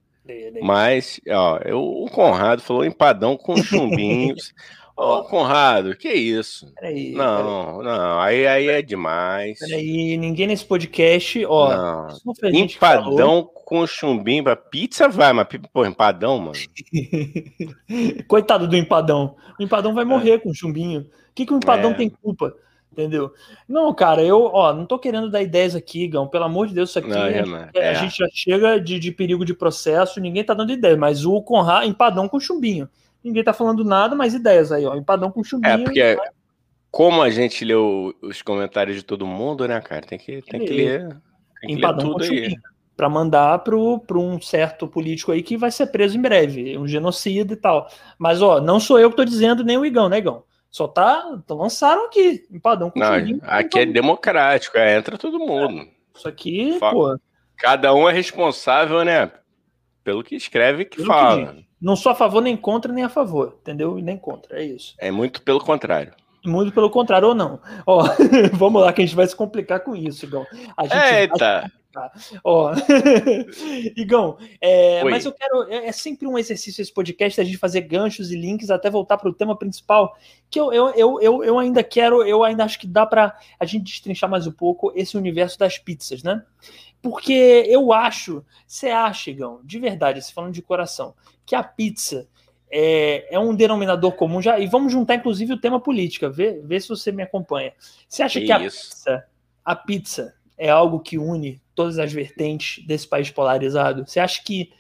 Mas, 0.63 1.21
ó, 1.29 1.59
eu, 1.65 1.83
o 1.83 2.09
Conrado 2.09 2.63
falou 2.63 2.85
empadão 2.85 3.37
com 3.37 3.57
chumbinhos. 3.57 4.55
Ô, 4.97 5.03
oh, 5.03 5.25
Conrado, 5.25 5.97
que 5.97 6.09
isso? 6.09 6.73
Peraí, 6.75 7.11
não, 7.11 7.79
peraí. 7.79 7.85
não, 7.85 8.21
aí, 8.21 8.47
aí 8.47 8.69
é 8.69 8.81
demais. 8.81 9.59
Peraí, 9.59 10.17
ninguém 10.17 10.47
nesse 10.47 10.65
podcast, 10.65 11.45
ó. 11.47 12.07
Empadão 12.45 13.43
com 13.65 13.85
chumbinho 13.89 14.45
pra 14.45 14.55
pizza 14.55 15.09
vai, 15.09 15.33
mas, 15.33 15.49
pô, 15.73 15.85
empadão, 15.85 16.39
mano. 16.39 16.53
Coitado 18.29 18.69
do 18.69 18.77
empadão. 18.77 19.35
O 19.59 19.63
empadão 19.65 19.95
vai 19.95 20.05
morrer 20.05 20.35
é. 20.35 20.39
com 20.39 20.55
chumbinho. 20.55 21.01
O 21.01 21.35
que, 21.35 21.45
que 21.45 21.53
o 21.53 21.57
empadão 21.57 21.91
é. 21.91 21.95
tem 21.95 22.09
culpa? 22.09 22.55
Entendeu? 23.01 23.33
Não, 23.69 23.93
cara, 23.95 24.23
eu, 24.23 24.43
ó, 24.53 24.75
não 24.75 24.85
tô 24.85 24.99
querendo 24.99 25.31
dar 25.31 25.43
ideias 25.43 25.75
aqui, 25.75 26.07
Gão. 26.07 26.29
Pelo 26.29 26.45
amor 26.45 26.67
de 26.67 26.75
Deus, 26.75 26.91
isso 26.91 26.99
aqui 26.99 27.09
não, 27.09 27.25
é, 27.25 27.71
é. 27.75 27.89
a 27.89 27.95
gente 27.95 28.19
já 28.19 28.27
chega 28.33 28.79
de, 28.79 28.99
de, 28.99 29.11
perigo 29.11 29.45
de 29.45 29.55
processo, 29.55 30.21
ninguém 30.21 30.45
tá 30.45 30.53
dando 30.53 30.73
ideia, 30.73 30.97
mas 30.97 31.25
o 31.25 31.41
Conrad, 31.43 31.89
empadão 31.89 32.29
com 32.29 32.39
chumbinho. 32.39 32.89
Ninguém 33.23 33.45
tá 33.45 33.53
falando 33.53 33.85
nada, 33.85 34.15
mas 34.15 34.35
ideias 34.35 34.71
aí, 34.71 34.85
ó. 34.85 34.95
Empadão 34.95 35.31
com 35.31 35.43
chumbinho. 35.43 35.73
É, 35.73 35.79
porque 35.79 36.19
como 36.91 37.23
a 37.23 37.31
gente 37.31 37.65
leu 37.65 38.15
os 38.21 38.43
comentários 38.43 38.97
de 38.97 39.05
todo 39.05 39.27
mundo, 39.27 39.67
né, 39.67 39.81
cara? 39.81 40.03
Tem 40.03 40.19
que, 40.19 40.43
tem 40.43 40.61
que 40.61 40.73
ler. 40.73 41.17
Tem 41.61 41.77
que 41.77 41.87
ler 41.87 41.97
tudo 41.97 42.25
aí. 42.25 42.55
Pra 42.97 43.09
mandar 43.09 43.61
pro, 43.61 43.99
pro 44.01 44.21
um 44.21 44.41
certo 44.41 44.87
político 44.87 45.33
aí 45.33 45.43
que 45.43 45.57
vai 45.57 45.71
ser 45.71 45.87
preso 45.87 46.19
em 46.19 46.21
breve, 46.21 46.77
um 46.77 46.87
genocida 46.87 47.55
e 47.55 47.57
tal. 47.57 47.89
Mas, 48.19 48.43
ó, 48.43 48.61
não 48.61 48.79
sou 48.79 48.99
eu 48.99 49.09
que 49.09 49.17
tô 49.17 49.25
dizendo, 49.25 49.65
nem 49.65 49.79
o 49.79 49.87
Igão, 49.87 50.09
né, 50.09 50.19
Igão? 50.19 50.43
Só 50.71 50.87
tá. 50.87 51.39
Lançaram 51.49 52.07
aqui, 52.07 52.47
empadão 52.51 52.91
com 52.91 52.99
Não, 52.99 53.13
Aqui 53.43 53.81
é 53.81 53.87
democrático, 53.87 54.79
é, 54.79 54.97
entra 54.97 55.19
todo 55.19 55.39
mundo. 55.39 55.89
Isso 56.15 56.29
aqui, 56.29 56.79
pô. 56.79 57.19
Cada 57.57 57.93
um 57.95 58.09
é 58.09 58.13
responsável, 58.13 59.05
né? 59.05 59.31
Pelo 60.03 60.23
que 60.23 60.35
escreve 60.35 60.85
que 60.85 60.97
pelo 60.99 61.09
fala. 61.09 61.55
Que 61.55 61.67
não 61.81 61.97
sou 61.97 62.13
a 62.13 62.15
favor 62.15 62.41
nem 62.43 62.57
contra, 62.57 62.93
nem 62.93 63.05
a 63.05 63.09
favor, 63.09 63.59
entendeu? 63.61 63.99
E 63.99 64.03
nem 64.03 64.17
contra, 64.17 64.61
é 64.61 64.65
isso. 64.65 64.95
É 64.99 65.11
muito 65.11 65.43
pelo 65.43 65.61
contrário. 65.61 66.13
Muito 66.45 66.73
pelo 66.73 66.91
contrário, 66.91 67.29
ou 67.29 67.35
não. 67.35 67.61
Ó, 67.87 68.05
vamos 68.55 68.81
lá, 68.83 68.93
que 68.93 69.03
a 69.03 69.05
gente 69.07 69.17
vai 69.17 69.27
se 69.27 69.37
complicar 69.37 69.81
com 69.81 69.95
isso, 69.95 70.25
Igão. 70.25 70.47
A 70.77 70.85
gente 70.85 71.15
Eita! 71.15 71.71
Ó, 72.45 72.73
Igão, 73.97 74.39
é, 74.61 75.03
mas 75.05 75.25
eu 75.25 75.33
quero. 75.33 75.65
É, 75.69 75.87
é, 75.89 75.93
sempre 75.93 76.27
um 76.27 76.39
exercício 76.39 76.81
esse 76.81 76.93
podcast 76.93 77.41
a 77.41 77.45
gente 77.45 77.57
fazer 77.57 77.83
ganchos 77.83 78.31
e 78.31 78.37
links 78.37 78.71
até 78.71 78.89
voltar 78.89 79.19
para 79.19 79.29
o 79.29 79.35
tema 79.35 79.57
principal. 79.57 80.17
Que 80.49 80.61
eu, 80.61 80.73
eu, 80.73 80.89
eu, 80.91 81.21
eu, 81.21 81.45
eu 81.45 81.59
ainda 81.59 81.83
quero, 81.83 82.25
eu 82.25 82.45
ainda 82.45 82.65
acho 82.65 82.79
que 82.79 82.87
dá 82.87 83.05
para 83.05 83.37
a 83.59 83.65
gente 83.65 83.85
destrinchar 83.85 84.31
mais 84.31 84.47
um 84.47 84.53
pouco 84.53 84.93
esse 84.95 85.17
universo 85.17 85.59
das 85.59 85.79
pizzas, 85.79 86.23
né? 86.23 86.43
Porque 87.03 87.65
eu 87.67 87.93
acho, 87.93 88.45
você 88.67 88.89
acha, 88.89 89.31
Igão, 89.31 89.61
de 89.65 89.79
verdade, 89.79 90.23
se 90.23 90.33
falando 90.33 90.53
de 90.53 90.63
coração, 90.63 91.15
que 91.47 91.55
a 91.55 91.63
pizza 91.63 92.29
é, 92.71 93.35
é, 93.35 93.39
um 93.39 93.55
denominador 93.55 94.13
comum 94.13 94.41
já. 94.41 94.59
E 94.59 94.67
vamos 94.67 94.93
juntar, 94.93 95.17
inclusive, 95.17 95.55
o 95.55 95.61
tema 95.61 95.81
política. 95.81 96.31
Vê, 96.31 96.61
vê 96.63 96.79
se 96.79 96.89
você 96.89 97.11
me 97.11 97.23
acompanha. 97.23 97.73
Você 98.09 98.23
acha 98.23 98.39
que, 98.39 98.47
que 98.47 98.53
a 98.53 98.61
pizza, 98.61 99.25
a 99.65 99.77
pizza 99.77 100.35
é 100.57 100.71
algo 100.71 101.01
que 101.01 101.19
une 101.19 101.61
todas 101.81 101.99
as 101.99 102.13
vertentes 102.13 102.85
desse 102.85 103.09
país 103.09 103.31
polarizado? 103.31 104.07
Você 104.07 104.21
acha 104.21 104.43
que, 104.45 104.71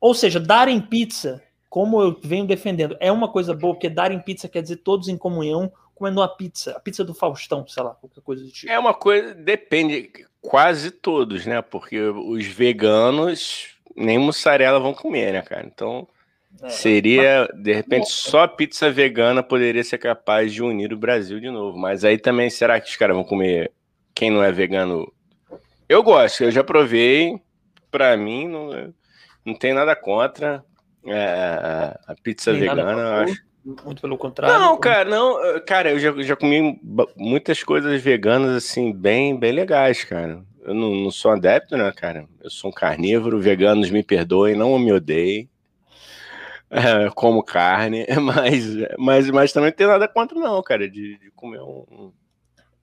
ou 0.00 0.14
seja, 0.14 0.38
dar 0.38 0.68
em 0.68 0.80
pizza, 0.80 1.42
como 1.68 2.00
eu 2.00 2.16
venho 2.22 2.46
defendendo, 2.46 2.96
é 3.00 3.10
uma 3.10 3.26
coisa 3.26 3.52
boa, 3.52 3.74
porque 3.74 3.88
dar 3.88 4.12
em 4.12 4.20
pizza 4.20 4.48
quer 4.48 4.62
dizer 4.62 4.76
todos 4.76 5.08
em 5.08 5.18
comunhão 5.18 5.72
comendo 5.96 6.22
a 6.22 6.28
pizza, 6.28 6.76
a 6.76 6.80
pizza 6.80 7.04
do 7.04 7.12
Faustão, 7.12 7.66
sei 7.66 7.82
lá, 7.82 7.90
qualquer 7.90 8.20
coisa 8.20 8.44
do 8.44 8.50
tipo. 8.52 8.70
É 8.70 8.78
uma 8.78 8.94
coisa, 8.94 9.34
depende, 9.34 10.12
quase 10.40 10.92
todos, 10.92 11.44
né? 11.44 11.60
Porque 11.60 11.98
os 11.98 12.46
veganos 12.46 13.76
nem 13.96 14.16
mussarela 14.16 14.78
vão 14.78 14.94
comer, 14.94 15.32
né, 15.32 15.42
cara? 15.42 15.66
Então, 15.66 16.06
é, 16.62 16.68
seria, 16.68 17.48
de 17.52 17.72
repente, 17.72 18.12
só 18.12 18.46
pizza 18.46 18.92
vegana 18.92 19.42
poderia 19.42 19.82
ser 19.82 19.98
capaz 19.98 20.54
de 20.54 20.62
unir 20.62 20.92
o 20.92 20.96
Brasil 20.96 21.40
de 21.40 21.50
novo. 21.50 21.76
Mas 21.76 22.04
aí 22.04 22.16
também, 22.16 22.48
será 22.48 22.80
que 22.80 22.88
os 22.88 22.96
caras 22.96 23.16
vão 23.16 23.24
comer 23.24 23.72
quem 24.14 24.30
não 24.30 24.44
é 24.44 24.52
vegano 24.52 25.12
eu 25.88 26.02
gosto, 26.02 26.44
eu 26.44 26.50
já 26.50 26.62
provei. 26.62 27.40
Para 27.90 28.16
mim, 28.16 28.46
não, 28.46 28.92
não 29.44 29.54
tem 29.54 29.72
nada 29.72 29.96
contra 29.96 30.62
é, 31.06 31.98
a 32.06 32.14
pizza 32.22 32.50
tem 32.50 32.60
vegana. 32.60 33.22
Acho. 33.22 33.48
Muito 33.84 34.00
pelo 34.00 34.16
contrário. 34.16 34.58
Não, 34.58 34.78
cara, 34.78 35.08
não. 35.08 35.60
Cara, 35.66 35.90
eu 35.90 35.98
já, 35.98 36.12
já 36.22 36.36
comi 36.36 36.80
muitas 37.16 37.62
coisas 37.62 38.00
veganas, 38.00 38.50
assim, 38.50 38.92
bem, 38.92 39.38
bem 39.38 39.52
legais, 39.52 40.04
cara. 40.04 40.42
Eu 40.62 40.74
não, 40.74 40.94
não 40.94 41.10
sou 41.10 41.32
adepto, 41.32 41.76
né, 41.76 41.92
cara? 41.92 42.26
Eu 42.42 42.50
sou 42.50 42.70
um 42.70 42.72
carnívoro, 42.72 43.40
veganos 43.40 43.90
me 43.90 44.02
perdoem, 44.02 44.54
não 44.54 44.78
me 44.78 44.92
odeiem. 44.92 45.48
É, 46.70 47.10
como 47.14 47.42
carne, 47.42 48.06
mas, 48.22 48.64
mas, 48.98 49.30
mas 49.30 49.52
também 49.52 49.70
não 49.70 49.76
tem 49.76 49.86
nada 49.86 50.06
contra, 50.06 50.38
não, 50.38 50.62
cara, 50.62 50.88
de, 50.88 51.18
de 51.18 51.30
comer 51.30 51.62
um, 51.62 52.12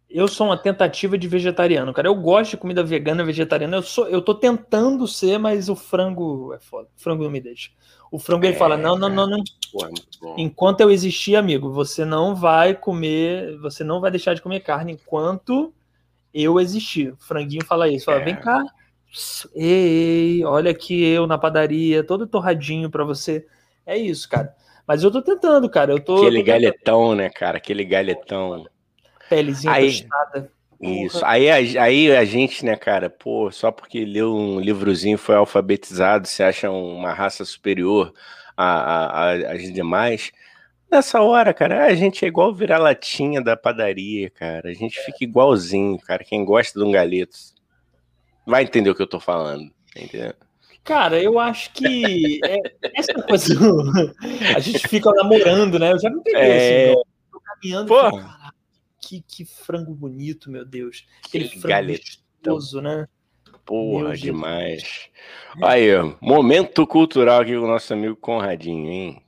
eu 0.10 0.28
sou 0.28 0.47
uma 0.47 0.58
tentativa 0.58 1.18
de 1.18 1.28
vegetariano, 1.28 1.93
cara. 1.93 2.08
Eu 2.08 2.16
gosto 2.16 2.51
de 2.51 2.58
comida 2.58 2.84
vegana, 2.84 3.24
vegetariana. 3.24 3.78
Eu 3.78 3.82
sou, 3.82 4.08
eu 4.08 4.22
tô 4.22 4.36
tentando 4.36 5.08
ser, 5.08 5.38
mas 5.38 5.68
o 5.68 5.76
frango 5.76 6.53
é 6.53 6.60
foda. 6.60 6.88
O 6.95 7.01
frango 7.01 7.24
não 7.24 7.32
me 7.32 7.41
deixa. 7.41 7.72
O 8.12 8.20
frango 8.20 8.45
é, 8.45 8.49
ele 8.49 8.58
fala: 8.58 8.78
"Não, 8.78 8.97
não, 8.97 9.10
não, 9.10 9.28
não. 9.28 9.43
Enquanto 10.38 10.82
eu 10.82 10.91
existir, 10.91 11.36
amigo, 11.36 11.72
você 11.72 12.06
não 12.06 12.36
vai 12.36 12.74
comer, 12.74 13.58
você 13.60 13.84
não 13.84 13.99
vai 13.99 14.12
deixar 14.12 14.34
de 14.34 14.41
comer 14.41 14.62
carne 14.62 14.93
enquanto 14.93 15.74
eu 16.34 16.60
existir." 16.60 17.14
O 17.14 17.18
franguinho 17.18 17.66
fala 17.66 17.89
isso, 17.89 18.06
fala: 18.06 18.22
é. 18.22 18.26
"Vem 18.26 18.36
cá. 18.36 18.64
Ei, 19.53 20.43
olha 20.45 20.72
aqui 20.72 21.03
eu 21.03 21.26
na 21.26 21.38
padaria, 21.38 22.03
todo 22.03 22.28
torradinho 22.28 22.89
para 22.89 23.03
você." 23.03 23.45
É 23.86 23.97
isso, 23.97 24.30
cara. 24.30 24.56
Mas 24.88 25.03
eu 25.03 25.12
tô 25.12 25.22
tentando, 25.22 25.70
cara. 25.70 25.91
Eu 25.91 25.99
tô 25.99 26.18
Aquele 26.18 26.39
tô 26.39 26.45
galhetão, 26.45 27.16
né, 27.16 27.30
cara? 27.30 27.58
Aquele 27.58 27.84
galhetão. 27.84 28.66
Pelezinha 29.30 29.74
aí, 29.74 30.02
tostada. 30.02 30.52
Isso. 30.82 31.26
Aí, 31.26 31.50
aí 31.50 32.16
a 32.16 32.26
gente, 32.26 32.66
né, 32.66 32.76
cara, 32.76 33.10
pô, 33.10 33.50
só 33.52 33.72
porque 33.72 34.04
leu 34.04 34.36
um 34.36 34.60
livrozinho 34.60 35.18
foi 35.18 35.36
alfabetizado, 35.36 36.28
se 36.28 36.44
acha 36.44 36.70
uma 36.70 37.14
raça 37.14 37.46
superior 37.46 38.14
às 38.58 39.74
demais. 39.74 40.32
Nessa 40.92 41.22
hora, 41.22 41.54
cara, 41.54 41.86
a 41.86 41.96
gente 41.96 42.24
é 42.24 42.28
igual 42.28 42.54
virar 42.54 42.78
latinha 42.78 43.42
da 43.42 43.58
padaria, 43.58 44.30
cara. 44.30 44.70
A 44.70 44.74
gente 44.74 45.00
fica 45.02 45.18
igualzinho, 45.22 45.98
cara. 46.00 46.24
Quem 46.24 46.46
gosta 46.46 46.80
de 46.80 46.86
um 46.86 46.92
galeto 46.92 47.38
vai 48.46 48.64
entender 48.64 48.90
o 48.90 48.96
que 48.96 49.02
eu 49.02 49.08
tô 49.08 49.20
falando, 49.20 49.72
entendeu? 49.96 50.34
Cara, 50.84 51.20
eu 51.20 51.40
acho 51.40 51.72
que 51.74 52.40
é, 52.46 52.60
essa 52.94 53.14
coisa. 53.14 53.56
a 54.56 54.60
gente 54.60 54.88
fica 54.88 55.12
namorando, 55.12 55.80
né? 55.80 55.94
Eu 55.94 56.00
já 56.00 56.10
me 56.12 56.22
peguei 56.22 56.42
é... 56.42 56.92
assim, 56.92 57.02
tô 57.32 57.40
caminhando. 57.40 57.88
Pô. 57.88 58.12
Fico, 58.12 58.45
que, 59.06 59.22
que 59.22 59.45
frango 59.45 59.93
bonito, 59.93 60.49
meu 60.49 60.66
Deus. 60.66 61.06
Aquele 61.26 61.47
que 61.47 61.60
frango 61.60 61.93
gostoso, 62.43 62.82
né? 62.82 63.08
Porra, 63.66 64.16
demais. 64.16 65.10
Aí, 65.62 65.89
momento 66.22 66.86
cultural 66.86 67.41
aqui 67.41 67.56
com 67.58 67.66
o 67.66 67.68
nosso 67.68 67.93
amigo 67.93 68.16
Conradinho, 68.16 68.91
hein? 68.91 69.22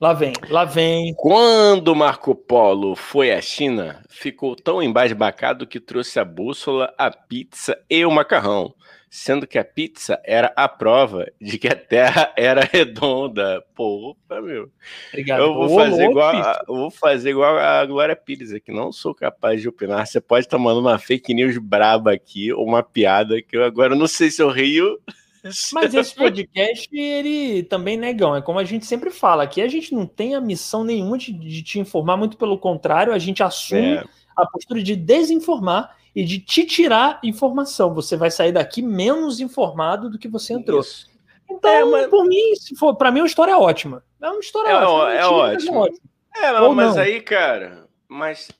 Lá 0.00 0.12
vem, 0.12 0.32
lá 0.48 0.64
vem. 0.64 1.14
Quando 1.16 1.94
Marco 1.94 2.34
Polo 2.34 2.96
foi 2.96 3.32
à 3.32 3.40
China, 3.40 4.02
ficou 4.10 4.56
tão 4.56 4.82
embasbacado 4.82 5.66
que 5.66 5.78
trouxe 5.78 6.18
a 6.18 6.24
bússola, 6.24 6.92
a 6.98 7.10
pizza 7.10 7.78
e 7.88 8.04
o 8.04 8.10
macarrão. 8.10 8.74
Sendo 9.12 9.46
que 9.46 9.58
a 9.58 9.64
pizza 9.64 10.18
era 10.24 10.50
a 10.56 10.66
prova 10.66 11.30
de 11.38 11.58
que 11.58 11.68
a 11.68 11.76
Terra 11.76 12.32
era 12.34 12.62
redonda. 12.62 13.62
Pô, 13.74 14.16
meu. 14.30 14.70
Obrigado. 15.10 15.42
Eu 15.42 15.52
vou 15.52 15.68
fazer, 15.78 16.04
igual, 16.06 16.34
a, 16.34 16.64
vou 16.66 16.90
fazer 16.90 17.30
igual 17.30 17.58
a 17.58 17.84
Glória 17.84 18.16
Pires 18.16 18.54
aqui. 18.54 18.72
Não 18.72 18.90
sou 18.90 19.14
capaz 19.14 19.60
de 19.60 19.68
opinar. 19.68 20.06
Você 20.06 20.18
pode 20.18 20.46
estar 20.46 20.56
mandando 20.56 20.88
uma 20.88 20.98
fake 20.98 21.34
news 21.34 21.58
braba 21.58 22.10
aqui, 22.10 22.54
ou 22.54 22.66
uma 22.66 22.82
piada 22.82 23.42
que 23.42 23.54
eu 23.54 23.62
agora 23.62 23.94
não 23.94 24.06
sei 24.06 24.30
se 24.30 24.40
eu 24.40 24.48
rio. 24.48 24.98
Mas 25.74 25.92
esse 25.92 26.14
podcast, 26.14 26.88
ele 26.90 27.64
também, 27.64 27.98
negão, 27.98 28.34
é 28.34 28.40
como 28.40 28.58
a 28.58 28.64
gente 28.64 28.86
sempre 28.86 29.10
fala, 29.10 29.42
aqui 29.42 29.60
a 29.60 29.68
gente 29.68 29.92
não 29.92 30.06
tem 30.06 30.34
a 30.34 30.40
missão 30.40 30.84
nenhuma 30.84 31.18
de, 31.18 31.32
de 31.32 31.62
te 31.62 31.78
informar, 31.78 32.16
muito 32.16 32.38
pelo 32.38 32.56
contrário, 32.56 33.12
a 33.12 33.18
gente 33.18 33.42
assume 33.42 33.96
é. 33.96 34.04
a 34.34 34.46
postura 34.46 34.82
de 34.82 34.96
desinformar 34.96 35.96
e 36.14 36.24
de 36.24 36.38
te 36.38 36.64
tirar 36.64 37.20
informação. 37.22 37.94
Você 37.94 38.16
vai 38.16 38.30
sair 38.30 38.52
daqui 38.52 38.82
menos 38.82 39.40
informado 39.40 40.10
do 40.10 40.18
que 40.18 40.28
você 40.28 40.54
entrou. 40.54 40.80
Isso. 40.80 41.10
Então, 41.50 41.70
é, 41.70 41.84
mas... 41.84 42.06
por 42.08 42.24
mim, 42.24 42.54
se 42.56 42.74
for, 42.76 42.94
para 42.94 43.10
mim, 43.10 43.20
a 43.20 43.26
história 43.26 43.52
é 43.52 43.56
ótima. 43.56 44.04
É 44.20 44.28
uma 44.28 44.40
história 44.40 44.70
é, 44.70 44.74
ótima. 44.74 45.12
É, 45.12 45.18
é 45.18 45.26
ótima. 45.26 45.88
É, 46.34 46.60
Ou 46.60 46.74
mas 46.74 46.94
não. 46.94 47.02
aí, 47.02 47.20
cara, 47.20 47.86
mas, 48.08 48.50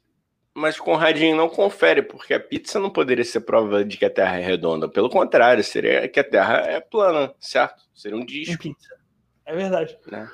mas 0.55 0.79
Conradinho 0.79 1.37
não 1.37 1.49
confere, 1.49 2.03
porque 2.03 2.35
a 2.35 2.41
pizza 2.41 2.79
não 2.79 2.91
poderia 2.91 3.25
ser 3.25 3.41
prova 3.41 3.85
de 3.85 3.97
que 3.97 4.05
a 4.05 4.11
Terra 4.11 4.39
é 4.39 4.43
redonda. 4.43 4.89
Pelo 4.89 5.09
contrário, 5.09 5.65
seria 5.65 6.07
que 6.09 6.21
a 6.21 6.25
Terra 6.25 6.59
é 6.59 6.81
plana, 6.81 7.35
certo? 7.41 7.83
Seria 7.95 8.17
um 8.17 8.25
disco. 8.27 8.75
É 9.47 9.55
verdade. 9.55 9.97
Né? 10.11 10.31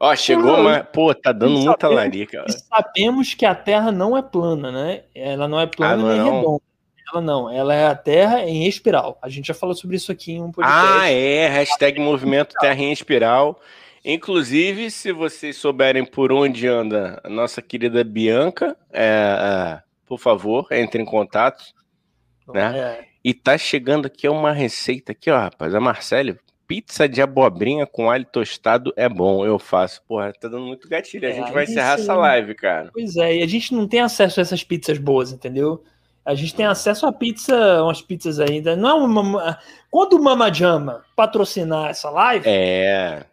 Ó, 0.00 0.14
chegou 0.14 0.60
uma. 0.60 0.84
Pô, 0.84 1.12
tá 1.14 1.32
dando 1.32 1.60
e 1.60 1.64
muita 1.64 1.88
sabemos, 1.88 1.96
larica. 1.96 2.44
Sabemos 2.48 3.34
que 3.34 3.44
a 3.44 3.54
Terra 3.54 3.90
não 3.90 4.16
é 4.16 4.22
plana, 4.22 4.70
né? 4.70 5.02
Ela 5.14 5.48
não 5.48 5.60
é 5.60 5.66
plana 5.66 5.94
ah, 5.94 5.96
não 5.96 6.08
nem 6.08 6.20
é 6.20 6.22
redonda. 6.36 6.62
Ela 7.10 7.22
não, 7.22 7.50
ela 7.50 7.74
é 7.74 7.86
a 7.86 7.94
Terra 7.94 8.42
em 8.42 8.66
espiral. 8.66 9.18
A 9.22 9.28
gente 9.28 9.46
já 9.48 9.54
falou 9.54 9.74
sobre 9.74 9.96
isso 9.96 10.12
aqui 10.12 10.32
em 10.32 10.42
um 10.42 10.52
podcast. 10.52 11.00
Ah, 11.00 11.10
é. 11.10 11.48
Hashtag 11.48 11.98
movimento 11.98 12.54
Terra 12.60 12.80
em 12.80 12.92
espiral. 12.92 13.60
Inclusive, 14.04 14.90
se 14.90 15.10
vocês 15.10 15.56
souberem 15.56 16.04
por 16.04 16.32
onde 16.32 16.68
anda 16.68 17.20
a 17.24 17.28
nossa 17.28 17.60
querida 17.60 18.04
Bianca, 18.04 18.76
é, 18.92 19.02
é, 19.04 19.82
por 20.06 20.18
favor, 20.18 20.66
entre 20.70 21.02
em 21.02 21.04
contato. 21.04 21.64
Né? 22.46 22.78
É. 22.78 23.04
E 23.24 23.34
tá 23.34 23.58
chegando 23.58 24.06
aqui 24.06 24.28
uma 24.28 24.52
receita 24.52 25.12
aqui, 25.12 25.30
ó, 25.30 25.38
rapaz. 25.38 25.74
A 25.74 25.80
Marcele 25.80 26.38
pizza 26.68 27.08
de 27.08 27.22
abobrinha 27.22 27.86
com 27.86 28.10
alho 28.10 28.26
tostado 28.26 28.92
é 28.94 29.08
bom, 29.08 29.44
eu 29.44 29.58
faço. 29.58 30.02
Porra, 30.06 30.32
tá 30.34 30.48
dando 30.48 30.66
muito 30.66 30.86
gatilho. 30.86 31.26
A 31.26 31.30
é, 31.30 31.34
gente 31.34 31.50
vai 31.50 31.64
encerrar 31.64 31.94
essa 31.94 32.14
live, 32.14 32.54
cara. 32.54 32.90
Pois 32.92 33.16
é, 33.16 33.38
e 33.38 33.42
a 33.42 33.46
gente 33.46 33.74
não 33.74 33.88
tem 33.88 34.00
acesso 34.00 34.38
a 34.38 34.42
essas 34.42 34.62
pizzas 34.62 34.98
boas, 34.98 35.32
entendeu? 35.32 35.82
A 36.24 36.34
gente 36.34 36.54
tem 36.54 36.66
acesso 36.66 37.06
a 37.06 37.12
pizza, 37.12 37.82
umas 37.82 38.02
pizzas 38.02 38.38
ainda. 38.38 38.76
Não 38.76 38.88
é 38.90 38.94
uma. 38.94 39.58
Quando 39.90 40.12
o 40.12 40.22
Mama 40.22 40.52
Jama 40.52 41.02
patrocinar 41.16 41.88
essa 41.88 42.10
live. 42.10 42.44
É. 42.46 43.24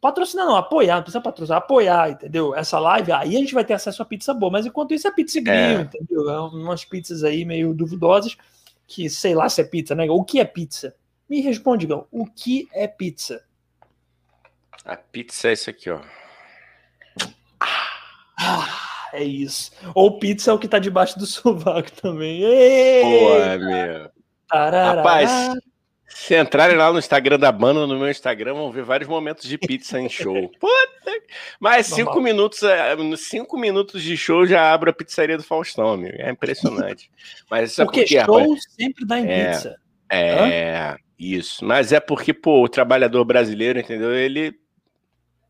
Patrocinar 0.00 0.46
não, 0.46 0.56
apoiar, 0.56 0.96
não 0.96 1.02
precisa 1.02 1.20
patrocinar, 1.20 1.58
apoiar, 1.58 2.10
entendeu? 2.10 2.54
Essa 2.54 2.78
live, 2.78 3.10
aí 3.12 3.36
a 3.36 3.38
gente 3.38 3.54
vai 3.54 3.64
ter 3.64 3.72
acesso 3.74 4.02
a 4.02 4.06
pizza 4.06 4.32
boa. 4.32 4.52
Mas 4.52 4.66
enquanto 4.66 4.94
isso 4.94 5.06
é 5.06 5.10
pizza 5.10 5.40
grill, 5.40 5.56
é. 5.56 5.80
entendeu? 5.82 6.30
É 6.30 6.40
umas 6.40 6.84
pizzas 6.84 7.24
aí 7.24 7.44
meio 7.44 7.74
duvidosas, 7.74 8.36
que 8.86 9.08
sei 9.10 9.34
lá 9.34 9.48
se 9.48 9.60
é 9.60 9.64
pizza, 9.64 9.94
né? 9.94 10.06
O 10.10 10.24
que 10.24 10.40
é 10.40 10.44
pizza? 10.44 10.94
Me 11.34 11.40
responde, 11.40 11.84
Gão, 11.84 12.06
o 12.12 12.24
que 12.26 12.68
é 12.72 12.86
pizza? 12.86 13.44
A 14.84 14.96
pizza 14.96 15.48
é 15.48 15.54
isso 15.54 15.68
aqui, 15.68 15.90
ó. 15.90 16.00
Ah, 18.38 19.08
é 19.12 19.24
isso. 19.24 19.72
Ou 19.96 20.20
pizza 20.20 20.52
é 20.52 20.54
o 20.54 20.58
que 20.60 20.68
tá 20.68 20.78
debaixo 20.78 21.18
do 21.18 21.26
sovaco 21.26 21.90
também. 21.90 22.40
Pô, 22.40 23.36
é 23.40 23.58
meu. 23.58 24.10
Tarará. 24.48 24.94
Rapaz, 24.94 25.58
se 26.06 26.40
entrarem 26.40 26.76
lá 26.76 26.92
no 26.92 27.00
Instagram 27.00 27.40
da 27.40 27.50
banda, 27.50 27.84
no 27.84 27.98
meu 27.98 28.08
Instagram, 28.08 28.54
vão 28.54 28.70
ver 28.70 28.84
vários 28.84 29.08
momentos 29.08 29.48
de 29.48 29.58
pizza 29.58 29.98
em 29.98 30.08
show. 30.08 30.36
Puta. 30.60 31.20
Mas 31.58 31.88
cinco 31.88 32.20
minutos, 32.20 32.62
é, 32.62 32.94
cinco 33.16 33.58
minutos 33.58 34.04
de 34.04 34.16
show 34.16 34.46
já 34.46 34.72
abre 34.72 34.90
a 34.90 34.92
pizzaria 34.92 35.36
do 35.36 35.42
Faustão, 35.42 35.94
amigo. 35.94 36.14
É 36.16 36.30
impressionante. 36.30 37.10
Mas 37.50 37.72
isso 37.72 37.84
porque, 37.84 38.02
é 38.02 38.04
porque 38.04 38.24
show 38.24 38.40
rapaz, 38.40 38.62
sempre 38.78 39.04
dá 39.04 39.18
em 39.18 39.28
é, 39.28 39.50
pizza. 39.50 39.76
É. 40.08 40.38
Hã? 40.38 41.03
Isso, 41.18 41.64
mas 41.64 41.92
é 41.92 42.00
porque, 42.00 42.34
pô, 42.34 42.62
o 42.64 42.68
trabalhador 42.68 43.24
brasileiro, 43.24 43.78
entendeu? 43.78 44.12
Ele 44.12 44.58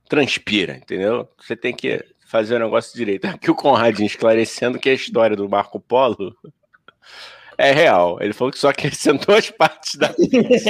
transpira, 0.08 0.76
entendeu? 0.76 1.28
Você 1.38 1.56
tem 1.56 1.74
que 1.74 2.04
fazer 2.26 2.56
o 2.56 2.58
negócio 2.58 2.96
direito. 2.96 3.26
Aqui 3.26 3.48
o 3.50 3.54
Conradinho 3.54 4.06
esclarecendo 4.06 4.78
que 4.78 4.88
a 4.88 4.94
história 4.94 5.36
do 5.36 5.48
Marco 5.48 5.80
Polo 5.80 6.36
é 7.56 7.72
real. 7.72 8.18
Ele 8.20 8.32
falou 8.32 8.52
que 8.52 8.58
só 8.58 8.68
acrescentou 8.70 9.34
as 9.34 9.50
partes 9.50 9.94
da 9.96 10.14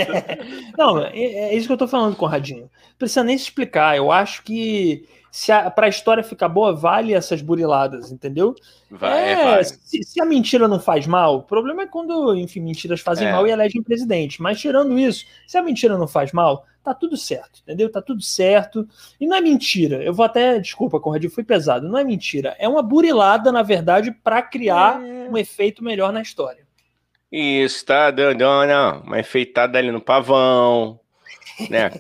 Não, 0.78 1.04
é, 1.04 1.18
é, 1.18 1.54
isso 1.54 1.66
que 1.66 1.72
eu 1.72 1.78
tô 1.78 1.88
falando, 1.88 2.16
Conradinho. 2.16 2.62
Não 2.62 2.98
precisa 2.98 3.24
nem 3.24 3.36
se 3.36 3.44
explicar. 3.44 3.96
Eu 3.96 4.12
acho 4.12 4.42
que 4.42 5.08
se 5.34 5.50
a, 5.50 5.68
pra 5.68 5.88
história 5.88 6.22
ficar 6.22 6.48
boa, 6.48 6.72
vale 6.72 7.12
essas 7.12 7.42
buriladas, 7.42 8.12
entendeu? 8.12 8.54
Vai, 8.88 9.32
é, 9.32 9.44
vai. 9.44 9.64
Se, 9.64 10.04
se, 10.04 10.20
a 10.22 10.24
mentira 10.24 10.68
não 10.68 10.78
faz 10.78 11.08
mal, 11.08 11.38
o 11.38 11.42
problema 11.42 11.82
é 11.82 11.86
quando, 11.88 12.36
enfim, 12.36 12.60
mentiras 12.60 13.00
fazem 13.00 13.26
é. 13.26 13.32
mal 13.32 13.44
e 13.44 13.50
elegem 13.50 13.82
presidente. 13.82 14.40
Mas 14.40 14.60
tirando 14.60 14.96
isso, 14.96 15.24
se 15.44 15.58
a 15.58 15.62
mentira 15.62 15.98
não 15.98 16.06
faz 16.06 16.30
mal, 16.30 16.64
tá 16.84 16.94
tudo 16.94 17.16
certo, 17.16 17.62
entendeu? 17.64 17.90
Tá 17.90 18.00
tudo 18.00 18.22
certo. 18.22 18.86
E 19.20 19.26
não 19.26 19.36
é 19.36 19.40
mentira. 19.40 20.04
Eu 20.04 20.14
vou 20.14 20.24
até, 20.24 20.60
desculpa, 20.60 21.00
Conradinho, 21.00 21.32
fui 21.32 21.42
pesado. 21.42 21.88
Não 21.88 21.98
é 21.98 22.04
mentira. 22.04 22.54
É 22.56 22.68
uma 22.68 22.80
burilada, 22.80 23.50
na 23.50 23.64
verdade, 23.64 24.12
para 24.12 24.40
criar 24.40 25.02
é. 25.02 25.28
um 25.28 25.36
efeito 25.36 25.82
melhor 25.82 26.12
na 26.12 26.22
história. 26.22 26.64
Isso, 27.32 27.84
tá 27.84 28.12
dando 28.12 28.44
uma 29.04 29.18
enfeitada 29.18 29.80
ali 29.80 29.90
no 29.90 30.00
pavão, 30.00 31.00
né? 31.70 31.90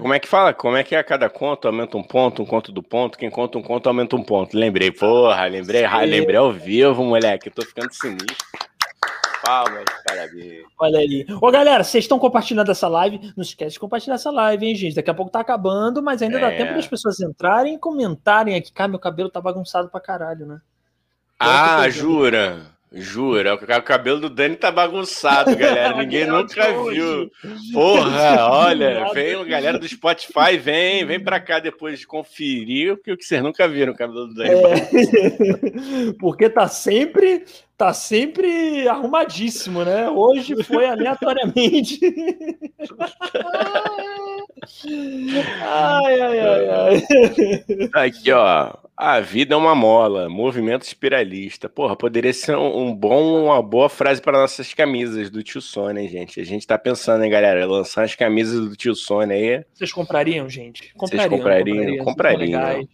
Como 0.00 0.14
é 0.14 0.18
que 0.18 0.28
fala? 0.28 0.52
Como 0.52 0.76
é 0.76 0.84
que 0.84 0.94
é 0.94 1.02
cada 1.02 1.28
conto? 1.28 1.66
Aumenta 1.66 1.96
um 1.96 2.02
ponto, 2.02 2.42
um 2.42 2.46
conto 2.46 2.72
do 2.72 2.82
ponto. 2.82 3.18
Quem 3.18 3.30
conta 3.30 3.58
um 3.58 3.62
conto 3.62 3.88
aumenta 3.88 4.16
um 4.16 4.22
ponto. 4.22 4.56
Lembrei, 4.56 4.90
porra, 4.90 5.46
lembrei, 5.46 5.86
lembrei 6.06 6.36
ao 6.36 6.52
vivo, 6.52 7.04
moleque. 7.04 7.50
Tô 7.50 7.62
ficando 7.62 7.92
sinistro. 7.92 8.36
Palmas, 9.44 9.84
parabéns. 10.06 10.64
Olha 10.78 10.98
aí. 10.98 11.26
Ô, 11.40 11.50
galera, 11.50 11.84
vocês 11.84 12.04
estão 12.04 12.18
compartilhando 12.18 12.70
essa 12.70 12.88
live? 12.88 13.32
Não 13.36 13.42
esquece 13.42 13.72
de 13.72 13.80
compartilhar 13.80 14.16
essa 14.16 14.30
live, 14.30 14.66
hein, 14.66 14.74
gente? 14.74 14.96
Daqui 14.96 15.10
a 15.10 15.14
pouco 15.14 15.30
tá 15.30 15.40
acabando, 15.40 16.02
mas 16.02 16.20
ainda 16.20 16.38
é. 16.38 16.40
dá 16.40 16.50
tempo 16.50 16.74
das 16.74 16.86
pessoas 16.86 17.20
entrarem 17.20 17.74
e 17.74 17.78
comentarem 17.78 18.56
aqui. 18.56 18.72
Cara, 18.72 18.88
meu 18.88 18.98
cabelo 18.98 19.30
tá 19.30 19.40
bagunçado 19.40 19.88
pra 19.88 20.00
caralho, 20.00 20.44
né? 20.44 20.60
Ah, 21.38 21.88
jura? 21.88 22.77
Jura, 22.90 23.54
o 23.54 23.82
cabelo 23.82 24.18
do 24.18 24.30
Dani 24.30 24.56
tá 24.56 24.70
bagunçado, 24.70 25.54
galera. 25.54 25.94
Ninguém 26.02 26.26
nunca 26.26 26.72
viu. 26.88 27.30
Porra, 27.72 28.48
olha, 28.48 29.12
vem 29.12 29.34
a 29.34 29.44
galera 29.44 29.78
do 29.78 29.86
Spotify, 29.86 30.56
vem, 30.58 31.04
vem 31.04 31.20
pra 31.20 31.38
cá 31.38 31.58
depois 31.58 31.98
de 31.98 32.06
conferir 32.06 32.94
o 32.94 32.96
que 32.96 33.14
vocês 33.14 33.42
nunca 33.42 33.68
viram 33.68 33.92
o 33.92 33.96
cabelo 33.96 34.28
do 34.28 34.34
Dani. 34.34 34.50
É, 34.50 36.12
porque 36.18 36.48
tá 36.48 36.66
sempre, 36.66 37.44
tá 37.76 37.92
sempre 37.92 38.88
arrumadíssimo, 38.88 39.84
né? 39.84 40.08
Hoje 40.08 40.62
foi 40.64 40.86
aleatoriamente. 40.86 42.00
ai, 45.62 46.20
ai, 46.20 46.40
ai, 46.40 46.68
ai. 46.70 48.06
Aqui, 48.06 48.32
ó. 48.32 48.87
A 49.00 49.20
vida 49.20 49.54
é 49.54 49.56
uma 49.56 49.76
mola, 49.76 50.28
movimento 50.28 50.82
espiralista. 50.82 51.68
Porra, 51.68 51.94
poderia 51.94 52.32
ser 52.32 52.56
um, 52.56 52.92
bom, 52.92 53.44
uma 53.44 53.62
boa 53.62 53.88
frase 53.88 54.20
para 54.20 54.40
nossas 54.40 54.74
camisas 54.74 55.30
do 55.30 55.40
tio 55.40 55.62
Sônia, 55.62 56.02
hein, 56.02 56.08
gente? 56.08 56.40
A 56.40 56.44
gente 56.44 56.66
tá 56.66 56.76
pensando, 56.76 57.22
hein, 57.22 57.30
galera, 57.30 57.64
lançar 57.64 58.02
as 58.02 58.16
camisas 58.16 58.58
do 58.68 58.74
tio 58.74 58.96
Sônia 58.96 59.36
aí. 59.36 59.64
Vocês 59.72 59.92
comprariam, 59.92 60.50
gente? 60.50 60.92
Comprariam. 60.94 61.28
Vocês 61.28 61.40
comprariam, 61.40 62.04
comprariam. 62.04 62.50
comprariam. 62.50 62.88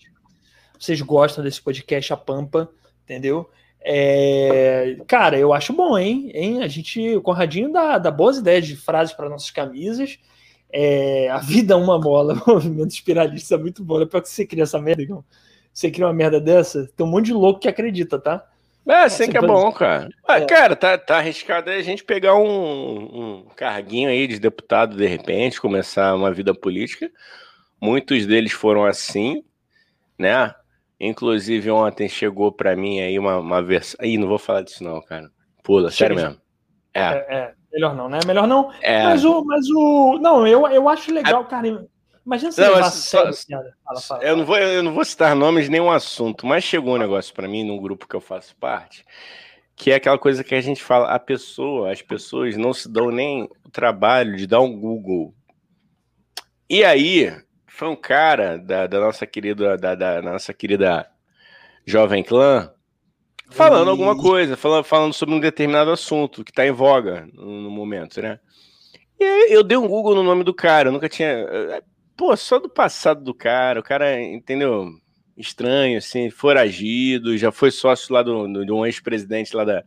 Vocês 0.79 1.01
gostam 1.01 1.43
desse 1.43 1.63
podcast 1.63 2.13
A 2.13 2.19
Pampa, 2.19 2.69
entendeu? 3.05 3.49
É... 3.81 4.99
Cara, 5.07 5.39
eu 5.39 5.55
acho 5.55 5.73
bom, 5.73 5.97
hein? 5.97 6.31
hein? 6.35 6.63
A 6.63 6.69
gente, 6.69 7.17
o 7.17 7.23
Conradinho 7.23 7.73
dá, 7.73 7.97
dá 7.97 8.11
boas 8.11 8.37
ideias 8.37 8.67
de 8.67 8.77
frases 8.77 9.15
para 9.15 9.31
nossas 9.31 9.51
camisas. 9.51 10.19
É... 10.71 11.31
A 11.31 11.39
vida 11.39 11.73
é 11.73 11.77
uma 11.79 11.99
mola, 11.99 12.35
movimento 12.47 12.91
espiralista 12.91 13.55
é 13.55 13.59
muito 13.59 13.83
bom. 13.83 14.03
É 14.03 14.05
para 14.05 14.21
que 14.21 14.29
você 14.29 14.45
cria 14.45 14.65
essa 14.65 14.79
merda, 14.79 15.03
então 15.03 15.25
você 15.75 15.91
cria 15.91 16.07
uma 16.07 16.13
merda 16.15 16.41
dessa, 16.41 16.89
tem 16.97 17.05
um 17.05 17.11
monte 17.11 17.27
de 17.27 17.33
louco 17.33 17.59
que 17.59 17.69
acredita, 17.69 18.19
tá? 18.19 18.47
É, 18.87 19.09
sim 19.09 19.31
que 19.31 19.37
é 19.37 19.41
bom, 19.41 19.73
cara. 19.73 20.09
É. 20.29 20.41
Cara, 20.43 20.77
tá, 20.77 20.97
tá 20.97 21.17
arriscado 21.17 21.71
aí 21.71 21.79
a 21.79 21.83
gente 21.83 22.05
pegar 22.05 22.37
um, 22.37 22.45
um 22.45 23.47
carguinho 23.57 24.11
aí 24.11 24.27
de 24.27 24.39
deputado 24.39 24.97
de 24.97 25.07
repente, 25.07 25.61
começar 25.61 26.15
uma 26.15 26.31
vida 26.33 26.55
política. 26.55 27.11
Muitos 27.81 28.27
deles 28.27 28.53
foram 28.53 28.85
assim, 28.85 29.43
né? 30.19 30.55
Inclusive 31.01 31.71
ontem 31.71 32.09
chegou 32.09 32.53
para 32.53 32.77
mim 32.77 33.01
aí 33.01 33.19
uma, 33.19 33.39
uma 33.39 33.63
versão. 33.63 33.99
Ih, 34.05 34.19
não 34.19 34.29
vou 34.29 34.39
falar 34.39 34.63
disso 34.63 34.85
não, 34.85 35.01
cara. 35.03 35.29
Pula, 35.63 35.91
sério 35.91 36.17
mesmo. 36.17 36.37
É. 36.93 37.01
é. 37.01 37.27
É, 37.29 37.55
melhor 37.73 37.97
não, 37.97 38.09
né? 38.09 38.21
Melhor 38.27 38.47
não. 38.47 38.71
É. 38.81 39.03
Mas 39.05 39.25
o, 39.25 39.45
mas 39.45 39.67
o, 39.71 40.19
não, 40.21 40.47
eu, 40.47 40.67
eu 40.69 40.89
acho 40.89 41.13
legal, 41.13 41.43
a... 41.43 41.45
cara. 41.47 41.87
Imagina 42.25 42.53
se 42.53 42.61
não, 42.61 42.91
só, 42.91 43.33
fala, 43.33 44.01
fala, 44.01 44.25
eu, 44.25 44.37
não 44.37 44.47
vou, 44.47 44.57
eu 44.57 44.83
não 44.83 44.95
vou 44.95 45.05
citar 45.05 45.37
nomes 45.37 45.69
nem 45.69 45.81
um 45.81 45.91
assunto, 45.91 46.47
mas 46.47 46.65
chegou 46.65 46.95
um 46.95 46.99
negócio 46.99 47.35
para 47.35 47.47
mim 47.47 47.65
num 47.65 47.81
grupo 47.81 48.09
que 48.09 48.17
eu 48.17 48.21
faço 48.21 48.57
parte 48.57 49.05
que 49.77 49.91
é 49.91 49.97
aquela 49.97 50.19
coisa 50.19 50.45
que 50.45 50.55
a 50.55 50.61
gente 50.61 50.83
fala, 50.83 51.11
a 51.11 51.19
pessoa, 51.19 51.91
as 51.91 52.01
pessoas 52.01 52.57
não 52.57 52.73
se 52.73 52.89
dão 52.89 53.11
nem 53.11 53.49
o 53.65 53.71
trabalho 53.71 54.37
de 54.37 54.47
dar 54.47 54.61
um 54.61 54.79
Google. 54.79 55.35
E 56.69 56.85
aí, 56.85 57.37
foi 57.67 57.89
um 57.89 57.97
cara 57.97 58.57
da, 58.57 58.87
da 58.87 59.01
nossa 59.01 59.27
querida, 59.27 59.77
da, 59.77 59.95
da, 59.95 60.23
nossa 60.23 60.55
querida 60.55 61.09
Jovem 61.85 62.23
Clã, 62.23 62.73
falando 63.51 63.91
alguma 63.91 64.17
coisa, 64.17 64.57
falando, 64.57 64.85
falando 64.85 65.13
sobre 65.13 65.35
um 65.35 65.41
determinado 65.41 65.91
assunto 65.91 66.45
que 66.45 66.51
está 66.51 66.67
em 66.67 66.73
voga 66.73 67.29
no, 67.33 67.63
no, 67.63 67.71
momento, 67.71 68.23
né? 68.23 68.39
E 69.19 69.25
aí 69.25 69.53
eu 69.53 69.63
dei 69.63 69.77
um 69.77 69.89
Google 69.89 70.15
no 70.15 70.23
nome 70.23 70.45
do 70.45 70.55
cara, 70.55 70.89
eu 70.89 70.93
nunca 70.93 71.09
tinha. 71.09 71.47
Pô, 72.17 72.37
só 72.37 72.59
do 72.59 72.69
passado 72.69 73.23
do 73.23 73.35
cara, 73.35 73.81
o 73.81 73.83
cara, 73.83 74.21
entendeu? 74.23 74.89
estranho, 75.37 75.99
assim, 75.99 76.31
foragido, 76.31 77.37
já 77.37 77.51
foi 77.51 77.71
sócio 77.71 78.13
lá 78.13 78.23
do, 78.23 78.47
do 78.47 78.65
de 78.65 78.73
um 78.73 78.87
ex-presidente 78.87 79.55
lá 79.55 79.65
da 79.65 79.85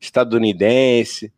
estadunidense. 0.00 1.32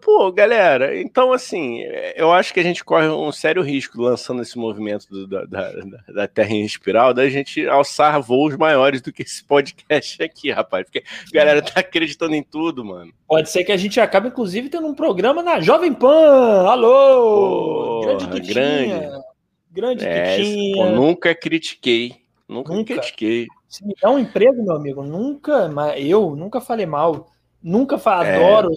Pô, 0.00 0.30
galera, 0.30 1.00
então 1.00 1.32
assim, 1.32 1.80
eu 2.14 2.32
acho 2.32 2.54
que 2.54 2.60
a 2.60 2.62
gente 2.62 2.84
corre 2.84 3.08
um 3.08 3.32
sério 3.32 3.62
risco 3.62 4.00
lançando 4.00 4.40
esse 4.40 4.56
movimento 4.56 5.08
do, 5.10 5.26
da, 5.26 5.44
da, 5.44 5.72
da, 6.14 6.28
Terra 6.28 6.52
em 6.52 6.64
espiral, 6.64 7.12
da 7.12 7.28
gente 7.28 7.66
alçar 7.66 8.20
voos 8.22 8.56
maiores 8.56 9.02
do 9.02 9.12
que 9.12 9.22
esse 9.22 9.42
podcast 9.44 10.22
aqui, 10.22 10.50
rapaz. 10.50 10.84
Porque 10.84 11.02
a 11.06 11.34
galera 11.34 11.60
tá 11.60 11.80
acreditando 11.80 12.34
em 12.34 12.42
tudo, 12.42 12.84
mano. 12.84 13.12
Pode 13.26 13.50
ser 13.50 13.64
que 13.64 13.72
a 13.72 13.76
gente 13.76 14.00
acabe, 14.00 14.28
inclusive, 14.28 14.68
tendo 14.68 14.86
um 14.86 14.94
programa 14.94 15.42
na 15.42 15.60
Jovem 15.60 15.92
Pan. 15.92 16.68
Alô! 16.68 18.02
Porra, 18.02 18.28
grande 18.28 18.52
Grande, 18.52 20.04
grande 20.04 20.06
é, 20.06 20.38
pô, 20.74 20.86
Nunca 20.86 21.34
critiquei 21.34 22.26
Nunca, 22.48 22.72
nunca 22.72 22.94
critiquei. 22.94 23.48
Se 23.68 23.84
me 23.84 23.94
dá 24.00 24.10
um 24.10 24.18
emprego, 24.18 24.62
meu 24.62 24.76
amigo, 24.76 25.02
nunca, 25.02 25.68
eu 25.96 26.36
nunca 26.36 26.60
falei 26.60 26.86
mal. 26.86 27.28
Nunca 27.66 27.98
falei, 27.98 28.30
é. 28.30 28.36
adoro, 28.36 28.70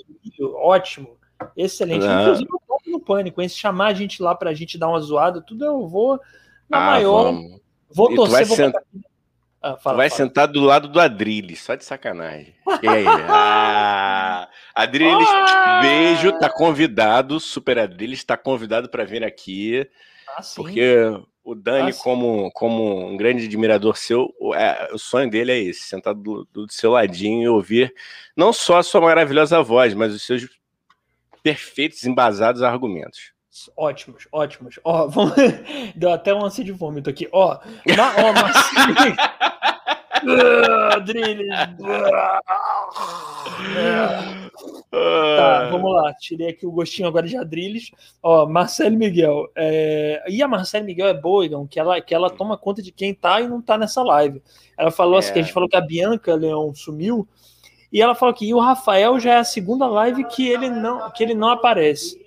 ótimo, 0.56 1.16
excelente. 1.56 2.08
Não. 2.08 2.22
Inclusive, 2.24 2.50
eu 2.52 2.62
toco 2.68 2.90
no 2.90 3.00
pânico, 3.00 3.40
hein? 3.40 3.48
Se 3.48 3.56
chamar 3.56 3.90
a 3.90 3.94
gente 3.94 4.20
lá 4.20 4.34
pra 4.34 4.52
gente 4.52 4.80
dar 4.80 4.88
uma 4.88 5.00
zoada, 5.00 5.44
tudo 5.44 5.64
eu 5.64 5.88
vou 5.88 6.20
na 6.68 6.80
ah, 6.80 6.92
maior. 6.94 7.26
Vamos. 7.26 7.62
Vou 7.92 8.12
e 8.12 8.16
torcer, 8.16 8.48
vou 8.48 8.58
sent... 8.58 8.74
ah, 9.62 9.78
fala, 9.78 9.98
vai 9.98 10.10
fala. 10.10 10.18
sentar 10.18 10.48
do 10.48 10.62
lado 10.62 10.88
do 10.88 11.00
Adrilles, 11.00 11.62
só 11.62 11.76
de 11.76 11.86
sacanagem. 11.86 12.56
E 12.82 12.88
aí? 12.88 13.06
ah, 13.30 14.50
Adrilles, 14.74 15.30
ah! 15.30 15.82
beijo, 15.84 16.40
tá 16.40 16.50
convidado, 16.50 17.40
Super 17.40 17.78
Adrilles 17.78 18.24
tá 18.24 18.36
convidado 18.36 18.90
para 18.90 19.06
vir 19.06 19.24
aqui. 19.24 19.88
Ah, 20.36 20.42
porque 20.56 21.14
o 21.50 21.56
Dani, 21.56 21.92
como, 21.94 22.52
como 22.52 23.08
um 23.08 23.18
grande 23.18 23.46
admirador 23.46 23.98
seu, 23.98 24.32
o, 24.40 24.54
é, 24.54 24.88
o 24.94 25.00
sonho 25.00 25.28
dele 25.28 25.52
é 25.52 25.58
esse: 25.58 25.82
sentar 25.82 26.14
do, 26.14 26.48
do, 26.54 26.72
seu 26.72 26.92
ladinho 26.92 27.42
e 27.42 27.50
ouvir 27.50 27.92
não 28.38 28.54
só 28.54 28.78
a 28.78 28.84
sua 28.84 29.02
maravilhosa 29.02 29.60
voz, 29.64 29.96
mas 29.96 30.14
os 30.14 30.22
seus 30.22 30.48
perfeitos, 31.42 32.06
embasados 32.06 32.62
argumentos. 32.62 33.34
Ótimos, 33.76 34.28
ótimos. 34.32 34.80
Ó, 34.84 35.08
vamos... 35.10 35.34
Deu 35.96 36.12
até 36.12 36.36
um 36.36 36.46
ânsia 36.46 36.64
de 36.64 36.72
vômito 36.72 37.10
aqui. 37.10 37.28
Ó, 37.32 37.58
na, 37.98 38.14
ó 38.18 38.32
mas... 38.32 38.56
Tá, 44.92 45.70
vamos 45.70 45.94
lá. 45.94 46.14
Tirei 46.16 46.50
aqui 46.50 46.66
o 46.66 46.72
gostinho 46.72 47.08
agora 47.08 47.28
de 47.28 47.38
Adrilles. 47.38 47.92
Ó, 48.22 48.48
Marcelo 48.48 48.98
Miguel. 48.98 49.48
É... 49.56 50.24
E 50.28 50.42
a 50.42 50.48
Marcelo 50.48 50.86
Miguel 50.86 51.08
é 51.08 51.14
boa, 51.14 51.46
então, 51.46 51.68
que 51.68 51.80
ela, 51.80 52.02
que 52.02 52.14
ela 52.14 52.30
toma 52.30 52.58
conta 52.58 52.82
de 52.82 52.92
quem 52.92 53.14
tá 53.14 53.40
e 53.40 53.48
não 53.48 53.62
tá 53.62 53.78
nessa 53.78 54.02
live. 54.02 54.42
Ela 54.78 54.92
falou 54.92 55.16
é. 55.16 55.20
assim: 55.20 55.34
que 55.34 55.40
a 55.40 55.42
gente 55.42 55.54
falou 55.54 55.70
que 55.70 55.78
a 55.78 55.82
Bianca 55.82 56.34
Leão 56.34 56.74
sumiu. 56.74 57.28
E 57.92 58.02
ela 58.02 58.14
falou 58.14 58.34
que 58.34 58.54
o 58.54 58.60
Rafael 58.60 59.20
já 59.20 59.34
é 59.34 59.38
a 59.38 59.44
segunda 59.44 59.88
live 59.88 60.24
que 60.26 60.48
ele 60.48 60.70
não, 60.70 61.10
que 61.12 61.24
ele 61.24 61.34
não 61.34 61.50
aparece. 61.50 62.24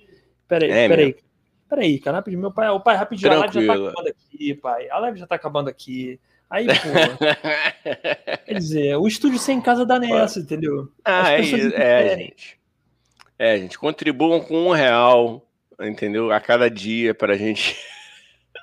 Peraí, 0.47 0.71
é, 0.71 0.87
peraí. 0.87 1.15
Peraí, 1.69 1.99
cara, 1.99 2.17
rapidinho. 2.17 2.41
Meu 2.41 2.51
pai, 2.51 2.69
o 2.69 2.79
pai, 2.79 2.95
rapidinho, 2.95 3.31
Tranquilo. 3.31 3.67
a 3.67 3.67
live 3.67 3.67
já 3.67 3.73
tá 3.73 3.83
acabando 3.83 4.09
aqui, 4.09 4.53
pai. 4.55 4.89
A 4.89 4.99
live 4.99 5.19
já 5.19 5.27
tá 5.27 5.35
acabando 5.35 5.69
aqui. 5.69 6.19
Aí, 6.53 6.67
pô. 6.67 6.73
quer 8.45 8.53
dizer, 8.53 8.95
o 8.95 9.07
estúdio 9.07 9.39
sem 9.39 9.59
casa 9.59 9.83
dá 9.83 9.97
nessa, 9.97 10.39
entendeu? 10.39 10.87
Ah, 11.03 11.31
é, 11.31 11.39
é, 11.39 12.15
gente. 12.15 12.59
É, 13.39 13.57
gente, 13.57 13.79
contribuam 13.79 14.39
com 14.39 14.67
um 14.67 14.71
real, 14.71 15.43
entendeu? 15.81 16.31
A 16.31 16.39
cada 16.39 16.69
dia 16.69 17.15
para 17.15 17.33
a 17.33 17.35
gente. 17.35 17.75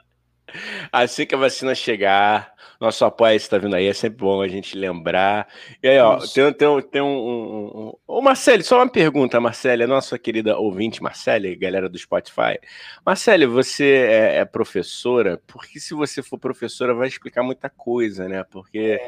assim 0.93 1.27
que 1.27 1.35
a 1.35 1.39
vacina 1.39 1.75
chegar, 1.75 2.55
nosso 2.81 3.05
apoio 3.05 3.37
está 3.37 3.59
vindo 3.59 3.77
aí, 3.77 3.87
é 3.87 3.93
sempre 3.93 4.19
bom 4.19 4.41
a 4.41 4.49
gente 4.49 4.77
lembrar. 4.77 5.47
E 5.83 5.89
aí, 5.89 5.99
ó, 5.99 6.19
tem, 6.19 6.51
tem, 6.55 6.83
tem 6.83 7.03
um, 7.03 7.07
um, 7.07 7.67
um. 7.67 7.93
Ô, 8.07 8.23
Marcelo, 8.23 8.63
só 8.65 8.77
uma 8.77 8.89
pergunta, 8.89 9.39
Marcelo, 9.39 9.85
a 9.85 9.87
nossa 9.87 10.19
querida 10.19 10.57
ouvinte, 10.59 11.03
Marcele, 11.03 11.55
galera 11.57 11.91
do 11.91 11.99
Spotify. 11.99 12.59
Marcele, 13.05 13.47
você 13.47 14.07
é, 14.09 14.37
é, 14.37 14.45
professora? 14.47 15.39
Porque 15.47 15.79
se 15.79 15.93
você 15.93 16.23
for 16.23 16.39
professora, 16.39 16.95
vai 16.95 17.09
explicar 17.09 17.43
muita 17.43 17.69
coisa, 17.69 18.27
né? 18.27 18.43
Porque. 18.45 18.99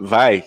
Vai, 0.00 0.44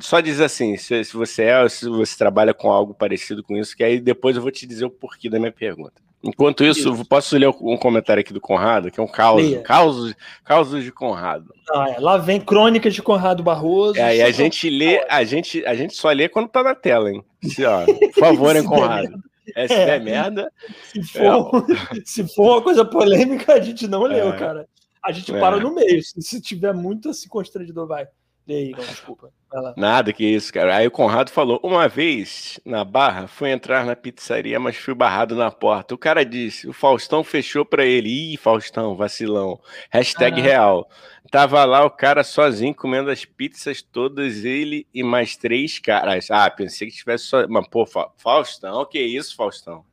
só 0.00 0.20
diz 0.20 0.38
assim, 0.38 0.76
se, 0.76 1.02
se 1.02 1.16
você 1.16 1.42
é, 1.42 1.68
se 1.68 1.88
você 1.88 2.16
trabalha 2.16 2.54
com 2.54 2.70
algo 2.70 2.94
parecido 2.94 3.42
com 3.42 3.56
isso, 3.56 3.76
que 3.76 3.82
aí 3.82 3.98
depois 3.98 4.36
eu 4.36 4.42
vou 4.42 4.52
te 4.52 4.64
dizer 4.64 4.84
o 4.84 4.90
porquê 4.90 5.28
da 5.28 5.40
minha 5.40 5.50
pergunta. 5.50 6.00
Enquanto 6.22 6.62
isso, 6.62 6.92
isso. 6.92 7.04
posso 7.06 7.36
ler 7.36 7.48
um 7.48 7.78
comentário 7.78 8.20
aqui 8.20 8.32
do 8.32 8.40
Conrado, 8.40 8.90
que 8.90 9.00
é 9.00 9.02
um 9.02 9.06
caos, 9.06 9.42
caos, 9.64 10.14
causos 10.44 10.84
de 10.84 10.92
Conrado. 10.92 11.54
Ah, 11.70 11.86
é. 11.96 11.98
Lá 11.98 12.18
vem 12.18 12.38
crônicas 12.38 12.94
de 12.94 13.00
Conrado 13.00 13.42
Barroso. 13.42 13.98
É, 13.98 14.18
e 14.18 14.22
a 14.22 14.30
gente 14.30 14.68
lê, 14.68 15.02
a 15.08 15.24
gente, 15.24 15.64
a 15.64 15.74
gente 15.74 15.94
só 15.94 16.10
lê 16.10 16.28
quando 16.28 16.48
tá 16.48 16.62
na 16.62 16.74
tela, 16.74 17.10
hein? 17.10 17.24
Se, 17.42 17.64
ó, 17.64 17.86
por 17.86 18.12
favor, 18.20 18.54
hein, 18.54 18.64
Conrado. 18.64 19.18
É, 19.56 19.66
se 19.66 19.74
é. 19.74 19.86
der 19.86 20.00
merda. 20.02 20.52
Se 20.92 21.02
for, 21.02 21.64
é. 21.70 22.00
se 22.04 22.34
for 22.34 22.52
uma 22.52 22.62
coisa 22.62 22.84
polêmica, 22.84 23.54
a 23.54 23.60
gente 23.60 23.88
não 23.88 24.02
leu, 24.02 24.28
é. 24.28 24.36
cara. 24.36 24.68
A 25.02 25.12
gente 25.12 25.32
para 25.32 25.56
é. 25.56 25.60
no 25.60 25.74
meio. 25.74 26.02
Se 26.02 26.40
tiver 26.40 26.74
muito 26.74 27.08
assim 27.08 27.28
constrangedor, 27.28 27.86
vai. 27.86 28.06
E 28.50 28.52
aí, 28.52 28.70
não, 28.72 28.80
desculpa. 28.80 29.32
Nada 29.76 30.12
que 30.12 30.24
isso, 30.24 30.52
cara. 30.52 30.74
Aí 30.74 30.86
o 30.88 30.90
Conrado 30.90 31.30
falou: 31.30 31.60
uma 31.62 31.86
vez 31.86 32.58
na 32.64 32.84
Barra, 32.84 33.28
fui 33.28 33.48
entrar 33.48 33.86
na 33.86 33.94
pizzaria, 33.94 34.58
mas 34.58 34.76
fui 34.76 34.92
barrado 34.92 35.36
na 35.36 35.52
porta. 35.52 35.94
O 35.94 35.98
cara 35.98 36.24
disse: 36.24 36.68
o 36.68 36.72
Faustão 36.72 37.22
fechou 37.22 37.64
pra 37.64 37.84
ele. 37.84 38.32
Ih, 38.32 38.36
Faustão, 38.36 38.96
vacilão. 38.96 39.60
Hashtag 39.88 40.40
real. 40.40 40.90
Tava 41.30 41.64
lá 41.64 41.84
o 41.84 41.90
cara 41.90 42.24
sozinho 42.24 42.74
comendo 42.74 43.08
as 43.08 43.24
pizzas 43.24 43.82
todas, 43.82 44.44
ele 44.44 44.84
e 44.92 45.04
mais 45.04 45.36
três 45.36 45.78
caras. 45.78 46.28
Ah, 46.28 46.50
pensei 46.50 46.88
que 46.88 46.96
tivesse 46.96 47.26
só. 47.26 47.46
Mas, 47.46 47.68
pô, 47.68 47.86
Faustão, 48.16 48.84
que 48.84 48.98
isso, 48.98 49.36
Faustão? 49.36 49.84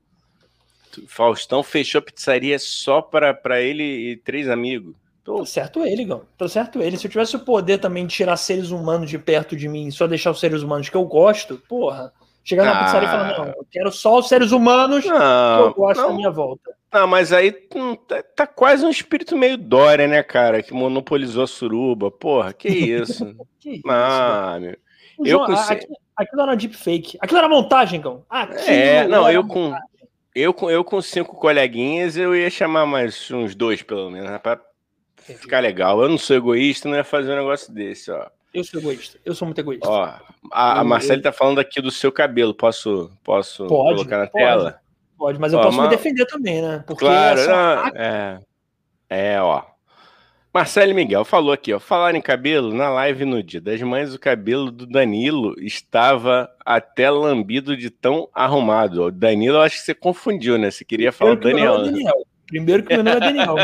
Faustão 1.08 1.62
fechou 1.62 2.00
a 2.00 2.02
pizzaria 2.02 2.58
só 2.58 3.04
para 3.04 3.36
pra 3.36 3.62
ele 3.62 3.84
e 3.84 4.18
três 4.18 4.50
amigos. 4.50 4.96
Tô 5.28 5.46
certo 5.46 5.86
ele, 5.86 6.06
Gão. 6.06 6.22
Tô 6.38 6.48
certo 6.48 6.82
ele. 6.82 6.96
Se 6.96 7.06
eu 7.06 7.12
tivesse 7.12 7.36
o 7.36 7.40
poder 7.40 7.80
também 7.80 8.08
de 8.08 8.16
tirar 8.16 8.38
seres 8.38 8.72
humanos 8.72 9.10
de 9.10 9.20
perto 9.20 9.58
de 9.58 9.68
mim, 9.68 9.92
só 9.92 10.08
deixar 10.08 10.32
os 10.32 10.40
seres 10.40 10.62
humanos 10.64 10.88
que 10.88 10.96
eu 10.96 11.04
gosto, 11.04 11.62
porra. 11.68 12.14
Chegar 12.46 12.64
na 12.64 12.80
ah. 12.80 12.84
pizzaria 12.86 13.10
e 13.10 13.12
falar, 13.12 13.38
não, 13.38 13.48
eu 13.48 13.68
quero 13.70 13.92
só 13.92 14.20
os 14.20 14.30
seres 14.30 14.54
humanos 14.54 15.04
não, 15.04 15.64
que 15.64 15.70
eu 15.70 15.74
gosto 15.74 16.00
não. 16.00 16.08
da 16.08 16.16
minha 16.16 16.32
volta. 16.32 16.72
Ah, 16.90 17.06
mas 17.06 17.34
aí 17.34 17.54
hum, 17.76 17.94
tá, 17.94 18.24
tá, 18.24 18.48
quase 18.48 18.86
um 18.86 18.90
espírito 18.90 19.36
meio 19.36 19.58
Dória, 19.58 20.08
né, 20.08 20.24
cara? 20.24 20.64
Que 20.64 20.74
monopolizou 20.74 21.44
a 21.44 21.48
suruba. 21.48 22.10
Porra, 22.10 22.54
que 22.54 22.70
isso? 22.70 23.36
que 23.60 23.72
isso? 23.72 23.84
Ah, 23.90 24.58
meu. 24.62 24.78
Eu 25.20 25.40
João, 25.40 25.44
aquilo, 25.44 25.98
aquilo 26.16 26.42
era 26.42 26.56
deepfake. 26.56 27.18
Aquilo 27.20 27.40
era 27.40 27.50
montagem, 27.50 28.00
Gão. 28.00 28.24
é, 28.66 29.06
não, 29.06 29.30
eu 29.30 29.46
com, 29.46 29.76
eu 30.34 30.54
com, 30.54 30.72
eu 30.72 30.86
com 30.86 31.02
cinco 31.02 31.36
coleguinhas, 31.36 32.16
eu 32.16 32.34
ia 32.34 32.50
chamar 32.50 32.86
mais 32.86 33.30
uns 33.30 33.54
dois, 33.54 33.84
pelo 33.84 34.10
menos, 34.10 34.30
né, 34.30 34.40
pra 35.34 35.42
ficar 35.42 35.60
legal. 35.60 36.02
Eu 36.02 36.10
não 36.10 36.18
sou 36.18 36.36
egoísta, 36.36 36.90
não 36.90 36.96
ia 36.96 37.04
fazer 37.04 37.32
um 37.32 37.38
negócio 37.38 37.74
desse, 37.74 38.12
ó. 38.12 38.28
Eu 38.54 38.64
sou 38.64 38.80
egoísta. 38.80 39.20
Eu 39.24 39.36
sou 39.36 39.46
muito 39.46 39.60
egoísta. 39.60 39.88
Ó, 39.88 40.04
a, 40.52 40.80
a 40.80 40.84
Marcele 40.84 41.22
tá 41.22 41.32
falando 41.32 41.60
aqui 41.60 41.82
do 41.82 41.92
seu 41.92 42.12
cabelo. 42.12 42.54
Posso, 42.54 43.12
posso 43.24 43.68
pode, 43.68 43.96
colocar 43.96 44.18
na 44.18 44.28
pode, 44.28 44.44
tela? 44.44 44.80
Pode, 45.18 45.40
mas 45.40 45.54
eu 45.54 45.60
ó, 45.60 45.64
posso 45.64 45.82
me 45.82 45.88
defender 45.90 46.26
também, 46.26 46.62
né? 46.62 46.84
Porque 46.88 47.06
claro, 47.06 47.42
não, 47.48 47.88
é, 47.96 48.40
é, 49.10 49.42
ó. 49.42 49.64
Marcelo 50.54 50.96
Miguel 50.96 51.24
falou 51.24 51.52
aqui, 51.52 51.72
ó. 51.72 51.80
Falar 51.80 52.16
em 52.16 52.22
cabelo, 52.22 52.74
na 52.74 52.90
live 52.90 53.26
no 53.26 53.44
dia 53.44 53.62
das 53.62 53.80
mães, 53.82 54.16
o 54.16 54.20
cabelo 54.20 54.72
do 54.72 54.88
Danilo 54.88 55.54
estava 55.60 56.50
até 56.66 57.12
lambido 57.12 57.78
de 57.78 57.92
tão 57.92 58.28
arrumado. 58.34 59.04
O 59.04 59.12
Danilo, 59.12 59.58
eu 59.58 59.62
acho 59.62 59.76
que 59.76 59.84
você 59.84 59.94
confundiu, 59.94 60.58
né? 60.58 60.72
Você 60.72 60.84
queria 60.84 61.12
falar 61.12 61.36
do 61.36 61.42
Daniel. 61.42 61.78
Né? 61.80 61.92
Daniel. 61.92 62.28
Primeiro 62.48 62.84
que 62.84 62.94
meu 62.96 63.04
nome 63.04 63.18
é 63.18 63.20
Daniel. 63.20 63.56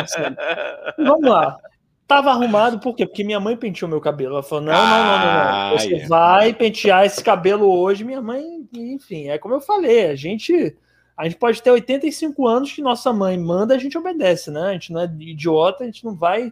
Vamos 0.98 1.30
lá. 1.30 1.58
Tava 2.06 2.32
arrumado, 2.32 2.80
por 2.80 2.96
quê? 2.96 3.06
Porque 3.06 3.24
minha 3.24 3.40
mãe 3.40 3.56
penteou 3.56 3.90
meu 3.90 4.02
cabelo. 4.02 4.34
Ela 4.34 4.44
falou: 4.44 4.66
não, 4.66 4.74
não, 4.74 4.82
não, 4.82 5.20
não, 5.20 5.70
não. 5.70 5.80
Você 5.80 6.06
vai 6.06 6.54
pentear 6.54 7.06
esse 7.06 7.24
cabelo 7.24 7.66
hoje. 7.66 8.04
Minha 8.04 8.22
mãe, 8.22 8.44
enfim, 8.74 9.30
é 9.30 9.38
como 9.38 9.56
eu 9.56 9.62
falei, 9.62 10.08
a 10.08 10.16
gente. 10.16 10.76
A 11.16 11.26
gente 11.26 11.38
pode 11.38 11.62
ter 11.62 11.70
85 11.70 12.48
anos 12.48 12.72
que 12.72 12.82
nossa 12.82 13.14
mãe 13.14 13.38
manda, 13.38 13.76
a 13.76 13.78
gente 13.78 13.96
obedece, 13.98 14.50
né? 14.50 14.70
A 14.70 14.74
gente 14.74 14.92
não 14.92 15.02
é 15.02 15.06
idiota, 15.06 15.84
a 15.84 15.86
gente 15.86 16.04
não 16.04 16.16
vai. 16.16 16.52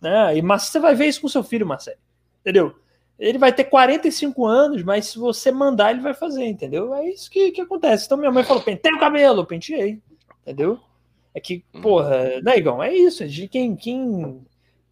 Né? 0.00 0.36
E, 0.36 0.42
mas 0.42 0.64
você 0.64 0.80
vai 0.80 0.96
ver 0.96 1.06
isso 1.06 1.20
com 1.20 1.28
seu 1.28 1.44
filho, 1.44 1.64
Marcelo. 1.64 1.96
Entendeu? 2.40 2.74
Ele 3.16 3.38
vai 3.38 3.52
ter 3.52 3.64
45 3.64 4.46
anos, 4.46 4.82
mas 4.82 5.06
se 5.06 5.18
você 5.18 5.52
mandar, 5.52 5.92
ele 5.92 6.00
vai 6.00 6.12
fazer, 6.12 6.44
entendeu? 6.44 6.92
É 6.92 7.08
isso 7.08 7.30
que, 7.30 7.52
que 7.52 7.60
acontece. 7.60 8.06
Então 8.06 8.18
minha 8.18 8.32
mãe 8.32 8.42
falou: 8.42 8.62
pentei 8.62 8.92
o 8.92 8.98
cabelo, 8.98 9.46
penteei, 9.46 10.00
entendeu? 10.42 10.80
É 11.34 11.40
que, 11.40 11.64
uhum. 11.74 11.80
porra, 11.80 12.40
né, 12.42 12.58
Igão? 12.58 12.82
É 12.82 12.92
isso. 12.92 13.26
De 13.26 13.46
quem, 13.46 13.76
quem, 13.76 14.44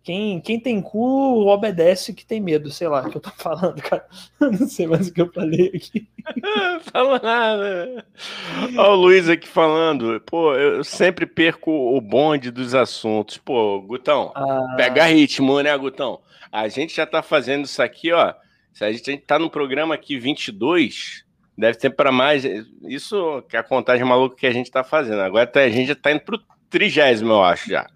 quem, 0.02 0.40
quem 0.40 0.60
tem 0.60 0.80
cu 0.80 1.46
obedece 1.48 2.14
que 2.14 2.24
tem 2.24 2.40
medo, 2.40 2.70
sei 2.70 2.88
lá, 2.88 3.08
que 3.08 3.16
eu 3.16 3.20
tô 3.20 3.30
falando, 3.36 3.80
cara. 3.82 4.06
Não 4.40 4.68
sei 4.68 4.86
mais 4.86 5.08
o 5.08 5.12
que 5.12 5.20
eu 5.20 5.32
falei 5.32 5.72
aqui. 5.74 6.08
Fala 6.92 7.20
nada. 7.22 8.06
Olha 8.76 8.90
o 8.90 8.94
Luiz 8.94 9.28
aqui 9.28 9.48
falando. 9.48 10.20
Pô, 10.26 10.54
eu 10.54 10.84
sempre 10.84 11.26
perco 11.26 11.70
o 11.70 12.00
bonde 12.00 12.50
dos 12.50 12.74
assuntos. 12.74 13.36
Pô, 13.38 13.80
Gutão, 13.82 14.32
ah... 14.34 14.74
pega 14.76 15.04
ritmo, 15.06 15.60
né, 15.60 15.76
Gutão? 15.76 16.20
A 16.50 16.68
gente 16.68 16.96
já 16.96 17.06
tá 17.06 17.22
fazendo 17.22 17.64
isso 17.64 17.82
aqui, 17.82 18.12
ó. 18.12 18.32
Se 18.72 18.84
a 18.84 18.92
gente 18.92 19.18
tá 19.18 19.38
no 19.38 19.50
programa 19.50 19.94
aqui 19.94 20.18
22, 20.18 21.24
deve 21.58 21.76
ter 21.76 21.90
para 21.90 22.12
mais. 22.12 22.44
Isso 22.82 23.42
que 23.48 23.56
é 23.56 23.60
a 23.60 23.64
contagem 23.64 24.04
maluca 24.04 24.36
que 24.36 24.46
a 24.46 24.52
gente 24.52 24.70
tá 24.70 24.84
fazendo. 24.84 25.20
Agora 25.20 25.50
a 25.52 25.68
gente 25.68 25.88
já 25.88 25.94
tá 25.96 26.12
indo 26.12 26.20
pro 26.20 26.40
trigésimo, 26.70 27.32
eu 27.32 27.42
acho 27.42 27.68
já. 27.68 27.86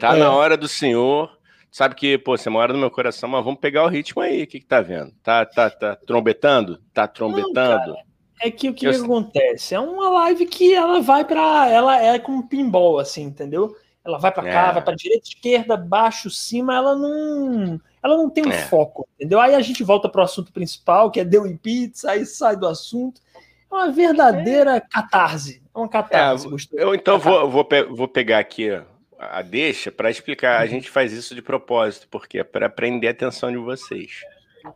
Tá 0.00 0.16
é. 0.16 0.18
na 0.18 0.32
hora 0.32 0.56
do 0.56 0.66
senhor. 0.66 1.36
Sabe 1.70 1.94
que, 1.94 2.18
pô, 2.18 2.36
você 2.36 2.48
mora 2.48 2.72
no 2.72 2.78
meu 2.78 2.90
coração, 2.90 3.28
mas 3.28 3.44
vamos 3.44 3.60
pegar 3.60 3.84
o 3.84 3.88
ritmo 3.88 4.22
aí. 4.22 4.42
O 4.42 4.46
que, 4.46 4.58
que 4.58 4.66
tá 4.66 4.80
vendo? 4.80 5.12
Tá, 5.22 5.44
tá, 5.44 5.68
tá 5.68 5.94
trombetando? 5.94 6.80
Tá 6.92 7.06
trombetando? 7.06 7.92
Não, 7.92 7.96
é 8.40 8.50
que 8.50 8.70
o 8.70 8.74
que, 8.74 8.86
eu... 8.86 8.92
que 8.92 8.96
acontece? 8.96 9.74
É 9.74 9.80
uma 9.80 10.08
live 10.08 10.46
que 10.46 10.74
ela 10.74 11.00
vai 11.00 11.24
para 11.24 11.68
Ela 11.68 12.02
é 12.02 12.18
como 12.18 12.48
pinball, 12.48 12.98
assim, 12.98 13.24
entendeu? 13.24 13.76
Ela 14.04 14.18
vai 14.18 14.32
para 14.32 14.44
cá, 14.44 14.68
é. 14.68 14.72
vai 14.72 14.82
para 14.82 14.94
direita, 14.94 15.28
esquerda, 15.28 15.76
baixo, 15.76 16.30
cima, 16.30 16.74
ela 16.74 16.94
não, 16.94 17.80
ela 18.02 18.16
não 18.16 18.30
tem 18.30 18.46
um 18.46 18.52
é. 18.52 18.58
foco, 18.58 19.06
entendeu? 19.16 19.40
Aí 19.40 19.54
a 19.54 19.60
gente 19.60 19.82
volta 19.82 20.08
para 20.08 20.20
o 20.20 20.24
assunto 20.24 20.52
principal, 20.52 21.10
que 21.10 21.20
é 21.20 21.24
deu 21.24 21.46
em 21.46 21.56
pizza, 21.56 22.10
aí 22.10 22.24
sai 22.24 22.56
do 22.56 22.66
assunto. 22.66 23.20
É 23.70 23.74
uma 23.74 23.90
verdadeira 23.90 24.76
é. 24.76 24.80
catarse. 24.80 25.62
É 25.74 25.78
uma 25.78 25.88
catarse. 25.88 26.46
É, 26.76 26.82
eu 26.82 26.94
então 26.94 27.18
vou, 27.18 27.50
vou, 27.50 27.64
pe 27.64 27.82
vou 27.82 28.08
pegar 28.08 28.38
aqui 28.38 28.70
a 29.18 29.42
deixa 29.42 29.90
para 29.90 30.10
explicar. 30.10 30.60
A 30.60 30.64
uhum. 30.64 30.70
gente 30.70 30.90
faz 30.90 31.12
isso 31.12 31.34
de 31.34 31.42
propósito, 31.42 32.06
porque 32.10 32.38
é 32.38 32.44
para 32.44 32.68
prender 32.68 33.08
a 33.08 33.12
atenção 33.12 33.50
de 33.50 33.58
vocês. 33.58 34.20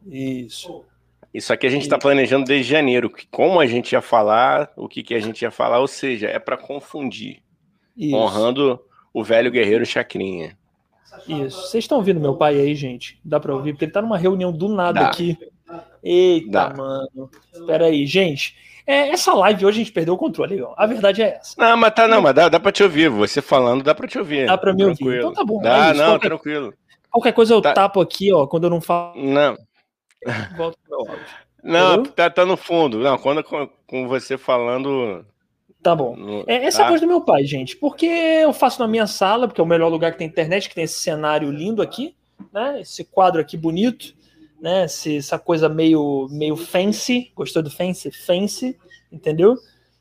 Isso. 0.07 0.85
Isso 1.33 1.53
aqui 1.53 1.67
a 1.67 1.71
gente 1.71 1.83
está 1.83 1.99
planejando 1.99 2.45
desde 2.45 2.71
janeiro. 2.71 3.13
Como 3.31 3.61
a 3.61 3.67
gente 3.67 3.93
ia 3.93 4.01
falar, 4.01 4.73
o 4.77 4.89
que, 4.89 5.03
que 5.03 5.15
a 5.15 5.21
gente 5.21 5.43
ia 5.43 5.51
falar, 5.51 5.79
ou 5.79 5.87
seja, 5.87 6.27
é 6.27 6.39
para 6.39 6.57
confundir. 6.57 7.43
Isso. 7.97 8.17
Honrando 8.17 8.81
o 9.13 9.23
velho 9.23 9.51
guerreiro 9.51 9.87
Chacrinha. 9.87 10.59
Isso. 11.27 11.63
Vocês 11.63 11.85
estão 11.85 11.99
ouvindo 11.99 12.21
meu 12.21 12.35
pai 12.35 12.59
aí, 12.59 12.75
gente? 12.75 13.21
Dá 13.25 13.39
para 13.39 13.55
ouvir? 13.55 13.73
Porque 13.73 13.85
ele 13.87 13.93
tá 13.93 14.03
numa 14.03 14.19
reunião 14.19 14.53
do 14.53 14.69
nada 14.69 15.01
Dá. 15.01 15.07
aqui. 15.09 15.37
Eita, 16.03 16.51
Dá. 16.51 16.75
mano. 16.75 17.31
Espera 17.53 17.87
aí, 17.87 18.07
gente. 18.07 18.57
É, 18.87 19.11
essa 19.11 19.33
live 19.35 19.67
hoje 19.67 19.81
a 19.81 19.85
gente 19.85 19.93
perdeu 19.93 20.15
o 20.15 20.19
controle, 20.19 20.65
A 20.77 20.87
verdade 20.87 21.23
é 21.23 21.37
essa. 21.37 21.55
Não, 21.57 21.77
mas 21.77 21.95
tá, 21.95 22.09
não, 22.09 22.21
mas 22.21 22.35
dá, 22.35 22.49
dá 22.49 22.59
pra 22.59 22.73
te 22.73 22.83
ouvir. 22.83 23.09
Você 23.09 23.41
falando, 23.41 23.85
dá 23.85 23.95
pra 23.95 24.09
te 24.09 24.19
ouvir. 24.19 24.47
Dá 24.47 24.59
pra 24.59 24.73
me 24.73 24.85
tranquilo. 24.85 25.11
ouvir. 25.11 25.21
Então 25.21 25.33
tá 25.33 25.45
bom. 25.45 25.61
Dá, 25.63 25.89
é 25.89 25.95
não, 25.95 26.07
qualquer, 26.13 26.29
tranquilo. 26.29 26.75
Qualquer 27.11 27.33
coisa 27.33 27.55
eu 27.55 27.63
tá. 27.63 27.73
tapo 27.73 28.01
aqui, 28.01 28.33
ó, 28.33 28.47
quando 28.47 28.65
eu 28.65 28.71
não 28.71 28.81
falo. 28.81 29.15
Não. 29.17 29.57
Volto 30.57 30.79
pro 30.89 31.05
meu 31.05 31.11
áudio. 31.11 31.27
Não, 31.63 32.03
tá, 32.05 32.31
tá 32.31 32.47
no 32.47 32.57
fundo. 32.57 32.99
Não, 32.99 33.19
quando 33.19 33.45
com, 33.45 33.69
com 33.87 34.09
você 34.09 34.39
falando, 34.39 35.25
Tá 35.83 35.95
bom. 35.95 36.45
É, 36.47 36.67
essa 36.67 36.83
é 36.83 36.85
a 36.85 36.89
coisa 36.89 37.05
do 37.05 37.09
meu 37.09 37.23
pai, 37.23 37.45
gente. 37.45 37.77
Porque 37.77 38.07
eu 38.07 38.53
faço 38.53 38.81
na 38.81 38.89
minha 38.89 39.07
sala, 39.07 39.49
porque 39.49 39.61
é 39.61 39.65
o 39.65 39.67
melhor 39.67 39.89
lugar 39.89 40.13
que 40.13 40.19
tem 40.19 40.27
internet, 40.27 40.69
que 40.69 40.75
tem 40.75 40.85
esse 40.85 41.01
cenário 41.01 41.51
lindo 41.51 41.81
aqui, 41.81 42.15
né? 42.53 42.81
Esse 42.81 43.05
quadro 43.05 43.41
aqui 43.41 43.57
bonito, 43.57 44.15
né? 44.61 44.85
Esse, 44.85 45.17
essa 45.17 45.39
coisa 45.39 45.69
meio, 45.69 46.29
meio 46.31 46.57
fancy. 46.57 47.33
Gostou 47.35 47.63
do 47.63 47.71
fancy? 47.71 48.11
Fancy, 48.11 48.79
entendeu? 49.11 49.57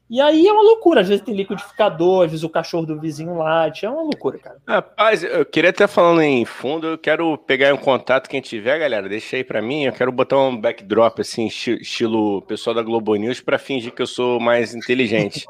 E 0.10 0.20
aí 0.20 0.48
é 0.48 0.52
uma 0.52 0.64
loucura. 0.64 1.02
Às 1.02 1.08
vezes 1.08 1.24
tem 1.24 1.36
liquidificador, 1.36 2.26
às 2.26 2.32
vezes 2.32 2.44
o 2.44 2.50
cachorro 2.50 2.86
do 2.86 3.00
vizinho 3.00 3.38
late. 3.38 3.86
É 3.86 3.90
uma 3.90 4.02
loucura, 4.02 4.40
cara. 4.40 4.58
Rapaz, 4.68 5.24
eu 5.24 5.46
queria 5.46 5.70
até 5.70 5.86
falando 5.86 6.22
em 6.22 6.44
fundo, 6.46 6.88
eu 6.88 6.98
quero 6.98 7.38
pegar 7.38 7.74
um 7.74 7.78
contato 7.78 8.28
quem 8.28 8.42
tiver, 8.42 8.80
galera. 8.80 9.08
Deixa 9.08 9.36
aí 9.36 9.44
pra 9.44 9.62
mim. 9.62 9.84
Eu 9.84 9.94
quero 9.94 10.12
botar 10.12 10.40
um 10.40 10.58
backdrop, 10.60 11.20
assim, 11.20 11.46
estilo 11.46 12.42
pessoal 12.44 12.74
da 12.74 12.82
Globo 12.82 13.16
News, 13.16 13.40
pra 13.40 13.60
fingir 13.60 13.94
que 13.94 14.02
eu 14.02 14.08
sou 14.08 14.40
mais 14.40 14.74
inteligente. 14.74 15.46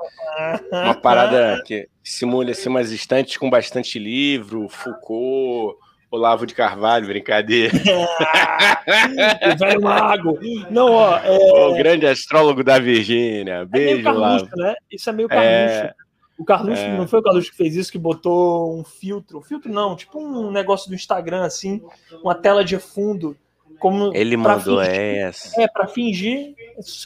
uma 0.72 0.95
parada 0.95 1.61
que 1.65 1.88
simule 2.03 2.52
assim, 2.52 2.69
umas 2.69 2.91
estantes 2.91 3.38
com 3.38 3.49
bastante 3.49 3.98
livro, 3.98 4.68
Foucault 4.68 5.77
Olavo 6.11 6.45
de 6.45 6.56
Carvalho, 6.56 7.06
brincadeira. 7.06 7.72
o 9.53 9.57
velho 9.57 9.81
mago. 9.81 10.40
Não, 10.72 10.91
ó, 10.91 11.18
é... 11.18 11.68
O 11.68 11.76
grande 11.76 12.07
astrólogo 12.07 12.64
da 12.64 12.80
Virgínia. 12.80 13.53
É 13.53 13.65
Beijo, 13.65 13.99
é 13.99 14.03
Carluxo, 14.03 14.56
né? 14.56 14.76
Isso 14.91 15.10
é 15.10 15.14
meio 15.14 15.30
Carluxo. 15.30 15.48
É... 15.48 15.94
O 16.38 16.44
Carluxo, 16.44 16.81
é... 16.81 16.98
não 16.98 17.07
foi 17.07 17.19
o 17.19 17.22
Carluxo 17.22 17.52
que 17.52 17.57
fez 17.57 17.76
isso, 17.76 17.91
que 17.91 17.99
botou 17.99 18.80
um 18.80 18.84
filtro. 18.84 19.41
Filtro 19.41 19.72
não, 19.72 19.95
tipo 19.95 20.19
um 20.19 20.49
negócio 20.49 20.90
do 20.90 20.95
Instagram, 20.95 21.44
assim, 21.44 21.81
uma 22.23 22.34
tela 22.34 22.64
de 22.64 22.80
fundo. 22.80 23.38
Como 23.77 24.11
ele 24.14 24.36
mandou 24.36 24.80
fingir, 24.84 24.99
essa. 24.99 25.61
É, 25.61 25.68
pra 25.68 25.88
fingir, 25.88 26.53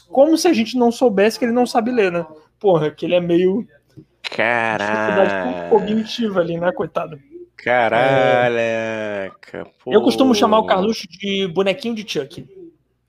como 0.08 0.36
se 0.36 0.48
a 0.48 0.52
gente 0.52 0.76
não 0.76 0.90
soubesse 0.90 1.38
que 1.38 1.44
ele 1.44 1.52
não 1.52 1.66
sabe 1.66 1.92
ler, 1.92 2.10
né? 2.10 2.26
Porra, 2.58 2.90
que 2.90 3.04
ele 3.04 3.14
é 3.14 3.20
meio. 3.20 3.64
Caralho. 4.22 5.68
cognitiva 5.68 6.40
ali, 6.40 6.56
né, 6.56 6.72
coitado? 6.72 7.16
Caraca, 7.56 9.30
Eu 9.86 10.02
costumo 10.02 10.34
chamar 10.34 10.58
o 10.58 10.66
Carluxo 10.66 11.06
de 11.08 11.46
bonequinho 11.48 11.94
de 11.94 12.10
Chuck. 12.10 12.46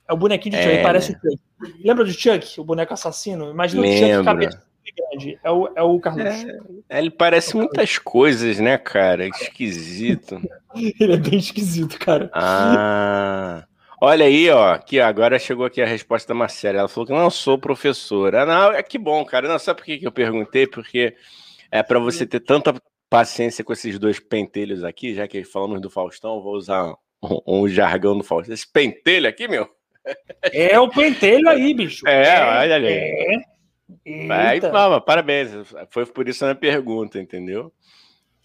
É 0.08 0.14
o 0.14 0.18
bonequinho 0.18 0.56
de 0.56 0.62
Chuck, 0.62 0.70
ele 0.70 0.80
é. 0.80 0.84
parece 0.84 1.12
o 1.12 1.16
Chuck. 1.16 1.42
Lembra 1.84 2.06
do 2.06 2.12
Chuck, 2.12 2.60
o 2.60 2.64
boneco 2.64 2.94
assassino? 2.94 3.50
Imagina 3.50 3.82
o 3.82 3.86
Chuck 3.86 4.24
cabeça 4.24 4.66
grande. 4.96 5.40
É 5.44 5.52
o, 5.52 5.70
é 5.76 5.84
o 5.84 6.00
Carluxo. 6.00 6.48
É, 6.90 7.00
ele 7.00 7.12
parece 7.12 7.56
muitas 7.56 7.98
coisas, 7.98 8.60
né, 8.60 8.78
cara? 8.78 9.28
Esquisito. 9.28 10.42
ele 11.00 11.14
é 11.14 11.18
bem 11.18 11.40
esquisito, 11.40 12.00
cara. 12.00 12.30
Ah. 12.34 13.66
Olha 14.02 14.26
aí, 14.26 14.50
ó, 14.50 14.78
que 14.78 15.00
agora 15.00 15.40
chegou 15.40 15.66
aqui 15.66 15.82
a 15.82 15.86
resposta 15.86 16.28
da 16.28 16.38
Marcela. 16.38 16.80
Ela 16.80 16.88
falou 16.88 17.08
que 17.08 17.14
não 17.14 17.30
sou 17.30 17.58
professora. 17.58 18.46
Não, 18.46 18.72
é 18.72 18.84
que 18.84 18.98
bom, 18.98 19.24
cara. 19.26 19.48
Não, 19.48 19.58
sabe 19.58 19.80
por 19.80 19.86
que 19.86 20.00
eu 20.04 20.12
perguntei? 20.12 20.68
Porque 20.68 21.16
é 21.72 21.82
para 21.82 22.00
você 22.00 22.26
ter 22.26 22.42
tanta 22.42 22.74
paciência 23.16 23.64
com 23.64 23.72
esses 23.72 23.98
dois 23.98 24.20
pentelhos 24.20 24.84
aqui, 24.84 25.16
já 25.16 25.26
que 25.26 25.42
falamos 25.46 25.80
do 25.80 25.90
Faustão, 25.90 26.42
vou 26.42 26.54
usar 26.54 26.94
um, 27.24 27.40
um 27.48 27.66
jargão 27.66 28.18
do 28.18 28.26
Faustão. 28.26 28.54
Esse 28.54 28.70
pentelho 28.70 29.30
aqui, 29.30 29.48
meu. 29.48 29.70
É 30.52 30.78
o 30.78 30.90
pentelho 30.90 31.48
aí, 31.48 31.74
bicho. 31.74 32.04
É, 32.08 32.28
é 32.28 32.44
olha 32.44 32.76
ali. 32.76 32.88
É. 32.88 33.36
Aí, 34.30 34.60
parabéns. 35.06 35.50
Foi 35.90 36.06
por 36.06 36.28
isso 36.28 36.44
a 36.44 36.50
minha 36.50 36.56
pergunta, 36.56 37.18
entendeu? 37.18 37.72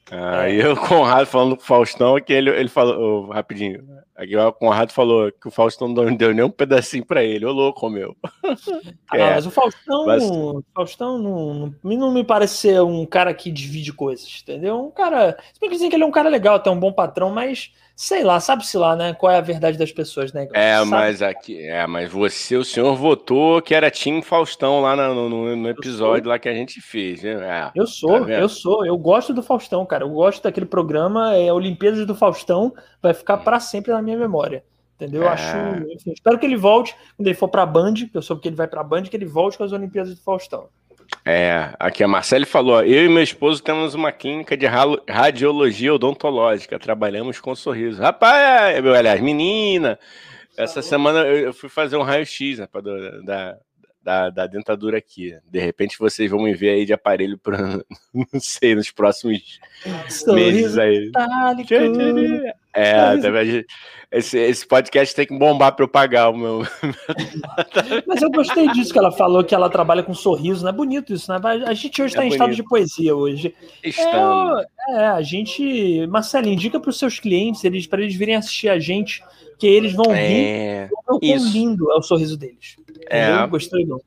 Aí 0.08 0.60
é. 0.60 0.68
o 0.68 0.76
Conrado 0.76 1.26
falando 1.26 1.56
com 1.56 1.62
o 1.62 1.66
Faustão, 1.66 2.20
que 2.20 2.32
ele, 2.32 2.50
ele 2.50 2.68
falou, 2.68 3.26
oh, 3.26 3.32
rapidinho, 3.32 3.84
aqui 4.20 4.36
o 4.36 4.52
Conrado 4.52 4.92
falou 4.92 5.32
que 5.32 5.48
o 5.48 5.50
Faustão 5.50 5.88
não 5.88 6.14
deu 6.14 6.34
nem 6.34 6.44
um 6.44 6.50
pedacinho 6.50 7.04
pra 7.04 7.24
ele, 7.24 7.46
ô 7.46 7.52
louco, 7.52 7.88
meu. 7.88 8.14
Ah, 9.10 9.16
é, 9.16 9.34
mas 9.34 9.46
o 9.46 9.50
Faustão, 9.50 10.06
mas... 10.06 10.22
o 10.22 10.62
Faustão 10.74 11.18
não, 11.18 11.74
não, 11.82 11.96
não, 11.96 12.12
me 12.12 12.22
parece 12.22 12.58
ser 12.58 12.82
um 12.82 13.04
cara 13.06 13.32
que 13.32 13.50
divide 13.50 13.92
coisas, 13.92 14.40
entendeu? 14.42 14.86
Um 14.86 14.90
cara, 14.90 15.36
se 15.52 15.60
bem 15.60 15.68
que 15.68 15.76
dizem 15.76 15.90
que 15.90 15.96
ele 15.96 16.04
é 16.04 16.06
um 16.06 16.12
cara 16.12 16.28
legal, 16.28 16.56
até 16.56 16.70
um 16.70 16.78
bom 16.78 16.92
patrão, 16.92 17.30
mas 17.30 17.72
sei 18.00 18.24
lá, 18.24 18.40
sabe-se 18.40 18.78
lá, 18.78 18.96
né? 18.96 19.12
Qual 19.12 19.30
é 19.30 19.36
a 19.36 19.42
verdade 19.42 19.76
das 19.76 19.92
pessoas, 19.92 20.32
né? 20.32 20.48
É, 20.54 20.78
sabe? 20.78 20.90
mas 20.90 21.20
aqui, 21.20 21.62
é, 21.68 21.86
mas 21.86 22.10
você, 22.10 22.56
o 22.56 22.64
senhor 22.64 22.96
votou 22.96 23.60
que 23.60 23.74
era 23.74 23.90
Tim 23.90 24.22
Faustão 24.22 24.80
lá 24.80 24.96
no, 24.96 25.28
no, 25.28 25.54
no 25.54 25.68
episódio 25.68 26.30
lá 26.30 26.38
que 26.38 26.48
a 26.48 26.54
gente 26.54 26.80
fez, 26.80 27.22
né? 27.22 27.32
É, 27.32 27.70
eu 27.74 27.86
sou, 27.86 28.24
tá 28.24 28.32
eu 28.32 28.48
sou, 28.48 28.86
eu 28.86 28.96
gosto 28.96 29.34
do 29.34 29.42
Faustão, 29.42 29.84
cara. 29.84 30.04
Eu 30.04 30.08
gosto 30.08 30.42
daquele 30.42 30.64
programa, 30.64 31.36
é 31.36 31.52
Olimpíadas 31.52 32.06
do 32.06 32.14
Faustão, 32.14 32.72
vai 33.02 33.12
ficar 33.12 33.36
para 33.36 33.60
sempre 33.60 33.92
na 33.92 34.00
minha 34.00 34.16
memória. 34.16 34.64
Entendeu? 34.96 35.24
É. 35.24 35.28
Acho, 35.28 35.92
enfim, 35.92 36.12
espero 36.12 36.38
que 36.38 36.46
ele 36.46 36.56
volte 36.56 36.96
quando 37.18 37.26
ele 37.26 37.36
for 37.36 37.48
para 37.48 37.66
Band, 37.66 37.94
que 37.94 38.16
eu 38.16 38.22
soube 38.22 38.40
que 38.40 38.48
ele 38.48 38.56
vai 38.56 38.66
para 38.66 38.82
Band, 38.82 39.02
que 39.02 39.16
ele 39.16 39.26
volte 39.26 39.58
com 39.58 39.64
as 39.64 39.72
Olimpíadas 39.72 40.14
do 40.14 40.22
Faustão. 40.22 40.70
É, 41.24 41.74
aqui 41.78 42.02
a 42.02 42.08
Marcele 42.08 42.46
falou: 42.46 42.82
eu 42.82 43.04
e 43.04 43.08
meu 43.08 43.22
esposo 43.22 43.62
temos 43.62 43.94
uma 43.94 44.10
clínica 44.10 44.56
de 44.56 44.66
radiologia 44.66 45.94
odontológica, 45.94 46.78
trabalhamos 46.78 47.40
com 47.40 47.54
sorriso. 47.54 48.00
Rapaz, 48.00 48.76
é, 48.76 48.80
meu, 48.80 48.94
aliás, 48.94 49.20
menina, 49.20 49.98
essa 50.56 50.82
semana 50.82 51.20
eu 51.20 51.52
fui 51.52 51.68
fazer 51.68 51.96
um 51.96 52.02
raio-x 52.02 52.58
da, 52.58 53.58
da, 54.02 54.30
da, 54.30 54.46
dentadura 54.46 54.98
aqui. 54.98 55.36
De 55.50 55.58
repente 55.58 55.98
vocês 55.98 56.30
vão 56.30 56.42
me 56.42 56.54
ver 56.54 56.70
aí 56.70 56.86
de 56.86 56.92
aparelho 56.92 57.38
para 57.38 57.58
não 58.14 58.40
sei, 58.40 58.74
nos 58.74 58.90
próximos 58.90 59.60
sorriso 60.08 60.34
meses 60.34 60.78
aí. 60.78 61.10
É, 62.74 63.14
esse, 64.12 64.38
esse 64.38 64.66
podcast 64.66 65.14
tem 65.14 65.26
que 65.26 65.38
bombar 65.38 65.74
para 65.74 65.84
eu 65.84 65.88
pagar 65.88 66.30
o 66.30 66.36
meu. 66.36 66.62
Mas 68.06 68.22
eu 68.22 68.30
gostei 68.30 68.68
disso 68.72 68.92
que 68.92 68.98
ela 68.98 69.12
falou, 69.12 69.44
que 69.44 69.54
ela 69.54 69.70
trabalha 69.70 70.02
com 70.02 70.12
sorriso, 70.12 70.62
não 70.62 70.70
é 70.70 70.72
bonito 70.72 71.12
isso, 71.12 71.30
né? 71.32 71.38
A 71.66 71.74
gente 71.74 72.02
hoje 72.02 72.14
está 72.14 72.24
é 72.24 72.26
em 72.26 72.30
estado 72.30 72.54
de 72.54 72.62
poesia 72.62 73.14
hoje. 73.14 73.54
Estamos. 73.82 74.62
É, 74.88 74.92
é, 74.94 75.06
a 75.06 75.22
gente. 75.22 76.06
Marcelo, 76.08 76.48
indica 76.48 76.80
para 76.80 76.90
os 76.90 76.98
seus 76.98 77.20
clientes, 77.20 77.62
eles, 77.64 77.86
para 77.86 78.02
eles 78.02 78.14
virem 78.14 78.34
assistir 78.34 78.68
a 78.68 78.78
gente, 78.78 79.22
que 79.58 79.66
eles 79.66 79.92
vão 79.92 80.12
é, 80.12 80.26
rir. 80.26 80.90
O 81.08 81.20
quão 81.20 81.20
lindo 81.20 81.90
é 81.92 81.94
o 81.94 82.02
sorriso 82.02 82.36
deles. 82.36 82.76
É. 83.08 83.46
Gostei, 83.46 83.84
não. 83.84 84.00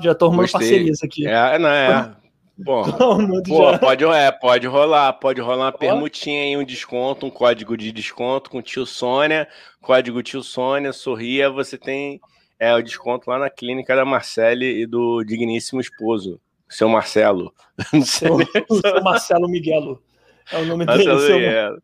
Já 0.00 0.14
tô 0.14 0.26
arrumando 0.26 0.50
parcerias 0.50 1.02
aqui. 1.02 1.26
É, 1.26 1.58
não, 1.58 1.68
é. 1.68 2.14
Bom, 2.58 2.84
pô, 3.46 3.78
pode, 3.78 4.04
é, 4.04 4.32
pode 4.32 4.66
rolar, 4.66 5.12
pode 5.14 5.40
rolar 5.40 5.66
uma 5.66 5.72
permutinha 5.72 6.42
aí, 6.42 6.56
um 6.56 6.64
desconto, 6.64 7.26
um 7.26 7.30
código 7.30 7.76
de 7.76 7.92
desconto 7.92 8.50
com 8.50 8.62
tio 8.62 8.86
Sônia, 8.86 9.46
código 9.80 10.22
tio 10.22 10.42
Sônia, 10.42 10.92
sorria, 10.92 11.50
você 11.50 11.76
tem 11.76 12.18
é, 12.58 12.74
o 12.74 12.82
desconto 12.82 13.28
lá 13.28 13.38
na 13.38 13.50
clínica 13.50 13.94
da 13.94 14.06
Marcele 14.06 14.80
e 14.80 14.86
do 14.86 15.22
digníssimo 15.22 15.82
esposo, 15.82 16.40
seu 16.66 16.88
Marcelo. 16.88 17.52
Não 17.92 18.02
sei 18.02 18.30
o, 18.30 18.80
seu 18.80 19.02
Marcelo 19.04 19.48
Miguelo, 19.48 20.02
é 20.50 20.56
o 20.56 20.64
nome 20.64 20.86
Marcelo 20.86 21.20
dele. 21.20 21.34
Miguelo. 21.34 21.82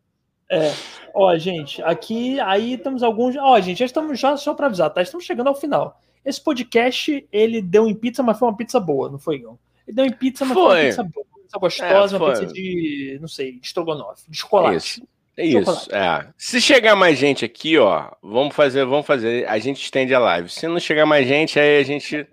É, 0.51 0.73
ó, 1.15 1.37
gente, 1.37 1.83
aqui, 1.83 2.41
aí 2.41 2.79
temos 2.79 3.03
alguns, 3.03 3.37
ó, 3.37 3.61
gente, 3.61 3.79
já 3.79 3.87
estamos, 3.87 4.19
já 4.19 4.39
só 4.39 4.55
para 4.55 4.67
avisar, 4.67 4.89
tá, 4.89 5.03
estamos 5.03 5.27
chegando 5.27 5.49
ao 5.49 5.55
final. 5.55 6.01
Esse 6.25 6.41
podcast, 6.41 7.27
ele 7.31 7.61
deu 7.61 7.87
em 7.87 7.95
pizza, 7.95 8.23
mas 8.23 8.39
foi 8.39 8.49
uma 8.49 8.57
pizza 8.57 8.81
boa, 8.81 9.11
não 9.11 9.19
foi, 9.19 9.41
não? 9.41 9.59
Ele 9.87 9.97
deu 9.97 10.07
em 10.07 10.13
pizza, 10.13 10.45
mas 10.45 10.55
foi, 10.55 10.65
foi 10.65 10.75
uma 10.75 10.89
pizza 10.89 11.03
boa, 11.03 11.27
uma 11.27 11.43
pizza 11.43 11.59
gostosa, 11.59 12.17
é, 12.17 12.19
uma 12.19 12.33
pizza 12.33 12.47
de, 12.47 13.19
não 13.21 13.29
sei, 13.29 13.53
de 13.53 13.67
estrogonofe, 13.67 14.31
de 14.31 14.37
chocolate. 14.37 14.77
Isso. 14.77 15.09
É 15.35 15.47
isso, 15.47 15.89
é. 15.95 16.27
Se 16.37 16.61
chegar 16.61 16.95
mais 16.95 17.19
gente 17.19 17.43
aqui, 17.43 17.79
ó, 17.79 18.11
vamos 18.23 18.55
fazer, 18.55 18.85
vamos 18.85 19.07
fazer, 19.07 19.49
a 19.49 19.59
gente 19.59 19.83
estende 19.83 20.15
a 20.15 20.19
live. 20.19 20.51
Se 20.51 20.69
não 20.69 20.79
chegar 20.79 21.07
mais 21.07 21.27
gente, 21.27 21.59
aí 21.59 21.81
a 21.81 21.83
gente 21.83 22.27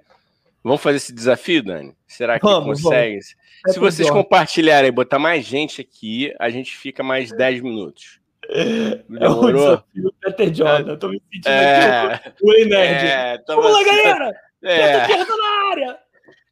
vamos 0.61 0.81
fazer 0.81 0.97
esse 0.97 1.13
desafio, 1.13 1.63
Dani? 1.63 1.95
Será 2.05 2.37
que 2.37 2.45
vamos, 2.45 2.81
consegue? 2.81 3.13
Vamos. 3.13 3.35
Se 3.67 3.77
é 3.77 3.79
vocês 3.79 4.09
compartilharem 4.09 4.89
e 4.89 4.91
botar 4.91 5.17
mais 5.17 5.45
gente 5.45 5.79
aqui, 5.79 6.33
a 6.37 6.49
gente 6.49 6.75
fica 6.75 7.01
mais 7.01 7.31
10 7.31 7.61
minutos. 7.61 8.19
É 8.49 9.29
o 9.29 9.51
desafio 9.51 10.13
Peter 10.21 10.53
Jordan. 10.53 10.97
Tô 10.97 11.07
me 11.07 11.21
sentindo 11.31 11.47
é, 11.47 12.13
aqui 12.15 12.43
o 12.43 12.47
Nerd. 12.47 13.05
É, 13.05 13.43
Vamos 13.47 13.71
lá, 13.71 13.83
galera! 13.83 14.35
É. 14.61 15.01
Peter 15.01 15.17
Jordan 15.17 15.37
na 15.37 15.69
área! 15.71 15.99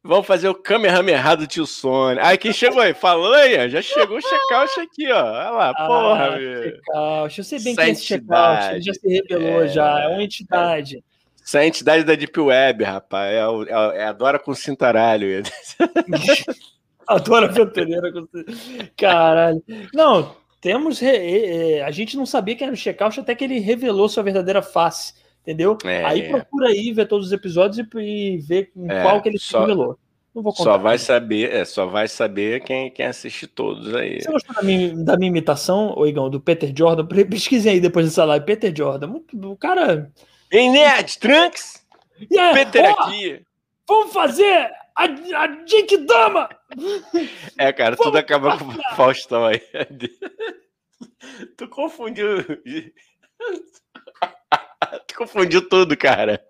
Vamos 0.08 0.26
fazer 0.26 0.48
o 0.48 0.54
Kamehameha 0.54 1.36
do 1.36 1.46
tio 1.46 1.66
Sony. 1.66 2.18
Aí 2.22 2.38
quem 2.38 2.50
chegou 2.50 2.80
aí? 2.80 2.94
Falou 2.94 3.34
aí, 3.34 3.68
já 3.68 3.82
chegou 3.82 4.16
o 4.16 4.22
check-out 4.22 4.80
aqui, 4.80 5.12
ó. 5.12 5.22
Olha 5.22 5.50
lá, 5.50 5.68
ah, 5.76 5.86
porra. 5.86 6.38
Check-out. 6.38 7.38
Eu 7.38 7.44
sei 7.44 7.60
bem 7.60 7.76
que 7.76 7.82
é 7.82 7.90
esse 7.90 8.06
check-out. 8.06 8.70
Ele 8.70 8.80
já 8.80 8.94
se 8.94 9.06
revelou, 9.06 9.64
é... 9.64 9.68
já. 9.68 10.00
É 10.00 10.08
uma 10.08 10.22
entidade. 10.22 11.04
Essa 11.44 11.58
é 11.58 11.60
a 11.60 11.66
entidade 11.66 12.04
da 12.04 12.14
Deep 12.14 12.40
Web, 12.40 12.84
rapaz. 12.84 13.34
É, 13.34 13.46
o, 13.46 13.64
é, 13.64 13.98
é 13.98 14.04
a 14.04 14.12
Dora 14.14 14.38
com 14.38 14.54
cintaralho. 14.54 15.42
Adora 17.06 17.48
ventoneira 17.48 18.10
com 18.10 18.26
Caralho. 18.96 19.62
Não, 19.92 20.34
temos. 20.58 21.02
A 21.84 21.90
gente 21.90 22.16
não 22.16 22.24
sabia 22.24 22.56
que 22.56 22.64
era 22.64 22.72
o 22.72 22.76
check-out 22.76 23.20
até 23.20 23.34
que 23.34 23.44
ele 23.44 23.58
revelou 23.58 24.08
sua 24.08 24.22
verdadeira 24.22 24.62
face 24.62 25.12
entendeu? 25.48 25.78
É, 25.84 26.04
aí 26.04 26.28
procura 26.28 26.68
aí 26.68 26.92
ver 26.92 27.08
todos 27.08 27.28
os 27.28 27.32
episódios 27.32 27.78
e, 27.78 27.98
e 27.98 28.38
ver 28.38 28.70
em 28.76 28.90
é, 28.90 29.02
qual 29.02 29.22
que 29.22 29.30
ele 29.30 29.38
só, 29.38 29.60
se 29.60 29.60
revelou. 29.60 29.98
Não 30.34 30.42
vou 30.42 30.52
contar. 30.52 30.72
Só 30.72 30.78
vai 30.78 30.98
saber, 30.98 31.50
é, 31.50 31.64
só 31.64 31.86
vai 31.86 32.06
saber 32.06 32.62
quem, 32.62 32.90
quem 32.90 33.06
assiste 33.06 33.46
todos 33.46 33.94
aí. 33.94 34.20
Você 34.20 34.30
gostou 34.30 34.54
da 34.54 34.62
minha, 34.62 34.94
da 34.94 35.16
minha 35.16 35.30
imitação, 35.30 35.94
Oigão, 35.96 36.28
do 36.28 36.38
Peter 36.38 36.70
Jordan? 36.76 37.06
Pesquisem 37.26 37.72
aí 37.72 37.80
depois 37.80 38.04
dessa 38.04 38.26
live. 38.26 38.44
Peter 38.44 38.74
Jordan, 38.76 39.20
o 39.32 39.56
cara. 39.56 40.12
Ei, 40.50 40.68
Nerd, 40.68 41.18
Trunks! 41.18 41.82
Yeah, 42.30 42.52
Peter 42.52 42.94
oh, 42.94 43.02
aqui. 43.02 43.42
Vamos 43.86 44.12
fazer 44.12 44.70
a, 44.94 45.04
a 45.04 45.46
Jake 45.64 45.96
Dama! 45.98 46.48
É, 47.56 47.72
cara, 47.72 47.96
vamos 47.96 48.06
tudo 48.06 48.18
acaba 48.18 48.58
com 48.58 48.66
o 48.66 48.96
Faustão 48.96 49.46
aí. 49.46 49.62
tu 51.56 51.68
confundiu. 51.68 52.44
tu 55.06 55.16
confundiu 55.16 55.68
tudo, 55.68 55.96
cara. 55.96 56.42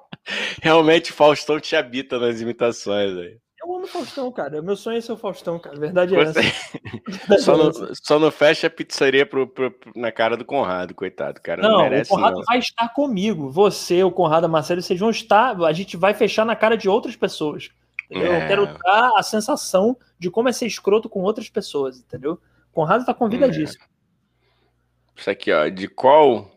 Realmente, 0.62 1.12
Faustão 1.12 1.58
te 1.58 1.74
habita 1.74 2.18
nas 2.18 2.40
imitações 2.40 3.16
aí. 3.16 3.38
Eu 3.60 3.74
amo 3.74 3.86
Faustão, 3.86 4.30
cara. 4.30 4.62
Meu 4.62 4.76
sonho 4.76 4.98
é 4.98 5.00
ser 5.00 5.12
o 5.12 5.16
Faustão, 5.16 5.58
cara. 5.58 5.78
Verdade 5.78 6.14
é 6.14 6.24
Você... 6.24 6.40
essa. 6.40 7.38
só, 7.42 7.56
não, 7.56 7.72
só 7.94 8.18
não 8.18 8.30
fecha 8.30 8.68
a 8.68 8.70
pizzaria 8.70 9.26
pro, 9.26 9.48
pro, 9.48 9.74
na 9.96 10.12
cara 10.12 10.36
do 10.36 10.44
Conrado, 10.44 10.94
coitado, 10.94 11.40
cara. 11.40 11.60
Não, 11.60 11.72
não 11.72 11.82
merece, 11.82 12.10
o 12.10 12.14
Conrado 12.14 12.36
não. 12.36 12.44
vai 12.44 12.58
estar 12.58 12.88
comigo. 12.90 13.50
Você, 13.50 14.02
o 14.04 14.12
Conrado, 14.12 14.44
a 14.44 14.48
Marcelo, 14.48 14.80
vocês 14.80 15.00
vão 15.00 15.10
estar. 15.10 15.60
A 15.62 15.72
gente 15.72 15.96
vai 15.96 16.14
fechar 16.14 16.46
na 16.46 16.54
cara 16.54 16.76
de 16.76 16.88
outras 16.88 17.16
pessoas. 17.16 17.70
É. 18.10 18.44
Eu 18.44 18.46
quero 18.46 18.66
dar 18.66 19.12
a 19.16 19.22
sensação 19.22 19.96
de 20.18 20.30
como 20.30 20.48
é 20.48 20.52
ser 20.52 20.66
escroto 20.66 21.08
com 21.08 21.20
outras 21.20 21.48
pessoas, 21.48 21.98
entendeu? 21.98 22.34
O 22.70 22.74
Conrado 22.74 23.04
tá 23.04 23.12
convidadíssimo. 23.12 23.82
É. 23.84 25.20
Isso 25.20 25.30
aqui, 25.30 25.52
ó. 25.52 25.68
De 25.68 25.88
qual 25.88 26.48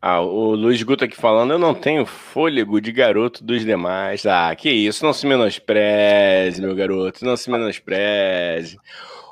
ah, 0.00 0.20
o 0.20 0.54
Luiz 0.54 0.80
Guto 0.82 1.04
aqui 1.04 1.16
falando, 1.16 1.52
eu 1.52 1.58
não 1.58 1.74
tenho 1.74 2.06
fôlego 2.06 2.80
de 2.80 2.92
garoto 2.92 3.42
dos 3.42 3.64
demais. 3.64 4.24
Ah, 4.26 4.54
que 4.54 4.70
isso, 4.70 5.04
não 5.04 5.12
se 5.12 5.26
menospreze, 5.26 6.62
meu 6.62 6.74
garoto, 6.74 7.24
não 7.24 7.36
se 7.36 7.50
menospreze. 7.50 8.78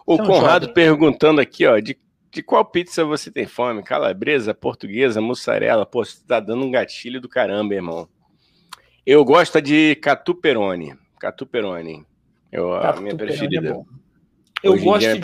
O 0.04 0.18
Conrado 0.18 0.72
perguntando 0.72 1.40
aqui, 1.40 1.66
ó, 1.66 1.78
de, 1.78 1.96
de 2.32 2.42
qual 2.42 2.64
pizza 2.64 3.04
você 3.04 3.30
tem 3.30 3.46
fome? 3.46 3.82
Calabresa, 3.82 4.54
portuguesa, 4.54 5.20
mussarela? 5.20 5.86
Pô, 5.86 6.04
você 6.04 6.18
tá 6.26 6.40
dando 6.40 6.64
um 6.64 6.70
gatilho 6.70 7.20
do 7.20 7.28
caramba, 7.28 7.74
irmão. 7.74 8.08
Eu 9.04 9.24
gosto 9.24 9.60
de 9.62 9.94
catuperone. 9.96 10.96
Catuperone. 11.20 12.04
Eu, 12.50 12.74
a 12.74 12.96
minha 12.96 13.14
é 13.14 13.16
preferida. 13.16 13.70
É 13.70 14.66
eu 14.66 14.72
Hoje 14.72 14.84
gosto 14.84 15.06
é 15.06 15.14
de 15.14 15.20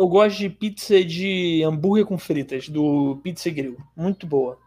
eu 0.00 0.08
gosto 0.08 0.38
de 0.38 0.48
pizza 0.48 1.04
de 1.04 1.62
hambúrguer 1.62 2.06
com 2.06 2.16
fritas, 2.16 2.68
do 2.68 3.20
Pizza 3.22 3.50
Grill. 3.50 3.76
Muito 3.94 4.26
boa. 4.26 4.58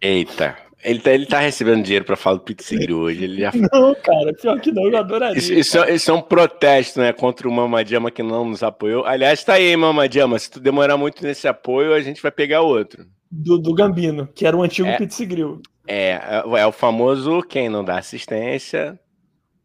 Eita, 0.00 0.56
ele 0.84 0.98
tá, 0.98 1.12
ele 1.12 1.26
tá 1.26 1.38
recebendo 1.38 1.82
dinheiro 1.82 2.04
pra 2.04 2.16
falar 2.16 2.36
do 2.36 2.42
Pizza 2.42 2.76
Grill 2.76 2.98
hoje. 2.98 3.24
Ele 3.24 3.40
já... 3.40 3.52
Não, 3.72 3.94
cara, 3.94 4.34
pior 4.34 4.60
que 4.60 4.72
não, 4.72 4.88
eu 4.88 4.98
adoraria. 4.98 5.38
Isso, 5.38 5.52
isso, 5.52 5.78
é, 5.78 5.94
isso 5.94 6.10
é 6.10 6.14
um 6.14 6.20
protesto, 6.20 7.00
né, 7.00 7.12
contra 7.12 7.48
o 7.48 7.52
Mamadjama 7.52 8.10
que 8.10 8.22
não 8.22 8.44
nos 8.44 8.62
apoiou. 8.62 9.04
Aliás, 9.06 9.42
tá 9.44 9.54
aí, 9.54 9.74
Mamadjama. 9.76 10.38
Se 10.38 10.50
tu 10.50 10.60
demorar 10.60 10.96
muito 10.96 11.22
nesse 11.22 11.46
apoio, 11.46 11.94
a 11.94 12.00
gente 12.02 12.20
vai 12.20 12.32
pegar 12.32 12.62
outro. 12.62 13.06
Do, 13.30 13.56
do 13.58 13.72
Gambino, 13.72 14.28
que 14.34 14.46
era 14.46 14.56
o 14.56 14.62
antigo 14.62 14.88
é, 14.88 14.98
Pizza 14.98 15.24
Grill. 15.24 15.62
É, 15.86 16.10
é, 16.10 16.42
é 16.58 16.66
o 16.66 16.72
famoso 16.72 17.42
quem 17.42 17.68
não 17.68 17.84
dá 17.84 17.98
assistência, 17.98 18.98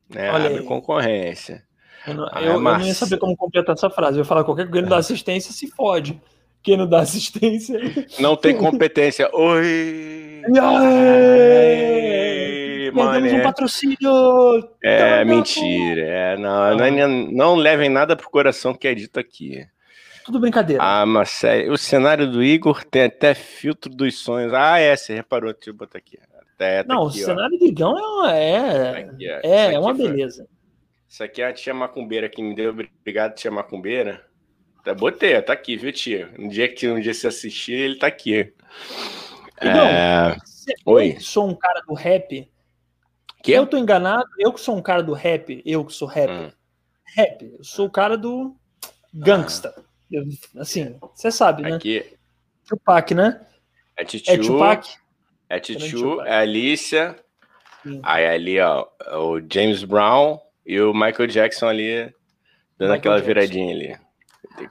né, 0.08 0.32
Olha 0.32 0.46
abre 0.46 0.60
aí. 0.60 0.64
concorrência. 0.64 1.67
Eu 2.06 2.14
não, 2.14 2.30
ah, 2.32 2.42
eu, 2.42 2.54
eu 2.54 2.62
não 2.62 2.82
ia 2.82 2.94
saber 2.94 3.18
como 3.18 3.36
completar 3.36 3.76
essa 3.76 3.90
frase. 3.90 4.18
Eu 4.18 4.22
ia 4.22 4.26
falar 4.26 4.44
qualquer 4.44 4.70
coisa, 4.70 4.82
não 4.82 4.90
dá 4.90 4.98
assistência 4.98 5.52
se 5.52 5.68
fode. 5.68 6.22
Quem 6.62 6.78
não 6.78 6.88
dá 6.88 7.00
assistência. 7.00 7.80
Não 8.20 8.36
tem 8.36 8.58
competência. 8.58 9.30
Oi! 9.34 10.42
Perdemos 12.94 13.34
um 13.34 13.42
patrocínio! 13.42 14.70
É, 14.84 15.24
mentira. 15.24 16.02
É, 16.02 16.38
não, 16.38 16.78
não, 16.78 16.86
é 16.86 17.08
não 17.08 17.56
levem 17.56 17.90
nada 17.90 18.16
pro 18.16 18.30
coração 18.30 18.74
que 18.74 18.88
é 18.88 18.94
dito 18.94 19.20
aqui. 19.20 19.66
Tudo 20.26 20.42
brincadeira. 20.42 20.84
Ah, 20.84 21.06
mas 21.06 21.30
sério, 21.30 21.72
o 21.72 21.78
cenário 21.78 22.30
do 22.30 22.44
Igor 22.44 22.84
tem 22.84 23.04
até 23.04 23.34
filtro 23.34 23.90
dos 23.90 24.20
sonhos. 24.20 24.54
Ah, 24.54 24.78
é, 24.78 24.94
você 24.94 25.16
reparou, 25.16 25.54
deixa 25.54 25.70
eu 25.70 25.74
botar 25.74 26.00
aqui. 26.00 26.20
Até, 26.54 26.84
tá 26.84 26.94
não, 26.94 27.08
aqui, 27.08 27.22
o 27.22 27.26
cenário 27.26 27.56
ó. 27.56 27.60
do 27.60 27.66
Igão 27.66 28.26
é, 28.26 28.52
é, 28.52 28.90
aqui, 28.98 29.26
é, 29.26 29.74
é 29.74 29.80
uma 29.80 29.94
beleza. 29.94 30.46
Isso 31.08 31.24
aqui 31.24 31.42
é 31.42 31.48
a 31.48 31.54
tia 31.54 31.74
Macumbeira 31.74 32.28
que 32.28 32.42
me 32.42 32.54
deu. 32.54 32.72
Obrigado, 32.72 33.36
tia 33.36 33.50
Macumbeira. 33.50 34.26
Tá, 34.84 34.94
botei, 34.94 35.42
tá 35.42 35.54
aqui, 35.54 35.76
viu, 35.76 35.92
tia? 35.92 36.34
Um 36.38 36.48
dia 36.48 36.68
que 36.68 36.88
um 36.88 37.00
dia 37.00 37.14
se 37.14 37.28
assistir, 37.28 37.74
ele 37.74 37.96
tá 37.98 38.08
aqui. 38.08 38.54
Não, 39.62 39.86
é... 39.86 40.38
Oi. 40.86 41.14
Eu 41.16 41.22
sou 41.22 41.50
um 41.50 41.56
cara 41.56 41.82
do 41.88 41.94
rap. 41.94 42.50
Que? 43.42 43.52
Eu 43.52 43.66
tô 43.66 43.78
enganado, 43.78 44.28
eu 44.38 44.52
que 44.52 44.60
sou 44.60 44.76
um 44.76 44.82
cara 44.82 45.02
do 45.02 45.14
rap, 45.14 45.62
eu 45.66 45.86
que 45.86 45.94
sou 45.94 46.08
rap. 46.08 46.30
Hum. 46.30 46.52
Rap, 47.16 47.54
eu 47.58 47.64
sou 47.64 47.88
o 47.88 47.92
cara 47.92 48.18
do 48.18 48.56
gangsta. 49.14 49.74
Ah. 49.78 49.82
Eu, 50.12 50.24
assim, 50.58 50.98
você 51.14 51.32
sabe, 51.32 51.64
né? 51.64 51.76
Aqui. 51.76 52.18
Tupac, 52.68 53.14
né? 53.14 53.46
É 53.96 54.04
Tchu. 54.04 54.24
É 54.28 54.38
Tupac. 54.38 54.90
É 55.50 55.60
Tchu, 55.60 56.22
é 56.22 56.38
Alicia. 56.38 57.16
Sim. 57.84 58.00
Aí 58.04 58.26
ali, 58.26 58.60
ó, 58.60 58.86
o 59.14 59.40
James 59.52 59.84
Brown. 59.84 60.40
E 60.68 60.82
o 60.82 60.94
Michael 60.94 61.28
Jackson 61.28 61.68
ali 61.68 62.14
dando 62.78 62.92
Michael 62.92 62.94
aquela 62.94 63.16
Jackson. 63.16 63.28
viradinha 63.28 63.74
ali. 63.74 63.98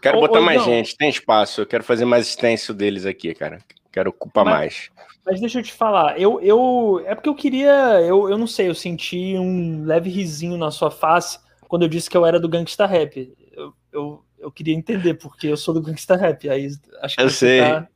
Quero 0.02 0.20
botar 0.20 0.42
mais 0.42 0.58
não. 0.58 0.64
gente, 0.66 0.94
tem 0.96 1.08
espaço. 1.08 1.62
Eu 1.62 1.66
quero 1.66 1.82
fazer 1.82 2.04
mais 2.04 2.28
extenso 2.28 2.74
deles 2.74 3.06
aqui, 3.06 3.34
cara. 3.34 3.58
Quero 3.90 4.10
ocupar 4.10 4.44
mas, 4.44 4.54
mais. 4.54 4.90
Mas 5.24 5.40
deixa 5.40 5.58
eu 5.58 5.62
te 5.62 5.72
falar, 5.72 6.20
eu, 6.20 6.40
eu 6.40 7.02
é 7.06 7.14
porque 7.14 7.28
eu 7.28 7.34
queria, 7.34 8.00
eu, 8.02 8.28
eu 8.30 8.38
não 8.38 8.46
sei, 8.46 8.68
eu 8.68 8.74
senti 8.74 9.36
um 9.38 9.84
leve 9.84 10.08
risinho 10.08 10.56
na 10.56 10.70
sua 10.70 10.90
face 10.90 11.40
quando 11.66 11.82
eu 11.82 11.88
disse 11.88 12.08
que 12.08 12.16
eu 12.16 12.26
era 12.26 12.38
do 12.38 12.48
Gangsta 12.48 12.86
Rap. 12.86 13.34
Eu, 13.52 13.72
eu, 13.90 14.24
eu 14.38 14.52
queria 14.52 14.74
entender 14.74 15.14
porque 15.14 15.48
eu 15.48 15.56
sou 15.56 15.72
do 15.72 15.80
Gangsta 15.80 16.14
Rap. 16.14 16.48
Aí 16.48 16.68
acho 17.00 17.16
que 17.16 17.22
eu 17.22 17.30
sei. 17.30 17.60
Tá... 17.60 17.88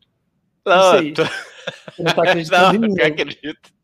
Não, 0.67 0.99
sei. 0.99 1.13
Tô... 1.13 1.25
Você 1.25 2.03
não 2.03 2.15
tá 2.15 2.23
acreditando 2.23 2.79
não, 2.81 2.89
em 2.89 2.93
mim. 2.95 3.01
acredito. 3.03 3.80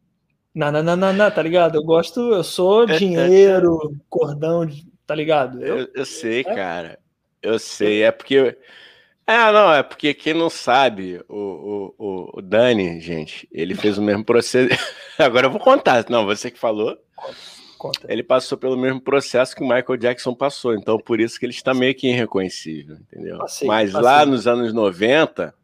Não, 0.57 0.73
não, 0.73 0.83
não, 0.83 0.97
não, 0.97 1.13
não, 1.13 1.31
tá 1.31 1.43
ligado? 1.43 1.77
Eu 1.77 1.85
gosto, 1.85 2.33
eu 2.33 2.43
sou 2.43 2.87
dinheiro, 2.87 3.95
cordão, 4.09 4.67
tá 5.07 5.15
ligado? 5.15 5.63
Eu, 5.63 5.81
eu, 5.81 5.89
eu 5.97 6.07
sei, 6.07 6.41
é? 6.41 6.45
cara. 6.45 6.99
Eu 7.43 7.59
sei, 7.59 8.03
é 8.03 8.11
porque. 8.11 8.57
É, 9.27 9.53
não, 9.53 9.71
é 9.71 9.83
porque 9.83 10.15
quem 10.15 10.33
não 10.33 10.49
sabe, 10.49 11.23
o, 11.29 11.93
o, 11.99 12.31
o 12.39 12.41
Dani, 12.41 12.99
gente, 13.03 13.47
ele 13.53 13.75
fez 13.75 13.99
o 13.99 14.03
mesmo 14.03 14.25
processo. 14.25 14.71
Agora 15.19 15.47
eu 15.47 15.51
vou 15.51 15.61
contar, 15.61 16.07
não, 16.09 16.25
você 16.25 16.51
que 16.51 16.59
falou. 16.59 16.97
Conta. 17.77 18.11
Ele 18.11 18.23
passou 18.23 18.57
pelo 18.57 18.79
mesmo 18.79 19.03
processo 19.03 19.55
que 19.55 19.63
o 19.63 19.69
Michael 19.69 19.99
Jackson 19.99 20.35
passou, 20.35 20.75
então 20.75 20.99
por 20.99 21.21
isso 21.21 21.39
que 21.39 21.45
ele 21.45 21.53
está 21.53 21.75
meio 21.75 21.95
que 21.95 22.09
irreconhecível, 22.09 22.97
entendeu? 22.97 23.37
Passei, 23.37 23.69
Mas 23.69 23.93
passei. 23.93 24.03
lá 24.03 24.25
nos 24.25 24.47
anos 24.47 24.73
90, 24.73 25.55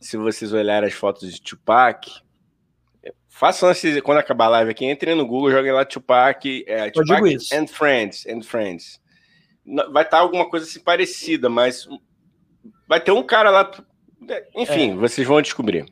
se 0.00 0.16
vocês 0.16 0.52
olharem 0.52 0.86
as 0.86 0.94
fotos 0.94 1.32
de 1.32 1.42
Tupac, 1.42 2.22
façam 3.32 3.68
assim, 3.68 4.00
quando 4.02 4.18
acabar 4.18 4.44
a 4.44 4.50
live 4.50 4.70
aqui, 4.70 4.84
entrem 4.84 5.16
no 5.16 5.26
Google, 5.26 5.50
joguem 5.50 5.72
lá 5.72 5.84
Tupac, 5.84 6.64
é, 6.66 6.90
Tupac 6.90 7.36
and 7.52 7.66
Friends, 7.66 8.26
and 8.26 8.42
Friends. 8.42 9.00
Vai 9.90 10.04
estar 10.04 10.18
alguma 10.18 10.48
coisa 10.48 10.66
assim 10.66 10.80
parecida, 10.80 11.48
mas 11.48 11.88
vai 12.86 13.00
ter 13.00 13.10
um 13.10 13.22
cara 13.22 13.50
lá. 13.50 13.70
Enfim, 14.54 14.92
é. 14.92 14.94
vocês 14.94 15.26
vão 15.26 15.40
descobrir. 15.40 15.86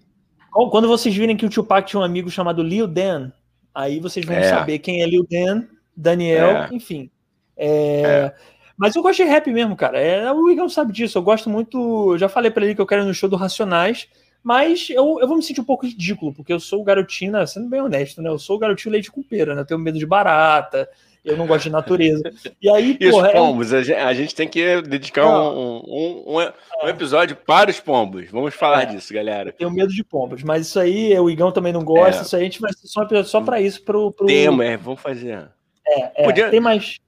Quando 0.52 0.86
vocês 0.86 1.14
virem 1.14 1.36
que 1.36 1.46
o 1.46 1.50
Tupac 1.50 1.88
tinha 1.88 2.00
um 2.00 2.04
amigo 2.04 2.30
chamado 2.30 2.62
Lil 2.62 2.86
Dan, 2.86 3.32
aí 3.74 4.00
vocês 4.00 4.26
vão 4.26 4.36
é. 4.36 4.42
saber 4.42 4.78
quem 4.80 5.02
é 5.02 5.06
Lil 5.06 5.26
Dan, 5.28 5.66
Daniel, 5.96 6.50
é. 6.50 6.68
enfim. 6.72 7.10
É, 7.56 7.68
é... 7.68 8.34
Mas 8.76 8.94
eu 8.96 9.02
gosto 9.02 9.22
de 9.22 9.28
rap 9.28 9.50
mesmo, 9.50 9.76
cara. 9.76 9.98
É, 9.98 10.30
o 10.32 10.50
Igor 10.50 10.68
sabe 10.68 10.92
disso. 10.92 11.18
Eu 11.18 11.22
gosto 11.22 11.48
muito. 11.48 12.12
Eu 12.12 12.18
já 12.18 12.28
falei 12.28 12.50
para 12.50 12.64
ele 12.64 12.74
que 12.74 12.80
eu 12.80 12.86
quero 12.86 13.02
ir 13.02 13.06
no 13.06 13.14
show 13.14 13.28
do 13.28 13.36
Racionais. 13.36 14.08
Mas 14.42 14.88
eu, 14.90 15.18
eu 15.20 15.28
vou 15.28 15.36
me 15.36 15.42
sentir 15.42 15.60
um 15.60 15.64
pouco 15.64 15.86
ridículo, 15.86 16.32
porque 16.32 16.52
eu 16.52 16.60
sou 16.60 16.80
o 16.80 16.84
garotinho, 16.84 17.46
sendo 17.46 17.68
bem 17.68 17.80
honesto, 17.80 18.22
né? 18.22 18.30
Eu 18.30 18.38
sou 18.38 18.56
o 18.56 18.58
garotinho 18.58 18.92
leite 18.92 19.10
com 19.10 19.22
pera, 19.22 19.54
né? 19.54 19.60
Eu 19.60 19.66
tenho 19.66 19.80
medo 19.80 19.98
de 19.98 20.06
barata, 20.06 20.88
eu 21.24 21.36
não 21.36 21.46
gosto 21.46 21.64
de 21.64 21.70
natureza. 21.70 22.22
E 22.60 22.68
aí, 22.68 22.96
e 23.00 23.10
porra, 23.10 23.28
os 23.28 23.28
é 23.28 23.32
pombos, 23.32 23.72
é... 23.72 24.02
a 24.02 24.14
gente 24.14 24.34
tem 24.34 24.48
que 24.48 24.80
dedicar 24.82 25.26
um, 25.26 25.58
um, 25.58 26.38
um, 26.38 26.52
um, 26.84 26.88
episódio 26.88 27.36
para 27.36 27.70
os 27.70 27.78
pombos. 27.78 28.30
Vamos 28.30 28.54
falar 28.54 28.82
é, 28.82 28.86
disso, 28.86 29.12
galera. 29.12 29.52
Tenho 29.52 29.70
medo 29.70 29.92
de 29.92 30.02
pombos, 30.02 30.42
mas 30.42 30.66
isso 30.66 30.80
aí 30.80 31.18
o 31.18 31.28
Igão 31.28 31.52
também 31.52 31.72
não 31.72 31.84
gosta. 31.84 32.22
É. 32.22 32.24
Isso 32.24 32.36
aí 32.36 32.42
a 32.42 32.44
gente 32.44 32.60
vai 32.60 32.72
ser 32.72 32.86
só 32.86 33.00
um 33.00 33.04
episódio 33.04 33.30
só 33.30 33.40
para 33.40 33.60
isso. 33.60 33.82
Pro, 33.82 34.10
pro... 34.10 34.26
Tema, 34.26 34.64
é, 34.64 34.76
vamos 34.76 35.00
fazer. 35.00 35.48
É, 35.86 36.22
é 36.22 36.24
Podia... 36.24 36.50
tem 36.50 36.60
mais. 36.60 36.98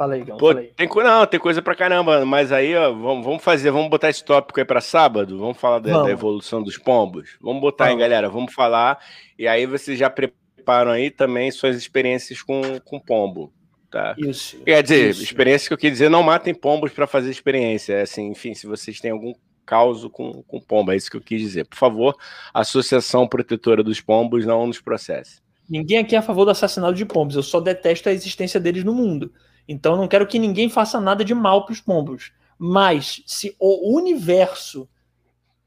Fala 0.00 0.14
aí, 0.14 0.24
Gão. 0.24 0.38
Pô, 0.38 0.54
Tem, 0.54 0.88
não, 1.04 1.26
tem 1.26 1.38
coisa 1.38 1.60
pra 1.60 1.74
caramba, 1.74 2.24
mas 2.24 2.50
aí, 2.52 2.74
ó, 2.74 2.90
vamos, 2.90 3.22
vamos 3.22 3.44
fazer, 3.44 3.70
vamos 3.70 3.90
botar 3.90 4.08
esse 4.08 4.24
tópico 4.24 4.58
aí 4.58 4.64
pra 4.64 4.80
sábado, 4.80 5.38
vamos 5.38 5.58
falar 5.58 5.78
da, 5.78 5.92
vamos. 5.92 6.06
da 6.06 6.10
evolução 6.10 6.62
dos 6.62 6.78
pombos. 6.78 7.36
Vamos 7.38 7.60
botar 7.60 7.84
vamos. 7.84 8.02
aí, 8.02 8.08
galera, 8.08 8.30
vamos 8.30 8.54
falar. 8.54 8.98
E 9.38 9.46
aí 9.46 9.66
vocês 9.66 9.98
já 9.98 10.08
preparam 10.08 10.90
aí 10.90 11.10
também 11.10 11.50
suas 11.50 11.76
experiências 11.76 12.42
com, 12.42 12.62
com 12.82 12.98
pombo. 12.98 13.52
Tá? 13.90 14.14
Isso. 14.16 14.56
Quer 14.64 14.82
dizer, 14.82 15.10
isso. 15.10 15.22
experiência 15.22 15.68
que 15.68 15.74
eu 15.74 15.78
quis 15.78 15.92
dizer, 15.92 16.08
não 16.08 16.22
matem 16.22 16.54
pombos 16.54 16.92
para 16.92 17.06
fazer 17.06 17.30
experiência. 17.30 17.92
É 17.92 18.00
assim, 18.00 18.28
enfim, 18.28 18.54
se 18.54 18.66
vocês 18.66 19.00
têm 19.00 19.10
algum 19.10 19.34
caso 19.66 20.08
com, 20.08 20.42
com 20.44 20.62
pombo, 20.62 20.92
é 20.92 20.96
isso 20.96 21.10
que 21.10 21.18
eu 21.18 21.20
quis 21.20 21.42
dizer. 21.42 21.66
Por 21.66 21.76
favor, 21.76 22.16
Associação 22.54 23.28
Protetora 23.28 23.82
dos 23.82 24.00
Pombos 24.00 24.46
não 24.46 24.66
nos 24.66 24.80
processe. 24.80 25.42
Ninguém 25.68 25.98
aqui 25.98 26.16
é 26.16 26.18
a 26.20 26.22
favor 26.22 26.46
do 26.46 26.52
assassinato 26.52 26.94
de 26.94 27.04
pombos, 27.04 27.36
eu 27.36 27.42
só 27.42 27.60
detesto 27.60 28.08
a 28.08 28.12
existência 28.12 28.58
deles 28.58 28.82
no 28.82 28.94
mundo. 28.94 29.30
Então 29.72 29.96
não 29.96 30.08
quero 30.08 30.26
que 30.26 30.36
ninguém 30.36 30.68
faça 30.68 31.00
nada 31.00 31.24
de 31.24 31.32
mal 31.32 31.64
para 31.64 31.72
os 31.72 31.80
pombos. 31.80 32.32
Mas 32.58 33.22
se 33.24 33.54
o 33.56 33.96
universo, 33.96 34.88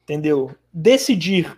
entendeu, 0.03 0.53
decidir 0.73 1.57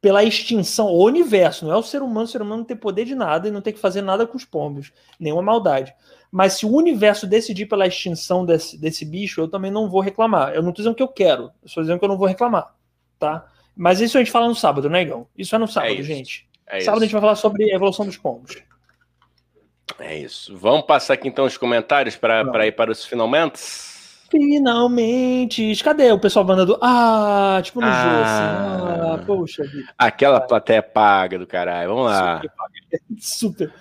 pela 0.00 0.24
extinção, 0.24 0.88
o 0.88 1.04
universo, 1.04 1.64
não 1.64 1.72
é 1.72 1.76
o 1.76 1.82
ser 1.82 2.02
humano, 2.02 2.24
o 2.24 2.26
ser 2.26 2.42
humano 2.42 2.58
não 2.58 2.64
tem 2.64 2.76
poder 2.76 3.04
de 3.04 3.14
nada 3.14 3.46
e 3.46 3.52
não 3.52 3.60
tem 3.60 3.72
que 3.72 3.78
fazer 3.78 4.02
nada 4.02 4.26
com 4.26 4.36
os 4.36 4.44
pombos, 4.44 4.92
nenhuma 5.20 5.40
maldade. 5.40 5.94
Mas 6.32 6.54
se 6.54 6.66
o 6.66 6.72
universo 6.74 7.28
decidir 7.28 7.66
pela 7.66 7.86
extinção 7.86 8.44
desse, 8.44 8.76
desse 8.76 9.04
bicho, 9.04 9.40
eu 9.40 9.46
também 9.46 9.70
não 9.70 9.88
vou 9.88 10.00
reclamar. 10.00 10.48
Eu 10.48 10.62
não 10.62 10.70
estou 10.70 10.82
dizendo 10.82 10.96
que 10.96 11.02
eu 11.02 11.08
quero, 11.08 11.44
eu 11.44 11.66
estou 11.66 11.84
dizendo 11.84 12.00
que 12.00 12.04
eu 12.04 12.08
não 12.08 12.18
vou 12.18 12.26
reclamar, 12.26 12.74
tá? 13.20 13.46
Mas 13.76 14.00
isso 14.00 14.18
a 14.18 14.20
gente 14.20 14.32
fala 14.32 14.48
no 14.48 14.56
sábado, 14.56 14.90
né, 14.90 15.02
Igão? 15.02 15.28
Isso 15.38 15.54
é 15.54 15.58
no 15.58 15.68
sábado, 15.68 15.94
é 15.94 16.02
gente. 16.02 16.48
É 16.66 16.80
sábado 16.80 16.96
isso. 16.96 17.04
a 17.04 17.06
gente 17.06 17.12
vai 17.12 17.20
falar 17.20 17.36
sobre 17.36 17.70
a 17.70 17.76
evolução 17.76 18.04
dos 18.04 18.16
pombos. 18.16 18.60
É 19.98 20.18
isso. 20.18 20.56
Vamos 20.56 20.86
passar 20.86 21.14
aqui 21.14 21.28
então 21.28 21.44
os 21.44 21.56
comentários 21.56 22.16
para 22.16 22.66
ir 22.66 22.72
para 22.72 22.90
os 22.90 23.04
finalmente? 23.04 23.60
Finalmente! 24.30 25.74
Cadê 25.84 26.10
o 26.10 26.18
pessoal 26.18 26.44
mandando? 26.44 26.78
Ah, 26.80 27.60
tipo 27.62 27.80
no 27.80 27.86
ah, 27.86 28.02
jogo, 28.02 28.22
assim. 28.22 29.12
Ah, 29.12 29.24
poxa 29.26 29.62
vida. 29.64 29.92
Aquela 29.98 30.40
plateia 30.40 30.82
paga 30.82 31.38
do 31.38 31.46
caralho. 31.46 31.90
Vamos 31.90 32.06
lá. 32.06 32.40
Super. 32.40 32.52
Super. 33.20 33.72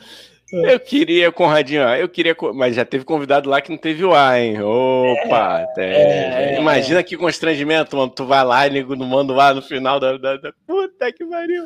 Eu 0.52 0.80
queria, 0.80 1.32
Conradinho, 1.32 1.82
eu 1.82 2.10
queria, 2.10 2.36
mas 2.54 2.76
já 2.76 2.84
teve 2.84 3.06
convidado 3.06 3.50
lá 3.50 3.62
que 3.62 3.70
não 3.70 3.78
teve 3.78 4.04
o 4.04 4.14
ar, 4.14 4.40
hein? 4.40 4.62
Opa! 4.62 5.66
É, 5.78 6.56
é, 6.56 6.60
imagina 6.60 7.02
que 7.02 7.16
constrangimento, 7.16 7.96
mano. 7.96 8.12
Tu 8.12 8.26
vai 8.26 8.44
lá 8.44 8.68
e 8.68 8.70
nego 8.70 8.96
não 8.96 9.06
manda 9.06 9.32
o 9.32 9.40
ar 9.40 9.56
no 9.56 9.62
final 9.62 10.00
da, 10.00 10.18
da, 10.18 10.38
da... 10.38 10.54
Puta 10.68 11.12
que 11.12 11.26
pariu. 11.26 11.66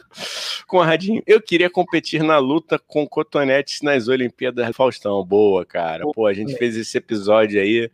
Conradinho, 0.67 1.21
eu 1.25 1.41
queria 1.41 1.69
competir 1.69 2.21
na 2.21 2.37
luta 2.37 2.77
com 2.77 3.07
cotonetes 3.07 3.81
nas 3.81 4.07
Olimpíadas 4.07 4.75
Faustão. 4.75 5.23
Boa, 5.25 5.65
cara. 5.65 6.03
Pô, 6.13 6.27
a 6.27 6.33
gente 6.33 6.55
fez 6.55 6.77
esse 6.77 6.97
episódio 6.97 7.59
aí. 7.59 7.89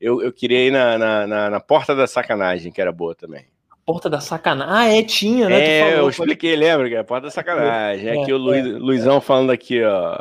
Eu, 0.00 0.20
eu 0.20 0.32
queria 0.32 0.66
ir 0.66 0.70
na, 0.72 0.98
na, 0.98 1.26
na, 1.26 1.50
na 1.50 1.60
porta 1.60 1.94
da 1.94 2.06
sacanagem, 2.06 2.72
que 2.72 2.80
era 2.80 2.92
boa 2.92 3.14
também. 3.14 3.46
Porta 3.84 4.08
da 4.08 4.20
Sacanagem. 4.20 4.74
Ah, 4.74 4.88
é, 4.88 5.02
tinha, 5.02 5.48
né? 5.48 5.78
É, 5.78 5.90
falou, 5.90 6.04
eu 6.04 6.08
expliquei, 6.08 6.56
lembra? 6.56 6.88
Que 6.88 6.94
é 6.94 6.98
a 6.98 7.04
Porta 7.04 7.26
da 7.26 7.30
Sacanagem. 7.30 8.08
É, 8.08 8.22
aqui 8.22 8.32
o 8.32 8.38
Luiz, 8.38 8.64
é. 8.64 8.68
Luizão 8.70 9.20
falando 9.20 9.50
aqui, 9.50 9.82
ó. 9.82 10.18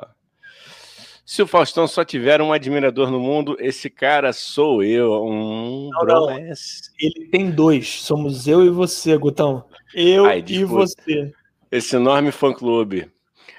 Se 1.25 1.41
o 1.41 1.47
Faustão 1.47 1.87
só 1.87 2.03
tiver 2.03 2.41
um 2.41 2.51
admirador 2.51 3.09
no 3.09 3.19
mundo, 3.19 3.55
esse 3.59 3.89
cara 3.89 4.33
sou 4.33 4.83
eu. 4.83 5.23
Um 5.23 5.89
não, 5.91 6.05
não. 6.05 6.29
Ele 6.31 7.27
tem 7.31 7.49
dois. 7.49 8.01
Somos 8.01 8.45
eu 8.47 8.65
e 8.65 8.69
você, 8.69 9.17
Gutão. 9.17 9.63
Eu 9.95 10.25
Ai, 10.25 10.43
e 10.45 10.65
você. 10.65 11.31
Esse 11.71 11.95
enorme 11.95 12.31
fã-clube. 12.31 13.09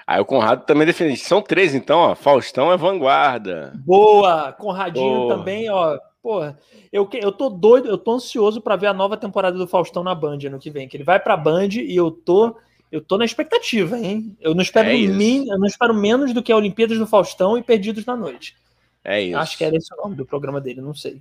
Aí 0.07 0.21
o 0.21 0.27
Conrado 0.27 0.67
também 0.67 0.87
defende. 0.87 1.17
São 1.17 1.41
três, 1.41 1.75
então, 1.75 2.01
ó. 2.01 2.15
Faustão 2.15 2.71
é 2.71 2.77
vanguarda. 2.77 3.73
Boa! 3.87 4.53
Conradinho 4.53 5.21
Boa. 5.21 5.37
também, 5.39 5.71
ó. 5.71 5.99
Porra, 6.25 6.59
eu, 6.91 7.07
eu 7.13 7.31
tô 7.31 7.51
doido, 7.51 7.87
eu 7.87 7.99
tô 7.99 8.13
ansioso 8.13 8.59
para 8.59 8.77
ver 8.77 8.87
a 8.87 8.95
nova 8.95 9.15
temporada 9.15 9.59
do 9.59 9.67
Faustão 9.67 10.03
na 10.03 10.15
Band 10.15 10.39
ano 10.47 10.59
que 10.59 10.71
vem. 10.71 10.89
Que 10.89 10.97
ele 10.97 11.05
vai 11.05 11.21
pra 11.21 11.37
Band 11.37 11.69
e 11.75 11.95
eu 11.95 12.11
tô. 12.11 12.57
Eu 12.91 13.03
tô 13.03 13.19
na 13.19 13.27
expectativa, 13.27 13.99
hein? 13.99 14.35
Eu 14.41 14.55
não 14.55 14.63
espero, 14.63 14.89
é 14.89 14.95
min, 14.95 15.47
eu 15.51 15.59
não 15.59 15.67
espero 15.67 15.93
menos 15.93 16.33
do 16.33 16.43
que 16.43 16.51
a 16.51 16.57
Olimpíadas 16.57 16.97
do 16.97 17.07
Faustão 17.07 17.59
e 17.59 17.63
Perdidos 17.63 18.07
na 18.07 18.17
Noite. 18.17 18.57
É 19.05 19.21
isso. 19.21 19.37
Acho 19.37 19.59
que 19.59 19.65
era 19.65 19.77
esse 19.77 19.93
o 19.93 19.97
nome 19.99 20.17
do 20.17 20.25
programa 20.25 20.63
dele, 20.63 20.81
não 20.81 20.95
sei. 20.95 21.21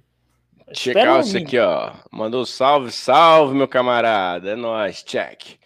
Checar 0.72 1.20
isso 1.20 1.38
aqui, 1.38 1.60
ó. 1.60 1.92
Mandou 2.10 2.46
salve, 2.46 2.90
salve, 2.90 3.56
meu 3.56 3.68
camarada. 3.68 4.52
É 4.52 4.56
nóis, 4.56 5.04
check. 5.04 5.58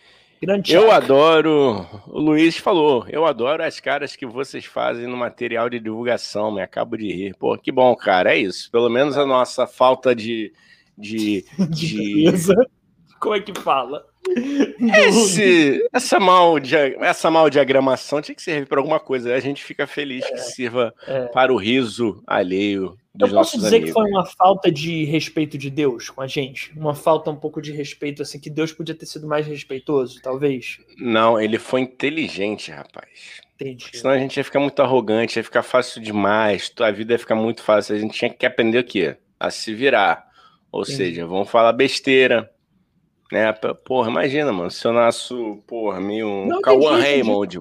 Grande 0.42 0.74
eu 0.74 0.92
adoro, 0.92 1.86
o 2.06 2.20
Luiz 2.20 2.58
falou, 2.58 3.06
eu 3.10 3.26
adoro 3.26 3.64
as 3.64 3.80
caras 3.80 4.16
que 4.16 4.26
vocês 4.26 4.66
fazem 4.66 5.08
no 5.08 5.18
material 5.18 5.68
de 5.68 5.80
divulgação, 5.80 6.52
me 6.52 6.62
acabo 6.62 6.96
de 6.96 7.12
rir. 7.12 7.36
Pô, 7.36 7.58
que 7.58 7.72
bom, 7.72 7.96
cara, 7.96 8.36
é 8.36 8.38
isso. 8.38 8.70
Pelo 8.72 8.90
menos 8.90 9.18
a 9.18 9.26
nossa 9.26 9.66
falta 9.66 10.16
de. 10.16 10.54
de, 10.96 11.44
de... 11.70 12.26
Como 13.20 13.36
é 13.36 13.40
que 13.40 13.60
fala? 13.60 14.06
Esse, 15.08 15.88
essa, 15.92 16.20
mal, 16.20 16.56
essa 17.02 17.32
mal 17.32 17.50
diagramação 17.50 18.22
tinha 18.22 18.36
que 18.36 18.42
servir 18.42 18.68
para 18.68 18.80
alguma 18.80 19.00
coisa. 19.00 19.34
A 19.34 19.40
gente 19.40 19.64
fica 19.64 19.88
feliz 19.88 20.24
é, 20.26 20.32
que 20.32 20.38
sirva 20.40 20.94
é. 21.08 21.26
para 21.28 21.54
o 21.54 21.58
riso 21.58 22.22
alheio 22.28 22.98
eu 23.20 23.30
posso 23.30 23.58
dizer 23.58 23.78
amigos. 23.78 23.90
que 23.90 23.94
foi 23.94 24.10
uma 24.10 24.26
falta 24.26 24.72
de 24.72 25.04
respeito 25.06 25.58
de 25.58 25.70
Deus 25.70 26.10
com 26.10 26.22
a 26.22 26.28
gente? 26.28 26.72
Uma 26.78 26.94
falta 26.94 27.32
um 27.32 27.36
pouco 27.36 27.62
de 27.62 27.72
respeito, 27.72 28.22
assim, 28.22 28.40
que 28.40 28.50
Deus 28.50 28.72
podia 28.72 28.94
ter 28.94 29.06
sido 29.06 29.28
mais 29.28 29.48
respeitoso, 29.48 30.22
talvez? 30.22 30.80
Não, 31.00 31.40
ele 31.42 31.58
foi 31.58 31.82
inteligente, 31.82 32.70
rapaz. 32.70 33.42
Entendi. 33.56 33.90
Senão 33.92 34.12
a 34.12 34.20
gente 34.20 34.38
ia 34.38 34.44
ficar 34.44 34.60
muito 34.60 34.80
arrogante, 34.82 35.40
ia 35.40 35.44
ficar 35.44 35.64
fácil 35.64 36.02
demais, 36.02 36.72
a 36.80 36.92
vida 36.92 37.14
ia 37.14 37.20
ficar 37.20 37.36
muito 37.36 37.64
fácil. 37.64 37.96
A 37.96 38.00
gente 38.00 38.18
tinha 38.18 38.30
que 38.30 38.46
aprender 38.46 38.80
o 38.80 38.84
quê? 38.84 39.18
A 39.40 39.50
se 39.50 39.74
virar. 39.74 40.28
Ou 40.72 40.84
Entendi. 40.84 40.98
seja, 40.98 41.26
vamos 41.26 41.50
falar 41.50 41.74
besteira. 41.74 42.52
Né? 43.32 43.52
Porra, 43.86 44.10
imagina, 44.10 44.52
mano, 44.54 44.72
se 44.72 44.86
eu 44.86 44.94
nasço, 44.94 45.62
porra, 45.68 46.00
meio 46.00 46.48
Cauã 46.62 47.00
Raymond. 47.00 47.60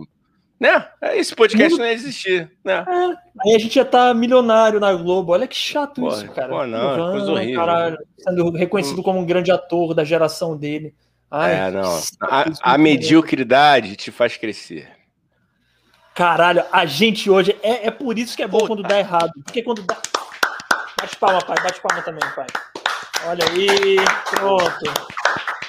Né? 0.59 0.89
Esse 1.15 1.35
podcast 1.35 1.71
Mundo... 1.71 1.81
não 1.81 1.87
ia 1.87 1.93
existir, 1.93 2.51
né? 2.65 2.85
É, 2.89 3.49
aí 3.49 3.55
a 3.55 3.59
gente 3.59 3.75
já 3.75 3.85
tá 3.85 4.15
milionário 4.15 4.81
na 4.81 4.95
Globo. 4.95 5.33
Olha 5.33 5.47
que 5.47 5.57
chato 5.57 6.01
pô, 6.01 6.09
isso, 6.09 6.27
cara. 6.31 6.49
Pô, 6.49 6.67
não, 6.67 6.95
Ivan, 6.95 7.11
coisa 7.11 7.33
horrível. 7.33 7.57
Caralho, 7.57 7.99
sendo 8.17 8.51
reconhecido 8.53 9.01
hum. 9.01 9.03
como 9.03 9.19
um 9.19 9.27
grande 9.27 9.53
ator 9.53 9.93
da 9.93 10.03
geração 10.03 10.57
dele. 10.57 10.95
Ai, 11.31 11.55
é, 11.55 11.71
não. 11.71 12.01
A, 12.23 12.45
a 12.63 12.79
mediocridade 12.79 13.97
te 13.97 14.11
faz 14.11 14.37
crescer. 14.37 14.89
Caralho, 16.15 16.65
a 16.73 16.87
gente 16.87 17.29
hoje. 17.29 17.55
É, 17.63 17.89
é 17.89 17.91
por 17.91 18.19
isso 18.19 18.35
que 18.35 18.43
é 18.43 18.49
bom 18.49 18.61
Puta. 18.61 18.69
quando 18.69 18.83
dá 18.83 18.99
errado. 18.99 19.33
Porque 19.45 19.63
quando 19.63 19.83
dá. 19.83 19.99
Bate 20.99 21.17
palma, 21.17 21.43
pai. 21.43 21.57
Bate 21.63 21.81
palma 21.83 22.03
também, 22.03 22.31
pai. 22.35 22.47
Olha 23.27 23.45
aí. 23.51 23.97
Pronto. 24.31 25.26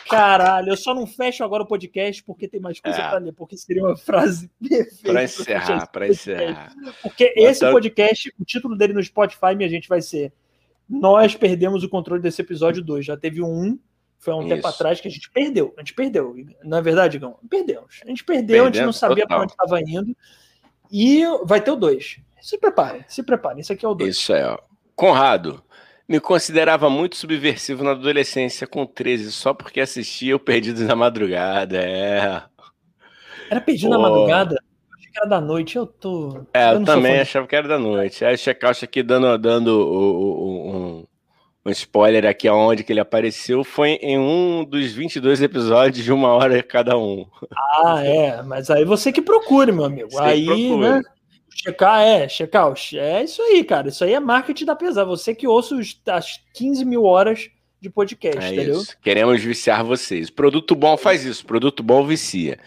Caralho, 0.09 0.69
eu 0.69 0.77
só 0.77 0.93
não 0.93 1.05
fecho 1.05 1.43
agora 1.43 1.63
o 1.63 1.67
podcast 1.67 2.23
porque 2.23 2.47
tem 2.47 2.59
mais 2.59 2.79
coisa 2.79 2.97
é. 2.97 3.09
para 3.09 3.19
ler, 3.19 3.34
porque 3.34 3.57
seria 3.57 3.84
uma 3.84 3.97
frase 3.97 4.49
perfeita. 4.61 5.11
Para 5.11 5.23
encerrar, 5.23 5.88
para 5.88 6.07
encerrar. 6.07 6.75
Porque 7.01 7.34
esse 7.35 7.69
podcast, 7.71 8.34
o 8.39 8.45
título 8.45 8.77
dele 8.77 8.93
no 8.93 9.03
Spotify, 9.03 9.55
minha 9.55 9.69
gente, 9.69 9.88
vai 9.88 10.01
ser 10.01 10.34
Nós 10.89 11.35
perdemos 11.35 11.84
o 11.84 11.89
controle 11.89 12.21
desse 12.21 12.41
episódio 12.41 12.84
2. 12.84 13.05
Já 13.05 13.17
teve 13.17 13.41
um, 13.41 13.77
foi 14.19 14.34
há 14.34 14.38
um 14.38 14.41
Isso. 14.41 14.49
tempo 14.49 14.67
atrás 14.67 14.99
que 14.99 15.07
a 15.07 15.11
gente 15.11 15.29
perdeu. 15.29 15.73
A 15.77 15.81
gente 15.81 15.93
perdeu. 15.93 16.35
Não 16.63 16.77
é 16.77 16.81
verdade, 16.81 17.19
Gão? 17.19 17.38
Perdemos. 17.49 18.01
A 18.03 18.07
gente 18.07 18.23
perdeu, 18.23 18.63
Perdemos, 18.63 18.69
a 18.69 18.73
gente 18.73 18.85
não 18.85 18.93
sabia 18.93 19.27
para 19.27 19.41
onde 19.41 19.51
estava 19.51 19.79
indo. 19.81 20.15
E 20.91 21.23
vai 21.45 21.61
ter 21.61 21.71
o 21.71 21.75
2. 21.75 22.19
Se 22.41 22.57
prepare, 22.57 23.05
se 23.07 23.21
prepare. 23.23 23.61
Isso 23.61 23.73
aqui 23.73 23.85
é 23.85 23.89
o 23.89 23.93
2. 23.93 24.15
Isso 24.15 24.34
é, 24.34 24.47
ó. 24.47 24.57
Conrado, 24.95 25.63
me 26.07 26.19
considerava 26.19 26.89
muito 26.89 27.17
subversivo 27.17 27.84
na 27.84 27.91
adolescência, 27.91 28.65
com 28.65 28.85
13, 28.85 29.31
só 29.31 29.53
porque 29.53 29.81
assistia 29.81 30.35
o 30.35 30.39
Perdido 30.39 30.84
na 30.85 30.95
Madrugada. 30.95 31.77
É. 31.77 32.41
Era 33.49 33.59
Perdido 33.59 33.89
na 33.89 33.99
Madrugada? 33.99 34.55
Que 35.11 35.19
era 35.19 35.27
da 35.27 35.41
noite, 35.41 35.75
eu 35.75 35.85
tô. 35.85 36.45
É, 36.53 36.69
eu, 36.69 36.79
eu 36.79 36.84
também 36.85 37.19
achava 37.19 37.47
que 37.47 37.55
era 37.55 37.67
da 37.67 37.77
noite. 37.79 38.23
Aí 38.23 38.35
o 38.35 38.38
Checkout 38.38 38.85
aqui 38.85 39.03
dando, 39.03 39.38
dando 39.38 39.71
um, 39.71 41.05
um, 41.65 41.71
spoiler 41.71 42.25
aqui 42.25 42.47
aonde 42.47 42.84
que 42.84 42.93
ele 42.93 42.99
apareceu 42.99 43.63
foi 43.63 43.91
em 44.01 44.17
um 44.17 44.63
dos 44.63 44.93
22 44.93 45.41
episódios 45.41 46.05
de 46.05 46.11
uma 46.11 46.29
hora 46.29 46.61
cada 46.63 46.97
um. 46.97 47.25
Ah, 47.84 48.01
é, 48.05 48.41
mas 48.43 48.69
aí 48.69 48.85
você 48.85 49.11
que 49.11 49.21
procure, 49.21 49.71
meu 49.71 49.85
amigo. 49.85 50.09
Você 50.11 50.21
aí, 50.21 50.77
né? 50.77 51.01
Checar, 51.63 52.01
é, 52.01 52.29
checar. 52.29 52.73
É 52.93 53.23
isso 53.23 53.41
aí, 53.41 53.63
cara. 53.63 53.89
Isso 53.89 54.03
aí 54.03 54.13
é 54.13 54.19
marketing 54.19 54.65
da 54.65 54.75
pesar. 54.75 55.03
Você 55.05 55.34
que 55.34 55.47
ouça 55.47 55.75
os, 55.75 55.99
as 56.07 56.39
15 56.53 56.85
mil 56.85 57.03
horas 57.03 57.49
de 57.81 57.89
podcast, 57.89 58.43
é 58.43 58.53
entendeu? 58.53 58.81
Isso. 58.81 58.97
Queremos 59.01 59.43
viciar 59.43 59.84
vocês. 59.84 60.29
Produto 60.29 60.75
bom 60.75 60.97
faz 60.97 61.25
isso, 61.25 61.45
produto 61.45 61.84
bom 61.84 62.05
vicia. 62.05 62.57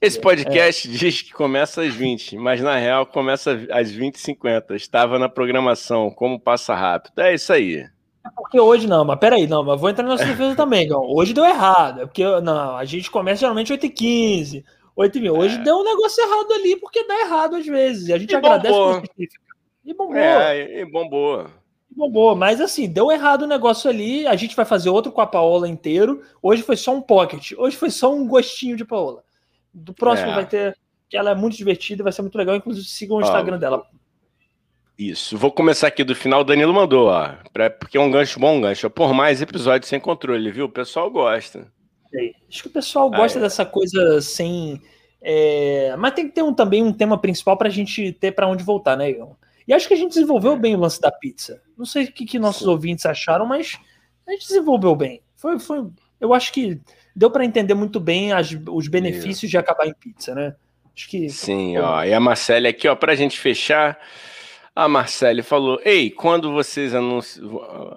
Esse 0.00 0.20
podcast 0.20 0.88
é. 0.88 0.92
diz 0.92 1.22
que 1.22 1.32
começa 1.32 1.82
às 1.82 1.94
20, 1.94 2.36
mas 2.36 2.60
na 2.60 2.76
real 2.76 3.06
começa 3.06 3.52
às 3.70 3.90
20h50. 3.92 4.74
Estava 4.76 5.18
na 5.18 5.28
programação, 5.28 6.10
como 6.10 6.38
passa 6.38 6.74
rápido. 6.74 7.20
É 7.20 7.34
isso 7.34 7.52
aí. 7.52 7.76
É 7.76 8.30
porque 8.34 8.58
hoje 8.58 8.86
não, 8.86 9.04
mas 9.04 9.18
peraí, 9.18 9.46
não, 9.46 9.62
mas 9.64 9.80
vou 9.80 9.90
entrar 9.90 10.04
na 10.04 10.10
nossa 10.10 10.24
defesa 10.24 10.54
também, 10.56 10.88
Gão. 10.88 11.02
Hoje 11.02 11.34
deu 11.34 11.44
errado. 11.44 12.02
É 12.02 12.06
porque 12.06 12.24
não, 12.40 12.76
a 12.76 12.84
gente 12.84 13.10
começa 13.10 13.40
geralmente 13.40 13.72
8h15. 13.72 14.64
8 14.96 15.20
mil. 15.20 15.36
Hoje 15.36 15.56
é. 15.56 15.62
deu 15.62 15.76
um 15.76 15.84
negócio 15.84 16.22
errado 16.22 16.52
ali, 16.52 16.76
porque 16.76 17.04
dá 17.06 17.20
errado 17.20 17.56
às 17.56 17.66
vezes. 17.66 18.08
E 18.08 18.12
a 18.12 18.18
gente 18.18 18.30
e 18.30 18.36
agradece 18.36 18.74
bombou. 18.74 19.02
E 19.84 19.94
bombou. 19.94 20.16
É, 20.16 20.80
e 20.80 20.84
bombou. 20.84 21.46
E 21.90 21.94
bombou. 21.94 22.36
Mas 22.36 22.60
assim, 22.60 22.88
deu 22.88 23.10
errado 23.10 23.42
o 23.42 23.48
negócio 23.48 23.90
ali. 23.90 24.26
A 24.26 24.36
gente 24.36 24.54
vai 24.54 24.64
fazer 24.64 24.90
outro 24.90 25.12
com 25.12 25.20
a 25.20 25.26
Paola 25.26 25.68
inteiro. 25.68 26.22
Hoje 26.40 26.62
foi 26.62 26.76
só 26.76 26.94
um 26.94 27.02
pocket. 27.02 27.52
Hoje 27.58 27.76
foi 27.76 27.90
só 27.90 28.14
um 28.14 28.26
gostinho 28.26 28.76
de 28.76 28.84
Paola. 28.84 29.24
Do 29.72 29.92
próximo 29.92 30.30
é. 30.30 30.34
vai 30.34 30.46
ter. 30.46 30.78
Que 31.08 31.16
ela 31.16 31.32
é 31.32 31.34
muito 31.34 31.56
divertida, 31.56 32.02
vai 32.02 32.12
ser 32.12 32.22
muito 32.22 32.38
legal. 32.38 32.54
Inclusive, 32.54 32.86
sigam 32.86 33.18
o 33.18 33.20
Instagram 33.20 33.58
dela. 33.58 33.86
Isso. 34.96 35.36
Vou 35.36 35.50
começar 35.50 35.88
aqui 35.88 36.04
do 36.04 36.14
final. 36.14 36.40
O 36.40 36.44
Danilo 36.44 36.72
mandou, 36.72 37.08
ó. 37.08 37.34
Pra, 37.52 37.68
porque 37.68 37.98
é 37.98 38.00
um 38.00 38.10
gancho 38.10 38.38
bom, 38.38 38.56
um 38.56 38.60
gancho. 38.60 38.88
Por 38.88 39.12
mais 39.12 39.42
episódios 39.42 39.88
sem 39.88 39.98
controle, 39.98 40.50
viu? 40.52 40.66
O 40.66 40.70
pessoal 40.70 41.10
gosta. 41.10 41.66
Acho 42.48 42.62
que 42.62 42.68
o 42.68 42.72
pessoal 42.72 43.10
gosta 43.10 43.38
ah, 43.38 43.40
é. 43.40 43.42
dessa 43.42 43.64
coisa 43.64 44.20
sem. 44.20 44.80
É... 45.20 45.94
Mas 45.98 46.14
tem 46.14 46.28
que 46.28 46.34
ter 46.34 46.42
um, 46.42 46.52
também 46.52 46.82
um 46.82 46.92
tema 46.92 47.18
principal 47.18 47.56
para 47.56 47.68
a 47.68 47.72
gente 47.72 48.12
ter 48.12 48.32
para 48.32 48.48
onde 48.48 48.62
voltar, 48.62 48.96
né, 48.96 49.10
Igor? 49.10 49.36
E 49.66 49.72
acho 49.72 49.88
que 49.88 49.94
a 49.94 49.96
gente 49.96 50.10
desenvolveu 50.10 50.52
é. 50.52 50.58
bem 50.58 50.74
o 50.74 50.80
lance 50.80 51.00
da 51.00 51.10
pizza. 51.10 51.62
Não 51.76 51.86
sei 51.86 52.04
o 52.04 52.12
que, 52.12 52.24
que 52.24 52.38
nossos 52.38 52.64
Sim. 52.64 52.68
ouvintes 52.68 53.06
acharam, 53.06 53.46
mas 53.46 53.78
a 54.26 54.32
gente 54.32 54.46
desenvolveu 54.46 54.94
bem. 54.94 55.22
Foi, 55.36 55.58
foi, 55.58 55.86
eu 56.20 56.32
acho 56.32 56.52
que 56.52 56.80
deu 57.14 57.30
para 57.30 57.44
entender 57.44 57.74
muito 57.74 58.00
bem 58.00 58.32
as, 58.32 58.56
os 58.68 58.88
benefícios 58.88 59.50
de 59.50 59.58
acabar 59.58 59.86
em 59.86 59.94
pizza, 59.94 60.34
né? 60.34 60.54
Acho 60.94 61.08
que. 61.08 61.28
Sim, 61.28 61.76
ó. 61.78 62.04
E 62.04 62.14
a 62.14 62.20
Marcele 62.20 62.68
aqui, 62.68 62.86
ó, 62.86 62.94
para 62.94 63.12
a 63.12 63.16
gente 63.16 63.38
fechar. 63.38 63.98
A 64.74 64.88
Marcele 64.88 65.40
falou: 65.40 65.80
Ei, 65.84 66.10
quando 66.10 66.52
vocês 66.52 66.94
anunci 66.94 67.40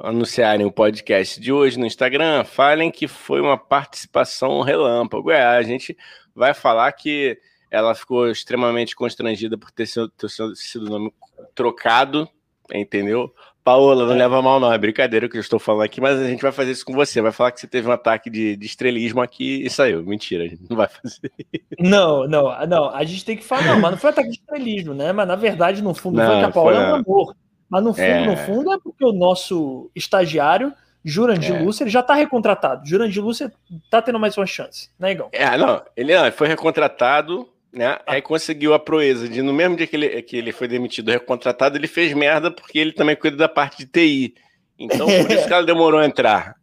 anunciarem 0.02 0.64
o 0.64 0.72
podcast 0.72 1.42
de 1.42 1.52
hoje 1.52 1.80
no 1.80 1.88
Instagram, 1.88 2.44
falem 2.44 2.92
que 2.92 3.08
foi 3.08 3.42
uma 3.42 3.58
participação 3.58 4.62
relâmpago. 4.62 5.32
É, 5.32 5.44
a 5.44 5.64
gente 5.64 5.98
vai 6.36 6.54
falar 6.54 6.92
que 6.92 7.40
ela 7.72 7.96
ficou 7.96 8.30
extremamente 8.30 8.96
constrangida 8.96 9.58
por 9.58 9.72
ter 9.72 9.88
sido, 9.88 10.10
ter 10.10 10.80
nome 10.80 11.12
trocado, 11.56 12.30
entendeu? 12.72 13.34
Paola, 13.68 14.06
não 14.06 14.14
é. 14.14 14.18
leva 14.18 14.42
mal, 14.42 14.62
não. 14.62 14.72
É 14.72 14.78
brincadeira 14.78 15.26
o 15.26 15.30
que 15.30 15.36
eu 15.36 15.42
estou 15.42 15.60
falando 15.60 15.84
aqui, 15.84 16.00
mas 16.00 16.18
a 16.18 16.26
gente 16.26 16.42
vai 16.42 16.54
fazer 16.54 16.72
isso 16.72 16.86
com 16.86 16.94
você. 16.94 17.22
Vai 17.22 17.34
falar 17.34 17.52
que 17.52 17.60
você 17.60 17.68
teve 17.68 17.90
um 17.90 17.92
ataque 17.92 18.30
de, 18.30 18.56
de 18.56 18.66
estrelismo 18.66 19.20
aqui 19.20 19.62
e 19.62 19.70
saiu. 19.70 20.02
Mentira, 20.04 20.46
a 20.46 20.48
gente 20.48 20.64
não 20.70 20.78
vai 20.78 20.88
fazer 20.88 21.30
Não, 21.78 22.26
não, 22.26 22.66
não. 22.66 22.90
A 22.96 23.04
gente 23.04 23.26
tem 23.26 23.36
que 23.36 23.44
falar, 23.44 23.64
não, 23.64 23.82
mas 23.82 23.92
não 23.92 23.98
foi 23.98 24.12
ataque 24.12 24.30
de 24.30 24.36
estrelismo, 24.36 24.94
né? 24.94 25.12
Mas 25.12 25.28
na 25.28 25.36
verdade, 25.36 25.84
no 25.84 25.94
fundo, 25.94 26.16
não, 26.16 26.26
foi 26.26 26.38
que 26.38 26.46
a 26.46 26.50
Paola 26.50 26.76
foi... 26.76 26.84
é 26.86 26.88
um 26.88 26.96
amor. 26.96 27.36
Mas 27.70 27.84
no 27.84 27.94
fundo, 27.94 28.06
é... 28.06 28.26
no 28.26 28.38
fundo, 28.38 28.72
é 28.72 28.80
porque 28.82 29.04
o 29.04 29.12
nosso 29.12 29.92
estagiário, 29.94 30.72
Jurandir 31.04 31.54
é. 31.54 31.60
Lúcia, 31.60 31.84
ele 31.84 31.92
já 31.92 32.00
está 32.00 32.14
recontratado. 32.14 32.88
Jurandir 32.88 33.22
Lúcia 33.22 33.52
está 33.84 34.02
tendo 34.02 34.18
mais 34.18 34.38
uma 34.38 34.46
chance, 34.46 34.90
né, 34.98 35.12
Igão? 35.12 35.28
É, 35.34 35.58
não, 35.58 35.82
ele 35.94 36.16
não, 36.16 36.32
foi 36.32 36.48
recontratado 36.48 37.50
né? 37.72 37.88
Ah. 37.88 38.04
Aí 38.08 38.22
conseguiu 38.22 38.74
a 38.74 38.80
proeza 38.80 39.28
de, 39.28 39.42
no 39.42 39.54
mesmo 39.54 39.76
dia 39.76 39.88
que 39.88 39.96
ele, 39.96 40.22
que 40.22 40.38
ele 40.38 40.52
foi 40.52 40.68
demitido, 40.68 41.12
recontratado, 41.12 41.78
ele 41.78 41.88
fez 41.88 42.14
merda 42.14 42.52
porque 42.52 42.80
ele 42.80 42.92
também 42.92 43.16
cuida 43.16 43.38
da 43.38 43.50
parte 43.50 43.80
de 43.80 43.86
TI. 43.86 44.36
Então, 44.80 45.08
por 45.08 45.32
isso 45.32 45.48
que 45.48 45.54
ela 45.54 45.66
demorou 45.66 46.00
a 46.00 46.06
entrar. 46.06 46.56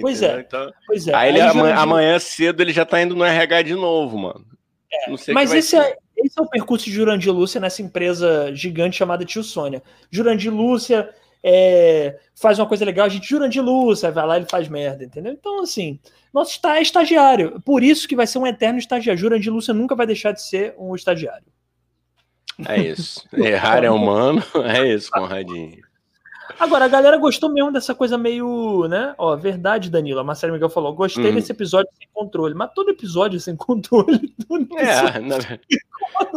Pois 0.00 0.22
é. 0.22 0.40
Então, 0.40 0.70
pois 0.86 1.08
é. 1.08 1.14
Aí, 1.14 1.30
ele, 1.30 1.40
aí 1.40 1.48
amanhã, 1.48 1.74
amanhã, 1.76 2.18
cedo 2.18 2.62
ele 2.62 2.72
já 2.72 2.84
tá 2.84 3.00
indo 3.02 3.16
no 3.16 3.24
RH 3.24 3.62
de 3.62 3.74
novo, 3.74 4.16
mano. 4.16 4.44
É, 4.90 5.32
mas 5.32 5.52
esse 5.52 5.76
é, 5.76 5.96
esse 6.16 6.38
é 6.38 6.42
o 6.42 6.48
percurso 6.48 6.86
de 6.86 6.92
Jurandir 6.92 7.32
Lúcia 7.32 7.60
nessa 7.60 7.82
empresa 7.82 8.50
gigante 8.54 8.96
chamada 8.96 9.24
Tio 9.24 9.42
Sônia. 9.42 9.82
Jurandir 10.10 10.52
Lúcia 10.52 11.08
é, 11.42 12.18
faz 12.34 12.58
uma 12.58 12.66
coisa 12.66 12.84
legal, 12.84 13.06
a 13.06 13.08
gente 13.08 13.28
Jurandir 13.28 13.62
Lúcia, 13.62 14.10
vai 14.10 14.26
lá 14.26 14.36
e 14.36 14.40
ele 14.40 14.48
faz 14.50 14.68
merda, 14.68 15.04
entendeu? 15.04 15.32
Então, 15.32 15.62
assim, 15.62 15.98
nosso 16.32 16.52
está 16.52 16.78
é 16.78 16.82
estagiário. 16.82 17.60
Por 17.64 17.82
isso 17.82 18.08
que 18.08 18.16
vai 18.16 18.26
ser 18.26 18.38
um 18.38 18.46
eterno 18.46 18.78
estagiário. 18.78 19.20
Jurandir 19.20 19.52
Lúcia 19.52 19.74
nunca 19.74 19.94
vai 19.94 20.06
deixar 20.06 20.32
de 20.32 20.42
ser 20.42 20.74
um 20.78 20.94
estagiário. 20.94 21.46
É 22.66 22.80
isso. 22.80 23.24
Errar 23.32 23.84
é 23.84 23.90
humano. 23.90 24.42
É 24.64 24.86
isso, 24.86 25.10
Conradinho. 25.10 25.78
Agora, 26.58 26.86
a 26.86 26.88
galera 26.88 27.16
gostou 27.18 27.52
mesmo 27.52 27.70
dessa 27.70 27.94
coisa 27.94 28.18
meio, 28.18 28.88
né? 28.88 29.14
Ó, 29.16 29.36
verdade, 29.36 29.90
Danilo. 29.90 30.18
A 30.18 30.24
Marcela 30.24 30.52
Miguel 30.52 30.70
falou: 30.70 30.94
gostei 30.94 31.30
hum. 31.30 31.34
desse 31.34 31.52
episódio 31.52 31.90
sem 31.96 32.08
controle. 32.12 32.54
Mas 32.54 32.72
todo 32.74 32.90
episódio 32.90 33.36
é 33.38 33.40
sem 33.40 33.54
controle. 33.54 34.34
É, 34.76 35.20
na... 35.20 35.36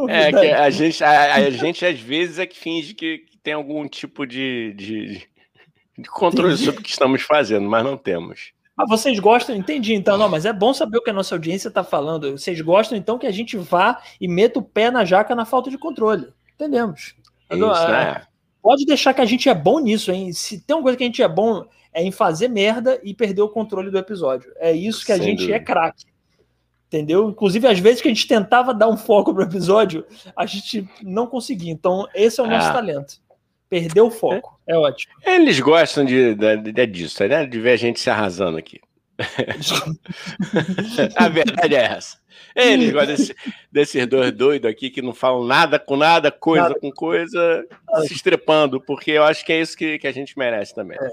é 0.10 0.32
que 0.32 0.52
a 0.52 0.70
gente, 0.70 1.04
a, 1.04 1.36
a, 1.36 1.50
gente 1.50 1.86
às 1.86 2.00
vezes 2.00 2.38
é 2.38 2.46
que 2.46 2.58
finge 2.58 2.94
que 2.94 3.26
tem 3.44 3.54
algum 3.54 3.88
tipo 3.88 4.26
de, 4.26 4.74
de, 4.76 5.28
de 5.98 6.10
controle 6.10 6.58
sobre 6.58 6.82
o 6.82 6.84
que 6.84 6.90
estamos 6.90 7.22
fazendo, 7.22 7.70
mas 7.70 7.84
não 7.84 7.98
temos. 7.98 8.54
Ah, 8.78 8.86
vocês 8.88 9.20
gostam? 9.20 9.56
Entendi, 9.56 9.94
então, 9.94 10.18
não, 10.18 10.30
mas 10.30 10.46
é 10.46 10.54
bom 10.54 10.74
saber 10.74 10.98
o 10.98 11.04
que 11.04 11.10
a 11.10 11.14
nossa 11.14 11.36
audiência 11.36 11.68
está 11.68 11.84
falando. 11.84 12.32
Vocês 12.32 12.60
gostam, 12.62 12.98
então, 12.98 13.20
que 13.20 13.28
a 13.28 13.32
gente 13.32 13.58
vá 13.58 14.02
e 14.20 14.28
meta 14.28 14.60
o 14.60 14.64
pé 14.64 14.90
na 14.90 15.06
jaca 15.06 15.36
na 15.36 15.46
falta 15.46 15.70
de 15.70 15.78
controle. 15.78 16.28
Entendemos. 16.56 17.16
Isso, 17.52 17.88
é. 17.88 18.26
Pode 18.62 18.86
deixar 18.86 19.14
que 19.14 19.22
a 19.22 19.26
gente 19.26 19.50
é 19.50 19.54
bom 19.54 19.80
nisso, 19.80 20.12
hein? 20.12 20.32
Se 20.32 20.60
tem 20.62 20.76
uma 20.76 20.84
coisa 20.84 20.98
que 20.98 21.04
a 21.04 21.08
gente 21.08 21.22
é 21.22 21.28
bom 21.28 21.66
é 21.94 22.04
em 22.04 22.12
fazer 22.12 22.48
merda 22.48 23.00
e 23.04 23.14
perder 23.14 23.42
o 23.42 23.50
controle 23.50 23.92
do 23.92 23.98
episódio. 23.98 24.52
É 24.58 24.72
isso 24.72 25.06
que 25.06 25.12
a 25.12 25.18
Sem 25.18 25.26
gente 25.26 25.44
é 25.44 25.46
dúvida. 25.46 25.56
é 25.58 25.60
craque. 25.60 26.06
Entendeu? 26.88 27.30
Inclusive, 27.30 27.68
às 27.68 27.80
vezes 27.80 28.02
que 28.02 28.08
a 28.08 28.14
gente 28.14 28.28
tentava 28.28 28.74
dar 28.74 28.88
um 28.88 28.98
foco 28.98 29.34
pro 29.34 29.44
episódio, 29.44 30.06
a 30.36 30.46
gente 30.46 30.88
não 31.02 31.28
conseguia. 31.28 31.72
Então, 31.72 32.08
esse 32.14 32.40
é 32.40 32.44
o 32.44 32.48
nosso 32.48 32.68
ah. 32.68 32.74
talento. 32.74 33.22
Perdeu 33.72 34.08
o 34.08 34.12
foco. 34.12 34.60
É, 34.68 34.74
é 34.74 34.78
ótimo. 34.78 35.14
Eles 35.26 35.58
gostam 35.62 36.04
de, 36.04 36.36
de, 36.36 36.58
de, 36.74 36.86
disso, 36.88 37.26
né? 37.26 37.46
De 37.46 37.58
ver 37.58 37.72
a 37.72 37.78
gente 37.78 38.02
se 38.02 38.10
arrasando 38.10 38.58
aqui. 38.58 38.82
a 41.16 41.30
verdade 41.30 41.76
é 41.76 41.84
essa. 41.86 42.20
Eles 42.54 42.92
gostam 42.92 43.16
desse, 43.16 43.36
desses 43.72 44.08
dois 44.08 44.34
doidos 44.34 44.70
aqui 44.70 44.90
que 44.90 45.02
não 45.02 45.14
falam 45.14 45.46
nada 45.46 45.80
com 45.80 45.96
nada, 45.96 46.30
coisa 46.30 46.64
nada. 46.64 46.80
com 46.82 46.92
coisa, 46.92 47.66
se 48.06 48.14
estrepando, 48.14 48.82
porque 48.82 49.12
eu 49.12 49.24
acho 49.24 49.46
que 49.46 49.54
é 49.54 49.62
isso 49.62 49.78
que, 49.78 49.98
que 49.98 50.08
a 50.08 50.12
gente 50.12 50.38
merece 50.38 50.76
também. 50.76 50.98
É. 51.00 51.10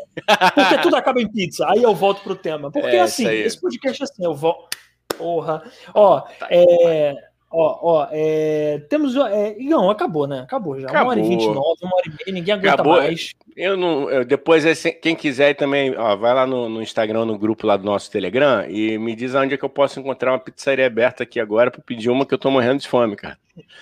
Porque 0.52 0.78
tudo 0.82 0.96
acaba 0.96 1.20
em 1.20 1.30
pizza. 1.30 1.64
Aí 1.70 1.80
eu 1.80 1.94
volto 1.94 2.24
pro 2.24 2.34
tema. 2.34 2.72
Porque 2.72 2.96
é, 2.96 3.00
assim, 3.00 3.28
esse 3.28 3.60
podcast 3.60 4.02
é 4.02 4.04
assim, 4.04 4.24
eu 4.24 4.34
volto. 4.34 4.76
Porra. 5.16 5.62
Ó, 5.94 6.22
tá 6.22 6.48
é. 6.50 7.14
Ó, 7.50 7.78
ó, 7.82 8.08
é, 8.10 8.82
temos. 8.90 9.16
É, 9.16 9.56
não, 9.58 9.88
acabou, 9.88 10.26
né? 10.26 10.40
Acabou 10.40 10.78
já. 10.78 10.86
Acabou. 10.86 11.12
Uma 11.12 11.12
hora 11.12 11.20
e 11.20 11.28
29, 11.28 11.56
uma 11.82 11.96
hora 11.96 12.06
e 12.06 12.10
meia, 12.10 12.38
ninguém 12.38 12.54
aguenta 12.54 12.74
acabou. 12.74 12.96
mais. 12.96 13.34
Eu 13.56 13.76
não. 13.76 14.10
Eu, 14.10 14.24
depois, 14.24 14.64
quem 15.00 15.16
quiser 15.16 15.54
também, 15.54 15.96
ó, 15.96 16.14
vai 16.14 16.34
lá 16.34 16.46
no, 16.46 16.68
no, 16.68 16.82
Instagram, 16.82 17.24
no 17.24 17.38
grupo 17.38 17.66
lá 17.66 17.76
do 17.76 17.84
nosso 17.84 18.10
Telegram 18.10 18.66
e 18.68 18.98
me 18.98 19.16
diz 19.16 19.34
onde 19.34 19.54
é 19.54 19.56
que 19.56 19.64
eu 19.64 19.68
posso 19.68 19.98
encontrar 19.98 20.32
uma 20.32 20.38
pizzaria 20.38 20.86
aberta 20.86 21.22
aqui 21.22 21.40
agora 21.40 21.70
para 21.70 21.80
pedir 21.80 22.10
uma 22.10 22.26
que 22.26 22.34
eu 22.34 22.38
tô 22.38 22.50
morrendo 22.50 22.80
de 22.80 22.88
fome, 22.88 23.16
cara. 23.16 23.38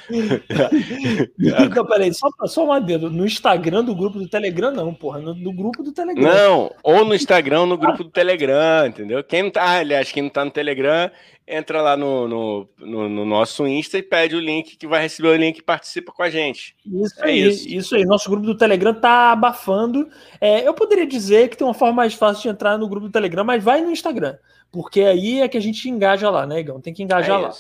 Então, 1.39 1.87
peraí, 1.87 2.13
só, 2.13 2.29
só 2.47 2.67
um 2.67 2.73
adendo. 2.73 3.11
No 3.11 3.27
Instagram 3.27 3.85
do 3.85 3.95
grupo 3.95 4.19
do 4.19 4.29
Telegram, 4.29 4.71
não, 4.71 4.93
porra. 4.93 5.21
No, 5.21 5.35
no 5.35 5.53
grupo 5.53 5.83
do 5.83 5.93
Telegram. 5.93 6.23
Não, 6.23 6.73
ou 6.83 7.05
no 7.05 7.15
Instagram 7.15 7.61
ou 7.61 7.67
no 7.67 7.79
grupo 7.79 8.05
do 8.05 8.11
Telegram, 8.11 8.87
entendeu? 8.87 9.23
Quem 9.23 9.45
não 9.45 9.51
tá, 9.51 9.63
ah, 9.63 9.79
aliás, 9.79 10.11
quem 10.11 10.23
não 10.23 10.31
tá 10.31 10.45
no 10.45 10.51
Telegram, 10.51 11.11
entra 11.47 11.81
lá 11.81 11.97
no, 11.97 12.27
no, 12.27 12.69
no, 12.79 13.09
no, 13.09 13.25
nosso 13.25 13.67
Insta 13.67 13.99
e 13.99 14.03
pede 14.03 14.35
o 14.35 14.41
link, 14.41 14.77
que 14.77 14.87
vai 14.87 15.01
receber 15.03 15.29
o 15.29 15.37
link 15.37 15.59
e 15.59 15.63
participa 15.63 16.13
com 16.13 16.23
a 16.23 16.31
gente. 16.31 16.75
Isso 16.85 17.21
é 17.21 17.29
aí, 17.29 17.49
isso. 17.49 17.69
isso 17.69 17.97
aí. 17.97 18.05
Nosso 18.05 18.29
grupo 18.29 18.47
do 18.47 18.57
Telegram 18.57 18.93
tá 18.93 19.33
abafando. 19.33 20.09
É, 20.41 20.67
eu 20.67 20.75
poderia 20.75 21.07
dizer 21.07 21.49
que 21.49 21.57
tem 21.57 21.67
uma 21.67 21.75
forma 21.75 21.95
mais 21.95 22.15
fácil 22.15 22.43
de 22.43 22.49
entrar 22.49 22.77
no 22.77 22.89
grupo 22.89 23.07
do 23.07 23.13
Telegram, 23.13 23.45
mas 23.45 23.63
vai 23.63 23.81
no 23.81 23.91
Instagram. 23.91 24.37
Porque 24.73 25.03
aí 25.03 25.41
é 25.41 25.49
que 25.49 25.57
a 25.57 25.61
gente 25.61 25.89
engaja 25.89 26.29
lá, 26.29 26.47
né, 26.47 26.61
Igão? 26.61 26.81
Tem 26.81 26.93
que 26.93 27.03
engajar 27.03 27.39
é 27.41 27.43
lá. 27.43 27.53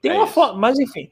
Tem 0.00 0.10
é 0.10 0.14
uma 0.14 0.26
forma, 0.26 0.58
mas 0.58 0.78
enfim. 0.78 1.08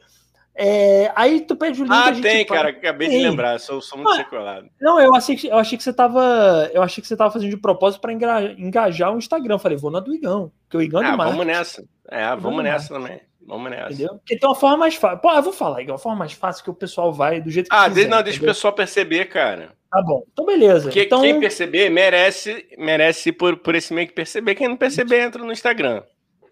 É, 0.62 1.10
aí 1.16 1.40
tu 1.40 1.56
pede 1.56 1.80
o 1.80 1.84
link. 1.84 1.94
Ah, 1.94 2.12
tem, 2.12 2.44
cara, 2.44 2.68
acabei 2.68 3.08
tem. 3.08 3.20
de 3.20 3.24
lembrar, 3.24 3.58
sou, 3.58 3.80
sou 3.80 3.96
muito 3.96 4.12
ah, 4.12 4.16
sequelado. 4.16 4.68
Não, 4.78 5.00
eu 5.00 5.14
achei, 5.14 5.34
que, 5.34 5.46
eu 5.46 5.56
achei 5.56 5.78
que 5.78 5.82
você 5.82 5.90
tava. 5.90 6.70
Eu 6.74 6.82
achei 6.82 7.00
que 7.00 7.08
você 7.08 7.16
tava 7.16 7.30
fazendo 7.30 7.48
de 7.48 7.56
propósito 7.56 8.02
para 8.02 8.12
engajar 8.12 9.14
o 9.14 9.16
Instagram. 9.16 9.58
falei, 9.58 9.78
vou 9.78 9.90
na 9.90 10.00
do 10.00 10.14
Igão. 10.14 10.52
Porque 10.64 10.76
o 10.76 10.82
Igão 10.82 11.02
é 11.02 11.06
ah, 11.06 11.16
vamos 11.16 11.46
nessa. 11.46 11.82
É, 12.10 12.26
vamos, 12.28 12.42
vamos 12.42 12.64
nessa 12.64 12.92
também. 12.92 13.22
Vamos 13.40 13.70
nessa. 13.70 13.94
Entendeu? 13.94 14.16
Porque 14.16 14.38
tem 14.38 14.46
uma 14.46 14.54
forma 14.54 14.76
mais 14.76 14.96
fácil. 14.96 15.18
Pô, 15.20 15.30
eu 15.30 15.42
vou 15.42 15.52
falar, 15.54 15.80
Igão, 15.80 15.94
uma 15.94 15.98
forma 15.98 16.18
mais 16.18 16.34
fácil 16.34 16.62
que 16.62 16.70
o 16.70 16.74
pessoal 16.74 17.10
vai 17.10 17.40
do 17.40 17.48
jeito 17.48 17.70
que 17.70 17.74
Ah, 17.74 17.88
quiser, 17.88 18.06
não, 18.06 18.22
deixa 18.22 18.42
o 18.42 18.44
pessoal 18.44 18.74
perceber, 18.74 19.30
cara. 19.30 19.72
Tá 19.90 20.02
bom, 20.02 20.24
então 20.30 20.44
beleza. 20.44 20.82
Porque 20.82 21.04
então... 21.04 21.22
quem 21.22 21.40
perceber 21.40 21.88
merece, 21.88 22.68
merece 22.76 23.32
por, 23.32 23.56
por 23.56 23.74
esse 23.74 23.94
meio 23.94 24.08
que 24.08 24.12
perceber. 24.12 24.54
Quem 24.54 24.68
não 24.68 24.76
perceber, 24.76 25.22
entra 25.22 25.42
no 25.42 25.52
Instagram. 25.52 26.02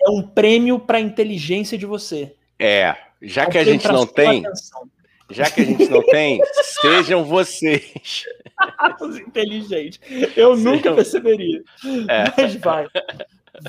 É 0.00 0.08
um 0.08 0.22
prêmio 0.22 0.78
para 0.78 0.98
inteligência 0.98 1.76
de 1.76 1.84
você. 1.84 2.34
É, 2.58 2.96
já 3.20 3.46
que 3.46 3.58
a 3.58 3.64
gente 3.64 3.86
não 3.88 4.06
tem, 4.06 4.44
já 5.30 5.50
que 5.50 5.60
a 5.60 5.64
gente 5.64 5.88
não 5.88 6.02
tem, 6.02 6.40
sejam 6.80 7.24
vocês. 7.24 8.24
Os 9.00 9.18
inteligentes. 9.18 10.00
Eu 10.36 10.56
sejam... 10.56 10.72
nunca 10.72 10.94
perceberia. 10.94 11.62
É. 12.08 12.24
Mas 12.36 12.54
vai. 12.56 12.86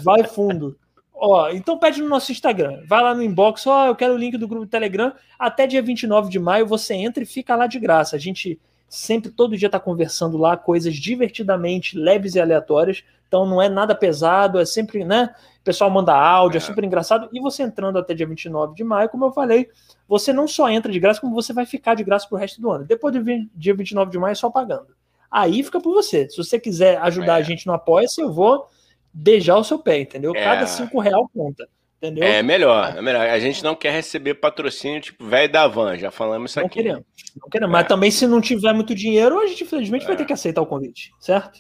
Vai 0.01 0.23
fundo. 0.23 0.77
Ó, 1.13 1.49
então 1.49 1.77
pede 1.77 2.01
no 2.01 2.07
nosso 2.07 2.31
Instagram. 2.31 2.81
Vai 2.87 3.03
lá 3.03 3.13
no 3.13 3.21
inbox, 3.21 3.67
ó, 3.67 3.87
eu 3.87 3.95
quero 3.95 4.13
o 4.13 4.17
link 4.17 4.37
do 4.37 4.47
grupo 4.47 4.65
Telegram. 4.65 5.13
Até 5.37 5.67
dia 5.67 5.81
29 5.81 6.29
de 6.29 6.39
maio 6.39 6.65
você 6.65 6.93
entra 6.93 7.21
e 7.21 7.25
fica 7.25 7.55
lá 7.55 7.67
de 7.67 7.77
graça. 7.77 8.15
A 8.15 8.19
gente 8.19 8.59
sempre, 8.87 9.29
todo 9.29 9.57
dia, 9.57 9.67
está 9.67 9.79
conversando 9.79 10.37
lá 10.37 10.55
coisas 10.55 10.95
divertidamente 10.95 11.97
leves 11.97 12.35
e 12.35 12.39
aleatórias. 12.39 13.03
Então 13.27 13.45
não 13.45 13.61
é 13.61 13.69
nada 13.69 13.93
pesado, 13.93 14.59
é 14.59 14.65
sempre, 14.65 15.03
né? 15.03 15.35
Pessoal 15.69 15.91
manda 15.91 16.15
áudio, 16.15 16.57
é. 16.57 16.57
é 16.57 16.61
super 16.61 16.83
engraçado. 16.83 17.29
E 17.31 17.39
você 17.39 17.61
entrando 17.61 17.99
até 17.99 18.15
dia 18.15 18.25
29 18.25 18.73
de 18.73 18.83
maio, 18.83 19.07
como 19.07 19.25
eu 19.25 19.31
falei, 19.31 19.69
você 20.07 20.33
não 20.33 20.47
só 20.47 20.67
entra 20.67 20.91
de 20.91 20.99
graça, 20.99 21.21
como 21.21 21.35
você 21.35 21.53
vai 21.53 21.63
ficar 21.63 21.93
de 21.93 22.03
graça 22.03 22.27
pro 22.27 22.39
resto 22.39 22.59
do 22.59 22.71
ano. 22.71 22.85
Depois 22.85 23.13
do 23.13 23.23
dia 23.53 23.75
29 23.75 24.09
de 24.09 24.17
maio, 24.17 24.35
só 24.35 24.49
pagando. 24.49 24.87
Aí 25.29 25.61
fica 25.61 25.79
por 25.79 25.93
você. 25.93 26.27
Se 26.27 26.37
você 26.37 26.59
quiser 26.59 26.97
ajudar 27.01 27.37
é. 27.37 27.41
a 27.41 27.43
gente 27.43 27.67
no 27.67 27.73
Apoia-se, 27.73 28.19
eu 28.19 28.33
vou 28.33 28.65
beijar 29.13 29.57
o 29.57 29.63
seu 29.63 29.77
pé, 29.77 29.99
entendeu? 29.99 30.35
É. 30.35 30.43
Cada 30.43 30.65
cinco 30.65 30.99
real 30.99 31.29
conta. 31.31 31.69
Entendeu? 31.97 32.23
É 32.23 32.41
melhor, 32.41 32.97
é 32.97 33.01
melhor. 33.03 33.27
A 33.27 33.37
gente 33.37 33.63
não 33.63 33.75
quer 33.75 33.91
receber 33.91 34.33
patrocínio 34.33 34.99
tipo 34.99 35.23
velho 35.23 35.51
da 35.51 35.67
van, 35.67 35.95
já 35.99 36.09
falamos 36.09 36.49
isso 36.49 36.59
não 36.59 36.65
aqui. 36.65 36.81
Queremos, 36.81 37.05
não 37.39 37.47
queremos. 37.47 37.71
Mas 37.71 37.85
é. 37.85 37.87
também, 37.87 38.09
se 38.09 38.25
não 38.25 38.41
tiver 38.41 38.73
muito 38.73 38.95
dinheiro, 38.95 39.39
a 39.39 39.45
gente 39.45 39.65
infelizmente 39.65 40.05
vai 40.07 40.15
é. 40.15 40.17
ter 40.17 40.25
que 40.25 40.33
aceitar 40.33 40.63
o 40.63 40.65
convite, 40.65 41.11
certo? 41.19 41.59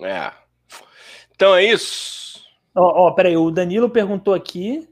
É. 0.00 0.32
Então 1.34 1.54
é 1.54 1.62
isso. 1.66 2.19
Ó, 2.74 3.08
ó, 3.08 3.10
peraí, 3.12 3.36
o 3.36 3.50
Danilo 3.50 3.90
perguntou 3.90 4.34
aqui. 4.34 4.88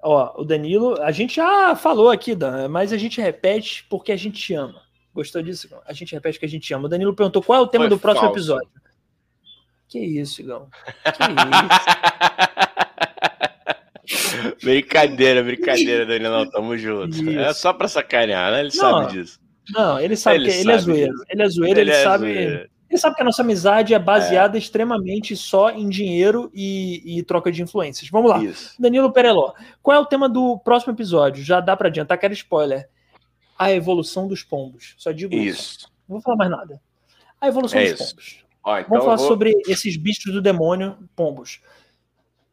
Ó, 0.00 0.40
o 0.40 0.44
Danilo, 0.44 1.00
a 1.02 1.10
gente 1.10 1.34
já 1.36 1.74
falou 1.74 2.10
aqui, 2.10 2.34
Dan, 2.34 2.68
mas 2.68 2.92
a 2.92 2.96
gente 2.96 3.20
repete 3.20 3.84
porque 3.88 4.12
a 4.12 4.16
gente 4.16 4.54
ama. 4.54 4.80
Gostou 5.12 5.42
disso? 5.42 5.68
A 5.86 5.92
gente 5.92 6.14
repete 6.14 6.38
porque 6.38 6.46
a 6.46 6.48
gente 6.48 6.72
ama. 6.72 6.86
O 6.86 6.88
Danilo 6.88 7.14
perguntou 7.14 7.42
qual 7.42 7.60
é 7.60 7.62
o 7.62 7.66
tema 7.66 7.86
Foi 7.86 7.90
do 7.90 7.98
próximo 7.98 8.26
falso. 8.26 8.38
episódio. 8.38 8.68
Que 9.88 9.98
isso, 9.98 10.40
Igão? 10.42 10.68
Que 11.02 11.10
isso? 11.10 11.18
brincadeira, 14.62 15.42
brincadeira, 15.42 16.06
Danilão, 16.06 16.48
tamo 16.48 16.76
junto. 16.76 17.16
Isso. 17.16 17.38
É 17.38 17.52
só 17.52 17.72
pra 17.72 17.88
sacanear, 17.88 18.52
né? 18.52 18.60
Ele 18.60 18.68
não, 18.68 18.74
sabe 18.74 19.12
disso. 19.12 19.40
Não, 19.70 19.98
ele 19.98 20.16
sabe 20.16 20.36
ele 20.36 20.44
que 20.46 20.52
sabe 20.52 20.62
ele 20.62 20.72
é 20.72 20.78
zoeiro. 20.78 21.14
Ele 21.28 21.42
é 21.42 21.48
zoeiro, 21.48 21.80
ele, 21.80 21.90
ele 21.90 21.98
é 21.98 22.04
sabe. 22.04 22.24
Zoeiro. 22.24 22.70
Ele 22.88 22.98
sabe 22.98 23.16
que 23.16 23.22
a 23.22 23.24
nossa 23.24 23.42
amizade 23.42 23.92
é 23.92 23.98
baseada 23.98 24.56
é. 24.56 24.58
extremamente 24.58 25.36
só 25.36 25.70
em 25.70 25.88
dinheiro 25.88 26.50
e, 26.54 27.18
e, 27.18 27.22
troca 27.22 27.52
de 27.52 27.62
influências. 27.62 28.10
Vamos 28.10 28.30
lá. 28.30 28.42
Isso. 28.42 28.74
Danilo 28.80 29.12
Pereló. 29.12 29.52
Qual 29.82 29.96
é 29.96 30.00
o 30.00 30.06
tema 30.06 30.28
do 30.28 30.58
próximo 30.58 30.94
episódio? 30.94 31.44
Já 31.44 31.60
dá 31.60 31.76
para 31.76 31.88
adiantar, 31.88 32.18
quero 32.18 32.32
spoiler. 32.32 32.88
A 33.58 33.70
evolução 33.72 34.26
dos 34.26 34.42
pombos. 34.42 34.94
Só 34.96 35.12
digo 35.12 35.34
isso. 35.34 35.76
isso. 35.76 35.88
Não 36.08 36.14
vou 36.16 36.22
falar 36.22 36.36
mais 36.36 36.50
nada. 36.50 36.80
A 37.38 37.48
evolução 37.48 37.78
é 37.78 37.90
dos 37.90 38.00
isso. 38.00 38.10
pombos. 38.14 38.44
Ó, 38.64 38.78
então 38.78 38.88
Vamos 38.90 39.04
falar 39.04 39.16
vou... 39.16 39.28
sobre 39.28 39.52
esses 39.66 39.96
bichos 39.96 40.32
do 40.32 40.40
demônio, 40.40 40.96
pombos. 41.14 41.60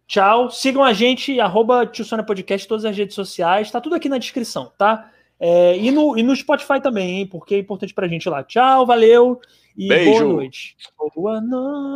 Tchau. 0.05 0.51
Sigam 0.51 0.83
a 0.83 0.91
gente, 0.91 1.39
arroba 1.39 1.89
Podcast, 2.27 2.67
todas 2.67 2.83
as 2.83 2.95
redes 2.95 3.15
sociais. 3.15 3.71
Tá 3.71 3.79
tudo 3.79 3.95
aqui 3.95 4.09
na 4.09 4.17
descrição, 4.17 4.71
tá? 4.77 5.09
É, 5.39 5.77
e, 5.77 5.91
no, 5.91 6.17
e 6.17 6.23
no 6.23 6.35
Spotify 6.35 6.81
também, 6.81 7.19
hein? 7.19 7.27
Porque 7.27 7.55
é 7.55 7.59
importante 7.59 7.93
pra 7.93 8.07
gente 8.07 8.27
lá. 8.27 8.43
Tchau, 8.43 8.85
valeu 8.85 9.39
e 9.77 9.87
Beijo. 9.87 10.11
boa 10.11 10.23
noite. 10.33 10.77
Boa 11.15 11.41
noite. 11.41 11.95